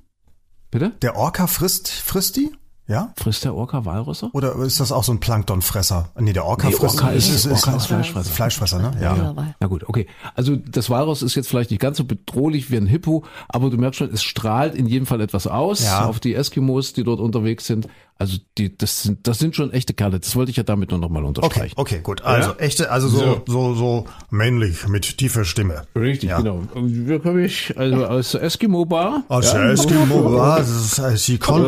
Bitte? 0.71 0.91
Der 1.01 1.15
Orca 1.15 1.47
frisst, 1.47 1.89
frisst 1.89 2.35
die? 2.37 2.51
Ja? 2.87 3.13
Frisst 3.15 3.45
der 3.45 3.55
Orca 3.55 3.85
Walrosser? 3.85 4.29
Oder 4.33 4.55
ist 4.57 4.79
das 4.79 4.91
auch 4.91 5.03
so 5.03 5.13
ein 5.13 5.19
Planktonfresser? 5.19 6.09
Nee, 6.19 6.33
der 6.33 6.45
Orca 6.45 6.67
Nee, 6.67 6.73
frisst 6.73 6.95
Orca 7.01 7.11
ist- 7.11 7.45
Orca 7.47 7.75
ist 7.77 7.85
Fleischfresser. 7.85 8.29
Fleischfresser, 8.31 8.79
ne? 8.79 8.91
Ja. 9.01 9.15
Ja. 9.15 9.53
Na 9.59 9.67
gut, 9.67 9.87
okay. 9.87 10.07
Also 10.35 10.55
das 10.57 10.89
Walross 10.89 11.21
ist 11.21 11.35
jetzt 11.35 11.47
vielleicht 11.47 11.71
nicht 11.71 11.79
ganz 11.79 11.97
so 11.97 12.03
bedrohlich 12.03 12.69
wie 12.69 12.77
ein 12.77 12.87
Hippo, 12.87 13.23
aber 13.47 13.69
du 13.69 13.77
merkst 13.77 13.99
schon, 13.99 14.09
es 14.11 14.23
strahlt 14.23 14.75
in 14.75 14.87
jedem 14.87 15.05
Fall 15.05 15.21
etwas 15.21 15.47
aus 15.47 15.83
Ja. 15.83 16.05
auf 16.05 16.19
die 16.19 16.35
Eskimos, 16.35 16.91
die 16.93 17.03
dort 17.03 17.19
unterwegs 17.21 17.65
sind. 17.65 17.87
Also 18.21 18.37
die, 18.57 18.77
das 18.77 19.01
sind, 19.03 19.27
das 19.27 19.39
sind 19.39 19.55
schon 19.55 19.71
echte 19.71 19.93
Kerle. 19.95 20.19
Das 20.19 20.35
wollte 20.35 20.51
ich 20.51 20.57
ja 20.57 20.63
damit 20.63 20.91
nur 20.91 20.99
noch 20.99 21.09
mal 21.09 21.19
Okay, 21.25 21.27
unterstreichen. 21.27 21.73
okay, 21.77 21.99
gut. 22.03 22.21
Also 22.21 22.53
echte, 22.57 22.91
also 22.91 23.07
so, 23.09 23.19
So, 23.19 23.43
so, 23.47 23.73
so 23.73 24.05
männlich 24.29 24.87
mit 24.87 25.17
tiefer 25.17 25.43
Stimme. 25.43 25.87
Richtig, 25.95 26.29
Ja. 26.29 26.37
genau. 26.37 26.61
Und 26.75 27.07
wir 27.07 27.19
komme 27.19 27.43
ich 27.45 27.75
also 27.77 28.05
aus 28.05 28.31
der 28.33 28.43
Eskimo-Bar. 28.43 29.23
Aus 29.27 29.51
der 29.51 29.71
Eskimo 29.71 30.39
Ah, 30.39 30.59
das 30.59 30.69
ist, 30.69 30.99
äh, 30.99 31.17
sie, 31.17 31.37
kon 31.39 31.65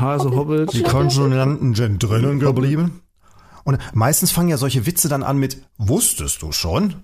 Hase 0.00 0.30
hobbelt. 0.30 0.72
die 0.72 0.82
Konsonanten 0.84 1.74
sind 1.74 2.02
drinnen 2.02 2.38
geblieben. 2.38 3.02
Und 3.64 3.78
meistens 3.92 4.30
fangen 4.30 4.48
ja 4.48 4.56
solche 4.56 4.86
Witze 4.86 5.08
dann 5.08 5.22
an 5.22 5.36
mit 5.36 5.62
Wusstest 5.76 6.40
du 6.42 6.52
schon? 6.52 6.94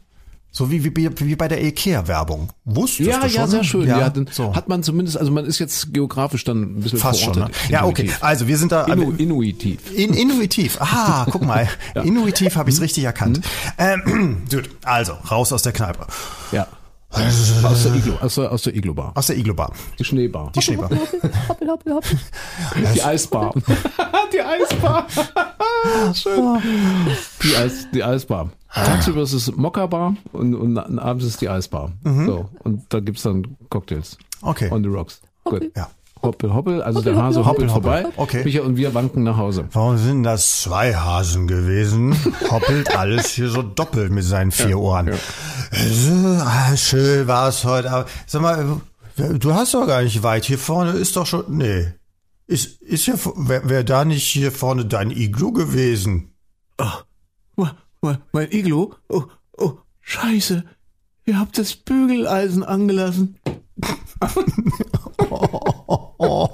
So 0.56 0.70
wie, 0.70 0.84
wie, 0.84 0.94
wie 0.94 1.34
bei 1.34 1.48
der 1.48 1.64
Ikea-Werbung. 1.64 2.50
Wusstest 2.64 3.08
Ja, 3.08 3.16
du 3.18 3.28
schon? 3.28 3.32
ja, 3.40 3.46
sehr 3.48 3.64
schön. 3.64 3.88
Ja, 3.88 4.08
dann 4.08 4.28
so. 4.30 4.54
hat 4.54 4.68
man 4.68 4.84
zumindest, 4.84 5.18
also 5.18 5.32
man 5.32 5.44
ist 5.46 5.58
jetzt 5.58 5.92
geografisch 5.92 6.44
dann 6.44 6.62
ein 6.62 6.80
bisschen 6.80 7.00
Fast 7.00 7.22
schon. 7.22 7.36
Ne? 7.36 7.50
Ja, 7.68 7.84
okay. 7.84 8.08
Also 8.20 8.46
wir 8.46 8.56
sind 8.56 8.70
da 8.70 8.84
Inu, 8.84 9.10
inuitiv. 9.18 9.80
in, 9.92 10.14
intuitiv. 10.14 10.76
Ah, 10.80 11.26
guck 11.30 11.42
mal. 11.44 11.68
Intuitiv 12.04 12.54
habe 12.54 12.70
ich 12.70 12.76
es 12.76 12.78
Mhm. 12.78 12.84
richtig 12.84 13.02
erkannt. 13.04 13.40
Ähm, 13.78 14.44
gut, 14.50 14.70
also 14.84 15.14
raus 15.28 15.52
aus 15.52 15.62
der 15.62 15.72
Kneipe. 15.72 16.06
Ja. 16.52 16.68
Aus 17.14 17.84
der 17.84 17.94
Iglo, 17.96 18.14
aus 18.20 18.34
der, 18.34 18.50
aus 18.52 18.62
der 18.62 18.74
Iglo-Bar. 18.74 19.12
Aus 19.14 19.26
der 19.26 19.36
Iglo-Bar. 19.38 19.72
Die 19.98 20.04
Schneebar. 20.04 20.50
Die 20.54 20.62
Schneebar. 20.62 20.90
Hoppel, 21.48 21.68
hoppel, 21.68 21.94
hoppel. 21.94 22.18
Die 22.94 23.02
Eisbar. 23.02 23.54
die 24.32 24.40
Eisbar. 24.40 25.06
Schön. 26.14 26.58
Die, 27.42 27.56
Eis, 27.56 27.86
die 27.92 28.02
Eisbar. 28.02 28.50
Tagsüber 28.72 29.22
ist 29.22 29.32
es 29.32 29.54
Mokka-Bar 29.54 30.16
und, 30.32 30.54
und 30.54 30.78
abends 30.98 31.24
ist 31.24 31.40
die 31.40 31.48
Eisbar. 31.48 31.92
So, 32.02 32.48
und 32.64 32.82
da 32.88 32.98
gibt's 33.00 33.22
dann 33.22 33.56
Cocktails. 33.70 34.18
Okay. 34.42 34.68
On 34.70 34.82
the 34.82 34.88
rocks. 34.88 35.20
Gut. 35.44 35.70
Ja. 35.76 35.88
Hoppel, 36.24 36.54
hoppel. 36.54 36.82
Also 36.82 37.02
der 37.02 37.16
Hase 37.16 37.44
hoppelt 37.44 37.70
hoppel. 37.70 37.82
vorbei. 37.82 38.06
Okay. 38.16 38.44
Micha 38.44 38.62
und 38.62 38.76
wir 38.76 38.94
wanken 38.94 39.22
nach 39.22 39.36
Hause. 39.36 39.68
Warum 39.72 39.98
sind 39.98 40.22
das 40.22 40.62
zwei 40.62 40.94
Hasen 40.94 41.46
gewesen? 41.46 42.16
Hoppelt 42.50 42.96
alles 42.96 43.30
hier 43.32 43.48
so 43.48 43.62
doppelt 43.62 44.10
mit 44.10 44.24
seinen 44.24 44.50
vier 44.50 44.78
Ohren. 44.78 45.12
So, 45.72 46.12
ah, 46.40 46.76
schön 46.76 47.26
war's 47.26 47.64
heute. 47.64 47.90
Aber 47.90 48.06
sag 48.26 48.42
mal, 48.42 48.80
du 49.16 49.54
hast 49.54 49.74
doch 49.74 49.86
gar 49.86 50.02
nicht 50.02 50.22
weit. 50.22 50.44
Hier 50.44 50.58
vorne 50.58 50.92
ist 50.92 51.16
doch 51.16 51.26
schon. 51.26 51.44
Nee. 51.48 51.92
Ist, 52.46 52.82
ist 52.82 53.06
ja, 53.06 53.14
wäre 53.36 53.68
wär 53.68 53.84
da 53.84 54.04
nicht 54.04 54.26
hier 54.26 54.52
vorne 54.52 54.84
dein 54.84 55.10
Iglu 55.10 55.52
gewesen? 55.52 56.34
Mein, 58.04 58.18
mein 58.32 58.52
Iglo? 58.52 58.94
Oh, 59.08 59.22
oh, 59.56 59.78
scheiße. 60.02 60.62
Ihr 61.24 61.38
habt 61.38 61.56
das 61.56 61.74
Bügeleisen 61.74 62.62
angelassen. 62.62 63.38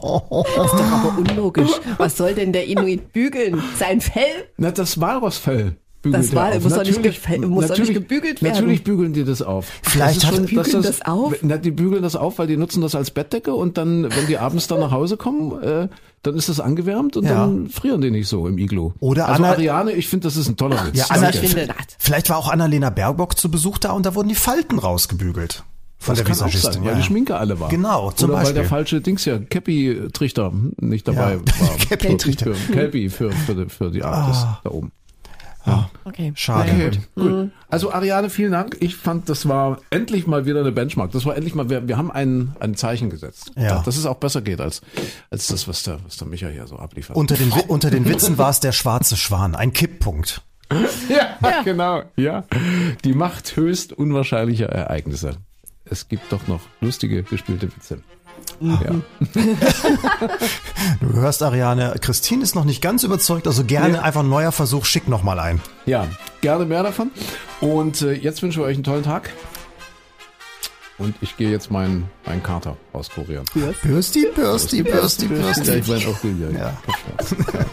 Das 0.01 0.67
ist 0.67 0.73
doch 0.75 0.93
aber 0.93 1.19
unlogisch. 1.19 1.71
Was 1.99 2.17
soll 2.17 2.35
denn 2.35 2.53
der 2.53 2.67
Inuit 2.67 3.13
bügeln? 3.13 3.63
Sein 3.79 4.01
Fell? 4.01 4.23
Na, 4.57 4.71
das 4.71 5.01
Walrossfell. 5.01 5.77
Das 6.03 6.35
Wal- 6.35 6.57
auf. 6.57 6.63
muss 6.65 6.73
doch 6.73 6.83
nicht 6.83 7.47
muss 7.47 7.67
doch 7.67 7.77
nicht 7.79 7.93
gebügelt 7.93 8.41
werden. 8.43 8.55
Natürlich 8.55 8.85
bügeln 8.85 9.13
die 9.13 9.23
das 9.23 9.43
auf. 9.43 9.67
Vielleicht 9.83 10.23
das 10.23 10.31
hat- 10.33 10.47
Bügeln 10.47 10.57
dass 10.57 10.71
das 10.99 11.03
auf? 11.03 11.35
Na, 11.43 11.59
die 11.59 11.71
bügeln 11.71 12.03
das 12.03 12.17
auf, 12.17 12.39
weil 12.39 12.47
die 12.47 12.57
nutzen 12.57 12.81
das 12.81 12.95
als 12.95 13.11
Bettdecke 13.11 13.53
und 13.55 13.77
dann, 13.77 14.05
wenn 14.05 14.27
die 14.27 14.39
abends 14.39 14.67
dann 14.67 14.81
nach 14.81 14.93
Hause 14.93 15.19
kommen, 15.19 15.63
äh, 15.63 15.89
dann 16.23 16.35
ist 16.37 16.49
das 16.49 16.59
angewärmt 16.59 17.19
und 17.19 17.25
Ja. 17.27 17.35
dann 17.47 17.69
frieren 17.69 18.01
die 18.01 18.11
nicht 18.11 18.29
so 18.29 18.47
im 18.49 18.57
Iglo. 18.57 18.95
Oder 19.01 19.29
also 19.29 19.43
Anna- 19.43 19.53
Ariane, 19.53 19.93
ich 19.93 20.09
finde, 20.09 20.25
das 20.27 20.37
ist 20.39 20.49
ein 20.49 20.57
toller 20.57 20.87
Witz. 20.87 20.97
Ja, 20.97 21.05
Anna, 21.11 21.29
ich 21.29 21.37
finde, 21.37 21.67
das- 21.67 21.77
vielleicht 21.99 22.31
war 22.31 22.39
auch 22.39 22.49
Annalena 22.51 22.89
Baerbock 22.89 23.37
zu 23.37 23.51
Besuch 23.51 23.77
da 23.77 23.93
und 23.93 24.07
da 24.07 24.15
wurden 24.15 24.29
die 24.31 24.35
Falten 24.35 24.79
rausgebügelt. 24.79 25.65
Von 26.01 26.17
das 26.17 26.25
der 26.25 26.35
kann 26.35 26.49
auch 26.49 26.53
sein, 26.53 26.81
weil 26.83 26.93
ja. 26.93 26.95
die 26.95 27.03
Schminke 27.03 27.37
alle 27.37 27.61
war. 27.61 27.69
Genau, 27.69 28.11
zum 28.13 28.31
Oder 28.31 28.39
weil 28.39 28.45
Beispiel. 28.45 28.63
der 28.63 28.69
falsche 28.71 29.01
Dings 29.03 29.27
ja, 29.27 29.39
Cappy-Trichter 29.39 30.51
nicht 30.79 31.07
dabei 31.07 31.35
Ja. 31.35 31.41
war. 31.41 31.77
Cappy-Trichter. 31.91 32.55
Für, 32.55 32.73
Cappy 32.73 33.11
für, 33.11 33.31
für, 33.33 33.55
die, 33.55 33.69
für 33.69 33.91
die 33.91 34.03
Arktis 34.03 34.39
Ah. 34.39 34.61
da 34.65 34.71
oben. 34.71 34.93
Okay. 36.05 36.33
Schade. 36.35 36.73
Okay, 36.73 36.99
gut. 37.15 37.51
Also 37.69 37.93
Ariane, 37.93 38.31
vielen 38.31 38.53
Dank. 38.53 38.79
Ich 38.81 38.97
fand, 38.97 39.29
das 39.29 39.47
war 39.47 39.79
endlich 39.91 40.27
mal 40.27 40.47
wieder 40.47 40.61
eine 40.61 40.73
Benchmark. 40.73 41.13
Das 41.13 41.27
war 41.27 41.37
endlich 41.37 41.55
mal, 41.55 41.69
wir, 41.69 41.87
wir 41.87 41.99
haben 41.99 42.11
ein, 42.11 42.57
ein 42.61 42.75
Zeichen 42.77 43.11
gesetzt. 43.11 43.53
Ja. 43.57 43.83
Dass 43.83 43.97
es 43.99 44.07
auch 44.07 44.17
besser 44.17 44.41
geht 44.41 44.61
als, 44.61 44.81
als 45.31 45.49
das, 45.49 45.69
was 45.69 45.83
der, 45.83 45.99
was 46.05 46.17
der 46.17 46.27
Micha 46.29 46.49
hier 46.49 46.67
so 46.67 46.77
abliefert. 46.77 47.15
Unter 47.15 47.35
den, 47.37 47.53
unter 47.69 47.91
den 47.91 48.07
Witzen 48.07 48.39
war 48.39 48.49
es 48.51 48.61
der 48.61 48.73
schwarze 48.73 49.17
Schwan, 49.19 49.55
ein 49.55 49.73
Kipppunkt. 49.75 50.43
ja, 51.09 51.63
genau. 51.63 52.03
Ja. 52.17 52.45
Die 53.05 53.13
Macht 53.13 53.55
höchst 53.57 53.93
unwahrscheinlicher 53.93 54.67
Ereignisse. 54.71 55.37
Es 55.91 56.09
gibt 56.09 56.33
doch 56.33 56.47
noch 56.47 56.61
lustige 56.81 57.23
gespielte 57.25 57.67
Witze. 57.75 58.01
Ja. 58.61 58.79
Du 61.01 61.13
hörst, 61.15 61.43
Ariane, 61.43 61.95
Christine 62.01 62.43
ist 62.43 62.55
noch 62.55 62.65
nicht 62.65 62.81
ganz 62.81 63.03
überzeugt, 63.03 63.47
also 63.47 63.65
gerne 63.65 63.97
Ja. 63.97 64.03
einfach 64.03 64.21
ein 64.21 64.29
neuer 64.29 64.53
Versuch, 64.53 64.85
schick 64.85 65.09
noch 65.09 65.23
mal 65.23 65.39
ein. 65.41 65.61
ja, 65.87 66.07
gerne 66.41 66.65
mehr 66.65 66.83
davon. 66.83 67.11
Und 67.61 68.03
äh, 68.03 68.13
jetzt 68.13 68.43
wünschen 68.43 68.63
wir 68.63 68.67
euch 68.67 68.77
einen 68.77 68.85
tollen 68.85 69.03
Tag. 69.03 69.31
Und 70.99 71.15
ich 71.23 71.37
gehe 71.37 71.51
jetzt 71.51 71.71
meinen 71.71 72.09
meinen 72.27 72.43
Kater 72.43 72.77
auskurieren. 72.93 73.45
Bürsti, 73.83 74.27
Bürsti, 74.35 74.83
Bürsti, 74.83 75.27
Ja, 75.27 75.31
Bürsti. 75.33 75.75
ich 75.75 75.89
meine 75.89 76.07
auch. 76.07 76.21
Kopfschmerzen. 76.21 76.57
Ja. 76.59 77.67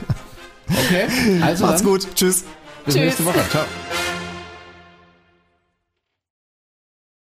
Okay, 0.70 1.41
also 1.41 1.65
Macht's 1.65 1.82
dann, 1.82 1.89
gut. 1.91 2.07
Tschüss. 2.15 2.43
bis 2.86 2.93
Tschüss. 2.95 3.03
nächste 3.03 3.26
Woche. 3.26 3.39
Ciao. 3.51 3.63